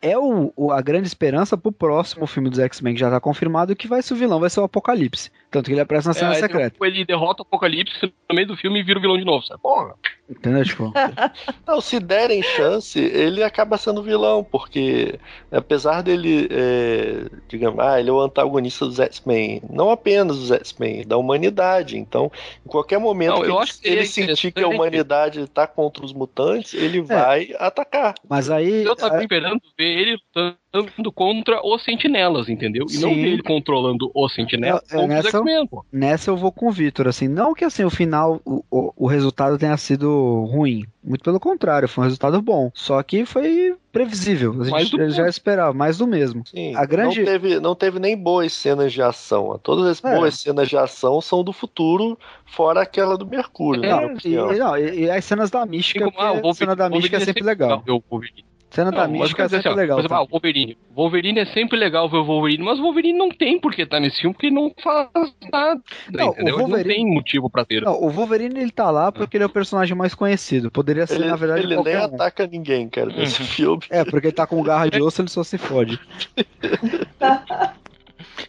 É 0.00 0.16
o, 0.16 0.52
o- 0.56 0.72
a 0.72 0.80
grande 0.80 1.06
esperança 1.06 1.56
pro 1.56 1.72
próximo 1.72 2.26
filme 2.26 2.48
dos 2.50 2.58
X-Men, 2.58 2.94
que 2.94 3.00
já 3.00 3.10
tá 3.10 3.20
confirmado, 3.20 3.74
que 3.76 3.88
vai 3.88 4.00
ser 4.02 4.14
o 4.14 4.16
vilão, 4.16 4.40
vai 4.40 4.50
ser 4.50 4.60
o 4.60 4.64
Apocalipse. 4.64 5.30
Tanto 5.50 5.66
que 5.66 5.72
ele 5.72 5.80
aparece 5.80 6.06
na 6.08 6.14
cena 6.14 6.32
É, 6.32 6.40
secreta. 6.40 6.70
depois 6.70 6.92
ele 6.94 7.04
derrota 7.04 7.42
o 7.42 7.46
Apocalipse 7.46 8.12
no 8.28 8.34
meio 8.36 8.46
do 8.46 8.56
filme 8.56 8.80
e 8.80 8.82
vira 8.82 8.98
o 8.98 9.02
vilão 9.02 9.16
de 9.16 9.24
novo, 9.24 9.44
sabe? 9.46 9.60
Porra! 9.62 9.94
Entendeu? 10.28 10.62
Tipo, 10.62 10.92
Não, 11.66 11.80
se 11.80 11.98
derem 11.98 12.42
chance, 12.42 12.98
ele 13.00 13.42
acaba 13.42 13.78
sendo 13.78 14.02
vilão, 14.02 14.44
porque 14.44 15.18
apesar 15.50 16.02
dele, 16.02 16.46
é, 16.50 17.24
digamos, 17.48 17.80
ah, 17.80 17.98
ele 17.98 18.10
é 18.10 18.12
o 18.12 18.20
antagonista 18.20 18.84
dos 18.84 18.98
X-Men, 19.00 19.62
não 19.70 19.90
apenas 19.90 20.36
dos 20.36 20.50
X-Men, 20.50 21.06
da 21.06 21.16
humanidade. 21.16 21.96
Então, 21.96 22.30
em 22.64 22.68
qualquer 22.68 22.98
momento 22.98 23.36
Não, 23.36 23.44
ele, 23.44 23.56
acho 23.56 23.72
que 23.72 23.78
seria 23.78 23.98
ele 24.00 24.06
sentir 24.06 24.52
que 24.52 24.58
a 24.58 24.62
interessante. 24.62 24.77
Humanidade 24.82 25.40
está 25.40 25.66
contra 25.66 26.04
os 26.04 26.12
mutantes, 26.12 26.74
ele 26.74 27.00
vai 27.00 27.54
atacar. 27.58 28.14
mas 28.28 28.50
aí. 28.50 28.84
Eu 28.84 28.96
tava 28.96 29.16
a- 29.16 29.20
esperando 29.20 29.60
ver 29.76 29.98
ele 29.98 30.12
lutando 30.12 30.56
contra 31.14 31.60
os 31.66 31.82
sentinelas, 31.82 32.48
entendeu? 32.48 32.86
E 32.90 32.98
não 32.98 33.10
Sim. 33.10 33.14
ver 33.22 33.28
ele 33.32 33.42
controlando 33.42 34.10
os 34.14 34.34
sentinelas 34.34 34.82
É, 34.92 35.00
é, 35.02 35.06
nessa-. 35.06 35.42
Nessa 35.92 36.30
eu 36.30 36.36
vou 36.36 36.52
com 36.52 36.68
o 36.68 36.72
Vitor, 36.72 37.08
assim, 37.08 37.26
não 37.28 37.54
que 37.54 37.64
assim 37.64 37.84
o 37.84 37.90
final, 37.90 38.40
o, 38.44 38.62
o, 38.70 38.92
o 38.96 39.06
resultado 39.06 39.58
tenha 39.58 39.76
sido 39.76 40.44
ruim, 40.50 40.84
muito 41.02 41.24
pelo 41.24 41.40
contrário, 41.40 41.88
foi 41.88 42.02
um 42.02 42.04
resultado 42.04 42.40
bom, 42.42 42.70
só 42.74 43.02
que 43.02 43.24
foi 43.24 43.74
previsível, 43.90 44.54
a 44.74 44.80
gente 44.80 45.10
já 45.10 45.28
esperava, 45.28 45.72
mais 45.72 45.98
do 45.98 46.06
mesmo. 46.06 46.46
Sim, 46.46 46.74
A 46.76 46.84
grande- 46.84 47.20
não, 47.20 47.24
teve, 47.26 47.60
não 47.60 47.74
teve 47.74 47.98
nem 47.98 48.16
boas 48.16 48.52
cenas 48.52 48.92
de 48.92 49.00
ação. 49.02 49.58
Todas 49.62 49.86
as 49.86 50.04
É. 50.04 50.14
boas 50.14 50.38
cenas 50.38 50.68
de 50.68 50.76
ação 50.76 51.20
são 51.20 51.42
do 51.42 51.52
futuro, 51.52 52.16
fora 52.44 52.82
aquela 52.82 53.16
do 53.16 53.26
Mercúrio. 53.26 53.84
É, 53.84 53.88
Não, 53.88 54.00
minha 54.22 54.54
e, 54.54 54.58
não, 54.58 54.76
e, 54.76 55.00
e 55.04 55.10
as 55.10 55.24
cenas 55.24 55.50
da 55.50 55.64
mística, 55.66 56.04
como, 56.04 56.20
ah, 56.20 56.38
a 56.48 56.54
cena 56.54 56.76
da 56.76 56.88
mística 56.88 57.16
é 57.16 57.20
sempre 57.20 57.42
legal. 57.42 57.82
o 57.88 58.02
Wolverine. 58.10 58.44
Cena 58.70 58.90
da 58.90 59.04
Não, 59.04 59.12
mas 59.12 59.20
mística 59.20 59.44
é 59.44 59.48
sempre 59.48 59.68
assim, 59.68 59.68
ó, 59.78 59.80
legal. 59.80 60.02
tá? 60.06 60.16
ah, 60.16 60.22
o 60.22 60.26
Wolverine. 60.28 60.76
Wolverine 60.94 61.40
é 61.40 61.46
sempre 61.46 61.78
legal 61.78 62.06
ver 62.08 62.18
o 62.18 62.24
Wolverine, 62.24 62.62
mas 62.62 62.78
o 62.78 62.82
Wolverine 62.82 63.18
não 63.18 63.30
tem 63.30 63.58
por 63.58 63.72
que 63.74 63.80
estar 63.82 63.98
nesse 63.98 64.20
filme, 64.20 64.34
porque 64.34 64.48
ele 64.48 64.56
não 64.56 64.70
faz 64.82 65.08
nada. 65.50 65.80
Não, 66.12 66.28
o 66.28 66.32
entendeu? 66.32 66.54
Ele 66.54 66.62
Wolverine- 66.66 66.88
não 66.98 67.04
tem 67.06 67.14
motivo 67.14 67.48
pra 67.50 67.64
ter. 67.64 67.80
Não, 67.82 67.94
o 67.94 68.10
Wolverine 68.10 68.60
ele 68.60 68.70
tá 68.70 68.90
lá 68.90 69.10
porque 69.10 69.36
ele 69.38 69.44
é 69.44 69.46
o 69.46 69.50
personagem 69.50 69.96
mais 69.96 70.14
conhecido. 70.14 70.70
Poderia 70.70 71.06
ser, 71.06 71.14
Ele, 71.14 71.28
na 71.28 71.36
verdade, 71.36 71.62
ele 71.62 71.76
nem 71.82 71.96
um. 71.96 72.04
ataca 72.04 72.46
ninguém, 72.46 72.88
cara, 72.90 73.06
nesse 73.06 73.40
Uhum. 73.40 73.48
filme. 73.48 73.82
É, 73.88 74.04
porque 74.04 74.26
ele 74.26 74.34
tá 74.34 74.46
com 74.46 74.62
garra 74.62 74.90
de 74.90 75.00
osso, 75.00 75.22
ele 75.22 75.28
só 75.30 75.42
se 75.42 75.56
fode. 75.56 75.98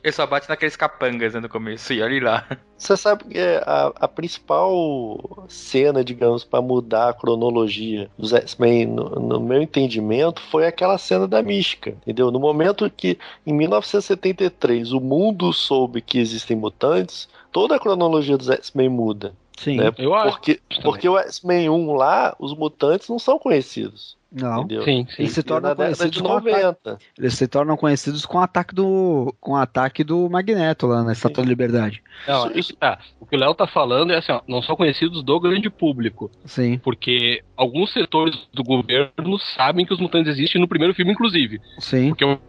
Ele 0.03 0.13
só 0.13 0.25
bate 0.25 0.47
naqueles 0.47 0.75
capangas 0.75 1.33
né, 1.33 1.39
no 1.39 1.49
começo 1.49 1.93
e 1.93 2.01
olha 2.01 2.23
lá. 2.23 2.57
Você 2.77 2.95
sabe 2.95 3.25
que 3.25 3.37
é 3.37 3.57
a, 3.65 3.91
a 3.95 4.07
principal 4.07 5.45
cena, 5.49 6.03
digamos, 6.03 6.43
para 6.43 6.61
mudar 6.61 7.09
a 7.09 7.13
cronologia 7.13 8.09
dos 8.17 8.31
X-Men, 8.31 8.87
no, 8.87 9.09
no 9.09 9.39
meu 9.39 9.61
entendimento, 9.61 10.41
foi 10.43 10.65
aquela 10.65 10.97
cena 10.97 11.27
da 11.27 11.41
mística, 11.41 11.91
entendeu? 11.91 12.31
No 12.31 12.39
momento 12.39 12.89
que, 12.89 13.17
em 13.45 13.53
1973, 13.53 14.93
o 14.93 15.01
mundo 15.01 15.51
soube 15.51 16.01
que 16.01 16.19
existem 16.19 16.55
mutantes, 16.55 17.27
toda 17.51 17.75
a 17.75 17.79
cronologia 17.79 18.37
dos 18.37 18.49
X-Men 18.49 18.89
muda, 18.89 19.33
Sim. 19.59 19.77
né? 19.77 19.91
Eu 19.97 20.13
acho. 20.15 20.31
Porque, 20.31 20.59
porque 20.83 21.07
o 21.09 21.17
X-Men 21.17 21.69
1 21.69 21.93
lá, 21.93 22.35
os 22.39 22.55
mutantes 22.55 23.09
não 23.09 23.19
são 23.19 23.37
conhecidos, 23.37 24.17
Não. 24.31 24.59
entendeu? 24.59 24.83
Sim, 24.83 25.05
sim. 25.09 25.23
Eles 25.23 25.33
se 25.33 25.43
tornam 25.43 25.75
conhecidos 25.75 26.11
de 26.11 26.21
com 26.21 26.27
o 26.29 26.31
ataque 26.37 26.51
90. 26.63 26.99
Eles 27.17 27.33
se 27.33 27.47
tornam 27.47 27.77
conhecidos 27.77 28.25
com 28.25 28.37
o 28.37 28.41
ataque 28.41 28.73
do, 28.73 29.35
com 29.39 29.51
o 29.51 29.55
ataque 29.57 30.03
do 30.03 30.29
Magneto 30.29 30.87
lá 30.87 31.03
na 31.03 31.11
Estátua 31.11 31.43
da 31.43 31.49
Liberdade. 31.49 32.01
Não, 32.27 32.47
Isso- 32.47 32.59
isso 32.59 32.75
tá. 32.75 32.99
O 33.19 33.25
que 33.25 33.35
o 33.35 33.39
Léo 33.39 33.53
tá 33.53 33.67
falando 33.67 34.11
é 34.11 34.17
assim, 34.17 34.31
ó, 34.31 34.41
não 34.47 34.61
são 34.61 34.75
conhecidos 34.75 35.21
do 35.23 35.39
grande 35.39 35.69
público. 35.69 36.31
Sim, 36.45 36.77
Porque 36.79 37.43
alguns 37.55 37.91
setores 37.93 38.35
do 38.53 38.63
governo 38.63 39.37
sabem 39.55 39.85
que 39.85 39.93
os 39.93 39.99
mutantes 39.99 40.31
existem 40.33 40.59
no 40.61 40.67
primeiro 40.67 40.93
filme, 40.93 41.11
inclusive. 41.11 41.59
sim. 41.79 42.09
Porque 42.09 42.23
o 42.25 42.39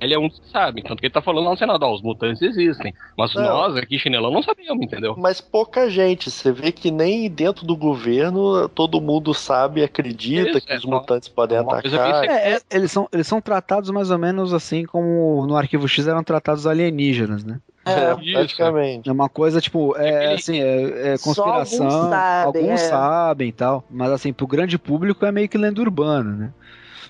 ele 0.00 0.14
é 0.14 0.18
um 0.18 0.28
que 0.28 0.40
sabe. 0.50 0.82
Tanto 0.82 1.00
que 1.00 1.06
ele 1.06 1.12
tá 1.12 1.22
falando 1.22 1.44
lá 1.44 1.50
no 1.50 1.56
Senado, 1.56 1.82
ó, 1.82 1.94
os 1.94 2.02
mutantes 2.02 2.42
existem. 2.42 2.94
Mas 3.16 3.34
Não. 3.34 3.42
nós 3.42 3.76
aqui, 3.76 3.98
chinelão, 3.98 4.30
não 4.30 4.42
sabíamos, 4.42 4.84
entendeu? 4.84 5.14
Mas 5.16 5.40
pouca 5.40 5.88
gente. 5.90 6.30
Você 6.30 6.52
vê 6.52 6.72
que 6.72 6.90
nem 6.90 7.28
dentro 7.30 7.66
do 7.66 7.76
governo 7.76 8.68
todo 8.68 9.00
mundo 9.00 9.32
sabe 9.34 9.80
e 9.80 9.84
acredita 9.84 10.50
Isso, 10.50 10.66
que 10.66 10.72
é 10.72 10.76
os 10.76 10.82
só 10.82 10.88
mutantes 10.88 11.28
podem 11.28 11.62
coisa 11.64 11.96
atacar. 11.96 12.24
É, 12.24 12.54
é, 12.54 12.60
eles, 12.70 12.90
são, 12.90 13.08
eles 13.12 13.26
são 13.26 13.40
tratados 13.40 13.90
mais 13.90 14.10
ou 14.10 14.18
menos 14.18 14.52
assim 14.52 14.84
como 14.84 15.46
no 15.46 15.56
Arquivo 15.56 15.88
X 15.88 16.06
eram 16.06 16.22
tratados 16.22 16.66
alienígenas, 16.66 17.44
né? 17.44 17.60
É, 17.84 18.12
Isso. 18.20 18.32
praticamente. 18.32 19.08
É 19.08 19.12
uma 19.12 19.28
coisa, 19.28 19.60
tipo, 19.60 19.96
é 19.96 20.34
assim, 20.34 20.60
é, 20.60 21.12
é 21.12 21.16
Só 21.16 21.24
conspiração. 21.24 21.86
alguns 21.86 22.10
sabem, 22.10 22.44
alguns 22.44 22.80
é. 22.80 22.88
sabem 22.88 23.48
e 23.48 23.52
tal. 23.52 23.84
Mas 23.90 24.10
assim, 24.12 24.32
pro 24.32 24.46
grande 24.46 24.78
público 24.78 25.24
é 25.24 25.32
meio 25.32 25.48
que 25.48 25.56
lenda 25.56 25.80
urbana, 25.80 26.30
né? 26.34 26.52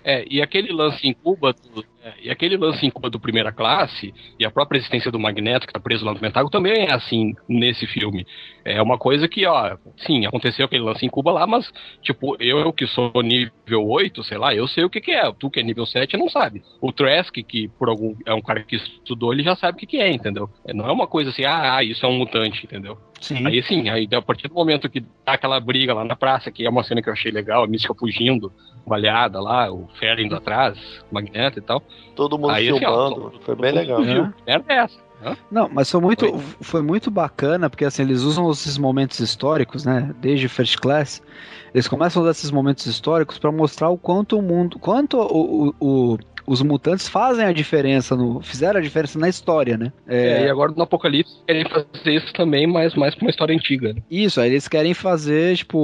É, 0.05 0.25
e 0.31 0.41
aquele 0.41 0.73
lance 0.73 1.07
em 1.07 1.13
Cuba, 1.13 1.53
do, 1.53 1.85
é, 2.03 2.15
e 2.23 2.31
aquele 2.31 2.57
lance 2.57 2.85
em 2.87 2.91
Cuba 2.91 3.11
do 3.11 3.21
primeira 3.21 3.53
classe, 3.53 4.15
e 4.39 4.45
a 4.45 4.51
própria 4.51 4.79
existência 4.79 5.11
do 5.11 5.19
Magneto, 5.19 5.67
que 5.67 5.73
tá 5.73 5.81
preso 5.81 6.05
lá 6.05 6.13
no 6.13 6.21
Pentágono, 6.21 6.51
também 6.51 6.87
é 6.87 6.93
assim 6.93 7.35
nesse 7.49 7.87
filme. 7.87 8.27
É 8.65 8.81
uma 8.81 8.99
coisa 8.99 9.29
que, 9.29 9.47
ó, 9.47 9.77
sim, 9.99 10.27
aconteceu 10.27 10.67
aquele 10.67 10.85
lance 10.85 11.05
em 11.05 11.09
Cuba 11.09 11.33
lá, 11.33 11.47
mas, 11.47 11.71
tipo, 12.03 12.37
eu 12.41 12.73
que 12.73 12.87
sou 12.87 13.13
nível 13.23 13.87
8, 13.87 14.23
sei 14.25 14.39
lá, 14.39 14.55
eu 14.55 14.69
sei 14.69 14.85
o 14.85 14.91
que, 14.91 15.01
que 15.01 15.13
é. 15.13 15.31
Tu 15.33 15.51
que 15.51 15.61
é 15.61 15.63
nível 15.63 15.87
7 15.87 16.17
não 16.17 16.29
sabe. 16.29 16.63
O 16.81 16.93
Trask, 16.93 17.35
que 17.35 17.69
por 17.69 17.89
algum 17.89 18.15
é 18.27 18.35
um 18.35 18.43
cara 18.43 18.63
que 18.63 18.77
estudou, 18.77 19.33
ele 19.33 19.43
já 19.43 19.57
sabe 19.57 19.77
o 19.77 19.81
que, 19.81 19.87
que 19.87 19.99
é, 19.99 20.11
entendeu? 20.11 20.49
Não 20.75 20.87
é 20.87 20.93
uma 20.93 21.07
coisa 21.07 21.31
assim, 21.31 21.45
ah, 21.45 21.77
ah, 21.77 21.85
isso 21.85 22.05
é 22.05 22.09
um 22.09 22.19
mutante, 22.19 22.65
entendeu? 22.65 22.99
Sim. 23.21 23.47
Aí 23.47 23.63
sim, 23.63 23.89
aí 23.89 24.09
a 24.13 24.23
partir 24.23 24.49
do 24.49 24.55
momento 24.55 24.89
que 24.89 25.01
dá 25.01 25.33
aquela 25.33 25.59
briga 25.59 25.93
lá 25.93 26.05
na 26.05 26.15
praça, 26.15 26.51
que 26.51 26.65
é 26.65 26.71
uma 26.71 26.85
cena 26.85 27.03
que 27.03 27.09
eu 27.09 27.13
achei 27.13 27.33
legal, 27.33 27.65
a 27.65 27.67
mística 27.67 27.95
fugindo, 27.95 28.53
baleada 28.89 29.41
lá, 29.41 29.71
o 29.71 29.87
Fera 29.99 30.21
indo 30.23 30.35
atrás, 30.35 30.79
o 31.11 31.15
Magneto 31.15 31.59
e 31.59 31.63
tal. 31.63 31.83
Todo 32.17 32.39
mundo 32.39 32.51
Aí, 32.51 32.69
assim, 32.69 32.77
ó, 32.77 32.79
filmando. 32.79 33.15
todo- 33.15 33.31
Foi 33.43 33.55
todo 33.55 33.61
bem 33.61 33.73
legal. 33.73 34.03
É. 34.05 34.33
Era 34.47 34.65
essa. 34.69 34.99
Hã? 35.25 35.37
Não, 35.51 35.69
mas 35.69 35.91
foi 35.91 36.01
muito, 36.01 36.25
Oi? 36.27 36.41
foi 36.61 36.81
muito 36.81 37.11
bacana, 37.11 37.69
porque 37.69 37.85
assim, 37.85 38.03
eles 38.03 38.23
usam 38.23 38.49
esses 38.53 38.79
momentos 38.79 39.19
históricos, 39.19 39.85
né? 39.85 40.15
Desde 40.21 40.49
First 40.49 40.77
Class, 40.79 41.21
eles 41.75 41.89
começam 41.89 42.21
a 42.21 42.23
usar 42.23 42.31
esses 42.31 42.51
momentos 42.53 42.87
históricos 42.87 43.37
para 43.37 43.51
mostrar 43.51 43.89
o 43.89 43.99
quanto 43.99 44.39
o 44.39 44.43
mundo, 44.43 44.79
quanto 44.79 45.17
o, 45.19 45.69
o- 45.71 45.75
o- 46.15 46.19
os 46.49 46.63
mutantes 46.63 47.07
fazem 47.07 47.45
a 47.45 47.53
diferença, 47.53 48.17
no, 48.17 48.41
fizeram 48.41 48.81
a 48.81 48.83
diferença 48.83 49.19
na 49.19 49.29
história, 49.29 49.77
né? 49.77 49.93
É, 50.07 50.29
É, 50.29 50.47
e 50.47 50.51
agora 50.51 50.73
no 50.75 50.83
Apocalipse 50.83 51.37
querem 51.47 51.65
fazer 51.69 52.11
isso 52.11 52.33
também, 52.33 52.67
mas 52.67 52.95
mais 52.95 53.15
pra 53.15 53.25
uma 53.27 53.31
história 53.31 53.55
antiga. 53.55 53.93
né? 53.93 54.01
Isso, 54.11 54.41
aí 54.41 54.51
eles 54.51 54.67
querem 54.67 54.95
fazer, 54.95 55.57
tipo, 55.57 55.79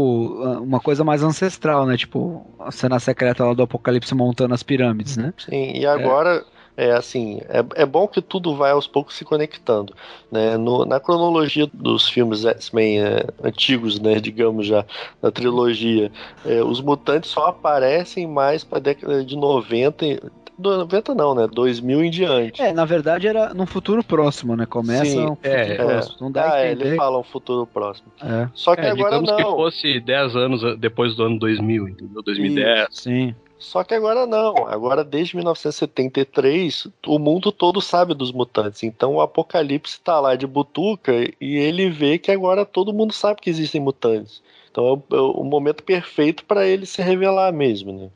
uma 0.63 0.81
coisa 0.81 1.05
mais 1.05 1.23
ancestral, 1.23 1.85
né? 1.85 1.99
Tipo, 1.99 2.47
a 2.59 2.73
cena 2.73 2.99
secreta 2.99 3.45
lá 3.45 3.53
do 3.53 3.63
Apocalipse 3.63 4.15
montando 4.15 4.55
as 4.55 4.63
pirâmides, 4.63 5.19
né? 5.19 5.35
Sim, 5.37 5.73
e 5.75 5.85
agora, 5.85 6.43
é 6.77 6.93
assim, 6.93 7.41
é, 7.49 7.83
é 7.83 7.85
bom 7.85 8.09
que 8.09 8.23
tudo 8.23 8.57
vai 8.57 8.71
aos 8.71 8.87
poucos 8.87 9.17
se 9.17 9.25
conectando, 9.25 9.95
né? 10.33 10.57
No, 10.57 10.87
na 10.87 10.99
cronologia 10.99 11.69
dos 11.75 12.09
filmes 12.09 12.45
X-Men 12.47 13.01
é, 13.03 13.27
antigos, 13.43 14.01
né, 14.01 14.19
digamos 14.19 14.67
já, 14.67 14.85
da 15.21 15.31
trilogia, 15.31 16.11
é, 16.47 16.63
os 16.65 16.81
mutantes 16.81 17.31
só 17.31 17.49
aparecem 17.49 18.27
mais 18.27 18.65
para 18.65 18.79
década 18.79 19.23
de 19.23 19.37
90 19.37 20.33
90 20.59 21.15
não, 21.15 21.35
né? 21.35 21.47
2000 21.47 22.05
em 22.05 22.11
diante. 22.11 22.63
É, 22.63 22.73
na 22.73 22.85
verdade 22.85 23.27
era 23.27 23.53
num 23.53 23.67
futuro 23.67 24.03
próximo, 24.03 24.57
né? 24.57 24.67
Começa 24.67 25.05
Sim, 25.05 25.27
um 25.27 25.37
futuro 25.37 25.53
é, 25.53 25.75
próximo. 25.75 26.17
Não 26.21 26.33
dá 26.33 26.53
ah, 26.53 26.61
é, 26.61 26.73
ele 26.73 26.97
fala 26.97 27.19
um 27.19 27.25
futuro 27.25 27.67
próximo. 27.67 28.09
É, 28.23 28.49
Só 28.55 28.75
que 28.75 28.83
É, 28.83 28.91
agora 28.91 29.19
digamos 29.19 29.31
que 29.37 29.43
não. 29.43 29.57
fosse 29.57 30.01
10 30.01 30.37
anos 30.37 30.79
depois 30.79 31.15
do 31.17 31.25
ano 31.25 31.39
2000, 31.39 31.89
entendeu? 31.89 32.23
2010. 32.23 32.89
sim. 32.91 33.35
Só 33.65 33.83
que 33.83 33.95
agora 33.95 34.27
não. 34.27 34.69
Agora, 34.69 35.03
desde 35.03 35.37
1973, 35.37 36.87
o 37.07 37.19
mundo 37.19 37.51
todo 37.51 37.81
sabe 37.81 38.13
dos 38.13 38.31
mutantes. 38.31 38.83
Então 38.83 39.15
o 39.15 39.21
Apocalipse 39.23 39.99
tá 40.01 40.21
lá 40.21 40.37
de 40.37 40.47
butuca 40.47 41.13
e 41.41 41.57
ele 41.57 41.89
vê 41.89 42.19
que 42.19 42.31
agora 42.31 42.67
todo 42.67 42.93
mundo 42.93 43.15
sabe 43.15 43.41
que 43.41 43.49
existem 43.49 43.81
mutantes. 43.81 44.43
Então 44.71 44.87
é 44.87 44.93
o, 44.93 45.17
é 45.17 45.21
o 45.21 45.45
momento 45.45 45.83
perfeito 45.83 46.45
para 46.45 46.67
ele 46.67 46.85
se 46.85 47.01
revelar 47.01 47.53
mesmo, 47.53 47.93
né? 47.93 48.11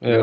É. 0.00 0.22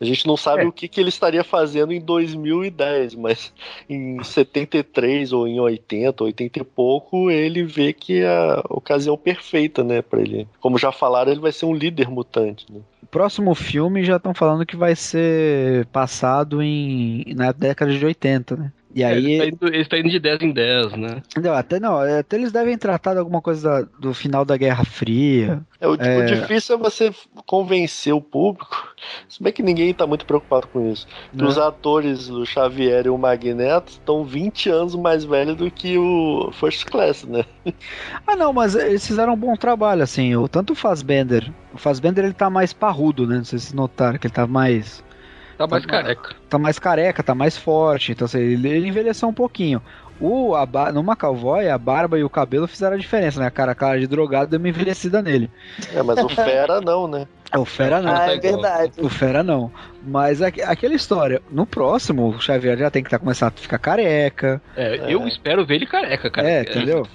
A 0.00 0.04
gente 0.04 0.26
não 0.26 0.36
sabe 0.36 0.62
É. 0.62 0.66
o 0.66 0.72
que, 0.72 0.88
que 0.88 0.98
ele 0.98 1.10
estaria 1.10 1.44
fazendo 1.44 1.92
em 1.92 2.00
2010, 2.00 3.14
mas 3.16 3.52
em 3.88 4.22
73 4.22 5.32
ou 5.32 5.46
em 5.46 5.60
80, 5.60 6.24
80 6.24 6.58
e 6.58 6.64
pouco, 6.64 7.30
ele 7.30 7.62
vê 7.64 7.92
que 7.92 8.20
é 8.20 8.28
a 8.28 8.62
ocasião 8.70 9.16
perfeita, 9.16 9.84
né, 9.84 10.00
para 10.00 10.20
ele. 10.20 10.48
Como 10.60 10.78
já 10.78 10.90
falaram, 10.90 11.30
ele 11.30 11.40
vai 11.40 11.52
ser 11.52 11.66
um 11.66 11.74
líder 11.74 12.08
mutante, 12.08 12.64
né? 12.72 12.80
O 13.02 13.06
próximo 13.06 13.54
filme 13.54 14.04
já 14.04 14.16
estão 14.16 14.32
falando 14.32 14.64
que 14.64 14.76
vai 14.76 14.94
ser 14.96 15.84
passado 15.86 16.62
em 16.62 17.24
na 17.34 17.52
década 17.52 17.92
de 17.92 18.04
80, 18.04 18.56
né? 18.56 18.72
E 18.92 19.02
É, 19.02 19.06
aí, 19.06 19.24
ele, 19.32 19.38
tá 19.38 19.46
indo, 19.46 19.74
ele 19.74 19.84
tá 19.84 19.98
indo 19.98 20.08
de 20.10 20.18
10 20.18 20.42
em 20.42 20.50
10, 20.52 20.92
né? 20.96 21.22
não, 21.40 21.52
até 21.54 21.78
não, 21.78 22.02
é, 22.02 22.18
até 22.18 22.36
eles 22.36 22.50
devem 22.50 22.76
tratar 22.76 23.12
de 23.12 23.20
alguma 23.20 23.40
coisa 23.40 23.82
da- 23.82 23.88
do 24.00 24.12
final 24.12 24.44
da 24.44 24.56
Guerra 24.56 24.84
Fria. 24.84 25.62
É, 25.80 25.86
o, 25.86 25.94
É. 25.94 26.18
o 26.18 26.26
difícil 26.26 26.74
é 26.74 26.78
você 26.78 27.12
convencer 27.46 28.12
o 28.12 28.20
público, 28.20 28.92
se 29.28 29.40
bem 29.42 29.52
que 29.52 29.62
ninguém 29.62 29.94
tá 29.94 30.06
muito 30.06 30.26
preocupado 30.26 30.66
com 30.66 30.90
isso, 30.90 31.06
que 31.30 31.36
né? 31.40 31.44
os 31.44 31.56
atores, 31.56 32.28
o 32.28 32.44
Xavier 32.44 33.06
e 33.06 33.10
o 33.10 33.16
Magneto, 33.16 33.92
estão 33.92 34.24
20 34.24 34.68
anos 34.68 34.94
mais 34.96 35.24
velhos 35.24 35.56
do 35.56 35.70
que 35.70 35.96
o 35.96 36.50
First 36.52 36.84
Class, 36.86 37.24
né? 37.24 37.44
Ah, 38.26 38.36
não, 38.36 38.52
mas 38.52 38.74
eles 38.74 39.06
fizeram 39.06 39.34
um 39.34 39.36
bom 39.36 39.54
trabalho, 39.56 40.02
assim. 40.02 40.34
O, 40.36 40.48
tanto 40.48 40.72
o 40.72 40.76
Fassbender. 40.76 41.50
O 41.72 41.78
Fassbender 41.78 42.24
ele 42.24 42.34
tá 42.34 42.48
mais 42.50 42.72
parrudo, 42.72 43.26
né? 43.26 43.36
Não 43.36 43.44
sei 43.44 43.58
se 43.58 43.66
vocês 43.66 43.74
notaram 43.74 44.18
que 44.18 44.26
ele 44.26 44.34
tá 44.34 44.46
mais. 44.46 45.02
Tá 45.60 45.66
mais 45.66 45.84
Tá- 45.84 45.90
careca. 45.90 46.36
Tá 46.48 46.58
mais 46.58 46.78
careca, 46.78 47.22
tá 47.22 47.34
mais 47.34 47.56
forte. 47.56 48.12
Então, 48.12 48.24
assim, 48.24 48.38
ele, 48.38 48.68
ele 48.68 48.88
envelheceu 48.88 49.28
um 49.28 49.34
pouquinho. 49.34 49.82
O, 50.20 50.54
a, 50.54 50.66
ba- 50.66 50.92
no 50.92 51.00
McAvoy, 51.02 51.68
a 51.68 51.78
barba 51.78 52.18
e 52.18 52.24
o 52.24 52.28
cabelo 52.30 52.68
fizeram 52.68 52.94
a 52.96 52.98
diferença, 52.98 53.40
né? 53.40 53.46
A 53.46 53.50
cara, 53.50 53.72
a 53.72 53.74
cara 53.74 53.98
de 53.98 54.06
drogado 54.06 54.50
deu 54.50 54.58
uma 54.58 54.68
envelhecida 54.68 55.22
nele. 55.22 55.50
É, 55.94 56.02
mas 56.02 56.22
o 56.22 56.28
Fera 56.30 56.80
não, 56.80 57.08
né? 57.08 57.26
É, 57.52 57.58
O 57.58 57.64
Fera 57.64 58.00
não. 58.00 58.14
Ah, 58.14 58.32
é 58.32 58.38
verdade. 58.38 58.92
O 58.98 59.08
Fera 59.08 59.42
não. 59.42 59.72
Mas 60.04 60.40
aqu- 60.40 60.62
aquela 60.64 60.94
história, 60.94 61.42
no 61.50 61.66
próximo, 61.66 62.28
o 62.28 62.40
Xavier 62.40 62.76
já 62.78 62.90
tem 62.90 63.02
que 63.02 63.10
tá, 63.10 63.18
começar 63.18 63.48
a 63.48 63.50
ficar 63.50 63.78
careca. 63.78 64.62
É, 64.76 64.96
É. 64.96 65.14
eu 65.14 65.26
espero 65.26 65.64
ver 65.66 65.76
ele 65.76 65.86
careca, 65.86 66.30
cara. 66.30 66.48
É, 66.48 66.62
entendeu? 66.62 67.06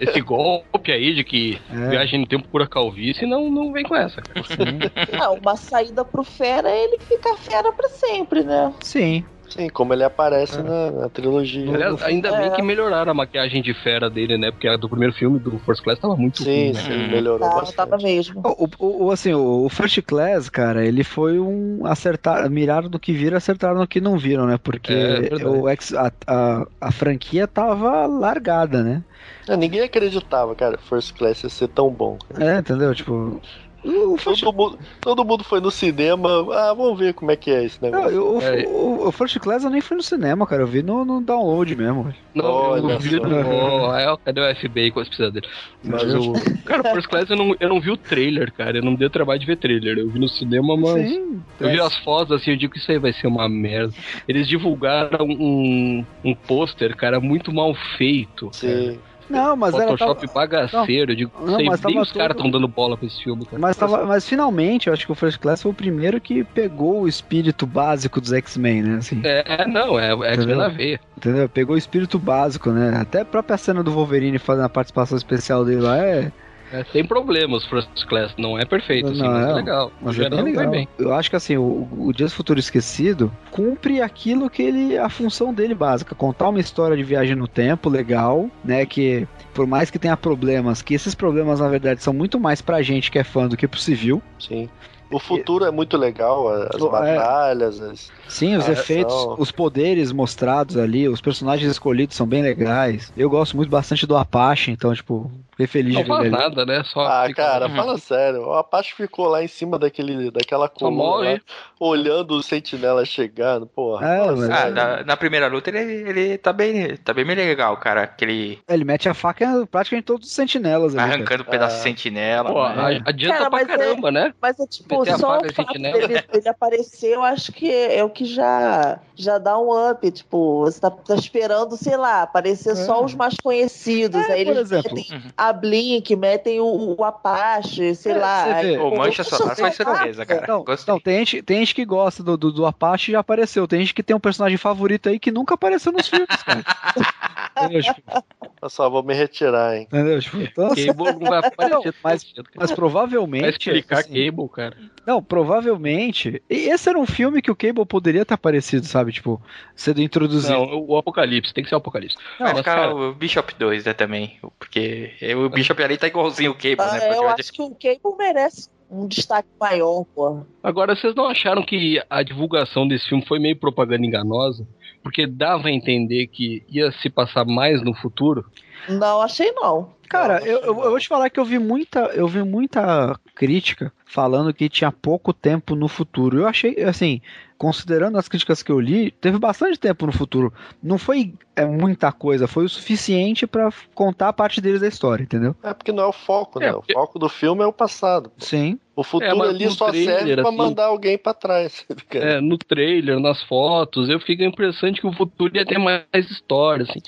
Esse 0.00 0.20
golpe 0.20 0.90
aí 0.90 1.14
de 1.14 1.22
que 1.22 1.60
É. 1.72 1.90
viagem 1.90 2.20
no 2.20 2.26
tempo 2.26 2.48
cura 2.48 2.66
calvície, 2.66 3.26
não, 3.26 3.48
não 3.50 3.72
vem 3.72 3.84
com 3.84 3.94
essa, 3.94 4.20
cara. 4.20 4.44
Sim. 4.46 4.78
Ah, 5.20 5.30
uma 5.30 5.54
saída 5.56 6.04
pro 6.04 6.24
fera 6.24 6.68
é 6.70 6.84
ele 6.84 6.98
ficar 6.98 7.36
fera 7.36 7.70
pra 7.72 7.88
sempre, 7.88 8.42
né? 8.42 8.72
Sim. 8.80 9.24
Sim, 9.56 9.68
como 9.68 9.92
ele 9.94 10.04
aparece 10.04 10.62
na, 10.62 10.90
na 10.90 11.10
trilogia. 11.10 11.76
Aliás, 11.76 12.02
ainda 12.02 12.30
É. 12.30 12.32
bem 12.32 12.50
que 12.50 12.60
melhoraram 12.62 13.10
a 13.12 13.14
maquiagem 13.14 13.62
de 13.62 13.72
fera 13.74 14.10
dele, 14.10 14.36
né? 14.36 14.50
Porque 14.50 14.68
a 14.68 14.76
do 14.76 14.88
primeiro 14.88 15.14
filme 15.14 15.38
do 15.40 15.58
First 15.60 15.82
Class 15.82 15.98
tava 15.98 16.16
muito 16.16 16.44
Sim, 16.44 16.50
ruim, 16.52 16.74
né? 16.74 16.82
sim, 16.84 17.04
melhorou 17.08 17.48
Tava, 17.48 17.50
bastante. 17.50 17.72
tava 17.72 17.98
mesmo. 17.98 18.46
O, 18.46 18.66
o- 18.78 19.06
o- 19.06 19.10
assim, 19.10 19.32
o, 19.32 19.68
First 19.70 20.02
Class, 20.02 20.50
cara, 20.50 20.84
ele 20.86 21.02
foi 21.02 21.38
um 21.40 21.86
acertar, 21.86 22.48
miraram 22.50 22.90
no 22.90 23.00
que 23.00 23.12
viram, 23.12 23.36
acertaram 23.38 23.76
no 23.78 23.88
que 23.88 24.00
não 24.00 24.18
viram, 24.18 24.46
né? 24.46 24.58
Porque 24.58 24.92
É, 24.92 25.22
verdade. 25.22 25.44
o 25.46 25.68
ex, 25.68 25.92
a, 25.94 26.12
a, 26.26 26.66
a 26.80 26.92
franquia 26.92 27.48
tava 27.48 28.06
largada, 28.06 28.82
né? 28.82 29.04
É, 29.48 29.56
ninguém 29.56 29.80
acreditava, 29.82 30.54
cara, 30.54 30.76
First 30.78 31.14
Class 31.16 31.42
ia 31.44 31.48
ser 31.50 31.68
tão 31.68 31.90
bom. 31.94 32.18
cara. 32.18 32.46
É, 32.46 32.58
entendeu? 32.58 32.94
Tipo, 32.94 33.40
Todo 33.84 34.52
mundo, 34.52 34.78
todo 35.00 35.24
mundo 35.24 35.44
foi 35.44 35.60
no 35.60 35.70
cinema, 35.70 36.28
ah, 36.54 36.72
vamos 36.74 36.98
ver 36.98 37.12
como 37.12 37.30
é 37.30 37.36
que 37.36 37.50
é 37.50 37.64
esse 37.64 37.80
não, 37.82 37.90
negócio. 37.90 38.16
eu- 38.16 38.36
o, 38.36 38.40
É. 38.40 38.64
o- 38.66 39.08
o 39.08 39.12
First 39.12 39.38
Class 39.38 39.62
eu 39.62 39.70
nem 39.70 39.80
fui 39.82 39.96
no 39.96 40.02
cinema, 40.02 40.46
cara. 40.46 40.62
Eu 40.62 40.66
vi 40.66 40.82
no, 40.82 41.04
no 41.04 41.20
download 41.20 41.76
mesmo. 41.76 42.12
Não, 42.34 42.44
Olha 42.44 42.92
eu 42.94 42.98
vi 42.98 43.20
no. 43.20 43.90
Ah, 43.90 44.16
cadê 44.24 44.40
o 44.40 44.54
FBI 44.56 44.90
com 44.90 45.00
as 45.00 45.08
pisadas 45.08 45.34
dele? 45.34 45.46
Mas 45.82 46.02
o. 46.14 46.32
Cara, 46.64 46.80
o 46.80 46.92
First 46.94 47.08
Class 47.08 47.28
eu 47.30 47.36
não, 47.36 47.54
eu 47.60 47.68
não 47.68 47.80
vi 47.80 47.90
o 47.90 47.96
trailer, 47.96 48.50
cara. 48.52 48.78
Eu 48.78 48.82
não 48.82 48.92
me 48.92 48.96
dei 48.96 49.06
o 49.06 49.10
trabalho 49.10 49.38
de 49.38 49.46
ver 49.46 49.56
trailer. 49.56 49.98
Eu 49.98 50.08
vi 50.08 50.18
no 50.18 50.28
cinema, 50.28 50.76
mas. 50.76 51.08
Sim. 51.10 51.42
Eu 51.60 51.68
vi 51.68 51.80
as 51.80 51.96
fotos 51.98 52.32
assim, 52.32 52.52
eu 52.52 52.56
digo 52.56 52.72
que 52.72 52.78
isso 52.78 52.90
aí 52.90 52.98
vai 52.98 53.12
ser 53.12 53.26
uma 53.26 53.48
merda. 53.48 53.92
Eles 54.26 54.48
divulgaram 54.48 55.26
um, 55.26 56.04
um 56.24 56.34
pôster, 56.34 56.96
cara, 56.96 57.20
muito 57.20 57.52
mal 57.52 57.74
feito. 57.98 58.48
Sim. 58.52 58.98
Não, 59.28 59.56
mas. 59.56 59.74
Photoshop 59.74 60.20
tava- 60.26 60.32
bagaceiro. 60.34 61.12
Eu 61.12 61.16
digo, 61.16 61.32
Não, 61.40 61.56
sei, 61.56 61.66
mas 61.66 61.80
nem 61.82 61.98
os 61.98 62.12
caras 62.12 62.36
todo- 62.36 62.46
estão 62.46 62.50
dando 62.50 62.68
bola 62.68 62.96
pra 62.96 63.06
esse 63.06 63.22
filme, 63.22 63.44
cara. 63.46 63.58
Mas, 63.60 63.76
tava, 63.76 64.04
mas 64.04 64.28
finalmente, 64.28 64.86
eu 64.88 64.92
acho 64.92 65.06
que 65.06 65.12
o 65.12 65.14
First 65.14 65.38
Class 65.38 65.62
foi 65.62 65.70
o 65.70 65.74
primeiro 65.74 66.20
que 66.20 66.44
pegou 66.44 67.02
o 67.02 67.08
espírito 67.08 67.66
básico 67.66 68.20
dos 68.20 68.32
X-Men, 68.32 68.82
né? 68.82 68.96
Assim, 68.98 69.20
É, 69.24 69.66
não, 69.66 69.98
é, 69.98 70.10
é 70.12 70.34
Entendeu? 70.34 70.56
na 70.56 70.68
veia. 70.68 71.00
entendeu? 71.16 71.48
Pegou 71.48 71.74
o 71.74 71.78
espírito 71.78 72.18
básico, 72.18 72.70
né? 72.70 72.96
Até 73.00 73.20
a 73.20 73.24
própria 73.24 73.56
cena 73.56 73.82
do 73.82 73.90
Wolverine 73.92 74.38
fazendo 74.38 74.64
a 74.64 74.68
participação 74.68 75.16
especial 75.16 75.64
dele 75.64 75.80
lá 75.80 75.98
é. 75.98 76.30
É, 76.72 76.82
tem 76.84 77.04
problemas 77.04 77.64
First 77.66 78.04
Class, 78.06 78.32
não 78.38 78.58
é 78.58 78.64
perfeito, 78.64 79.08
assim, 79.10 79.22
Não, 79.22 79.30
mas 79.30 79.46
é, 79.48 79.52
legal. 79.52 79.92
Mas 80.00 80.18
é 80.18 80.28
bem 80.28 80.42
legal. 80.42 80.70
bem. 80.70 80.88
Eu 80.98 81.14
acho 81.14 81.30
que 81.30 81.36
assim, 81.36 81.56
o, 81.56 81.88
o 81.98 82.12
Dias 82.12 82.32
do 82.32 82.34
Futuro 82.36 82.58
Esquecido 82.58 83.30
cumpre 83.50 84.00
aquilo 84.00 84.48
que 84.50 84.62
ele. 84.62 84.98
a 84.98 85.08
função 85.08 85.52
dele 85.52 85.74
básica. 85.74 86.14
Contar 86.14 86.48
uma 86.48 86.60
história 86.60 86.96
de 86.96 87.02
viagem 87.02 87.34
no 87.36 87.46
tempo 87.46 87.88
legal, 87.88 88.48
né? 88.64 88.84
Que 88.86 89.26
por 89.52 89.66
mais 89.66 89.90
que 89.90 89.98
tenha 89.98 90.16
problemas, 90.16 90.82
que 90.82 90.94
esses 90.94 91.14
problemas, 91.14 91.60
na 91.60 91.68
verdade, 91.68 92.02
são 92.02 92.12
muito 92.12 92.40
mais 92.40 92.60
pra 92.60 92.82
gente 92.82 93.10
que 93.10 93.18
é 93.18 93.24
fã 93.24 93.46
do 93.46 93.56
que 93.56 93.68
pro 93.68 93.78
civil. 93.78 94.22
Sim. 94.38 94.68
O 95.10 95.20
futuro 95.20 95.64
é 95.64 95.70
muito 95.70 95.96
legal, 95.96 96.48
as 96.48 96.74
É. 96.74 96.88
batalhas, 96.90 97.80
as... 97.80 98.10
Sim, 98.26 98.56
os 98.56 98.68
efeitos, 98.68 99.14
os 99.38 99.52
poderes 99.52 100.10
mostrados 100.10 100.76
ali, 100.76 101.08
os 101.08 101.20
personagens 101.20 101.70
escolhidos 101.70 102.16
são 102.16 102.26
bem 102.26 102.42
legais. 102.42 103.12
Eu 103.16 103.30
gosto 103.30 103.54
muito 103.56 103.68
bastante 103.70 104.06
do 104.06 104.16
Apache, 104.16 104.72
então, 104.72 104.92
tipo, 104.92 105.30
fiquei 105.56 105.66
feliz 105.66 105.94
Não 105.94 106.02
de 106.02 106.08
ver 106.08 106.14
faz 106.14 106.20
ali. 106.20 106.30
nada, 106.30 106.66
né? 106.66 106.82
Só 106.84 107.00
Ah, 107.00 107.24
fica- 107.26 107.42
cara, 107.42 107.68
fala 107.70 107.98
sério. 107.98 108.42
O 108.42 108.54
Apache 108.54 108.94
ficou 108.94 109.26
lá 109.28 109.42
em 109.42 109.48
cima 109.48 109.78
daquele, 109.78 110.30
daquela 110.30 110.68
coluna, 110.68 111.32
lá, 111.34 111.40
olhando 111.80 112.32
os 112.36 112.46
sentinelas 112.46 113.08
chegando, 113.08 113.66
porra. 113.66 114.06
É, 114.06 114.30
mas- 114.32 114.50
Ah, 114.50 114.70
na, 114.70 115.04
na 115.04 115.16
primeira 115.16 115.46
luta 115.48 115.70
ele, 115.70 115.80
ele 116.08 116.38
tá 116.38 116.52
bem, 116.52 116.96
tá 116.96 117.12
bem 117.12 117.24
legal, 117.24 117.76
cara. 117.76 118.02
Aquele 118.02 118.58
Ele 118.68 118.84
mete 118.84 119.08
a 119.08 119.14
faca 119.14 119.44
em 119.44 119.66
praticamente 119.66 120.06
todos 120.06 120.26
os 120.28 120.32
sentinelas 120.34 120.94
ali. 120.94 120.96
cara. 120.96 121.14
arrancando 121.14 121.42
um 121.42 121.46
pedaço 121.46 121.74
Ah. 121.76 121.78
de 121.78 121.82
sentinela. 121.82 122.52
Pô, 122.52 122.68
né? 122.68 123.02
a- 123.04 123.08
adianta 123.10 123.38
Cara, 123.38 123.50
pra 123.50 123.60
é- 123.60 123.64
caramba, 123.64 124.10
né? 124.10 124.34
Mas 124.40 124.58
é 124.58 124.66
tipo, 124.66 125.00
Meter 125.00 125.18
só 125.18 125.38
o 125.38 125.52
fato 125.52 125.54
sentinela. 125.54 126.06
dele, 126.08 126.22
dele 126.32 126.48
aparecer, 126.48 127.14
eu 127.14 127.22
acho 127.22 127.52
que 127.52 127.70
é, 127.70 127.98
é 127.98 128.04
o 128.04 128.10
que 128.10 128.24
já, 128.24 128.98
já 129.14 129.38
dá 129.38 129.58
um 129.58 129.90
up. 129.90 130.10
Tipo, 130.10 130.60
você 130.60 130.80
tá, 130.80 130.90
tá 130.90 131.14
esperando, 131.14 131.76
sei 131.76 131.96
lá, 131.96 132.22
aparecer 132.22 132.76
só 132.76 133.04
os 133.04 133.14
mais 133.14 133.34
conhecidos. 133.42 134.20
É, 134.28 134.32
aí 134.32 134.44
por 134.44 134.50
eles 134.52 134.70
exemplo. 134.72 134.94
metem 134.94 135.22
a 135.48 135.52
Blink, 135.52 136.14
metem 136.16 136.60
o, 136.60 136.96
o 136.98 137.04
Apache, 137.04 137.94
sei 137.94 138.12
É, 138.12 138.18
lá. 138.18 138.46
pô, 138.78 138.96
Mancha 138.96 139.24
Solar 139.24 139.56
foi 139.56 139.70
só- 139.72 139.84
surpresa, 139.84 140.24
cara. 140.26 140.46
Não, 140.48 140.64
não 140.88 141.00
tem, 141.00 141.18
gente, 141.18 141.42
tem 141.42 141.58
gente 141.60 141.74
que 141.74 141.84
gosta 141.84 142.22
do, 142.22 142.36
do, 142.36 142.52
do 142.52 142.66
Apache 142.66 143.10
e 143.10 143.12
já 143.12 143.20
apareceu. 143.20 143.66
Tem 143.68 143.80
gente 143.80 143.94
que 143.94 144.02
tem 144.02 144.14
um 144.16 144.20
personagem 144.20 144.56
favorito 144.58 145.08
aí 145.08 145.18
que 145.18 145.30
nunca 145.30 145.54
apareceu 145.54 145.92
nos 145.92 146.08
filmes, 146.08 146.26
cara. 146.44 146.64
Entendeu? 147.56 147.82
Tipo, 147.82 148.24
Eu 148.62 148.68
só 148.68 148.90
vou 148.90 149.02
me 149.04 149.14
retirar, 149.14 149.76
hein? 149.76 149.82
entendeu? 149.84 150.20
Tipo, 150.20 150.38
então, 150.38 150.68
Cable 150.70 151.12
não 151.12 151.30
vai 151.30 151.38
aparecer 151.38 151.94
mas- 152.02 152.24
cara. 152.24 152.48
mas 152.56 152.68
Vai 152.70 152.76
provavelmente. 152.76 153.48
explicar 153.70 153.98
assim, 154.00 154.08
Cable, 154.26 154.48
cara. 154.48 154.76
Não, 155.06 155.22
provavelmente. 155.22 156.42
e 156.50 156.68
Esse 156.68 156.88
era 156.88 156.98
um 156.98 157.06
filme 157.06 157.40
que 157.40 157.50
o 157.50 157.54
Cable 157.54 157.86
poderia 157.86 158.24
ter 158.24 158.34
aparecido, 158.34 158.86
sabe? 158.86 159.12
Tipo, 159.12 159.40
sendo 159.76 160.02
introduzido. 160.02 160.52
Não, 160.52 160.84
o 160.84 160.96
Apocalipse, 160.96 161.54
tem 161.54 161.62
que 161.62 161.68
ser 161.70 161.76
o 161.76 161.78
Apocalipse. 161.78 162.16
Não, 162.40 162.46
Vai 162.46 162.54
mas, 162.54 162.58
ficar 162.58 162.74
cara, 162.74 162.94
o 162.94 163.14
Bishop 163.14 163.54
2, 163.56 163.84
né, 163.84 163.92
também. 163.92 164.38
Porque 164.58 165.12
o 165.34 165.48
Bishop 165.48 165.82
ali 165.82 165.96
tá 165.96 166.06
igualzinho 166.06 166.52
o 166.52 166.54
Cable, 166.54 166.76
Ah, 166.78 166.92
né? 166.92 167.16
Eu 167.16 167.28
acho 167.28 167.52
que 167.52 167.62
o 167.62 167.70
Cable 167.70 168.16
merece 168.18 168.68
um 168.90 169.06
destaque 169.06 169.48
maior, 169.58 170.04
pô. 170.14 170.42
Agora, 170.62 170.94
vocês 170.94 171.14
não 171.14 171.26
acharam 171.26 171.62
que 171.62 172.02
a 172.08 172.22
divulgação 172.22 172.86
desse 172.86 173.08
filme 173.08 173.24
foi 173.26 173.38
meio 173.38 173.56
propaganda 173.56 174.06
enganosa? 174.06 174.66
Porque 175.02 175.26
dava 175.26 175.68
a 175.68 175.72
entender 175.72 176.28
que 176.28 176.62
ia 176.68 176.90
se 176.92 177.10
passar 177.10 177.44
mais 177.44 177.82
no 177.82 177.94
futuro? 177.94 178.44
Não, 178.88 179.20
achei 179.22 179.50
não. 179.52 179.92
Cara, 180.08 180.40
Não, 180.40 180.46
eu, 180.46 180.56
achei 180.58 180.68
eu, 180.68 180.74
não. 180.74 180.84
eu 180.84 180.90
vou 180.90 180.98
te 181.00 181.08
falar 181.08 181.30
que 181.30 181.40
eu 181.40 181.44
vi 181.44 181.58
muita, 181.58 182.00
eu 182.14 182.28
vi 182.28 182.42
muita 182.42 183.18
crítica 183.34 183.92
falando 184.04 184.52
que 184.54 184.68
tinha 184.68 184.92
pouco 184.92 185.32
tempo 185.32 185.74
no 185.74 185.88
futuro. 185.88 186.38
Eu 186.38 186.46
achei, 186.46 186.80
assim, 186.84 187.20
considerando 187.58 188.16
as 188.18 188.28
críticas 188.28 188.62
que 188.62 188.70
eu 188.70 188.78
li, 188.78 189.10
teve 189.10 189.38
bastante 189.38 189.78
tempo 189.78 190.06
no 190.06 190.12
futuro. 190.12 190.52
Não 190.82 190.98
foi 190.98 191.34
é, 191.56 191.64
muita 191.64 192.12
coisa, 192.12 192.46
foi 192.46 192.64
o 192.64 192.68
suficiente 192.68 193.46
pra 193.46 193.70
contar 193.94 194.28
a 194.28 194.32
parte 194.32 194.60
deles 194.60 194.80
da 194.82 194.86
história, 194.88 195.22
entendeu? 195.22 195.56
É 195.62 195.72
porque 195.74 195.90
não 195.90 196.04
é 196.04 196.06
o 196.06 196.12
foco, 196.12 196.62
É, 196.62 196.66
né? 196.66 196.72
porque- 196.74 196.92
O 196.92 196.96
foco 196.96 197.18
do 197.18 197.28
filme 197.28 197.62
é 197.62 197.66
o 197.66 197.72
passado. 197.72 198.30
Sim. 198.38 198.78
O 198.94 199.02
futuro 199.02 199.42
É, 199.44 199.48
ali 199.48 199.68
só 199.70 199.88
trailer, 199.90 200.18
serve 200.18 200.34
pra 200.36 200.48
assim- 200.48 200.56
mandar 200.56 200.84
alguém 200.86 201.18
pra 201.18 201.34
trás. 201.34 201.84
É, 202.12 202.40
no 202.40 202.56
trailer, 202.56 203.18
nas 203.18 203.42
fotos, 203.42 204.08
eu 204.08 204.20
fiquei 204.20 204.36
com 204.36 204.44
a 204.44 204.46
impressão 204.46 204.92
de 204.92 205.00
que 205.00 205.06
o 205.06 205.12
futuro 205.12 205.56
ia 205.56 205.66
ter 205.66 205.78
mais 205.78 206.04
história, 206.30 206.84
assim. 206.88 207.00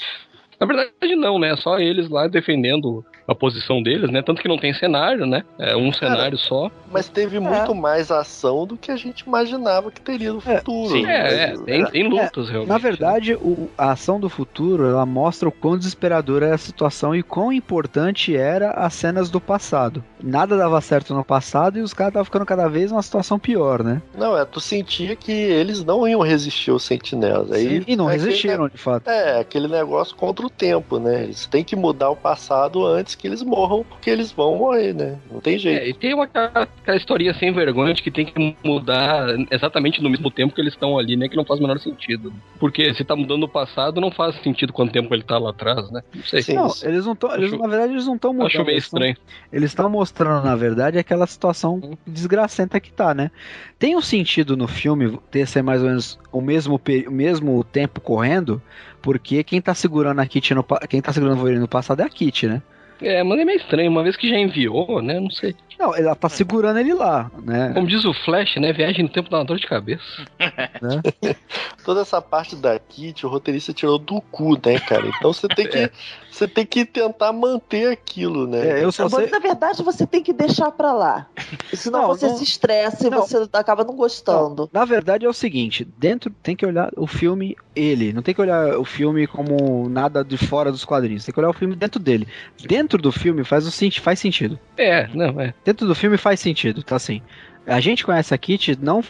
Na 0.59 0.67
verdade, 0.67 1.17
não, 1.17 1.39
né? 1.39 1.57
Só 1.57 1.79
eles 1.79 2.09
lá 2.09 2.27
defendendo 2.27 3.05
a 3.27 3.35
posição 3.35 3.83
deles, 3.83 4.11
né? 4.11 4.23
Tanto 4.23 4.41
que 4.41 4.49
não 4.49 4.59
tem 4.59 4.73
cenário, 4.73 5.27
né? 5.27 5.45
É 5.59 5.77
um 5.77 5.93
cenário 5.93 6.39
só. 6.39 6.71
Mas 6.91 7.09
teve 7.09 7.41
muito 7.41 7.75
mais 7.75 8.11
ação 8.11 8.67
do 8.67 8.77
que 8.77 8.91
a 8.91 8.97
gente 8.97 9.21
imaginava 9.21 9.91
que 9.91 10.01
teria 10.01 10.33
no 10.33 10.39
É, 10.47 10.57
futuro. 10.59 10.91
sim. 10.91 11.05
É, 11.07 11.35
é, 11.35 11.49
Mas- 11.51 11.61
tem, 11.63 11.85
tem 11.87 12.09
lutas, 12.09 12.49
realmente. 12.49 12.69
Na 12.69 12.79
verdade, 12.79 13.35
o- 13.35 13.69
a 13.77 13.91
ação 13.93 14.21
do 14.21 14.29
futuro, 14.29 14.87
ela 14.87 15.05
mostra 15.05 15.49
o 15.49 15.53
quão 15.53 15.77
desesperadora 15.77 16.47
era 16.47 16.55
a 16.55 16.59
situação 16.59 17.15
e 17.15 17.23
quão 17.23 17.53
importante 17.53 18.37
era 18.37 18.71
as 18.71 18.95
cenas 18.95 19.29
do 19.29 19.41
passado. 19.41 20.05
Nada 20.23 20.57
dava 20.57 20.81
certo 20.81 21.13
no 21.13 21.25
passado 21.25 21.79
e 21.79 21.83
os 21.83 21.93
caras 21.93 22.11
estavam 22.13 22.25
ficando 22.25 22.47
cada 22.47 22.69
vez 22.69 22.91
numa 22.93 23.03
situação 23.03 23.39
pior, 23.39 23.83
né? 23.83 24.01
Não, 24.17 24.37
é, 24.39 24.45
tu 24.45 24.61
sentia 24.61 25.17
que 25.17 25.33
eles 25.33 25.85
não 25.85 26.07
iam 26.07 26.21
resistir 26.21 26.71
aos 26.71 26.85
sentinelas. 26.85 27.51
Aí, 27.53 27.83
e 27.87 27.97
não 27.97 28.09
é 28.09 28.15
aquele 28.15 28.27
resistiram, 28.27 28.69
de 28.69 28.79
fato. 28.79 29.09
É, 29.09 29.41
aquele 29.41 29.67
negócio 29.69 30.15
contra 30.17 30.47
o 30.47 30.51
tempo, 30.51 30.99
né? 30.99 31.25
Eles 31.25 31.47
têm 31.47 31.65
que 31.65 31.75
mudar 31.75 32.11
o 32.11 32.17
passado 32.17 32.87
antes 32.87 33.16
que 33.19 33.27
eles 33.27 33.43
morram, 33.43 33.85
porque 33.85 34.11
eles 34.11 34.31
vão 34.33 34.57
morrer, 34.57 34.93
né? 34.95 35.19
Não 35.31 35.41
tem 35.41 35.59
jeito. 35.59 35.83
É, 35.83 35.89
e 35.89 35.95
tem 35.95 36.13
uma 36.15 36.25
aquela, 36.25 36.51
aquela 36.63 36.97
historinha 36.97 37.33
sem 37.35 37.53
vergonha 37.53 37.95
de 37.95 38.03
que 38.03 38.11
tem 38.11 38.27
que 38.27 38.57
mudar 38.63 39.27
exatamente 39.51 40.03
no 40.03 40.11
mesmo 40.11 40.31
tempo 40.31 40.55
que 40.55 40.61
eles 40.61 40.75
estão 40.75 40.99
ali, 40.99 41.17
né? 41.17 41.29
Que 41.29 41.37
não 41.37 41.45
faz 41.45 41.59
o 41.59 41.63
menor 41.63 41.79
sentido. 41.79 42.33
Porque 42.61 42.93
se 42.95 43.05
tá 43.05 43.17
mudando 43.17 43.45
o 43.45 43.49
passado, 43.49 44.01
não 44.01 44.11
faz 44.11 44.35
sentido 44.43 44.73
quanto 44.73 44.93
tempo 44.93 45.13
ele 45.15 45.23
tá 45.23 45.39
lá 45.39 45.51
atrás, 45.51 45.91
né? 45.91 46.03
Não 46.15 46.23
sei. 46.23 46.43
Sim, 46.43 46.55
Não, 46.55 46.69
sim. 46.69 46.87
eles 46.89 47.07
não 47.07 47.13
estão. 47.15 47.31
Na 47.31 47.37
verdade, 47.69 47.93
eles 47.93 48.07
não 48.07 48.15
estão 48.17 48.33
mudando. 48.33 48.47
Acho 48.49 48.57
meio 48.59 48.67
tão- 48.69 48.77
estranho. 48.79 49.17
Eles 49.53 49.71
estão 49.71 49.89
mostrando, 49.89 50.45
na 50.45 50.55
verdade, 50.57 50.99
aquela 50.99 51.27
situação 51.27 51.97
desgracenta 52.07 52.79
que 52.81 52.93
tá, 52.93 53.15
né? 53.15 53.31
Tem 53.79 53.97
um 53.97 54.03
sentido 54.03 54.57
no 54.57 54.69
filme 54.69 55.19
ter 55.31 55.47
ser 55.47 55.63
mais 55.63 55.81
ou 55.83 55.89
menos 55.89 56.19
o 56.33 56.41
mesmo, 56.41 56.81
o 57.09 57.11
mesmo 57.11 57.65
tempo 57.65 58.01
correndo, 58.01 58.61
porque 59.01 59.43
quem 59.45 59.61
tá 59.61 59.75
segurando 59.75 60.21
a 60.21 60.27
Kitty 60.27 60.55
no 60.55 60.65
quem 60.89 61.01
tá 61.01 61.13
segurando 61.13 61.35
o 61.35 61.37
Wolverine 61.39 61.61
no 61.63 61.69
passado 61.69 62.01
é 62.01 62.05
a 62.05 62.09
Kitty, 62.09 62.47
né? 62.49 62.63
É, 63.01 63.23
mas 63.23 63.39
é 63.39 63.45
meio 63.45 63.59
estranho, 63.59 63.91
uma 63.91 64.03
vez 64.03 64.17
que 64.17 64.29
já 64.29 64.39
enviou, 64.39 65.03
né? 65.03 65.21
Não 65.21 65.31
sei. 65.31 65.55
Não, 65.79 65.95
ela 65.95 66.15
tá 66.15 66.29
segurando 66.29 66.79
ele 66.79 66.95
lá, 66.95 67.31
né? 67.43 67.73
Como 67.75 67.87
diz 67.87 68.05
o 68.05 68.15
Flash, 68.15 68.57
né? 68.57 68.73
Viagem 68.73 69.03
no 69.05 69.09
tempo 69.11 69.29
dá 69.31 69.39
uma 69.39 69.45
dor 69.45 69.59
de 69.59 69.67
cabeça. 69.67 70.03
Toda 71.85 72.01
essa 72.01 72.21
parte 72.21 72.57
da 72.57 72.79
Kit, 72.79 73.25
o 73.25 73.29
roteirista 73.29 73.73
tirou 73.73 73.99
do 73.99 74.21
cu, 74.21 74.55
né, 74.55 74.79
cara? 74.81 75.07
Então 75.07 75.33
você 75.33 75.47
tem 75.49 75.69
que, 75.69 75.91
você 76.31 76.49
tem 76.49 76.67
que 76.67 76.85
tentar 76.85 77.33
manter 77.33 77.91
aquilo, 77.93 78.47
né? 78.47 78.81
É, 78.81 78.85
eu 78.85 78.91
só 78.91 79.05
Mas, 79.05 79.13
sei. 79.15 79.27
Na 79.31 79.39
verdade, 79.39 79.83
você 79.83 80.07
tem 80.07 80.23
que 80.23 80.33
deixar 80.33 80.71
pra 80.73 80.93
lá. 80.93 81.27
Senão 81.73 82.03
Não, 82.03 82.09
você 82.09 82.27
não- 82.27 82.37
se 82.37 82.45
estressa 82.45 83.07
e 83.07 83.11
não. 83.11 83.19
você 83.27 83.37
acaba 83.53 83.85
não 83.85 83.95
gostando. 83.95 84.69
Na 84.73 84.85
verdade 84.85 85.25
é 85.25 85.29
o 85.29 85.33
seguinte, 85.33 85.87
dentro 85.97 86.31
tem 86.43 86.57
que 86.57 86.67
olhar 86.67 86.91
o 86.97 87.07
filme 87.07 87.57
ele, 87.75 88.13
não 88.13 88.23
tem 88.23 88.35
que 88.35 88.41
olhar 88.41 88.79
o 88.79 88.85
filme 88.85 89.27
como 89.27 89.89
nada 89.89 90.25
de 90.25 90.37
fora 90.39 90.73
dos 90.73 90.85
quadrinhos, 90.85 91.25
tem 91.25 91.33
que 91.33 91.39
olhar 91.39 91.51
o 91.51 91.55
filme 91.55 91.77
dentro 91.77 92.01
dele. 92.01 92.27
Dentro 92.67 93.01
do 93.01 93.13
filme 93.13 93.45
faz 93.45 93.67
o 93.67 93.71
senti- 93.71 94.01
faz 94.01 94.19
sentido. 94.19 94.59
É, 94.77 95.07
não, 95.15 95.41
é. 95.41 95.55
Dentro 95.67 95.85
do 95.85 95.97
filme 95.97 96.17
faz 96.17 96.39
sentido, 96.39 96.81
tá 96.81 96.95
assim. 96.95 97.21
A 97.67 97.81
gente 97.81 98.05
conhece 98.05 98.33
a 98.33 98.39
Kitty 98.39 98.79
não 98.81 99.03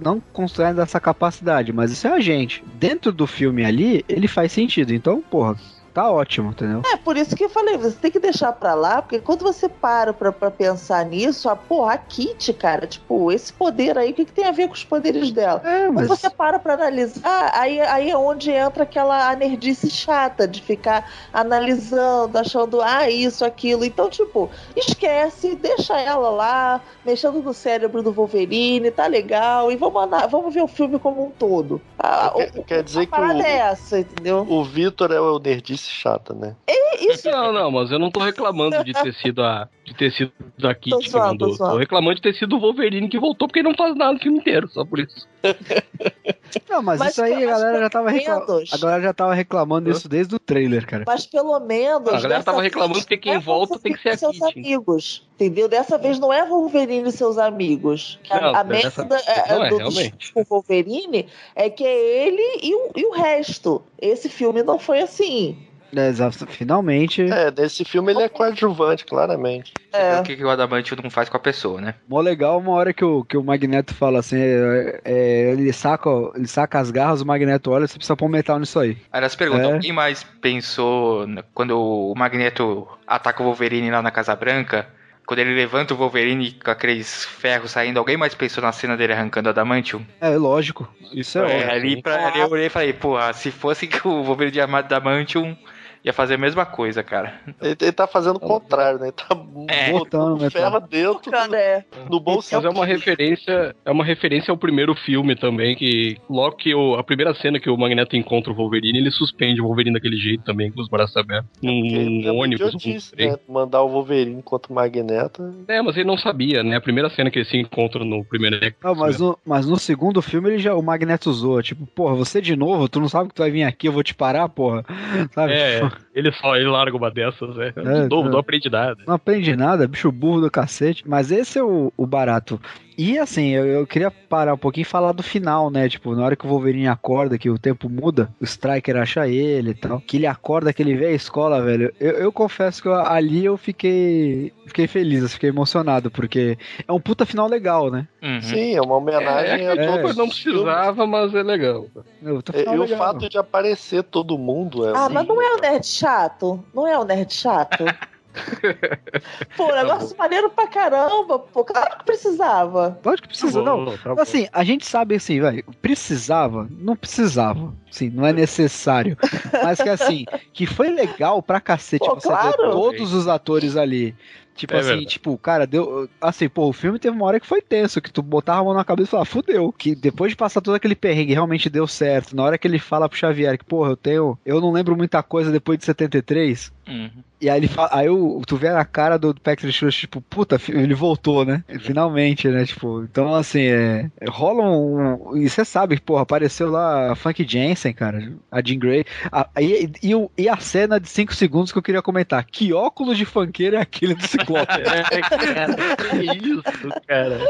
não 0.00 0.20
construindo 0.32 0.80
essa 0.80 1.00
capacidade, 1.00 1.72
mas 1.72 1.90
isso 1.90 2.06
é 2.06 2.12
a 2.12 2.20
gente. 2.20 2.62
Dentro 2.78 3.10
do 3.10 3.26
filme 3.26 3.64
ali, 3.64 4.04
ele 4.08 4.28
faz 4.28 4.52
sentido. 4.52 4.94
Então, 4.94 5.20
porra, 5.20 5.56
tá 5.94 6.10
ótimo, 6.10 6.50
entendeu? 6.50 6.82
É 6.92 6.96
por 6.96 7.16
isso 7.16 7.34
que 7.36 7.44
eu 7.44 7.48
falei, 7.48 7.78
você 7.78 7.96
tem 7.96 8.10
que 8.10 8.18
deixar 8.20 8.52
pra 8.52 8.74
lá, 8.74 9.00
porque 9.00 9.20
quando 9.20 9.42
você 9.42 9.68
para 9.68 10.12
pra, 10.12 10.32
pra 10.32 10.50
pensar 10.50 11.04
nisso, 11.06 11.48
a 11.48 11.56
porra, 11.56 11.94
a 11.94 11.98
Kitty, 11.98 12.52
cara, 12.52 12.86
tipo, 12.86 13.30
esse 13.32 13.52
poder 13.52 13.96
aí, 13.96 14.10
o 14.10 14.14
que, 14.14 14.24
que 14.24 14.32
tem 14.32 14.44
a 14.44 14.50
ver 14.50 14.66
com 14.68 14.74
os 14.74 14.84
poderes 14.84 15.30
dela? 15.30 15.62
É, 15.64 15.86
Quando 15.86 15.94
mas 15.94 16.08
você 16.08 16.28
para 16.28 16.58
pra 16.58 16.74
analisar, 16.74 17.50
aí, 17.54 17.80
aí 17.80 18.10
é 18.10 18.16
onde 18.18 18.50
entra 18.50 18.82
aquela 18.82 19.34
nerdice 19.36 19.88
chata 19.88 20.46
de 20.48 20.60
ficar 20.60 21.08
analisando, 21.32 22.36
achando, 22.38 22.80
ah, 22.82 23.08
isso, 23.08 23.44
aquilo. 23.44 23.84
Então, 23.84 24.10
tipo, 24.10 24.50
esquece, 24.76 25.54
deixa 25.54 25.98
ela 26.00 26.30
lá, 26.30 26.82
mexendo 27.04 27.40
no 27.42 27.54
cérebro 27.54 28.02
do 28.02 28.12
Wolverine, 28.12 28.90
tá 28.90 29.06
legal, 29.06 29.70
e 29.70 29.76
vamos, 29.76 29.94
vamos 30.30 30.52
ver 30.52 30.62
o 30.62 30.68
filme 30.68 30.98
como 30.98 31.26
um 31.26 31.30
todo. 31.30 31.80
Ah, 31.98 32.32
Quer- 32.34 32.50
o- 32.56 32.64
quer 32.64 32.82
dizer 32.82 33.00
a 33.02 33.06
que 33.06 33.20
o- 33.20 33.42
é 33.42 33.56
essa, 33.58 33.98
entendeu? 34.00 34.44
O 34.48 34.64
Vitor 34.64 35.12
é 35.12 35.20
o 35.20 35.38
nerdice 35.38 35.83
chata, 35.90 36.34
né? 36.34 36.56
Isso 37.00 37.30
Não, 37.30 37.52
não, 37.52 37.70
mas 37.70 37.90
eu 37.90 37.98
não 37.98 38.10
tô 38.10 38.20
reclamando 38.20 38.82
de 38.84 38.92
ter 38.92 39.12
sido 39.14 39.42
a, 39.42 39.68
de 39.84 39.94
ter 39.94 40.12
sido 40.12 40.32
a 40.62 40.74
Kitty 40.74 40.90
Tô 40.90 40.98
que 40.98 41.12
mandou. 41.12 41.56
tô. 41.56 41.70
Tô 41.70 41.76
reclamando 41.76 42.16
de 42.16 42.22
ter 42.22 42.34
sido 42.34 42.56
o 42.56 42.60
Wolverine 42.60 43.08
que 43.08 43.18
voltou, 43.18 43.48
porque 43.48 43.60
ele 43.60 43.68
não 43.68 43.76
faz 43.76 43.96
nada 43.96 44.16
o 44.16 44.20
filme 44.20 44.38
inteiro, 44.38 44.68
só 44.68 44.84
por 44.84 45.00
isso. 45.00 45.28
não, 46.70 46.82
mas, 46.82 46.98
Mas 46.98 47.12
isso 47.12 47.22
aí 47.22 47.44
a 47.44 47.46
galera 47.46 47.80
já 47.80 47.90
tava 47.90 48.10
reclamando. 48.10 48.64
A 48.72 48.78
galera 48.78 49.02
já 49.02 49.12
tava 49.12 49.34
reclamando 49.34 49.92
disso 49.92 50.08
desde 50.08 50.34
o 50.34 50.38
trailer, 50.38 50.86
cara. 50.86 51.04
Mas 51.06 51.26
pelo 51.26 51.58
menos. 51.60 52.08
A 52.08 52.20
galera 52.20 52.42
tava 52.42 52.62
reclamando 52.62 53.00
porque 53.00 53.16
quem 53.16 53.34
é 53.34 53.38
volta 53.38 53.78
tem 53.78 53.92
que 53.92 54.00
ser 54.00 54.10
a 54.10 54.16
seus 54.16 54.38
Kitty. 54.38 54.60
amigos. 54.60 55.26
Entendeu? 55.34 55.68
Dessa 55.68 55.98
vez 55.98 56.18
não 56.18 56.32
é 56.32 56.46
Wolverine 56.46 57.08
e 57.08 57.12
seus 57.12 57.38
amigos. 57.38 58.20
A, 58.30 58.40
Não, 58.40 58.54
a 58.54 58.62
dessa 58.62 59.02
merda 59.02 59.16
é, 59.26 59.54
não 59.54 59.64
é, 59.64 59.68
do 59.68 59.76
realmente. 59.78 60.32
com 60.32 60.44
Wolverine 60.44 61.26
é 61.56 61.68
que 61.68 61.84
é 61.84 62.26
ele 62.26 62.60
e 62.62 62.74
o, 62.74 62.90
e 62.94 63.06
o 63.06 63.10
resto. 63.10 63.82
Esse 64.00 64.28
filme 64.28 64.62
não 64.62 64.78
foi 64.78 65.00
assim. 65.00 65.58
É, 65.94 66.08
exato, 66.08 66.46
finalmente. 66.46 67.22
É, 67.22 67.50
nesse 67.50 67.84
filme 67.84 68.12
ele 68.12 68.22
é 68.22 68.28
coadjuvante, 68.28 69.04
claramente. 69.04 69.72
É 69.92 70.18
o 70.18 70.22
que, 70.22 70.36
que 70.36 70.44
o 70.44 70.50
adamantio 70.50 70.96
não 71.02 71.08
faz 71.10 71.28
com 71.28 71.36
a 71.36 71.40
pessoa, 71.40 71.80
né? 71.80 71.94
Mó 72.08 72.20
legal 72.20 72.58
uma 72.58 72.72
hora 72.72 72.92
que 72.92 73.04
o, 73.04 73.24
que 73.24 73.36
o 73.36 73.44
Magneto 73.44 73.94
fala 73.94 74.18
assim, 74.18 74.36
é, 74.40 75.00
é, 75.04 75.52
ele, 75.52 75.72
saca, 75.72 76.10
ele 76.34 76.46
saca 76.48 76.80
as 76.80 76.90
garras, 76.90 77.20
o 77.20 77.26
Magneto 77.26 77.70
olha, 77.70 77.86
você 77.86 77.96
precisa 77.96 78.16
pôr 78.16 78.28
metal 78.28 78.58
nisso 78.58 78.78
aí. 78.80 78.90
Aí 79.12 79.20
elas 79.20 79.36
perguntam, 79.36 79.76
É. 79.76 79.78
quem 79.78 79.92
mais 79.92 80.24
pensou 80.24 81.26
quando 81.52 81.78
o 81.80 82.14
Magneto 82.16 82.86
ataca 83.06 83.42
o 83.42 83.46
Wolverine 83.46 83.90
lá 83.90 84.02
na 84.02 84.10
Casa 84.10 84.34
Branca? 84.34 84.86
Quando 85.26 85.38
ele 85.38 85.54
levanta 85.54 85.94
o 85.94 85.96
Wolverine 85.96 86.52
com 86.62 86.70
aqueles 86.70 87.24
ferros 87.24 87.70
saindo, 87.70 87.98
alguém 87.98 88.14
mais 88.14 88.34
pensou 88.34 88.62
na 88.62 88.72
cena 88.72 88.94
dele 88.94 89.14
arrancando 89.14 89.48
o 89.48 89.50
Adamantium? 89.52 90.04
É, 90.20 90.36
lógico. 90.36 90.86
Isso 91.14 91.38
é, 91.38 91.40
É, 91.40 91.56
óbvio. 91.60 91.70
ali, 91.72 92.02
pra, 92.02 92.26
ali 92.28 92.40
eu 92.40 92.50
olhei 92.50 92.66
e 92.66 92.68
falei, 92.68 92.92
porra, 92.92 93.32
se 93.32 93.50
fosse 93.50 93.86
que 93.86 94.06
o 94.06 94.22
Wolverine 94.22 94.52
de 94.52 94.60
Adamantium 94.60 95.56
ia 96.04 96.12
fazer 96.12 96.34
a 96.34 96.38
mesma 96.38 96.66
coisa, 96.66 97.02
cara. 97.02 97.40
Ele, 97.62 97.76
ele 97.80 97.92
tá 97.92 98.06
fazendo 98.06 98.36
o 98.36 98.40
contrário, 98.40 98.98
né? 98.98 99.06
Ele 99.06 99.12
tá 99.12 99.26
É. 99.68 99.90
botando 99.90 100.38
Botando 100.38 100.50
ferro 100.50 100.80
dentro 100.80 101.30
Cara, 101.30 101.56
é. 101.58 101.84
no 102.10 102.20
bolso. 102.20 102.54
Mas 102.54 102.64
é 102.64 102.68
uma 102.68 102.84
referência, 102.84 103.74
é 103.84 103.90
uma 103.90 104.04
referência 104.04 104.50
ao 104.52 104.56
primeiro 104.58 104.94
filme 104.94 105.34
também, 105.34 105.74
que 105.74 106.18
logo 106.28 106.56
que 106.56 106.74
o, 106.74 106.94
a 106.96 107.02
primeira 107.02 107.34
cena 107.34 107.58
que 107.58 107.70
o 107.70 107.76
Magneto 107.76 108.16
encontra 108.16 108.52
o 108.52 108.54
Wolverine, 108.54 108.98
ele 108.98 109.10
suspende 109.10 109.60
o 109.60 109.64
Wolverine 109.64 109.94
daquele 109.94 110.16
jeito 110.16 110.44
também, 110.44 110.70
com 110.70 110.80
os 110.80 110.88
braços 110.88 111.16
abertos. 111.16 111.48
Num, 111.62 111.80
Porque 111.80 111.98
num 111.98 112.28
é 112.28 112.32
ônibus, 112.32 113.10
trem. 113.10 113.30
né? 113.30 113.38
Mandar 113.48 113.82
o 113.82 113.88
Wolverine 113.88 114.42
contra 114.42 114.70
o 114.70 114.74
Magneto. 114.74 115.54
É, 115.66 115.80
mas 115.80 115.96
ele 115.96 116.06
não 116.06 116.18
sabia, 116.18 116.62
né? 116.62 116.76
A 116.76 116.80
primeira 116.80 117.08
cena 117.08 117.30
que 117.30 117.38
eles 117.38 117.48
se 117.48 117.56
encontram 117.56 118.04
no 118.04 118.24
primeiro 118.24 118.58
Não, 118.82 118.94
mas, 118.94 119.18
no, 119.18 119.38
mas 119.44 119.66
no 119.66 119.78
segundo 119.78 120.20
filme 120.20 120.50
ele 120.50 120.58
já, 120.58 120.74
o 120.74 120.82
Magneto 120.82 121.30
usou, 121.30 121.62
tipo, 121.62 121.86
porra, 121.86 122.14
você 122.14 122.40
de 122.42 122.54
novo, 122.56 122.88
tu 122.88 123.00
não 123.00 123.08
sabe 123.08 123.28
que 123.30 123.34
tu 123.34 123.42
vai 123.42 123.50
vir 123.50 123.62
aqui, 123.64 123.88
eu 123.88 123.92
vou 123.92 124.02
te 124.02 124.14
parar, 124.14 124.48
porra. 124.48 124.84
Sabe? 125.32 125.52
É, 125.54 125.80
Tipo, 125.80 125.93
ele 126.14 126.32
só 126.32 126.56
ele 126.56 126.68
larga 126.68 126.96
uma 126.96 127.10
dessas, 127.10 127.56
né? 127.56 127.72
É, 127.76 128.02
De 128.02 128.08
novo, 128.08 128.28
é. 128.28 128.32
não 128.32 128.38
aprende 128.38 128.70
nada. 128.70 129.02
não 129.06 129.14
aprende 129.14 129.56
nada, 129.56 129.86
bicho 129.88 130.10
burro 130.12 130.40
do 130.40 130.50
cacete. 130.50 131.02
Mas 131.06 131.30
esse 131.30 131.58
é 131.58 131.62
o, 131.62 131.92
o 131.96 132.06
barato. 132.06 132.60
E 132.96 133.18
assim, 133.18 133.48
eu, 133.50 133.66
eu 133.66 133.86
queria 133.86 134.10
parar 134.10 134.54
um 134.54 134.58
pouquinho 134.58 134.82
e 134.82 134.84
falar 134.84 135.10
do 135.12 135.22
final, 135.22 135.68
né? 135.70 135.88
Tipo, 135.88 136.14
na 136.14 136.24
hora 136.24 136.36
que 136.36 136.46
o 136.46 136.48
Wolverine 136.48 136.86
acorda, 136.86 137.36
que 137.36 137.50
o 137.50 137.58
tempo 137.58 137.88
muda, 137.88 138.28
o 138.40 138.44
Striker 138.44 138.96
acha 138.96 139.26
ele 139.26 139.70
e 139.70 139.74
tal. 139.74 140.00
Que 140.00 140.16
ele 140.16 140.26
acorda, 140.26 140.72
que 140.72 140.80
ele 140.80 140.94
vê 140.94 141.06
a 141.06 141.12
escola, 141.12 141.60
velho. 141.60 141.92
Eu, 141.98 142.12
eu 142.12 142.32
confesso 142.32 142.80
que 142.80 142.86
eu- 142.88 142.94
ali 142.94 143.44
eu 143.44 143.56
fiquei. 143.56 144.52
Fiquei 144.66 144.86
feliz, 144.86 145.22
eu 145.22 145.28
fiquei 145.28 145.50
emocionado, 145.50 146.10
porque 146.10 146.56
é 146.86 146.92
um 146.92 147.00
puta 147.00 147.26
final 147.26 147.48
legal, 147.48 147.90
né? 147.90 148.06
Uhum. 148.22 148.40
Sim, 148.40 148.74
é 148.74 148.80
uma 148.80 148.96
homenagem 148.96 149.66
É, 149.66 149.72
a 149.72 149.74
é, 149.74 149.86
todos 149.86 150.16
não 150.16 150.26
os 150.26 150.38
filmes. 150.38 150.62
precisava, 150.62 151.06
mas 151.06 151.34
é 151.34 151.42
legal. 151.42 151.86
É 152.24 152.32
um 152.32 152.36
puta 152.36 152.52
E, 152.56 152.58
final 152.60 152.74
e 152.74 152.78
o 152.78 152.82
legal. 152.82 152.98
fato 152.98 153.28
de 153.28 153.36
aparecer 153.38 154.02
todo 154.04 154.38
mundo 154.38 154.86
é. 154.88 154.92
Ah, 154.96 155.08
mas 155.10 155.26
não 155.26 155.42
é 155.42 155.56
o 155.56 155.60
nerd 155.60 155.84
chato? 155.86 156.64
Não 156.72 156.86
é 156.86 156.98
o 156.98 157.04
nerd 157.04 157.32
chato? 157.34 157.84
Pô, 159.56 159.72
negócio 159.74 160.16
maneiro 160.16 160.50
pra 160.50 160.66
caramba, 160.66 161.38
pô. 161.38 161.64
Claro 161.64 161.98
que 161.98 162.04
precisava. 162.04 162.98
Lógico 163.04 163.22
que 163.22 163.28
precisa, 163.28 163.62
Tá 163.62 163.70
bom, 163.70 163.84
não. 163.84 163.98
tá. 164.16 164.22
Assim, 164.22 164.48
a 164.52 164.64
gente 164.64 164.86
sabe 164.86 165.14
assim, 165.14 165.40
velho, 165.40 165.64
precisava, 165.80 166.66
não 166.70 166.96
precisava. 166.96 167.72
Sim, 167.90 168.10
não 168.10 168.26
é 168.26 168.32
necessário. 168.32 169.16
Mas 169.62 169.80
que 169.80 169.88
assim, 169.88 170.24
que 170.52 170.66
foi 170.66 170.88
legal 170.88 171.42
pra 171.42 171.60
cacete 171.60 172.04
Pô, 172.04 172.14
você 172.14 172.28
ver 172.28 172.34
claro. 172.34 172.70
todos 172.72 173.12
os 173.14 173.28
atores 173.28 173.76
ali. 173.76 174.14
Tipo 174.56 174.74
É 174.74 174.78
assim, 174.78 174.88
verdade. 174.90 175.06
tipo, 175.08 175.36
cara, 175.36 175.66
deu. 175.66 176.08
Assim, 176.20 176.48
pô, 176.48 176.68
o 176.68 176.72
filme 176.72 176.96
teve 176.96 177.16
uma 177.16 177.26
hora 177.26 177.40
que 177.40 177.46
foi 177.46 177.60
tenso, 177.60 178.00
que 178.00 178.12
tu 178.12 178.22
botava 178.22 178.60
a 178.60 178.64
mão 178.64 178.72
na 178.72 178.84
cabeça 178.84 179.08
e 179.08 179.10
falava, 179.10 179.24
fudeu. 179.28 179.72
Que 179.76 179.96
depois 179.96 180.30
de 180.30 180.36
passar 180.36 180.60
todo 180.60 180.76
aquele 180.76 180.94
perrengue, 180.94 181.32
realmente 181.32 181.68
deu 181.68 181.88
certo. 181.88 182.36
Na 182.36 182.44
hora 182.44 182.56
que 182.56 182.68
ele 182.68 182.78
fala 182.78 183.08
pro 183.08 183.18
Xavier 183.18 183.58
que, 183.58 183.64
porra, 183.64 183.90
eu 183.90 183.96
tenho. 183.96 184.38
Eu 184.46 184.60
não 184.60 184.70
lembro 184.70 184.96
muita 184.96 185.24
coisa 185.24 185.50
depois 185.50 185.78
de 185.80 185.84
73. 185.84 186.72
Uhum. 186.86 187.10
E 187.44 187.50
aí 187.50 187.60
ele 187.60 187.68
fala, 187.68 187.90
aí 187.92 188.08
o, 188.08 188.40
tu 188.46 188.56
vê 188.56 188.68
a 188.68 188.82
cara 188.86 189.18
do, 189.18 189.34
do 189.34 189.40
Patrick 189.42 189.70
Stewart, 189.70 189.94
tipo, 189.94 190.22
puta, 190.22 190.58
ele 190.66 190.94
voltou, 190.94 191.44
né? 191.44 191.62
Finalmente, 191.78 192.48
né? 192.48 192.64
Tipo, 192.64 193.02
então 193.02 193.34
assim, 193.34 193.64
é, 193.64 194.10
é, 194.18 194.30
rola 194.30 194.62
um. 194.62 195.36
E 195.36 195.46
você 195.46 195.62
sabe, 195.62 196.00
porra, 196.00 196.22
apareceu 196.22 196.70
lá 196.70 197.12
a 197.12 197.14
Funk 197.14 197.44
Jensen, 197.46 197.92
cara, 197.92 198.32
a 198.50 198.62
Jean 198.62 198.78
Grey. 198.78 199.04
A, 199.30 199.46
e, 199.60 199.90
e, 200.02 200.12
e 200.38 200.48
a 200.48 200.56
cena 200.56 200.98
de 200.98 201.06
5 201.06 201.34
segundos 201.34 201.70
que 201.70 201.76
eu 201.76 201.82
queria 201.82 202.00
comentar. 202.00 202.42
Que 202.46 202.72
óculos 202.72 203.18
de 203.18 203.26
funkeiro 203.26 203.76
é 203.76 203.80
aquele 203.80 204.14
do 204.14 204.26
Ciclope? 204.26 204.72
É, 204.94 205.20
cara, 205.20 205.96
que 205.96 206.48
isso, 206.48 206.62
cara. 207.06 207.40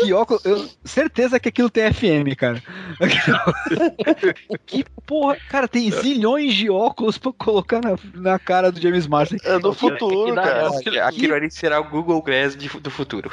que 0.00 0.12
óculos. 0.12 0.44
Eu, 0.44 0.68
certeza 0.84 1.38
que 1.38 1.48
aquilo 1.48 1.70
tem 1.70 1.92
FM, 1.92 2.34
cara. 2.36 2.62
que 4.66 4.84
porra. 5.06 5.36
Cara, 5.48 5.68
tem 5.68 5.90
zilhões 5.90 6.54
de 6.54 6.68
óculos 6.70 7.18
pra 7.18 7.32
colocar 7.32 7.80
na, 7.80 7.96
na 8.14 8.38
cara 8.38 8.72
do 8.72 8.80
James 8.80 9.06
Marsden. 9.06 9.35
É 9.44 9.58
do 9.58 9.72
futuro, 9.72 10.34
cara. 10.34 10.68
Aquilo, 11.08 11.34
ali 11.34 11.50
será 11.50 11.80
o 11.80 11.84
Google 11.88 12.22
Glass 12.22 12.56
de- 12.56 12.68
do 12.80 12.90
futuro. 12.90 13.30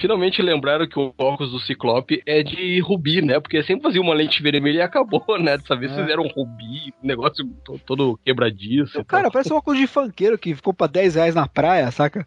Finalmente 0.00 0.42
lembraram 0.42 0.86
que 0.86 0.98
o 0.98 1.14
óculos 1.16 1.50
do 1.50 1.58
Ciclope 1.60 2.22
é 2.26 2.42
de 2.42 2.78
rubi, 2.80 3.22
né? 3.22 3.40
Porque 3.40 3.62
sempre 3.62 3.84
fazia 3.84 4.02
uma 4.02 4.12
lente 4.12 4.42
vermelha 4.42 4.78
e 4.78 4.82
acabou, 4.82 5.24
né? 5.40 5.56
Dessa 5.56 5.74
vez 5.74 5.90
É. 5.92 6.02
fizeram 6.02 6.24
um 6.24 6.28
rubi, 6.28 6.92
um 7.02 7.06
negócio 7.06 7.42
to- 7.64 7.80
todo 7.86 8.20
quebradiço. 8.22 9.02
Cara, 9.06 9.22
tal. 9.24 9.32
parece 9.32 9.50
um 9.50 9.56
óculos 9.56 9.78
de 9.80 9.86
funkeiro 9.86 10.36
que 10.36 10.54
ficou 10.54 10.74
pra 10.74 10.86
10 10.86 11.14
reais 11.14 11.34
na 11.34 11.48
praia, 11.48 11.90
saca? 11.90 12.26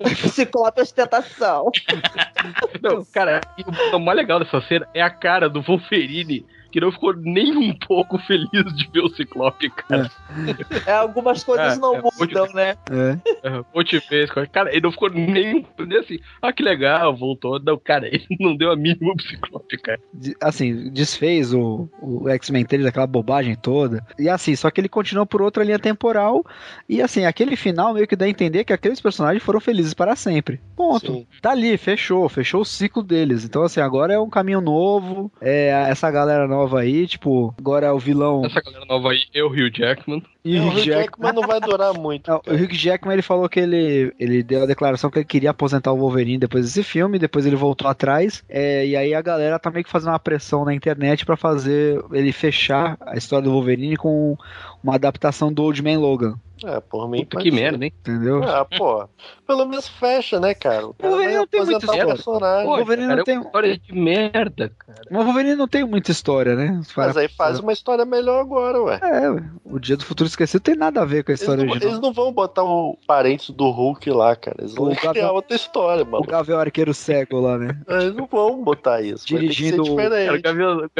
Ciclope 0.32 0.80
ostentação. 0.80 1.72
Não, 2.80 3.04
cara, 3.06 3.40
o 3.92 3.98
mais 3.98 4.16
legal 4.16 4.38
dessa 4.38 4.60
cena 4.62 4.86
é 4.94 5.02
a 5.02 5.10
cara 5.10 5.48
do 5.48 5.60
Wolverine, 5.60 6.46
que 6.72 6.80
não 6.80 6.90
ficou 6.90 7.14
nem 7.14 7.56
um 7.56 7.72
pouco 7.74 8.18
feliz 8.18 8.50
de 8.74 8.88
ver 8.92 9.00
o 9.00 9.08
Ciclope, 9.10 9.70
cara. 9.70 10.10
É, 10.86 10.92
algumas 10.92 11.44
coisas 11.44 11.76
É, 11.76 11.80
não 11.80 11.96
é, 11.96 12.02
mudam, 12.18 12.46
né? 12.54 12.76
É. 12.90 13.48
É. 13.48 13.64
Outra 13.72 14.00
vez, 14.10 14.30
cara, 14.50 14.70
ele 14.72 14.80
não 14.80 14.90
ficou 14.92 15.10
nem 15.10 15.64
nem 15.78 15.98
assim, 15.98 16.18
ah, 16.40 16.52
que 16.52 16.62
legal, 16.62 17.14
voltou. 17.14 17.60
Não, 17.60 17.78
cara, 17.78 18.06
ele 18.08 18.26
não 18.40 18.56
deu 18.56 18.72
a 18.72 18.76
mínima 18.76 19.14
pro 19.14 19.26
Ciclope, 19.26 19.78
cara. 19.78 20.00
De- 20.12 20.32
Assim, 20.40 20.90
desfez 20.90 21.52
o, 21.52 21.88
o 22.00 22.28
X-Men 22.30 22.64
3, 22.64 22.86
aquela 22.86 23.06
bobagem 23.06 23.54
toda. 23.54 24.04
E 24.18 24.28
assim, 24.28 24.56
só 24.56 24.70
que 24.70 24.80
ele 24.80 24.88
continuou 24.88 25.26
por 25.26 25.42
outra 25.42 25.62
linha 25.62 25.78
temporal. 25.78 26.44
E 26.88 27.02
assim, 27.02 27.24
aquele 27.26 27.54
final 27.54 27.92
meio 27.94 28.06
que 28.08 28.16
dá 28.16 28.24
a 28.24 28.28
entender 28.28 28.64
que 28.64 28.72
aqueles 28.72 29.00
personagens 29.00 29.42
foram 29.42 29.60
felizes 29.60 29.92
para 29.94 30.16
sempre. 30.16 30.60
Ponto. 30.74 31.06
Sim. 31.12 31.26
Tá 31.40 31.50
ali, 31.50 31.76
fechou, 31.76 32.28
fechou 32.28 32.62
o 32.62 32.64
ciclo 32.64 33.02
deles. 33.02 33.44
Então, 33.44 33.62
assim, 33.62 33.80
agora 33.80 34.14
é 34.14 34.18
um 34.18 34.30
caminho 34.30 34.60
novo. 34.60 35.30
É 35.40 35.68
essa 35.88 36.10
galera 36.10 36.48
nova 36.48 36.61
aí, 36.78 37.06
tipo, 37.06 37.54
agora 37.58 37.86
é 37.86 37.92
o 37.92 37.98
vilão. 37.98 38.44
Essa 38.44 38.60
galera 38.60 38.84
nova 38.86 39.10
aí, 39.10 39.20
eu, 39.34 39.48
Hugh 39.48 39.70
Jackman. 39.72 40.22
E 40.44 40.58
o 40.58 40.62
o 40.62 40.68
Hugh 40.68 40.78
Jackman. 40.78 41.04
Jackman 41.04 41.32
não 41.32 41.42
vai 41.42 41.60
durar 41.60 41.94
muito. 41.94 42.28
Não, 42.30 42.40
o. 42.46 42.54
Hugh 42.54 42.72
Jackman 42.72 43.14
ele 43.14 43.22
falou 43.22 43.48
que 43.48 43.60
ele, 43.60 44.12
ele 44.18 44.42
deu 44.42 44.62
a 44.62 44.66
declaração 44.66 45.10
que 45.10 45.18
ele 45.18 45.24
queria 45.24 45.50
aposentar 45.50 45.92
o 45.92 45.98
Wolverine 45.98 46.38
depois 46.38 46.64
desse 46.64 46.82
filme, 46.82 47.18
depois 47.18 47.46
ele 47.46 47.56
voltou 47.56 47.88
atrás, 47.88 48.44
é, 48.48 48.86
e 48.86 48.96
aí 48.96 49.14
a 49.14 49.22
galera 49.22 49.58
tá 49.58 49.70
meio 49.70 49.84
que 49.84 49.90
fazendo 49.90 50.10
uma 50.10 50.18
pressão 50.18 50.64
na 50.64 50.74
internet 50.74 51.24
pra 51.24 51.36
fazer 51.36 52.02
ele 52.12 52.32
fechar 52.32 52.96
a 53.00 53.16
história 53.16 53.44
do 53.44 53.52
Wolverine 53.52 53.96
com 53.96 54.36
uma 54.82 54.94
adaptação 54.94 55.52
do 55.52 55.62
Old 55.62 55.82
Man 55.82 55.98
Logan, 55.98 56.34
é, 56.64 56.80
por 56.80 57.08
mim. 57.08 57.24
Puta 57.24 57.42
que 57.42 57.50
merda, 57.50 57.84
hein? 57.84 57.92
Entendeu? 58.00 58.42
Ah, 58.44 58.64
pô. 58.64 59.08
Pelo 59.46 59.66
menos 59.66 59.88
fecha, 59.88 60.40
né, 60.40 60.54
cara? 60.54 60.86
O 60.86 60.94
Wolverine 61.00 61.34
não 61.34 61.42
é 61.42 61.46
tem 61.46 61.60
muita 61.64 61.86
história. 62.16 62.64
O 62.64 62.76
Wolverine 62.76 63.16
não 63.16 63.24
tem. 63.24 63.36
É 63.36 63.40
história 63.40 63.78
de 63.78 63.92
merda, 63.92 64.72
cara. 64.78 65.02
Mas 65.10 65.20
o 65.20 65.24
Wolverine 65.24 65.56
não 65.56 65.68
tem 65.68 65.84
muita 65.84 66.10
história, 66.10 66.54
né? 66.54 66.80
Mas 66.96 67.16
aí 67.16 67.28
faz 67.28 67.58
uma 67.58 67.72
história 67.72 68.04
melhor 68.04 68.40
agora, 68.40 68.80
ué. 68.82 69.00
É, 69.02 69.30
ué. 69.30 69.42
o 69.64 69.78
Dia 69.78 69.96
do 69.96 70.04
Futuro 70.04 70.28
Esquecido 70.28 70.60
tem 70.62 70.76
nada 70.76 71.02
a 71.02 71.04
ver 71.04 71.24
com 71.24 71.32
a 71.32 71.34
história 71.34 71.66
de. 71.66 71.72
Eles 71.84 72.00
não 72.00 72.12
vão 72.12 72.32
botar 72.32 72.62
o 72.62 72.96
parente 73.06 73.52
do 73.52 73.70
Hulk 73.70 74.10
lá, 74.10 74.36
cara. 74.36 74.56
Eles 74.60 74.74
vão 74.74 74.94
criar 74.94 75.12
Gavião... 75.12 75.34
outra 75.34 75.56
história, 75.56 76.04
mano. 76.04 76.24
O 76.24 76.26
Gavião 76.26 76.58
Arqueiro 76.58 76.94
Cego 76.94 77.40
lá, 77.40 77.58
né? 77.58 77.78
Eles 77.88 78.14
não 78.14 78.26
vão 78.26 78.62
botar 78.62 79.02
isso. 79.02 79.26
Dirigindo. 79.26 79.96
Cara, 79.96 80.34
o 80.34 80.42
Gavião, 80.42 80.90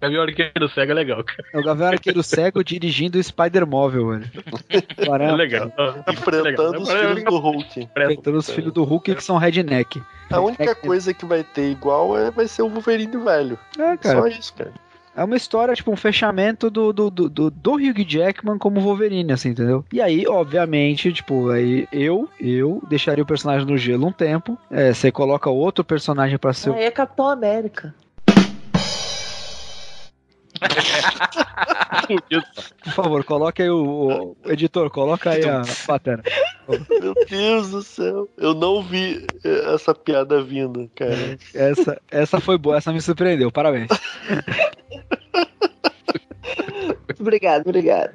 Gavião 0.00 0.22
Arqueiro 0.22 0.68
Cego 0.68 0.92
é 0.92 0.94
legal, 0.94 1.24
cara. 1.24 1.44
É 1.52 1.58
o 1.58 1.64
Gavião 1.64 1.88
Arqueiro 1.88 2.22
Cego 2.22 2.62
dirigindo 2.62 3.18
o 3.18 3.22
Spider-Móvel, 3.22 4.06
mano. 4.06 4.24
40. 5.06 5.32
É 5.32 5.36
legal. 5.36 5.72
Enfrentando 6.12 6.82
os 6.82 6.90
filhos 6.90 7.24
do 7.24 7.38
Hulk. 7.38 7.80
Enfrentando 7.80 8.38
os 8.38 8.50
filhos 8.50 8.72
do 8.72 8.84
Hulk 8.84 9.14
que 9.14 9.24
são 9.24 9.36
redneck. 9.36 10.02
A 10.30 10.40
única 10.40 10.74
coisa 10.74 11.14
que 11.14 11.24
vai 11.24 11.42
ter 11.42 11.70
igual 11.70 12.18
é, 12.18 12.30
vai 12.30 12.46
ser 12.46 12.62
o 12.62 12.68
Wolverine 12.68 13.16
velho. 13.16 13.58
É, 13.78 13.96
cara. 13.96 14.20
Só 14.20 14.26
isso, 14.26 14.54
cara. 14.54 14.72
É 15.18 15.24
uma 15.24 15.36
história, 15.36 15.74
tipo, 15.74 15.90
um 15.90 15.96
fechamento 15.96 16.70
do, 16.70 16.92
do, 16.92 17.10
do, 17.10 17.50
do, 17.50 17.72
Hugh 17.72 18.04
Jackman 18.06 18.56
como 18.56 18.80
Wolverine, 18.80 19.32
assim, 19.32 19.48
entendeu? 19.48 19.84
E 19.92 20.00
aí, 20.00 20.24
obviamente, 20.28 21.12
tipo, 21.12 21.50
aí 21.50 21.88
eu, 21.90 22.28
eu 22.38 22.80
deixaria 22.88 23.24
o 23.24 23.26
personagem 23.26 23.66
no 23.66 23.76
gelo 23.76 24.06
um 24.06 24.12
tempo. 24.12 24.56
É, 24.70 24.94
você 24.94 25.10
coloca 25.10 25.50
outro 25.50 25.82
personagem 25.82 26.38
para 26.38 26.52
ser. 26.52 26.72
Aí 26.72 26.84
é 26.84 26.90
Capitão 26.92 27.28
América. 27.28 27.92
Por 32.84 32.92
favor, 32.92 33.24
coloca 33.24 33.62
aí 33.62 33.70
o, 33.70 34.36
o 34.44 34.50
editor, 34.50 34.90
coloca 34.90 35.30
aí 35.30 35.44
a 35.48 35.62
patera. 35.86 36.22
Meu 37.00 37.14
Deus 37.28 37.70
do 37.70 37.82
céu. 37.82 38.28
Eu 38.36 38.54
não 38.54 38.82
vi 38.82 39.26
eh, 39.44 39.74
essa 39.74 39.94
piada 39.94 40.42
vindo, 40.42 40.90
cara. 40.94 41.38
Essa, 41.54 42.00
essa 42.10 42.40
foi 42.40 42.58
boa, 42.58 42.76
essa 42.76 42.92
me 42.92 43.00
surpreendeu, 43.00 43.50
parabéns. 43.50 43.88
Obrigado, 47.18 47.62
obrigado. 47.66 48.12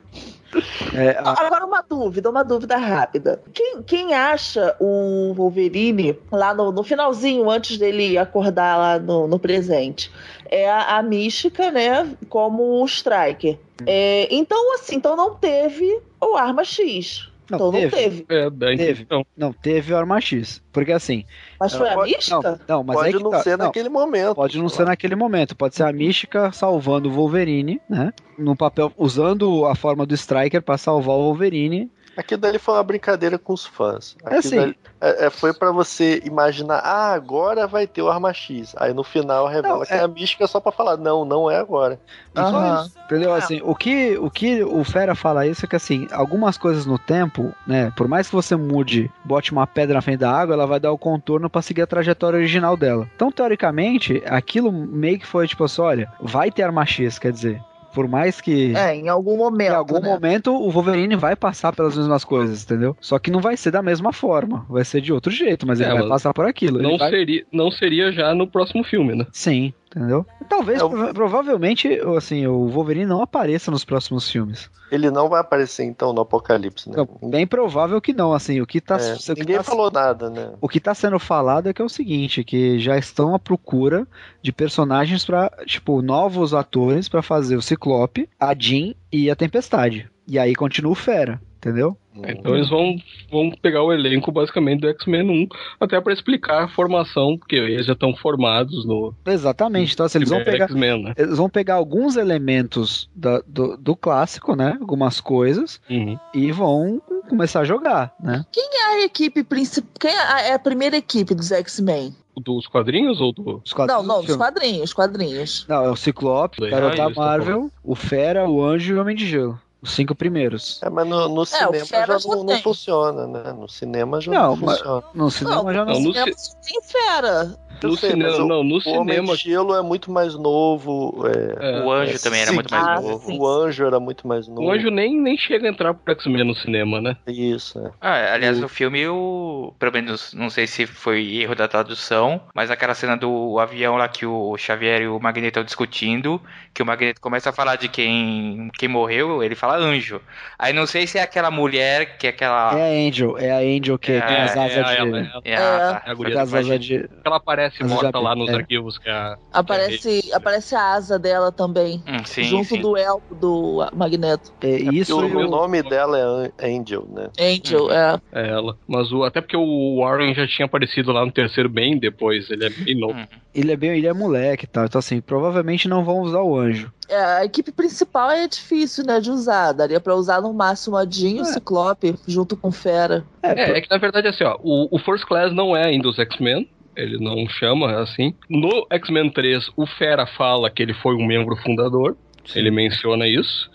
É, 0.93 1.17
a- 1.17 1.31
Agora 1.45 1.65
uma 1.65 1.81
dúvida, 1.81 2.29
uma 2.29 2.43
dúvida 2.43 2.77
rápida. 2.77 3.41
Quem, 3.53 3.81
quem 3.81 4.13
acha 4.13 4.75
o 4.79 5.33
Wolverine 5.33 6.15
lá 6.31 6.53
no, 6.53 6.71
no 6.71 6.83
finalzinho, 6.83 7.49
antes 7.49 7.77
dele 7.77 8.17
acordar 8.19 8.77
lá 8.77 8.99
no, 8.99 9.27
no 9.27 9.39
presente, 9.39 10.11
é 10.53 10.69
a, 10.69 10.97
a 10.97 11.03
mística, 11.03 11.71
né? 11.71 12.15
Como 12.29 12.81
o 12.81 12.85
Striker. 12.85 13.57
É, 13.85 14.27
então, 14.33 14.75
assim, 14.75 14.95
então 14.95 15.15
não 15.15 15.35
teve 15.35 15.99
o 16.21 16.35
Arma 16.35 16.63
X. 16.63 17.27
Não, 17.49 17.57
então 17.57 17.71
teve. 17.71 17.83
não 17.85 17.91
teve. 17.91 18.25
É, 18.29 18.49
da 18.49 18.67
Teve. 18.67 18.83
intenção. 19.03 19.25
não, 19.35 19.51
teve 19.51 19.93
o 19.93 19.97
Arma 19.97 20.21
X. 20.21 20.61
Porque 20.71 20.91
assim. 20.93 21.25
Mas 21.59 21.73
foi 21.73 21.89
a 21.89 21.93
Pode- 21.95 22.11
Não, 22.11 22.17
mística? 22.17 22.61
não 22.67 22.83
mas 22.83 22.95
Pode 22.97 23.17
que 23.17 23.23
não 23.23 23.31
tá, 23.31 23.39
ser 23.43 23.57
não, 23.57 23.65
naquele 23.65 23.89
momento. 23.89 24.35
Pode 24.35 24.57
não 24.57 24.69
ser 24.69 24.85
naquele 24.85 25.15
momento, 25.15 25.55
pode 25.55 25.75
ser 25.75 25.83
a 25.83 25.91
Mística 25.91 26.51
salvando 26.53 27.09
o 27.09 27.11
Wolverine, 27.11 27.81
né? 27.89 28.13
No 28.37 28.55
papel, 28.55 28.91
usando 28.97 29.65
a 29.65 29.75
forma 29.75 30.05
do 30.05 30.13
Striker 30.15 30.61
pra 30.61 30.77
salvar 30.77 31.15
o 31.15 31.23
Wolverine. 31.23 31.91
Aquilo 32.15 32.41
dali 32.41 32.59
foi 32.59 32.75
uma 32.75 32.83
brincadeira 32.83 33.37
com 33.39 33.53
os 33.53 33.65
fãs. 33.65 34.15
É 34.23 34.25
Aquilo 34.25 34.39
assim. 34.39 34.55
dali- 34.55 34.77
é- 35.01 35.25
é- 35.25 35.29
foi 35.29 35.53
pra 35.53 35.71
você 35.71 36.21
imaginar, 36.23 36.77
ah, 36.79 37.11
agora 37.13 37.65
vai 37.67 37.87
ter 37.87 38.01
o 38.01 38.09
Arma 38.09 38.31
X. 38.33 38.75
Aí 38.77 38.93
no 38.93 39.03
final 39.03 39.47
revela 39.47 39.79
Não, 39.79 39.85
que 39.85 39.93
é- 39.93 39.97
é 39.97 40.03
a 40.03 40.07
mística 40.07 40.45
só 40.47 40.59
pra 40.59 40.71
falar, 40.71 40.95
não, 40.97 41.25
não 41.25 41.49
é 41.49 41.57
agora. 41.57 41.99
Aham. 42.35 42.85
isso. 42.85 42.93
Entendeu? 43.05 43.33
Assim, 43.33 43.61
o 43.63 43.75
que, 43.75 44.17
o 44.17 44.29
que 44.29 44.63
o 44.63 44.83
Fera 44.83 45.13
fala 45.15 45.45
isso 45.45 45.65
é 45.65 45.67
que 45.67 45.75
assim, 45.75 46.07
algumas 46.11 46.57
coisas 46.57 46.85
no 46.85 46.97
tempo, 46.97 47.53
né? 47.67 47.91
Por 47.95 48.07
mais 48.07 48.27
que 48.29 48.35
você 48.35 48.55
mude, 48.55 49.11
bote 49.23 49.51
uma 49.51 49.67
pedra 49.67 49.95
na 49.95 50.01
frente 50.01 50.19
da 50.19 50.31
água, 50.31 50.53
ela 50.55 50.65
vai 50.67 50.79
dar 50.79 50.91
o 50.91 50.97
contorno 50.97 51.49
pra 51.49 51.61
seguir 51.61 51.81
a 51.81 51.87
trajetória 51.87 52.37
original 52.37 52.77
dela. 52.77 53.07
Então, 53.15 53.31
teoricamente, 53.31 54.23
aquilo 54.25 54.71
meio 54.71 55.19
que 55.19 55.27
foi 55.27 55.47
tipo 55.47 55.63
assim, 55.63 55.81
olha, 55.81 56.11
vai 56.19 56.49
ter 56.51 56.63
arma 56.63 56.85
X, 56.85 57.19
quer 57.19 57.31
dizer. 57.31 57.61
Por 57.93 58.07
mais 58.07 58.41
que. 58.41 58.73
É, 58.75 58.95
em 58.95 59.07
algum 59.09 59.37
momento. 59.37 59.71
Em 59.71 59.75
algum 59.75 59.99
né? 59.99 60.09
momento 60.09 60.51
o 60.53 60.69
Wolverine 60.71 61.15
vai 61.15 61.35
passar 61.35 61.73
pelas 61.75 61.95
mesmas 61.95 62.23
coisas, 62.23 62.63
entendeu? 62.63 62.95
Só 62.99 63.19
que 63.19 63.31
não 63.31 63.39
vai 63.39 63.55
ser 63.55 63.71
da 63.71 63.81
mesma 63.81 64.11
forma, 64.11 64.65
vai 64.69 64.83
ser 64.83 65.01
de 65.01 65.13
outro 65.13 65.31
jeito, 65.31 65.65
mas 65.67 65.79
É, 65.79 65.85
ele 65.85 65.99
vai 65.99 66.07
passar 66.09 66.33
por 66.33 66.45
aquilo. 66.45 66.81
Não, 66.81 66.97
vai- 66.97 67.09
seria, 67.09 67.45
não 67.51 67.69
seria 67.71 68.11
já 68.11 68.33
no 68.33 68.47
próximo 68.47 68.83
filme, 68.83 69.15
né? 69.15 69.25
Sim, 69.31 69.73
entendeu? 69.95 70.25
Talvez, 70.49 70.79
É, 70.81 70.83
o- 70.83 71.13
provavelmente, 71.13 71.87
assim, 72.17 72.45
o 72.47 72.67
Wolverine 72.67 73.05
não 73.05 73.21
apareça 73.21 73.69
nos 73.71 73.83
próximos 73.85 74.29
filmes. 74.29 74.69
Ele 74.91 75.09
não 75.09 75.27
vai 75.27 75.41
aparecer 75.41 75.83
então 75.83 76.13
no 76.13 76.21
Apocalipse, 76.21 76.87
né? 76.89 76.95
Então, 76.99 77.29
bem 77.29 77.47
provável 77.47 77.99
que 77.99 78.13
não, 78.13 78.31
assim, 78.33 78.61
o 78.61 78.67
que 78.67 78.79
tá, 78.79 78.97
É, 78.97 79.13
o 79.15 79.17
que 79.17 79.39
ninguém 79.41 79.57
tá- 79.57 79.63
falou 79.63 79.89
nada, 79.91 80.29
né? 80.29 80.51
o 80.61 80.69
que 80.69 80.79
tá 80.79 80.93
sendo 80.93 81.17
falado 81.17 81.67
é 81.67 81.73
que 81.73 81.81
é 81.81 81.85
o 81.85 81.89
seguinte, 81.89 82.43
que 82.43 82.77
já 82.79 82.97
estão 82.97 83.33
à 83.33 83.39
procura 83.39 84.07
de 84.41 84.51
personagens 84.51 85.25
pra, 85.25 85.49
tipo, 85.65 86.01
novos 86.01 86.53
atores 86.53 87.09
pra 87.09 87.21
fazer 87.23 87.55
o 87.55 87.61
Ciclope, 87.61 88.29
a 88.39 88.53
Jean 88.57 88.93
e 89.11 89.31
a 89.31 89.35
Tempestade. 89.35 90.09
E 90.27 90.37
aí 90.37 90.53
continua 90.55 90.91
o 90.91 90.95
Fera. 90.95 91.41
Entendeu? 91.63 91.97
Então 92.27 92.55
eles 92.55 92.69
vão, 92.69 92.95
vão 93.31 93.49
pegar 93.61 93.81
o 93.81 93.91
elenco 93.91 94.31
basicamente 94.31 94.81
do 94.81 94.87
X-Men 94.89 95.29
1, 95.29 95.47
até 95.79 95.99
pra 95.99 96.13
explicar 96.13 96.63
a 96.65 96.67
formação, 96.67 97.37
porque 97.37 97.55
eles 97.55 97.85
já 97.87 97.93
estão 97.93 98.13
formados 98.15 98.85
no 98.85 99.13
Exatamente. 99.25 99.93
Então, 99.93 100.05
assim, 100.05 100.19
eles 100.19 100.29
vão 100.29 100.43
pegar. 100.43 100.65
X-Men, 100.65 101.03
né? 101.03 101.13
Eles 101.17 101.37
vão 101.37 101.49
pegar 101.49 101.75
alguns 101.75 102.15
elementos 102.15 103.09
da- 103.15 103.41
do, 103.47 103.77
do 103.77 103.95
clássico, 103.95 104.55
né? 104.55 104.77
Algumas 104.79 105.19
coisas, 105.19 105.81
Uhum. 105.89 106.17
e 106.35 106.51
vão 106.51 107.01
começar 107.29 107.61
a 107.61 107.65
jogar, 107.65 108.13
né? 108.19 108.45
Quem 108.51 108.69
é 108.73 108.85
a 109.01 109.05
equipe 109.05 109.43
principal? 109.43 109.89
Quem 109.99 110.11
é 110.11 110.19
a, 110.33 110.41
é 110.41 110.53
a 110.53 110.59
primeira 110.59 110.97
equipe 110.97 111.33
dos 111.33 111.51
X-Men? 111.51 112.13
Dos 112.37 112.67
quadrinhos 112.67 113.21
ou 113.21 113.31
do. 113.31 113.61
Os 113.65 113.73
quadrinhos 113.73 114.05
Não, 114.07 114.15
não, 114.15 114.21
do 114.21 114.27
dos 114.27 114.35
quadrinhos, 114.35 114.93
quadrinhos. 114.93 115.65
Não, 115.69 115.85
é 115.85 115.89
o 115.89 115.95
Ciclope, 115.95 116.63
o 116.63 116.69
Garota 116.69 116.95
tá 116.95 117.09
Marvel, 117.09 117.71
o 117.83 117.95
Fera, 117.95 118.47
o 118.49 118.63
Anjo 118.63 118.93
e 118.93 118.97
o 118.97 119.01
Homem 119.01 119.15
de 119.15 119.25
Gelo. 119.27 119.59
Os 119.83 119.91
cinco 119.91 120.15
primeiros. 120.15 120.81
É, 120.81 120.89
mas 120.89 121.05
no, 121.05 121.27
no 121.27 121.45
cinema 121.45 121.85
Fera 121.85 122.17
já 122.17 122.29
não, 122.29 122.43
não 122.45 122.57
funciona, 122.61 123.27
né? 123.27 123.51
No 123.51 123.67
cinema 123.67 124.21
já 124.21 124.31
Não, 124.31 124.55
não, 124.55 124.57
funciona. 124.57 125.03
No 125.13 125.29
cinema 125.29 125.73
já 125.73 125.85
não. 125.85 125.93
Não, 125.93 125.99
no 126.01 126.13
cinema 126.13 126.33
só 126.37 126.53
tem 126.65 126.81
fera. 126.81 127.55
Eu 127.81 127.89
No 127.89 127.97
sei, 127.97 128.11
cinema, 128.11 128.37
o- 128.43 128.47
não, 128.47 128.63
no 128.63 128.79
O 128.85 128.89
Homem 128.91 129.17
cinema. 129.17 129.35
de 129.35 129.43
Gelo 129.43 129.75
é 129.75 129.81
muito 129.81 130.11
mais 130.11 130.35
novo. 130.35 131.23
é, 131.27 131.81
é, 131.81 131.81
O 131.81 131.91
anjo 131.91 132.15
é, 132.15 132.19
também 132.19 132.41
era 132.41 132.51
sim, 132.51 132.55
muito 132.55 132.71
mais 132.71 132.85
Ah, 132.85 132.95
novo. 133.01 133.19
sim. 133.25 133.37
O 133.39 133.47
Anjo 133.47 133.85
era 133.85 133.99
muito 133.99 134.27
mais 134.27 134.47
novo. 134.47 134.61
o 134.61 134.71
anjo 134.71 134.89
nem, 134.89 135.19
nem 135.19 135.37
chega 135.37 135.67
a 135.67 135.69
entrar 135.71 135.93
pro 135.93 136.13
X-Men 136.13 136.43
no 136.45 136.55
cinema, 136.55 137.01
né? 137.01 137.17
Isso, 137.27 137.79
é. 137.79 137.91
Ah, 138.01 138.33
aliás, 138.33 138.59
no 138.59 138.67
filme, 138.67 139.07
o... 139.07 139.73
pelo 139.79 139.91
menos, 139.93 140.33
não 140.33 140.49
sei 140.49 140.67
se 140.67 140.85
foi 140.85 141.35
erro 141.37 141.55
da 141.55 141.67
tradução, 141.69 142.41
mas 142.53 142.69
aquela 142.69 142.93
cena 142.93 143.15
do 143.15 143.57
avião 143.59 143.95
lá 143.95 144.09
que 144.09 144.25
o 144.25 144.57
Xavier 144.57 145.01
e 145.03 145.07
o 145.07 145.19
Magneto 145.19 145.47
estão 145.47 145.63
discutindo, 145.63 146.41
que 146.73 146.83
o 146.83 146.85
Magneto 146.85 147.21
começa 147.21 147.49
a 147.49 147.53
falar 147.53 147.77
de 147.77 147.87
quem, 147.87 148.69
quem 148.77 148.89
morreu, 148.89 149.41
ele 149.41 149.55
fala 149.55 149.77
anjo. 149.77 150.21
Aí 150.59 150.73
não 150.73 150.85
sei 150.85 151.07
se 151.07 151.17
é 151.17 151.21
aquela 151.21 151.49
mulher 151.49 152.17
que 152.17 152.27
é 152.27 152.29
aquela. 152.31 152.77
É 152.77 152.81
a 153.05 153.07
Angel, 153.07 153.37
é 153.37 153.51
a 153.51 153.57
Angel 153.59 153.97
que 153.97 154.11
É, 154.11 154.21
tem 154.21 154.35
as 154.41 154.55
é, 154.55 154.59
asas 154.59 154.89
é, 154.89 154.95
de. 154.95 154.97
ela, 154.97 155.19
é, 155.19 155.51
É, 155.51 155.55
ah, 155.55 155.79
tá. 156.01 156.03
É 156.07 156.13
imagino. 156.13 156.79
de. 156.79 157.09
Ela 157.23 157.39
aparece 157.81 157.93
morta 158.03 158.17
já- 158.19 158.23
lá 158.23 158.35
nos 158.35 158.49
é. 158.49 158.55
arquivos 158.55 158.97
que 158.97 159.09
a. 159.09 159.37
Aparece, 159.51 160.21
que 160.21 160.33
a- 160.33 160.37
aparece 160.37 160.75
a 160.75 160.93
asa 160.93 161.17
dela 161.17 161.51
também. 161.51 162.03
Hum, 162.07 162.23
sim, 162.25 162.43
junto 162.43 162.65
sim. 162.69 162.81
do 162.81 162.97
elmo 162.97 163.23
do 163.31 163.87
Magneto. 163.93 164.51
É, 164.61 164.77
Porque 164.83 164.95
isso 164.97 165.17
o, 165.19 165.25
o 165.25 165.47
nome 165.49 165.81
dela 165.83 166.17
é 166.17 166.21
An- 166.21 166.51
Angel, 166.61 167.07
né? 167.09 167.29
Angel, 167.39 167.91
é. 167.91 168.17
É 168.33 168.49
ela. 168.49 168.77
Mas 168.87 169.11
o, 169.11 169.23
até 169.23 169.41
porque 169.41 169.57
o 169.57 169.99
Warren 169.99 170.33
já 170.35 170.45
tinha 170.47 170.65
aparecido 170.65 171.11
lá 171.11 171.25
no 171.25 171.31
terceiro 171.31 171.69
bem 171.69 171.97
depois, 171.97 172.49
ele 172.49 172.65
é 172.65 172.69
bem 172.69 172.95
novo. 172.99 173.13
Hum. 173.19 173.25
ele 173.53 173.71
é 173.71 173.75
bem, 173.75 173.91
ele 173.97 174.07
é 174.07 174.13
moleque 174.13 174.65
e 174.65 174.67
tal. 174.67 174.85
Então, 174.85 174.99
assim, 174.99 175.21
provavelmente 175.21 175.87
não 175.87 176.03
vão 176.03 176.19
usar 176.19 176.41
o 176.41 176.57
anjo. 176.57 176.91
É, 177.09 177.15
a 177.21 177.45
equipe 177.45 177.71
principal 177.71 178.31
é 178.31 178.47
difícil, 178.47 179.03
né, 179.05 179.19
de 179.19 179.29
usar. 179.29 179.71
Daria 179.73 179.99
pra 179.99 180.15
usar 180.15 180.41
no 180.41 180.53
máximo 180.53 180.95
a 180.97 181.05
Jean 181.05 181.29
e 181.37 181.39
o 181.39 181.43
É. 181.43 181.45
Ciclope, 181.45 182.15
junto 182.27 182.55
com 182.57 182.71
Fera. 182.71 183.23
É, 183.43 183.77
é 183.77 183.81
que 183.81 183.89
na 183.89 183.97
verdade 183.97 184.27
assim, 184.27 184.43
ó, 184.43 184.57
o, 184.63 184.87
o 184.95 184.99
First 184.99 185.25
Class 185.25 185.53
não 185.53 185.75
é 185.75 185.85
ainda 185.85 186.07
os 186.07 186.17
X-Men. 186.17 186.67
Ele 186.95 187.17
não 187.17 187.47
chama 187.47 187.99
assim. 188.01 188.33
No 188.49 188.85
X-Men 188.89 189.29
3, 189.29 189.71
o 189.75 189.85
Fera 189.85 190.25
fala 190.25 190.69
que 190.69 190.81
ele 190.81 190.93
foi 190.93 191.15
um 191.15 191.25
membro 191.25 191.55
fundador. 191.57 192.15
Ele 192.55 192.71
menciona 192.71 193.27
isso. 193.27 193.69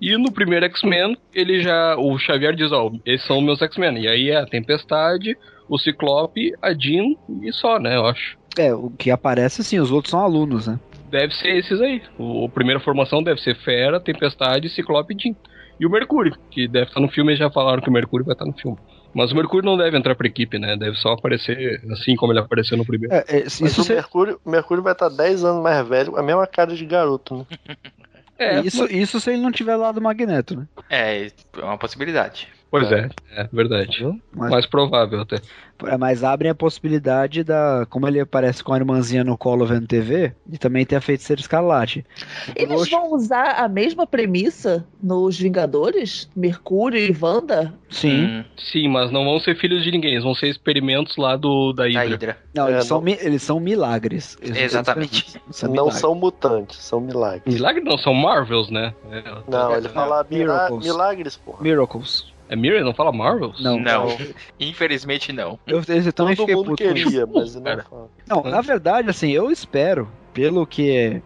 E 0.00 0.16
no 0.16 0.32
primeiro 0.32 0.66
X-Men, 0.66 1.16
ele 1.32 1.62
já. 1.62 1.96
O 1.96 2.18
Xavier 2.18 2.54
diz, 2.54 2.72
ó, 2.72 2.90
esses 3.06 3.26
são 3.26 3.40
meus 3.40 3.62
X-Men. 3.62 4.02
E 4.02 4.08
aí 4.08 4.30
é 4.30 4.36
a 4.36 4.46
Tempestade, 4.46 5.36
o 5.68 5.78
Ciclope, 5.78 6.52
a 6.60 6.72
Jean 6.72 7.14
e 7.42 7.52
só, 7.52 7.78
né, 7.78 7.96
eu 7.96 8.06
acho. 8.06 8.36
É, 8.58 8.72
o 8.72 8.90
que 8.90 9.10
aparece 9.10 9.64
sim, 9.64 9.80
os 9.80 9.90
outros 9.90 10.10
são 10.10 10.20
alunos, 10.20 10.66
né? 10.66 10.78
Deve 11.10 11.34
ser 11.34 11.56
esses 11.56 11.80
aí. 11.80 12.02
O, 12.18 12.46
a 12.46 12.48
primeira 12.48 12.80
formação 12.80 13.22
deve 13.22 13.40
ser 13.40 13.56
Fera, 13.56 14.00
Tempestade, 14.00 14.68
Ciclope 14.68 15.14
e 15.14 15.22
Jean. 15.22 15.34
E 15.78 15.86
o 15.86 15.90
Mercúrio, 15.90 16.36
que 16.50 16.68
deve 16.68 16.86
estar 16.86 17.00
no 17.00 17.08
filme, 17.08 17.30
eles 17.30 17.38
já 17.38 17.50
falaram 17.50 17.82
que 17.82 17.88
o 17.88 17.92
Mercúrio 17.92 18.24
vai 18.24 18.34
estar 18.34 18.44
no 18.44 18.52
filme. 18.52 18.78
Mas 19.14 19.30
o 19.32 19.36
Mercúrio 19.36 19.64
não 19.68 19.76
deve 19.76 19.96
entrar 19.96 20.14
pra 20.14 20.26
equipe, 20.26 20.58
né? 20.58 20.76
Deve 20.76 20.96
só 20.96 21.12
aparecer 21.12 21.80
assim 21.92 22.16
como 22.16 22.32
ele 22.32 22.40
apareceu 22.40 22.76
no 22.76 22.84
primeiro. 22.84 23.14
É, 23.14 23.24
é, 23.28 23.42
Mas 23.44 23.60
isso, 23.60 23.80
o 23.80 23.84
se- 23.84 23.94
Mercúrio, 23.94 24.40
o 24.44 24.50
Mercúrio 24.50 24.82
vai 24.82 24.92
estar 24.92 25.08
10 25.08 25.44
anos 25.44 25.62
mais 25.62 25.86
velho, 25.86 26.12
com 26.12 26.18
a 26.18 26.22
mesma 26.22 26.46
cara 26.46 26.74
de 26.74 26.84
garoto, 26.84 27.36
né? 27.38 27.76
É, 28.36 28.60
isso, 28.60 28.84
isso 28.86 29.20
se 29.20 29.30
ele 29.32 29.40
não 29.42 29.52
tiver 29.52 29.76
lá 29.76 29.92
do 29.92 30.00
Magneto, 30.00 30.56
né? 30.56 30.66
É, 30.90 31.26
é 31.26 31.62
uma 31.64 31.78
possibilidade. 31.78 32.48
Pois 32.80 32.90
é, 32.90 33.08
é 33.36 33.48
verdade. 33.52 33.90
Entendeu? 33.90 34.16
Mas, 34.34 34.50
Mais 34.50 34.66
provável 34.66 35.20
até. 35.20 35.36
é, 35.86 35.96
mas 35.96 36.24
abrem 36.24 36.50
a 36.50 36.54
possibilidade 36.56 37.44
da. 37.44 37.86
Como 37.88 38.08
ele 38.08 38.18
aparece 38.18 38.64
com 38.64 38.72
a 38.72 38.76
irmãzinha 38.76 39.22
no 39.22 39.38
colo 39.38 39.64
vendo 39.64 39.86
TV, 39.86 40.32
e 40.50 40.58
também 40.58 40.84
tem 40.84 40.98
a 40.98 41.00
feiticeira 41.00 41.40
escarlate. 41.40 42.04
Eles 42.56 42.80
Oxe. 42.80 42.90
vão 42.90 43.12
usar 43.12 43.62
a 43.62 43.68
mesma 43.68 44.06
premissa 44.08 44.84
nos 45.00 45.38
Vingadores? 45.38 46.28
Mercúrio 46.34 46.98
e 46.98 47.16
Wanda? 47.20 47.72
Sim. 47.90 48.24
Hum, 48.24 48.44
Sim, 48.56 48.88
mas 48.88 49.12
não 49.12 49.24
vão 49.24 49.38
ser 49.38 49.56
filhos 49.56 49.84
de 49.84 49.92
ninguém, 49.92 50.12
eles 50.12 50.24
vão 50.24 50.34
ser 50.34 50.48
experimentos 50.48 51.16
lá 51.16 51.36
do 51.36 51.72
da 51.72 51.84
da 51.84 51.88
Hydra. 51.88 52.08
Hydra. 52.08 52.38
Não, 52.52 52.66
É, 52.68 52.72
eles, 52.72 52.86
são, 52.86 52.96
não- 52.98 53.04
mi- 53.04 53.18
eles 53.20 53.42
são 53.42 53.60
milagres. 53.60 54.36
Eles- 54.42 54.56
Exatamente. 54.58 55.40
são 55.50 55.68
não 55.68 55.74
milagres. 55.74 56.00
são 56.00 56.14
mutantes, 56.16 56.78
são 56.78 57.00
milagres. 57.00 57.54
Milagre 57.54 57.84
não, 57.84 57.96
são 57.98 58.12
Marvels, 58.14 58.68
né? 58.70 58.92
É, 59.12 59.22
Não, 59.48 59.76
ele 59.76 59.88
fala 59.90 60.26
mira- 60.28 60.52
Miracles. 60.54 60.84
milagres, 60.84 61.36
porra. 61.36 61.62
Miracles. 61.62 62.33
É 62.48 62.56
Mirror, 62.56 62.84
não 62.84 62.94
fala 62.94 63.12
Marvels? 63.12 63.62
Não. 63.62 63.78
Não, 63.78 64.08
infelizmente 64.60 65.32
não. 65.32 65.58
Eu, 65.66 65.78
eu 65.78 66.12
também 66.12 66.36
Todo 66.36 66.46
fiquei 66.46 66.54
mundo 66.54 66.66
puto 66.66 66.82
queria, 66.82 67.26
mas 67.26 67.54
não. 67.54 68.10
Não, 68.28 68.42
na 68.42 68.60
verdade, 68.60 69.08
assim, 69.10 69.30
eu 69.30 69.50
espero, 69.50 70.10
pelo 70.32 70.66
que 70.66 71.22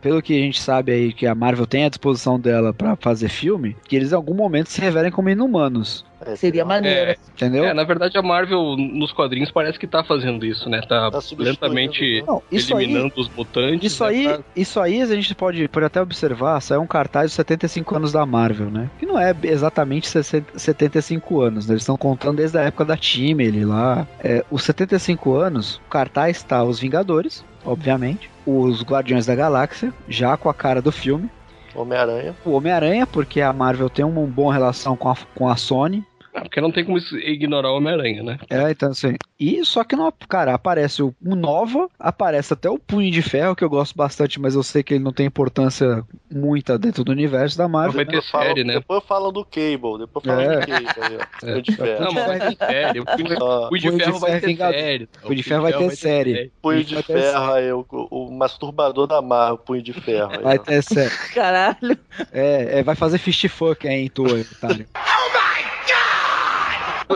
pelo 0.00 0.20
que 0.22 0.34
a 0.34 0.42
gente 0.42 0.60
sabe 0.60 0.92
aí 0.92 1.12
que 1.12 1.26
a 1.26 1.34
Marvel 1.34 1.66
tem 1.66 1.84
à 1.84 1.88
disposição 1.88 2.38
dela 2.38 2.72
pra 2.72 2.96
fazer 2.96 3.28
filme, 3.28 3.76
que 3.88 3.96
eles 3.96 4.12
em 4.12 4.14
algum 4.14 4.34
momento 4.34 4.68
se 4.68 4.80
revelem 4.80 5.10
como 5.10 5.28
inumanos, 5.30 6.04
É, 6.24 6.36
Seria 6.36 6.64
maneiro. 6.66 7.12
É, 7.12 7.16
entendeu? 7.32 7.64
é, 7.64 7.72
na 7.72 7.82
verdade 7.84 8.16
a 8.18 8.22
Marvel 8.22 8.76
nos 8.76 9.10
quadrinhos 9.12 9.50
parece 9.50 9.78
que 9.78 9.86
tá 9.86 10.04
fazendo 10.04 10.44
isso, 10.44 10.68
né? 10.68 10.80
Tá, 10.82 11.10
Tá 11.10 11.18
lentamente 11.38 12.20
né? 12.20 12.24
Não, 12.26 12.42
isso 12.52 12.76
aí, 12.76 12.84
eliminando 12.84 13.14
os 13.16 13.28
mutantes. 13.30 13.92
isso 13.92 14.04
né, 14.04 14.10
aí, 14.10 14.40
isso 14.54 14.78
aí 14.80 15.00
a 15.00 15.06
gente 15.06 15.34
pode, 15.34 15.66
pode 15.68 15.86
até 15.86 16.00
observar, 16.00 16.60
saiu 16.60 16.82
um 16.82 16.86
cartaz 16.86 17.26
dos 17.26 17.34
75 17.34 17.96
anos 17.96 18.12
da 18.12 18.24
Marvel, 18.26 18.70
né? 18.70 18.90
Que 18.98 19.06
não 19.06 19.18
é 19.18 19.34
exatamente 19.44 20.08
60 20.08 20.58
75 20.58 21.40
anos, 21.40 21.66
né? 21.66 21.72
Eles 21.72 21.82
estão 21.82 21.96
contando 21.96 22.36
desde 22.36 22.58
a 22.58 22.62
época 22.62 22.84
da 22.84 22.96
Timely 22.96 23.64
lá. 23.64 24.06
É, 24.22 24.44
os 24.50 24.62
75 24.62 25.34
anos, 25.34 25.76
o 25.86 25.90
cartaz 25.90 26.36
está 26.38 26.62
os 26.62 26.78
Vingadores, 26.78 27.44
obviamente, 27.64 28.30
os 28.46 28.82
Guardiões 28.82 29.26
da 29.26 29.34
Galáxia, 29.34 29.92
já 30.08 30.36
com 30.36 30.48
a 30.48 30.54
cara 30.54 30.80
do 30.80 30.92
filme, 30.92 31.30
Homem-Aranha. 31.74 32.34
o 32.44 32.50
Homem-Aranha, 32.52 33.06
porque 33.06 33.40
a 33.40 33.52
Marvel 33.52 33.88
tem 33.88 34.04
uma 34.04 34.26
boa 34.26 34.52
relação 34.52 34.96
com 34.96 35.08
a, 35.08 35.16
com 35.34 35.48
a 35.48 35.56
Sony. 35.56 36.04
Ah, 36.32 36.42
porque 36.42 36.60
não 36.60 36.70
tem 36.70 36.84
como 36.84 36.96
ignorar 36.98 37.72
o 37.72 37.76
Homem-Aranha, 37.76 38.22
né? 38.22 38.38
É, 38.48 38.70
então 38.70 38.90
assim. 38.90 39.14
E 39.38 39.64
só 39.64 39.82
que 39.82 39.96
não, 39.96 40.12
cara, 40.28 40.54
aparece 40.54 41.02
o, 41.02 41.14
Nova, 41.20 41.88
aparece 41.98 42.52
até 42.52 42.68
o 42.70 42.78
Punho 42.78 43.10
de 43.10 43.20
Ferro, 43.22 43.56
que 43.56 43.64
eu 43.64 43.70
gosto 43.70 43.96
bastante, 43.96 44.38
mas 44.40 44.54
eu 44.54 44.62
sei 44.62 44.82
que 44.82 44.94
ele 44.94 45.02
não 45.02 45.12
tem 45.12 45.26
importância 45.26 46.04
muita 46.30 46.78
dentro 46.78 47.02
do 47.02 47.10
universo 47.10 47.56
da 47.58 47.66
Marvel. 47.66 47.92
Vai 47.94 48.04
ter 48.04 48.12
Depois 48.12 48.30
falam- 48.30 48.46
série, 48.48 48.64
né? 48.64 48.74
Depois 48.74 49.02
falam 49.04 49.32
do 49.32 49.44
Cable, 49.44 49.98
depois 49.98 50.24
falam 50.24 50.40
É. 50.42 50.60
do 50.60 50.66
Cable 50.66 50.86
aí, 50.86 51.16
ó. 51.16 51.46
É. 51.46 51.50
Punho 51.52 51.62
de 51.62 51.72
ferro. 51.72 52.04
Não, 52.04 52.12
mas 52.12 52.26
vai 52.26 52.38
ter 52.40 52.56
série. 52.66 53.00
O 53.00 53.04
Punho 53.04 53.16
de- 53.28 53.34
Punho 53.80 53.98
Ferro 53.98 54.18
vai 54.20 54.40
ter 54.40 54.56
série. 54.56 55.06
tá? 55.06 55.20
Punho 55.22 55.34
de 55.36 55.42
Ferro 55.42 55.62
vai 55.62 55.72
ter 55.72 55.90
série. 55.96 56.52
Punho 56.62 56.84
de 56.84 57.02
ferro 57.02 57.52
aí, 57.52 57.72
o, 57.72 57.86
o 57.90 58.30
masturbador 58.30 59.06
da 59.06 59.20
Marvel, 59.22 59.58
punho 59.58 59.82
de 59.82 59.92
ferro. 59.94 60.30
Aí, 60.32 60.42
Vai 60.42 60.58
ó. 60.58 60.62
ter 60.62 60.82
série. 60.82 61.10
Caralho. 61.34 61.98
É, 62.32 62.78
é, 62.78 62.82
vai 62.82 62.94
fazer 62.94 63.18
fist 63.18 63.48
fuck 63.48 63.88
aí 63.88 64.04
em 64.04 64.08
tu, 64.08 64.24
otário. 64.24 64.86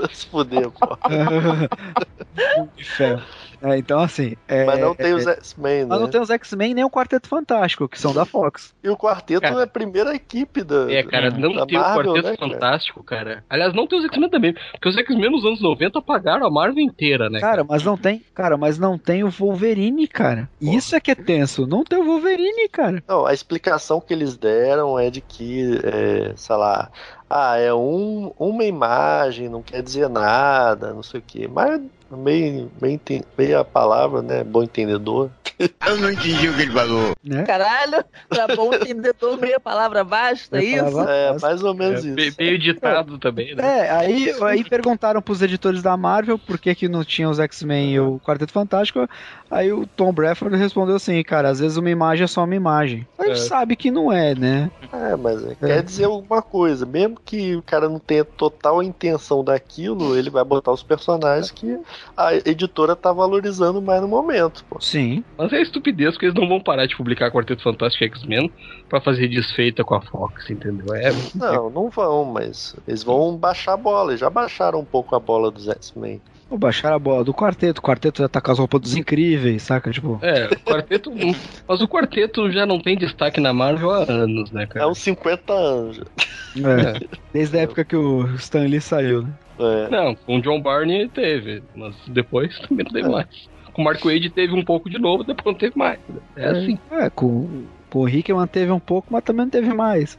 Se 0.12 0.26
fuder, 0.26 0.70
pô. 0.70 0.98
É, 3.64 3.78
então 3.78 4.00
assim. 4.00 4.36
É, 4.46 4.64
Mas 4.64 4.78
não 4.78 4.94
tem 4.94 5.12
é, 5.12 5.14
os 5.14 5.26
X-Men, 5.26 5.80
né? 5.80 5.86
mas 5.88 6.00
não 6.00 6.10
tem 6.10 6.20
os 6.20 6.28
X-Men 6.28 6.74
nem 6.74 6.84
o 6.84 6.90
Quarteto 6.90 7.26
Fantástico, 7.26 7.88
que 7.88 7.98
são 7.98 8.12
da 8.12 8.26
Fox. 8.26 8.74
E 8.84 8.88
o 8.90 8.96
quarteto 8.96 9.40
Cara. 9.40 9.60
é 9.60 9.62
a 9.62 9.66
primeira 9.66 10.14
equipe 10.14 10.62
da. 10.62 10.92
É, 10.92 11.02
cara, 11.02 11.30
não 11.30 11.54
da 11.54 11.64
tem 11.64 11.78
Marvel, 11.78 12.12
o 12.12 12.14
Quarteto 12.14 12.28
né, 12.28 12.36
cara? 12.36 12.52
Fantástico, 12.52 13.02
cara. 13.02 13.44
Aliás, 13.48 13.72
não 13.72 13.86
tem 13.86 13.98
os 13.98 14.04
X-Men 14.04 14.28
também. 14.28 14.54
Porque 14.72 14.88
os 14.90 14.96
X-Men 14.98 15.30
nos 15.30 15.46
anos 15.46 15.62
90 15.62 15.98
apagaram 15.98 16.46
a 16.46 16.50
Marvel 16.50 16.84
inteira, 16.84 17.30
né? 17.30 17.40
Cara, 17.40 17.64
mas 17.64 17.82
não 17.82 17.96
tem. 17.96 18.22
Cara, 18.34 18.58
mas 18.58 18.78
não 18.78 18.98
tem 18.98 19.24
o 19.24 19.30
Wolverine, 19.30 20.06
cara. 20.08 20.46
Isso 20.60 20.94
é 20.94 21.00
que 21.00 21.10
é 21.10 21.14
tenso. 21.14 21.66
Não 21.66 21.84
tem 21.84 21.98
o 21.98 22.04
Wolverine, 22.04 22.68
cara. 22.68 23.02
Não, 23.08 23.24
a 23.24 23.32
explicação 23.32 23.98
que 23.98 24.12
eles 24.12 24.36
deram 24.36 24.98
é 24.98 25.08
de 25.08 25.22
que, 25.22 25.80
é, 25.82 26.34
sei 26.36 26.56
lá, 26.56 26.90
ah, 27.36 27.56
é 27.58 27.74
um, 27.74 28.32
uma 28.38 28.64
imagem, 28.64 29.48
não 29.48 29.60
quer 29.62 29.82
dizer 29.82 30.08
nada, 30.08 30.94
não 30.94 31.02
sei 31.02 31.18
o 31.20 31.22
quê. 31.22 31.48
Mas 31.48 31.80
Meio, 32.16 32.70
meio, 32.80 32.94
enten- 32.94 33.24
meio 33.36 33.58
a 33.60 33.64
palavra, 33.64 34.22
né? 34.22 34.44
Bom 34.44 34.62
entendedor. 34.62 35.30
Eu 35.86 35.98
não 35.98 36.10
entendi 36.10 36.48
o 36.48 36.54
que 36.56 36.62
ele 36.62 36.72
falou. 36.72 37.12
Né? 37.22 37.44
Caralho, 37.44 38.04
pra 38.28 38.48
bom 38.56 38.74
entendedor, 38.74 39.38
meia 39.38 39.60
palavra 39.60 40.02
basta, 40.02 40.56
é 40.56 40.60
Meia 40.60 40.74
isso? 40.76 40.84
palavra- 40.84 41.12
É, 41.14 41.32
Nossa. 41.32 41.46
mais 41.46 41.62
ou 41.62 41.70
É, 41.72 41.76
menos 41.76 42.04
me- 42.04 42.26
isso. 42.26 42.36
meio 42.38 42.58
ditado 42.58 43.18
também, 43.18 43.54
né? 43.54 43.62
É, 43.86 43.90
aí, 43.90 44.34
aí 44.42 44.64
perguntaram 44.64 45.22
pros 45.22 45.42
editores 45.42 45.80
da 45.80 45.96
Marvel 45.96 46.38
por 46.38 46.58
que, 46.58 46.74
que 46.74 46.88
não 46.88 47.04
tinha 47.04 47.28
os 47.30 47.38
X-Men 47.38 47.92
e 47.92 48.00
o 48.00 48.18
Quarteto 48.24 48.52
Fantástico. 48.52 49.08
Aí 49.50 49.72
o 49.72 49.86
Tom 49.86 50.12
Bradford 50.12 50.56
respondeu 50.56 50.96
assim, 50.96 51.22
cara, 51.22 51.48
às 51.50 51.60
vezes 51.60 51.76
uma 51.76 51.90
imagem 51.90 52.24
é 52.24 52.26
só 52.26 52.42
uma 52.42 52.54
imagem. 52.56 53.06
A 53.16 53.26
gente 53.26 53.38
É. 53.38 53.42
sabe 53.42 53.76
que 53.76 53.90
não 53.92 54.10
é, 54.10 54.34
né? 54.34 54.70
É, 54.92 55.14
mas 55.14 55.44
é, 55.46 55.54
quer 55.54 55.82
dizer 55.84 56.04
alguma 56.06 56.42
coisa. 56.42 56.84
Mesmo 56.84 57.16
que 57.24 57.54
o 57.54 57.62
cara 57.62 57.88
não 57.88 58.00
tenha 58.00 58.24
total 58.24 58.82
intenção 58.82 59.44
daquilo, 59.44 60.16
ele 60.18 60.30
vai 60.30 60.42
botar 60.42 60.72
os 60.72 60.82
personagens 60.82 61.52
que 61.52 61.78
a 62.16 62.34
editora 62.34 62.94
tá 62.96 63.12
valorizando 63.12 63.80
mais 63.82 64.00
no 64.00 64.08
momento, 64.08 64.64
pô. 64.68 64.80
Sim. 64.80 65.24
Mas 65.36 65.52
é 65.52 65.60
estupidez 65.62 66.16
que 66.16 66.26
eles 66.26 66.34
não 66.34 66.48
vão 66.48 66.60
parar 66.60 66.86
de 66.86 66.96
publicar 66.96 67.30
Quarteto 67.30 67.62
Fantástico 67.62 68.04
e 68.04 68.06
X-Men 68.08 68.52
pra 68.88 69.00
fazer 69.00 69.28
desfeita 69.28 69.82
com 69.84 69.94
a 69.94 70.00
Fox, 70.00 70.48
entendeu? 70.50 70.94
É, 70.94 71.10
Não, 71.34 71.70
não 71.70 71.90
vão, 71.90 72.24
mas 72.24 72.74
eles 72.86 73.02
vão 73.02 73.36
baixar 73.36 73.72
a 73.74 73.76
bola. 73.76 74.10
Eles 74.12 74.20
já 74.20 74.30
baixaram 74.30 74.80
um 74.80 74.84
pouco 74.84 75.14
a 75.16 75.20
bola 75.20 75.50
dos 75.50 75.68
X-Men. 75.68 76.20
Vou 76.48 76.58
baixar 76.58 76.92
a 76.92 76.98
bola 76.98 77.24
do 77.24 77.32
quarteto. 77.32 77.80
O 77.80 77.82
quarteto 77.82 78.20
já 78.22 78.28
tá 78.28 78.38
com 78.40 78.52
as 78.52 78.58
roupas 78.58 78.80
dos 78.82 78.96
incríveis, 78.96 79.62
saca? 79.62 79.90
Tipo. 79.90 80.18
é, 80.22 80.46
o 80.46 80.56
quarteto. 80.70 81.10
mas 81.66 81.80
o 81.80 81.88
quarteto 81.88 82.50
já 82.52 82.66
não 82.66 82.78
tem 82.78 82.96
destaque 82.98 83.40
na 83.40 83.52
Marvel 83.52 83.90
há 83.90 84.04
anos, 84.10 84.50
né, 84.52 84.64
É 84.64 84.66
cara? 84.66 84.88
uns 84.88 84.98
50 84.98 85.52
anos. 85.52 86.00
É, 86.56 87.00
desde 87.32 87.58
a 87.58 87.62
época 87.62 87.84
que 87.84 87.96
o 87.96 88.26
Stan 88.36 88.60
Lee 88.66 88.80
saiu, 88.80 89.22
né? 89.22 89.30
É. 89.58 89.88
Não, 89.90 90.14
com 90.14 90.38
o 90.38 90.42
John 90.42 90.60
Barney 90.60 91.08
teve, 91.08 91.62
mas 91.74 91.94
depois 92.08 92.58
também 92.68 92.84
não 92.84 92.92
teve 92.92 93.08
mais. 93.08 93.26
Com 93.72 93.82
o 93.82 93.84
Mark 93.84 94.04
Wade 94.04 94.30
teve 94.30 94.54
um 94.54 94.64
pouco 94.64 94.88
de 94.88 94.98
novo, 94.98 95.24
depois 95.24 95.46
não 95.46 95.54
teve 95.54 95.76
mais. 95.76 95.98
É 96.36 96.46
assim. 96.46 96.78
É, 96.92 97.10
com, 97.10 97.64
com 97.90 97.98
o 98.00 98.04
Rick 98.04 98.32
manteve 98.32 98.70
um 98.70 98.78
pouco, 98.80 99.08
mas 99.10 99.24
também 99.24 99.44
não 99.46 99.50
teve 99.50 99.72
mais. 99.74 100.18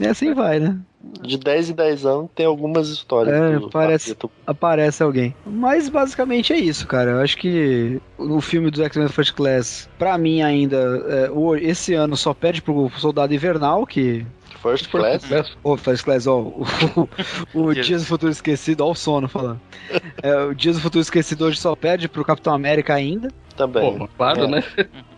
E 0.00 0.06
assim 0.06 0.32
vai, 0.34 0.58
né? 0.60 0.78
De 1.22 1.38
10 1.38 1.70
em 1.70 1.74
10 1.74 2.04
anos 2.06 2.30
tem 2.34 2.44
algumas 2.46 2.88
histórias. 2.88 3.34
É, 3.34 3.58
do 3.58 3.70
parece- 3.70 4.10
Quarteto. 4.10 4.30
Aparece 4.46 5.02
alguém. 5.02 5.34
Mas 5.46 5.88
basicamente 5.88 6.52
é 6.52 6.58
isso, 6.58 6.86
cara. 6.86 7.12
Eu 7.12 7.20
acho 7.20 7.36
que 7.36 8.00
no 8.18 8.40
filme 8.40 8.70
do 8.70 8.82
X-Men 8.82 9.08
First 9.08 9.34
Class, 9.34 9.88
pra 9.98 10.18
mim 10.18 10.42
ainda, 10.42 10.76
é, 11.08 11.30
esse 11.64 11.94
ano 11.94 12.16
só 12.16 12.34
perde 12.34 12.60
pro 12.60 12.90
Soldado 12.98 13.32
Invernal, 13.32 13.86
que. 13.86 14.26
First 14.56 14.88
Class. 14.90 15.22
Ô, 15.62 15.76
First 15.76 16.04
Class, 16.04 16.26
ó. 16.26 16.38
O, 16.40 16.64
o, 17.54 17.62
o 17.62 17.72
Dias- 17.74 17.86
Dias 17.86 18.02
do 18.02 18.08
Futuro 18.08 18.32
Esquecido, 18.32 18.84
ó, 18.84 18.90
o 18.90 18.94
sono 18.94 19.28
falando. 19.28 19.60
É, 20.22 20.34
o 20.44 20.54
Dias 20.54 20.76
do 20.76 20.82
Futuro 20.82 21.02
Esquecido 21.02 21.44
hoje 21.44 21.58
só 21.58 21.74
perde 21.76 22.08
pro 22.08 22.24
Capitão 22.24 22.54
América 22.54 22.94
ainda. 22.94 23.28
Também. 23.56 23.98
Pô, 23.98 24.08
claro, 24.18 24.44
É. 24.44 24.46
né? 24.48 24.64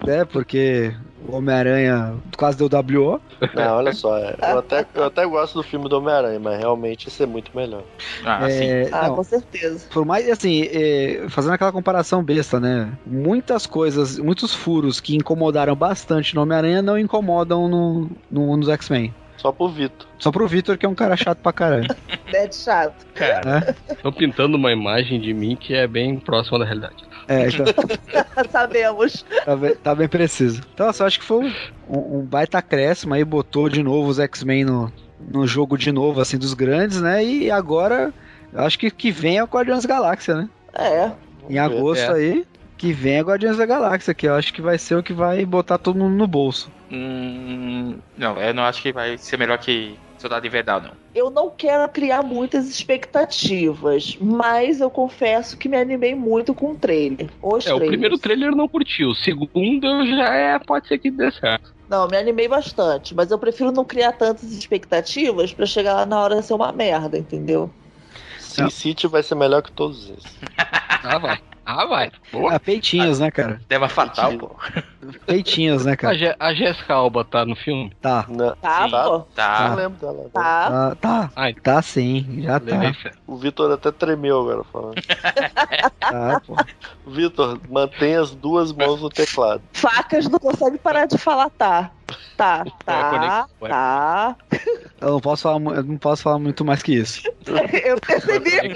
né? 0.06 0.24
Porque 0.24 0.94
o 1.26 1.34
Homem-Aranha 1.36 2.14
quase 2.36 2.56
deu 2.56 2.68
WO. 2.68 3.20
Não, 3.52 3.76
olha 3.78 3.92
só. 3.92 4.16
é, 4.16 4.36
Eu 4.40 4.58
até, 4.60 4.86
eu 4.94 5.04
até 5.04 5.26
gosto 5.26 5.54
do 5.54 5.62
filme 5.64 5.88
do 5.88 5.98
Homem-Aranha, 5.98 6.38
mas 6.38 6.56
realmente 6.58 7.08
esse 7.08 7.20
é 7.22 7.26
muito 7.26 7.50
melhor. 7.56 7.82
Ah, 8.24 8.48
sim. 8.48 8.64
É, 8.64 8.88
Ah, 8.92 9.08
não, 9.08 9.16
com 9.16 9.24
certeza. 9.24 9.86
por 9.92 10.04
mais 10.04 10.28
assim, 10.30 10.62
é, 10.70 11.26
fazendo 11.28 11.54
aquela 11.54 11.72
comparação 11.72 12.22
besta, 12.22 12.60
né? 12.60 12.92
Muitas 13.04 13.66
coisas, 13.66 14.18
muitos 14.20 14.54
furos 14.54 15.00
que 15.00 15.16
incomodaram 15.16 15.74
bastante 15.74 16.32
no 16.36 16.42
Homem-Aranha 16.42 16.80
não 16.80 16.96
incomodam 16.96 17.68
no, 17.68 18.08
no- 18.30 18.56
nos 18.56 18.68
X-Men. 18.68 19.12
Só 19.38 19.52
pro 19.52 19.68
Vitor. 19.68 20.06
Só 20.18 20.30
pro 20.30 20.46
Victor, 20.46 20.76
que 20.76 20.84
é 20.84 20.88
um 20.88 20.94
cara 20.94 21.16
chato 21.16 21.38
pra 21.38 21.52
caralho. 21.52 21.86
Nerd 22.32 22.54
chato. 22.54 23.06
Cara, 23.14 23.74
estão 23.88 24.12
pintando 24.12 24.56
uma 24.56 24.70
imagem 24.72 25.20
de 25.20 25.32
mim 25.32 25.56
que 25.56 25.74
é 25.74 25.86
bem 25.86 26.18
próxima 26.18 26.58
da 26.58 26.64
realidade. 26.64 27.06
É, 27.28 27.48
então, 27.48 27.64
Sabemos. 28.50 29.24
tá, 29.44 29.56
bem, 29.56 29.74
tá 29.76 29.94
bem 29.94 30.08
preciso. 30.08 30.62
Então, 30.74 30.88
assim, 30.88 31.02
eu 31.02 31.06
acho 31.06 31.20
que 31.20 31.24
foi 31.24 31.46
um, 31.88 32.18
um 32.18 32.20
baita 32.22 32.58
acréscimo 32.58 33.14
aí, 33.14 33.24
botou 33.24 33.68
de 33.68 33.82
novo 33.82 34.08
os 34.08 34.18
X-Men 34.18 34.64
no, 34.64 34.92
no 35.20 35.46
jogo 35.46 35.76
de 35.76 35.92
novo, 35.92 36.20
assim, 36.20 36.36
dos 36.38 36.54
grandes, 36.54 37.00
né? 37.00 37.24
E 37.24 37.50
agora, 37.50 38.12
eu 38.52 38.60
acho 38.60 38.78
que 38.78 38.90
que 38.90 39.10
vem 39.10 39.38
é 39.38 39.44
o 39.44 39.46
Guardiões 39.46 39.84
da 39.84 39.88
Galáxia, 39.94 40.34
né? 40.36 40.48
É. 40.74 41.10
Em 41.48 41.58
agosto 41.58 42.10
É. 42.12 42.14
aí, 42.14 42.46
que 42.76 42.92
vem 42.92 43.16
é 43.18 43.22
Guardiões 43.22 43.56
da 43.56 43.66
Galáxia, 43.66 44.14
que 44.14 44.26
eu 44.26 44.34
acho 44.34 44.52
que 44.52 44.62
vai 44.62 44.78
ser 44.78 44.96
o 44.96 45.02
que 45.02 45.12
vai 45.12 45.44
botar 45.44 45.78
todo 45.78 45.98
mundo 45.98 46.16
no 46.16 46.26
bolso. 46.26 46.70
Hum, 46.90 47.98
não, 48.16 48.40
eu 48.40 48.54
não 48.54 48.64
acho 48.64 48.80
que 48.82 48.92
vai 48.92 49.18
ser 49.18 49.36
melhor 49.38 49.58
que 49.58 49.98
Soldado 50.18 50.46
Invernal, 50.46 50.80
não. 50.80 50.92
Eu 51.14 51.30
não 51.30 51.50
quero 51.50 51.88
criar 51.90 52.22
muitas 52.22 52.68
expectativas, 52.68 54.16
mas 54.20 54.80
eu 54.80 54.90
confesso 54.90 55.56
que 55.56 55.68
me 55.68 55.76
animei 55.76 56.14
muito 56.14 56.54
com 56.54 56.72
o 56.72 56.76
trailer. 56.76 57.30
Os 57.42 57.66
É, 57.66 57.72
o 57.72 57.78
primeiro 57.78 58.18
trailer 58.18 58.50
eu 58.50 58.56
não 58.56 58.68
curti, 58.68 59.04
o 59.04 59.14
segundo 59.14 60.06
já 60.06 60.34
é, 60.34 60.58
pode 60.58 60.88
ser 60.88 60.98
que 60.98 61.10
dê 61.10 61.30
certo. 61.30 61.72
Não, 61.88 62.06
me 62.06 62.16
animei 62.16 62.48
bastante, 62.48 63.14
mas 63.14 63.30
eu 63.30 63.38
prefiro 63.38 63.72
não 63.72 63.84
criar 63.84 64.12
tantas 64.12 64.52
expectativas 64.52 65.52
pra 65.52 65.64
chegar 65.66 65.94
lá 65.94 66.06
na 66.06 66.20
hora 66.20 66.36
de 66.36 66.42
ser 66.46 66.54
uma 66.54 66.72
merda, 66.72 67.16
entendeu? 67.16 67.70
Sin 68.38 68.68
City 68.70 69.06
vai 69.06 69.22
ser 69.22 69.34
melhor 69.36 69.62
que 69.62 69.72
todos 69.72 70.10
esses. 70.10 70.38
Ah, 71.04 71.18
vai. 71.18 71.38
Ah, 71.70 71.84
vai. 71.84 72.10
Boa. 72.32 72.54
Ah, 72.54 72.58
peitinhos, 72.58 73.20
né, 73.20 73.30
cara? 73.30 73.60
Tema 73.68 73.90
fatal, 73.90 74.32
pô. 74.38 74.56
Peitinhos, 75.26 75.84
né, 75.84 75.92
A, 75.92 75.96
cara? 75.98 76.16
Je- 76.16 76.36
a 76.40 76.54
Jessica 76.54 76.94
Alba 76.94 77.26
tá 77.26 77.44
no 77.44 77.54
filme? 77.54 77.92
Tá, 78.00 78.24
Não, 78.26 78.56
Tá, 78.56 78.84
Sim. 78.84 78.90
pô. 78.90 78.96
não 79.12 79.20
Tá. 79.34 79.74
lembro 79.74 79.98
dela. 80.00 80.30
Tá. 80.32 80.70
tá, 80.70 80.94
tá, 80.96 81.30
Ai, 81.36 81.52
tá 81.52 81.82
sim, 81.82 82.40
já 82.40 82.56
levei 82.56 82.94
tá. 82.94 83.10
O 83.26 83.36
Vitor 83.36 83.70
até 83.70 83.92
tremeu 83.92 84.40
agora 84.40 84.64
falando. 84.64 84.94
tá, 86.00 86.40
pô. 86.46 86.56
Vitor, 87.06 87.60
mantenha 87.68 88.22
as 88.22 88.30
duas 88.34 88.72
mãos 88.72 89.02
no 89.02 89.10
teclado. 89.10 89.62
Facas 89.74 90.26
não 90.26 90.38
consegue 90.38 90.78
parar 90.78 91.04
de 91.04 91.18
falar 91.18 91.50
tá. 91.50 91.90
Tá, 92.38 92.62
a 92.62 92.84
tá, 92.84 93.46
tá. 93.68 94.36
Eu 95.02 95.10
não 95.10 95.20
posso 95.20 95.42
falar, 95.42 95.76
eu 95.76 95.82
não 95.82 95.98
posso 95.98 96.22
falar 96.22 96.38
muito 96.38 96.64
mais 96.64 96.82
que 96.82 96.94
isso. 96.94 97.20
Eu 97.84 98.00
percebi. 98.00 98.74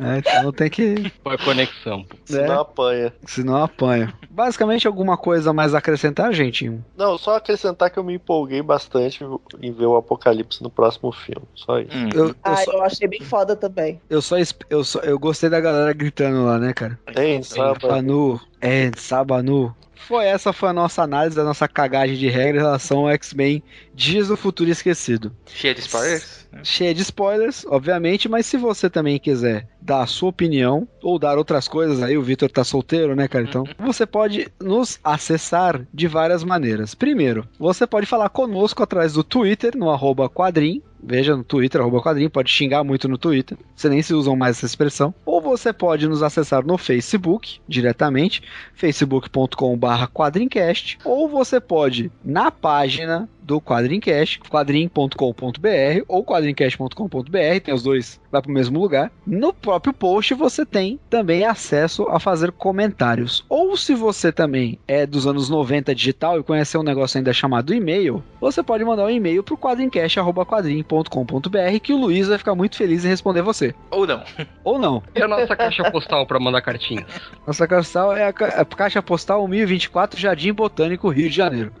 Né? 0.00 0.18
Então 0.18 0.52
tem 0.52 0.70
que, 0.70 1.12
Foi 1.22 1.34
a 1.34 1.38
conexão. 1.38 2.04
pô. 2.04 2.16
Senão 2.24 2.54
né? 2.54 2.60
apanha. 2.60 3.14
senão 3.26 3.56
apanha. 3.56 4.14
Basicamente, 4.30 4.86
alguma 4.86 5.16
coisa 5.16 5.52
mais 5.52 5.74
a 5.74 5.78
acrescentar, 5.78 6.32
gente? 6.32 6.70
Não, 6.96 7.18
só 7.18 7.36
acrescentar 7.36 7.90
que 7.90 7.98
eu 7.98 8.04
me 8.04 8.14
empolguei 8.14 8.62
bastante 8.62 9.24
em 9.60 9.72
ver 9.72 9.86
o 9.86 9.96
Apocalipse 9.96 10.62
no 10.62 10.70
próximo 10.70 11.12
filme. 11.12 11.46
Só 11.54 11.78
isso. 11.78 11.90
Hum. 11.96 12.08
Eu, 12.14 12.28
eu, 12.28 12.34
Ah, 12.42 12.56
só, 12.56 12.72
eu 12.72 12.82
achei 12.82 13.08
bem 13.08 13.20
foda 13.20 13.54
também. 13.54 14.00
eu, 14.08 14.22
só, 14.22 14.36
eu, 14.68 14.84
só, 14.84 15.00
eu 15.00 15.18
gostei 15.18 15.50
da 15.50 15.60
galera 15.60 15.92
gritando 15.92 16.44
lá, 16.44 16.58
né, 16.58 16.72
cara? 16.72 16.98
Tem, 17.14 17.42
sabe? 17.42 17.80
Fanu, 17.80 18.40
é, 18.60 18.90
Sabanu. 18.96 19.74
Foi 20.06 20.24
essa 20.24 20.52
foi 20.52 20.70
a 20.70 20.72
nossa 20.72 21.02
análise 21.02 21.36
da 21.36 21.44
nossa 21.44 21.68
cagagem 21.68 22.16
de 22.16 22.28
regra 22.28 22.58
em 22.58 22.64
relação 22.64 23.00
ao 23.00 23.10
X-Men 23.10 23.62
Dias 23.94 24.28
do 24.28 24.36
Futuro 24.36 24.70
Esquecido. 24.70 25.32
Cheia 25.46 25.74
de 25.74 25.80
spoilers? 25.80 26.40
cheia 26.62 26.94
de 26.94 27.02
spoilers, 27.02 27.64
obviamente, 27.66 28.28
mas 28.28 28.46
se 28.46 28.56
você 28.56 28.90
também 28.90 29.18
quiser 29.18 29.68
dar 29.80 30.02
a 30.02 30.06
sua 30.06 30.30
opinião 30.30 30.86
ou 31.02 31.18
dar 31.18 31.38
outras 31.38 31.68
coisas, 31.68 32.02
aí 32.02 32.16
o 32.16 32.22
Vitor 32.22 32.50
tá 32.50 32.64
solteiro, 32.64 33.14
né, 33.14 33.28
cara? 33.28 33.44
Então, 33.44 33.64
você 33.78 34.04
pode 34.04 34.48
nos 34.60 34.98
acessar 35.02 35.86
de 35.92 36.06
várias 36.06 36.44
maneiras. 36.44 36.94
Primeiro, 36.94 37.48
você 37.58 37.86
pode 37.86 38.06
falar 38.06 38.28
conosco 38.28 38.82
através 38.82 39.12
do 39.12 39.24
Twitter, 39.24 39.76
no 39.76 39.90
arroba 39.90 40.28
quadrim, 40.28 40.82
Veja 41.02 41.36
no 41.36 41.44
Twitter, 41.44 41.80
arroba 41.80 42.02
quadrinho, 42.02 42.30
pode 42.30 42.50
xingar 42.50 42.84
muito 42.84 43.08
no 43.08 43.18
Twitter. 43.18 43.56
Você 43.74 43.88
nem 43.88 44.02
se 44.02 44.14
usam 44.14 44.36
mais 44.36 44.56
essa 44.56 44.66
expressão. 44.66 45.14
Ou 45.24 45.40
você 45.40 45.72
pode 45.72 46.06
nos 46.06 46.22
acessar 46.22 46.64
no 46.64 46.76
Facebook, 46.76 47.60
diretamente, 47.66 48.42
facebook.com.br 48.74 50.06
quadrincast. 50.12 50.98
Ou 51.04 51.28
você 51.28 51.60
pode, 51.60 52.10
na 52.24 52.50
página 52.50 53.28
do 53.50 53.60
Quadrincast, 53.60 54.38
quadrim.com.br 54.48 56.04
ou 56.06 56.24
quadrincast.com.br, 56.24 57.60
tem 57.64 57.74
os 57.74 57.82
dois, 57.82 58.20
vai 58.30 58.40
para 58.40 58.48
o 58.48 58.54
mesmo 58.54 58.78
lugar. 58.78 59.10
No 59.26 59.52
próprio 59.52 59.92
post 59.92 60.34
você 60.34 60.64
tem 60.64 61.00
também 61.10 61.44
acesso 61.44 62.06
a 62.08 62.20
fazer 62.20 62.52
comentários. 62.52 63.44
Ou 63.48 63.76
se 63.76 63.92
você 63.92 64.30
também 64.30 64.78
é 64.86 65.04
dos 65.04 65.26
anos 65.26 65.50
90 65.50 65.92
digital 65.96 66.38
e 66.38 66.44
conhece 66.44 66.78
um 66.78 66.84
negócio 66.84 67.18
ainda 67.18 67.32
chamado 67.32 67.74
e-mail, 67.74 68.22
você 68.40 68.62
pode 68.62 68.84
mandar 68.84 69.04
um 69.06 69.10
e-mail 69.10 69.42
para 69.42 69.54
o 69.54 69.58
quadrincast.com.br 69.58 71.80
que 71.82 71.92
o 71.92 71.96
Luiz 71.98 72.28
vai 72.28 72.38
ficar 72.38 72.54
muito 72.54 72.76
feliz 72.76 73.04
em 73.04 73.08
responder 73.08 73.42
você. 73.42 73.74
Ou 73.90 74.06
não. 74.06 74.22
Ou 74.62 74.78
não. 74.78 75.02
E 75.12 75.20
a 75.22 75.26
nossa 75.28 75.56
caixa 75.56 75.90
postal 75.90 76.24
pra 76.24 76.38
mandar 76.38 76.62
cartinhas? 76.62 77.04
Nossa 77.46 77.66
caixa 77.66 77.80
postal 77.82 78.16
é 78.16 78.26
a, 78.26 78.32
ca- 78.32 78.60
a 78.60 78.64
caixa 78.64 79.02
postal 79.02 79.46
1024 79.48 80.20
Jardim 80.20 80.52
Botânico, 80.52 81.08
Rio 81.08 81.28
de 81.28 81.34
Janeiro. 81.36 81.72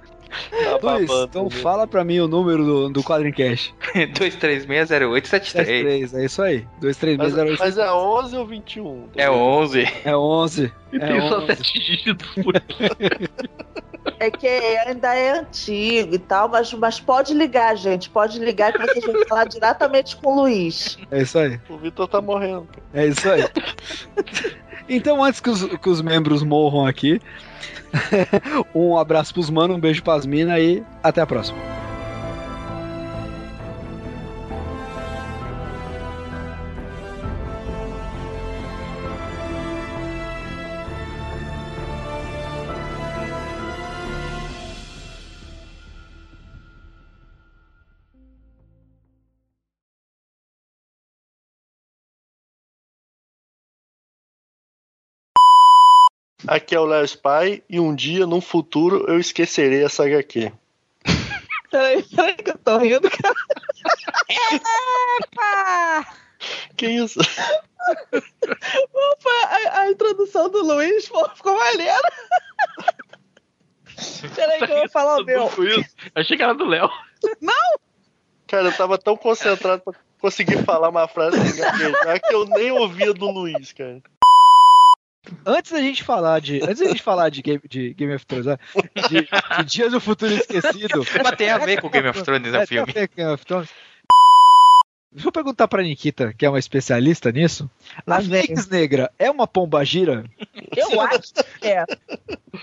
Tá 0.80 0.92
Luiz, 0.94 1.06
babando, 1.06 1.24
então 1.28 1.44
né? 1.44 1.50
fala 1.50 1.86
pra 1.86 2.04
mim 2.04 2.20
o 2.20 2.28
número 2.28 2.64
do, 2.64 2.88
do 2.90 3.02
Quadrincast. 3.02 3.74
2360873. 3.94 5.52
3, 5.64 6.14
é 6.14 6.24
isso 6.24 6.42
aí. 6.42 6.66
Mas, 6.72 6.96
23608. 6.96 7.58
mas 7.58 7.78
é 7.78 7.92
11 7.92 8.36
ou 8.36 8.46
21? 8.46 9.08
É 9.16 9.30
11. 9.30 9.88
É 10.04 10.16
11. 10.16 10.72
E 10.92 10.96
É 10.96 10.98
tem 11.00 11.20
só 11.28 11.38
11. 11.38 11.46
sete 11.46 11.72
dígitos 11.80 12.28
por 12.42 12.54
É 14.18 14.30
que 14.30 14.46
ainda 14.46 15.14
é 15.14 15.38
antigo 15.40 16.14
e 16.14 16.18
tal, 16.18 16.48
mas, 16.48 16.72
mas 16.74 17.00
pode 17.00 17.34
ligar, 17.34 17.76
gente. 17.76 18.08
Pode 18.10 18.38
ligar 18.38 18.72
que 18.72 18.78
vocês 18.78 19.04
vão 19.04 19.26
falar 19.26 19.44
diretamente 19.44 20.16
com 20.16 20.30
o 20.32 20.40
Luiz. 20.42 20.98
É 21.10 21.22
isso 21.22 21.38
aí. 21.38 21.60
O 21.68 21.76
Vitor 21.76 22.08
tá 22.08 22.20
morrendo. 22.20 22.68
É 22.94 23.06
isso 23.06 23.28
aí. 23.30 23.44
Então, 24.88 25.22
antes 25.22 25.40
que 25.40 25.48
os, 25.50 25.64
que 25.64 25.88
os 25.88 26.00
membros 26.02 26.42
morram 26.42 26.84
aqui, 26.86 27.20
um 28.74 28.96
abraço 28.96 29.32
pros 29.34 29.50
manos, 29.50 29.76
um 29.76 29.80
beijo 29.80 30.02
pras 30.02 30.26
minas 30.26 30.58
e 30.60 30.82
até 31.02 31.20
a 31.20 31.26
próxima. 31.26 31.79
Aqui 56.50 56.74
é 56.74 56.80
o 56.80 56.84
Léo 56.84 57.04
Spy 57.04 57.62
e 57.70 57.78
um 57.78 57.94
dia, 57.94 58.26
num 58.26 58.40
futuro, 58.40 59.04
eu 59.06 59.20
esquecerei 59.20 59.84
essa 59.84 60.04
HQ. 60.04 60.52
Peraí, 61.70 62.02
peraí 62.02 62.34
que 62.34 62.50
eu 62.50 62.58
tô 62.58 62.78
rindo, 62.78 63.08
cara. 63.08 63.34
Que 66.76 66.88
isso? 66.88 67.20
Opa, 68.12 69.30
a, 69.44 69.80
a 69.82 69.90
introdução 69.92 70.50
do 70.50 70.64
Luiz 70.64 71.08
pô, 71.08 71.28
ficou 71.36 71.56
maneira. 71.56 72.00
Peraí 74.34 74.58
que 74.58 74.72
eu 74.72 74.78
vou 74.78 74.88
falar 74.88 75.20
o 75.20 75.24
meu. 75.24 75.46
Isso. 75.46 75.94
Achei 76.16 76.36
que 76.36 76.42
era 76.42 76.54
do 76.54 76.64
Léo. 76.64 76.90
Cara, 78.48 78.70
eu 78.70 78.76
tava 78.76 78.98
tão 78.98 79.16
concentrado 79.16 79.82
pra 79.82 79.94
conseguir 80.20 80.64
falar 80.64 80.88
uma 80.88 81.06
frase 81.06 81.38
que 81.38 82.34
eu 82.34 82.44
nem 82.46 82.72
ouvia 82.72 83.14
do 83.14 83.30
Luiz, 83.30 83.72
cara. 83.72 84.02
Antes 85.44 85.70
da 85.72 85.80
gente 85.80 86.02
falar 86.02 86.40
de. 86.40 86.62
Antes 86.62 86.78
da 86.78 86.88
gente 86.88 87.02
falar 87.02 87.28
de 87.28 87.42
Game, 87.42 87.60
de 87.68 87.92
Game 87.94 88.14
of 88.14 88.24
Thrones, 88.26 88.46
né? 88.46 88.56
de, 89.08 89.28
de 89.58 89.64
Dias 89.64 89.92
do 89.92 90.00
Futuro 90.00 90.32
Esquecido. 90.32 91.04
Mas 91.22 91.36
tem 91.36 91.50
a 91.50 91.58
ver 91.58 91.80
com 91.80 91.90
Game 91.90 92.08
of 92.08 92.22
Thrones, 92.22 92.52
É, 92.54 92.62
o 92.62 92.66
tem 92.66 92.78
a 92.78 92.86
filme. 92.86 92.92
ver 92.92 93.08
com 93.08 93.16
Game 93.16 93.32
of 93.32 93.44
Thrones. 93.44 93.68
Deixa 95.12 95.26
eu 95.26 95.32
perguntar 95.32 95.66
pra 95.66 95.82
Nikita, 95.82 96.32
que 96.32 96.46
é 96.46 96.48
uma 96.48 96.58
especialista 96.58 97.32
nisso. 97.32 97.68
Lá 98.06 98.16
a 98.16 98.20
vem. 98.20 98.42
Fênix 98.46 98.68
Negra 98.68 99.10
é 99.18 99.28
uma 99.28 99.46
pomba 99.46 99.84
gira? 99.84 100.24
Eu 100.76 101.00
acho 101.02 101.32
que 101.60 101.66
é. 101.66 101.84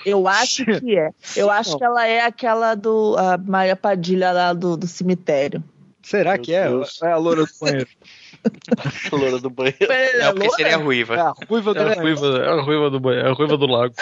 Eu 0.06 0.28
acho 0.28 0.66
que 0.66 0.98
é. 0.98 1.10
Eu 1.36 1.52
acho 1.52 1.78
que 1.78 1.84
ela 1.84 2.08
é 2.08 2.22
aquela 2.22 2.74
do 2.74 3.16
a 3.18 3.38
Maria 3.38 3.76
Padilha 3.76 4.32
lá 4.32 4.54
do, 4.54 4.78
do 4.78 4.88
cemitério. 4.88 5.62
Será 6.02 6.36
Meu 6.36 6.42
que 6.42 6.54
é? 6.54 6.70
Deus. 6.70 7.02
É 7.04 7.12
a 7.12 7.18
loura 7.18 7.46
do 7.46 7.52
banheiro. 7.60 7.88
Loura 9.12 9.40
do 9.40 9.50
banheiro. 9.50 9.78
Não, 10.20 10.34
porque 10.34 10.50
seria 10.52 10.72
É 10.74 10.76
ruiva. 10.76 11.16
a 11.16 11.46
ruiva 11.48 11.74
do 11.74 11.80
É 11.80 11.82
a 11.82 11.86
banheiro. 11.96 12.02
ruiva, 12.20 12.38
é 12.44 12.50
a 12.50 12.62
ruiva 12.62 12.90
do 12.90 13.00
banheiro, 13.00 13.28
é 13.28 13.32
a 13.32 13.34
ruiva 13.34 13.58
do 13.58 13.66
lago. 13.68 13.94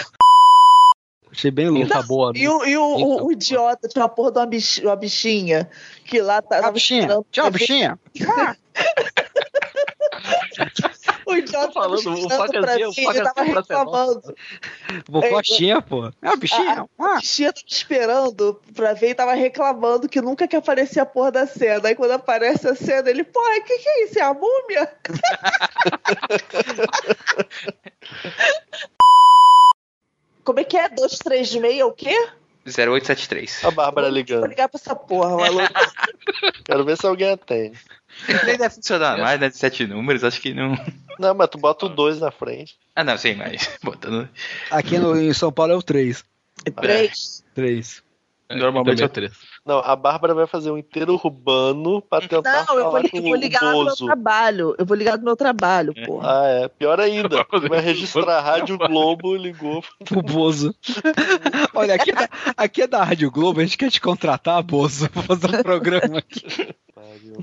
Achei 1.32 1.52
bem 1.52 1.68
louco. 1.70 1.90
Tá 1.90 2.02
boa. 2.02 2.32
E 2.34 2.48
o, 2.48 2.66
e 2.66 2.78
o, 2.78 2.82
o- 2.84 3.26
o 3.28 3.32
idiota 3.32 3.88
tinha 3.90 4.04
uma 4.04 4.10
porra 4.10 4.32
de 4.32 4.40
uma, 4.40 4.46
bich- 4.46 4.82
uma 4.84 4.96
bichinha 4.96 5.70
que 6.06 6.22
lá 6.22 6.42
tá. 6.42 6.62
Tava 6.62 6.72
bichinha. 6.72 7.08
pra 7.08 7.44
ver- 7.50 7.52
bichinha. 7.52 8.00
Idiota 8.16 8.58
Tô 11.52 11.72
falando, 11.72 12.28
tava 12.28 12.44
o 12.44 12.50
facazinho, 12.54 12.90
o 12.90 13.12
ele 13.12 13.22
tava 13.22 13.46
ser 13.46 13.54
reclamando. 13.54 14.36
Vou 15.08 15.22
coxinha, 15.30 15.82
pô. 15.82 16.12
É 16.22 16.28
a 16.28 16.36
bichinha. 16.36 16.86
A 17.00 17.16
bichinha 17.18 17.54
tava 17.54 17.66
esperando 17.68 18.60
pra 18.74 18.94
ver 18.94 19.10
e 19.10 19.16
tava 19.16 19.34
reclamando 19.34 20.10
que 20.10 20.22
nunca 20.22 20.48
que 20.48 20.56
aparecia 20.56 21.04
a 21.04 21.06
porra 21.06 21.32
da 21.32 21.48
cena. 21.48 21.88
Aí 21.88 21.96
quando 21.96 22.12
aparece 22.12 22.68
a 22.68 22.76
cena, 22.76 23.10
ele, 23.10 23.24
pô, 23.24 23.40
o 23.40 23.64
que, 23.64 23.78
que 23.78 23.90
é 23.90 24.04
isso? 24.06 24.20
É 24.20 24.24
a 24.24 24.34
múmia? 24.34 24.92
Como 30.44 30.60
é 30.60 30.64
que 30.64 30.78
é? 30.78 30.90
236 30.90 31.80
é 31.80 31.86
o 31.86 31.92
quê? 31.92 32.30
0873. 32.66 33.66
A 33.66 33.72
Bárbara 33.72 34.08
Vou 34.08 34.16
ligando. 34.16 34.48
ligar 34.48 34.70
pra 34.70 34.80
essa 34.80 34.96
porra, 34.96 35.38
maluco. 35.38 35.66
Quero 36.66 36.84
ver 36.84 36.98
se 36.98 37.06
alguém 37.06 37.32
atende. 37.32 37.80
Nem 38.46 38.58
deve 38.58 38.76
funcionar 38.76 39.18
mais, 39.18 39.40
né? 39.40 39.50
De 39.50 39.58
sete 39.58 39.86
números, 39.86 40.24
acho 40.24 40.42
que 40.42 40.54
não. 40.54 40.76
Não, 41.20 41.34
mas 41.34 41.50
tu 41.50 41.58
bota 41.58 41.86
o 41.86 41.90
2 41.90 42.20
na 42.20 42.32
frente. 42.32 42.78
Ah, 42.96 43.04
não, 43.04 43.18
sim, 43.18 43.36
mas 43.36 43.70
botando. 43.84 44.28
Aqui 44.72 44.98
no, 44.98 45.20
em 45.20 45.34
São 45.34 45.52
Paulo 45.52 45.74
é 45.74 45.76
o 45.76 45.82
3. 45.82 46.24
Três. 46.82 47.44
3. 47.54 48.04
Normalmente 48.50 49.02
é 49.02 49.06
o 49.06 49.10
três. 49.10 49.34
Não, 49.66 49.80
a 49.80 49.96
Bárbara 49.96 50.36
vai 50.36 50.46
fazer 50.46 50.70
um 50.70 50.78
inteiro 50.78 51.14
urbano 51.16 52.00
pra 52.00 52.22
tentar 52.22 52.68
Não, 52.68 52.78
eu 52.78 52.92
vou, 52.92 53.02
eu 53.02 53.22
vou 53.24 53.36
ligar 53.36 53.64
lá 53.64 53.72
do 53.72 53.84
meu 53.84 53.96
trabalho. 53.96 54.76
Eu 54.78 54.86
vou 54.86 54.96
ligar 54.96 55.18
do 55.18 55.26
meu 55.26 55.36
trabalho, 55.36 55.92
porra. 56.06 56.40
Ah, 56.40 56.48
é. 56.48 56.68
Pior 56.68 57.00
ainda. 57.00 57.44
Vai 57.68 57.80
um 57.80 57.82
registrar 57.82 58.38
a 58.38 58.42
Rádio 58.42 58.78
Globo, 58.78 59.36
ligou. 59.36 59.84
O 60.16 60.22
Bozo. 60.22 60.74
Olha, 61.74 61.96
aqui 61.96 62.12
é, 62.12 62.14
da, 62.14 62.30
aqui 62.56 62.82
é 62.84 62.88
da 62.88 63.04
Rádio 63.04 63.32
Globo, 63.32 63.60
a 63.60 63.64
gente 63.64 63.78
quer 63.78 63.90
te 63.90 64.00
contratar, 64.00 64.62
Bozo, 64.62 65.10
pra 65.10 65.24
fazer 65.24 65.48
um 65.48 65.64
programa 65.64 66.20
aqui. 66.20 66.76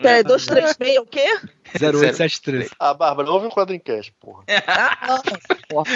Peraí, 0.00 0.22
236 0.22 0.96
é 0.96 1.00
o 1.00 1.06
quê? 1.06 1.40
0873. 1.74 2.70
Ah, 2.78 2.94
Bárbara, 2.94 3.30
ouve 3.30 3.46
um 3.46 3.50
quadrincast, 3.50 4.12
porra. 4.20 4.44
Ah, 4.66 4.98
não. 5.08 5.22
Porra. 5.68 5.90